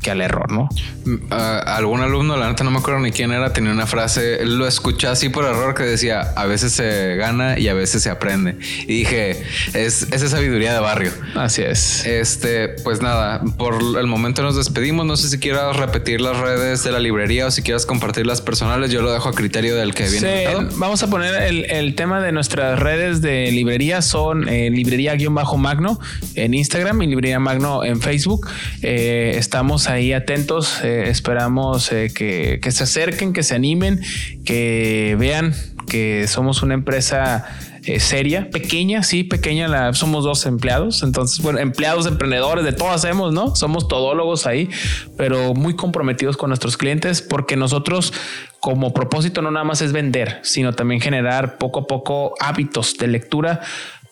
que, 0.00 0.10
al 0.10 0.20
error, 0.20 0.50
¿no? 0.50 0.68
Uh, 1.06 1.34
algún 1.66 2.00
alumno, 2.00 2.36
la 2.36 2.48
neta 2.48 2.64
no 2.64 2.70
me 2.70 2.78
acuerdo 2.78 3.00
ni 3.00 3.10
quién 3.10 3.32
era, 3.32 3.52
tenía 3.52 3.72
una 3.72 3.86
frase, 3.86 4.44
lo 4.44 4.66
escuché 4.66 5.06
así 5.06 5.28
por 5.28 5.44
error 5.44 5.74
que 5.74 5.82
decía, 5.82 6.32
a 6.36 6.46
veces 6.46 6.72
se 6.72 7.16
gana 7.16 7.58
y 7.58 7.68
a 7.68 7.74
veces 7.74 8.02
se 8.02 8.10
aprende. 8.10 8.56
Y 8.82 8.98
dije, 8.98 9.42
es, 9.74 10.08
esa 10.12 10.28
sabiduría 10.28 10.72
de 10.74 10.80
barrio. 10.80 11.12
Así 11.34 11.62
es. 11.62 12.04
Este, 12.06 12.68
pues 12.68 13.02
nada, 13.02 13.42
por 13.56 13.74
el 13.98 14.06
momento 14.06 14.42
nos 14.42 14.56
despedimos. 14.56 15.06
No 15.06 15.16
sé 15.16 15.28
si 15.28 15.38
quieras 15.38 15.76
repetir 15.76 16.20
las 16.20 16.36
redes 16.38 16.84
de 16.84 16.92
la 16.92 16.98
librería 16.98 17.46
o 17.46 17.50
si 17.50 17.62
quieras 17.62 17.86
compartir 17.86 18.26
las 18.26 18.40
personales. 18.40 18.90
Yo 18.90 19.02
lo 19.02 19.12
dejo 19.12 19.28
a 19.28 19.34
criterio 19.34 19.76
del 19.76 19.94
que 19.94 20.08
viene. 20.08 20.46
Sí, 20.46 20.66
vamos 20.76 21.02
a 21.02 21.10
poner 21.10 21.42
el, 21.42 21.64
el, 21.70 21.94
tema 21.94 22.20
de 22.20 22.32
nuestras 22.32 22.78
redes 22.78 23.20
de 23.20 23.50
librería 23.50 24.02
son 24.02 24.48
eh, 24.48 24.70
librería-magno 24.70 25.98
en 26.34 26.54
Instagram 26.54 27.02
y 27.02 27.06
librería 27.06 27.38
magno 27.40 27.84
en 27.84 28.00
Facebook. 28.00 28.48
Eh, 28.82 28.97
estamos 28.98 29.88
ahí 29.88 30.12
atentos. 30.12 30.82
Eh, 30.82 31.04
esperamos 31.08 31.88
que, 31.88 32.60
que 32.62 32.70
se 32.70 32.84
acerquen, 32.84 33.32
que 33.32 33.42
se 33.42 33.54
animen, 33.54 34.00
que 34.44 35.16
vean 35.18 35.54
que 35.88 36.26
somos 36.28 36.62
una 36.62 36.74
empresa 36.74 37.46
eh, 37.84 38.00
seria, 38.00 38.50
pequeña, 38.50 39.02
sí, 39.02 39.24
pequeña, 39.24 39.66
la, 39.66 39.94
somos 39.94 40.22
dos 40.22 40.44
empleados, 40.44 41.02
entonces, 41.02 41.40
bueno, 41.40 41.58
empleados, 41.58 42.06
emprendedores, 42.06 42.64
de 42.64 42.72
todo 42.72 42.90
hacemos, 42.90 43.32
¿no? 43.32 43.56
Somos 43.56 43.88
todólogos 43.88 44.46
ahí, 44.46 44.68
pero 45.16 45.54
muy 45.54 45.74
comprometidos 45.74 46.36
con 46.36 46.50
nuestros 46.50 46.76
clientes 46.76 47.22
porque 47.22 47.56
nosotros 47.56 48.12
como 48.60 48.92
propósito 48.92 49.40
no 49.40 49.50
nada 49.50 49.64
más 49.64 49.80
es 49.80 49.92
vender, 49.92 50.40
sino 50.42 50.74
también 50.74 51.00
generar 51.00 51.56
poco 51.56 51.80
a 51.80 51.86
poco 51.86 52.34
hábitos 52.40 52.98
de 52.98 53.06
lectura 53.06 53.60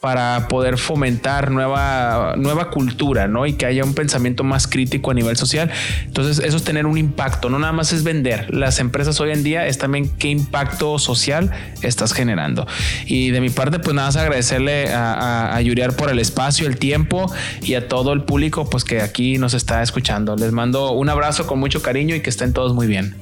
para 0.00 0.48
poder 0.48 0.78
fomentar 0.78 1.50
nueva, 1.50 2.34
nueva 2.36 2.70
cultura, 2.70 3.28
¿no? 3.28 3.46
Y 3.46 3.54
que 3.54 3.66
haya 3.66 3.82
un 3.82 3.94
pensamiento 3.94 4.44
más 4.44 4.66
crítico 4.66 5.10
a 5.10 5.14
nivel 5.14 5.36
social. 5.36 5.70
Entonces, 6.04 6.44
eso 6.44 6.56
es 6.56 6.64
tener 6.64 6.86
un 6.86 6.98
impacto, 6.98 7.48
no 7.48 7.58
nada 7.58 7.72
más 7.72 7.92
es 7.92 8.04
vender. 8.04 8.54
Las 8.54 8.78
empresas 8.78 9.20
hoy 9.20 9.30
en 9.30 9.42
día 9.42 9.66
es 9.66 9.78
también 9.78 10.10
qué 10.18 10.28
impacto 10.28 10.98
social 10.98 11.50
estás 11.82 12.12
generando. 12.12 12.66
Y 13.06 13.30
de 13.30 13.40
mi 13.40 13.50
parte, 13.50 13.78
pues 13.78 13.94
nada 13.94 14.08
más 14.08 14.16
agradecerle 14.16 14.92
a, 14.92 15.56
a, 15.56 15.60
Yuriar 15.60 15.96
por 15.96 16.10
el 16.10 16.18
espacio, 16.18 16.66
el 16.66 16.78
tiempo 16.78 17.32
y 17.62 17.74
a 17.74 17.88
todo 17.88 18.12
el 18.12 18.22
público, 18.22 18.68
pues 18.68 18.84
que 18.84 19.00
aquí 19.00 19.38
nos 19.38 19.54
está 19.54 19.82
escuchando. 19.82 20.36
Les 20.36 20.52
mando 20.52 20.92
un 20.92 21.08
abrazo 21.08 21.46
con 21.46 21.58
mucho 21.58 21.82
cariño 21.82 22.14
y 22.14 22.20
que 22.20 22.30
estén 22.30 22.52
todos 22.52 22.74
muy 22.74 22.86
bien. 22.86 23.16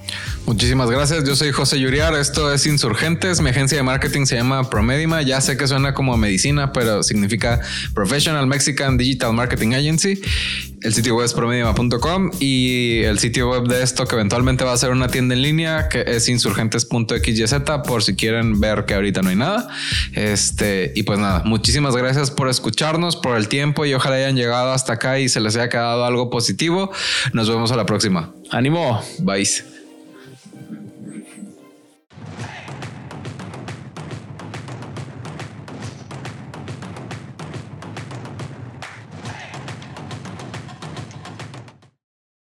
Muchísimas 0.47 0.91
gracias. 0.91 1.25
Yo 1.25 1.35
soy 1.37 1.53
José 1.53 1.81
Yuriar. 1.81 2.15
Esto 2.15 2.53
es 2.53 2.67
Insurgentes. 2.67 3.41
Mi 3.41 3.51
agencia 3.51 3.79
de 3.79 3.83
marketing 3.83 4.27
se 4.27 4.37
llama 4.37 4.69
Promedima. 4.69 5.23
Ya 5.23 5.41
sé 5.41 5.57
que 5.57 5.67
suena 5.67 5.95
como 5.95 6.17
medicina, 6.19 6.64
pero 6.73 7.03
significa 7.03 7.61
Professional 7.95 8.47
Mexican 8.47 8.97
Digital 8.97 9.33
Marketing 9.33 9.73
Agency. 9.75 10.21
El 10.83 10.93
sitio 10.93 11.17
web 11.17 11.25
es 11.25 11.33
promedima.com 11.33 12.31
y 12.41 13.01
el 13.05 13.19
sitio 13.19 13.51
web 13.51 13.67
de 13.67 13.83
esto 13.83 14.07
que 14.07 14.17
eventualmente 14.17 14.65
va 14.65 14.73
a 14.73 14.77
ser 14.77 14.91
una 14.91 15.09
tienda 15.09 15.35
en 15.35 15.41
línea 15.41 15.89
que 15.89 16.05
es 16.07 16.29
insurgentes.xyz 16.29 17.55
por 17.87 18.03
si 18.03 18.15
quieren 18.15 18.61
ver 18.61 18.85
que 18.85 18.95
ahorita 18.95 19.23
no 19.23 19.31
hay 19.31 19.37
nada. 19.37 19.69
Este, 20.13 20.93
y 20.95 21.05
pues 21.05 21.19
nada, 21.19 21.43
muchísimas 21.45 21.97
gracias 21.97 22.31
por 22.31 22.49
escucharnos, 22.49 23.17
por 23.17 23.37
el 23.37 23.49
tiempo 23.49 23.87
y 23.87 23.95
ojalá 23.95 24.17
hayan 24.17 24.37
llegado 24.37 24.73
hasta 24.73 24.95
acá 24.95 25.19
y 25.19 25.29
se 25.29 25.41
les 25.41 25.57
haya 25.57 25.69
quedado 25.69 26.05
algo 26.05 26.29
positivo. 26.29 26.93
Nos 27.33 27.49
vemos 27.49 27.73
a 27.73 27.77
la 27.77 27.87
próxima. 27.87 28.33
Ánimo. 28.51 29.03
Bye. 29.21 29.74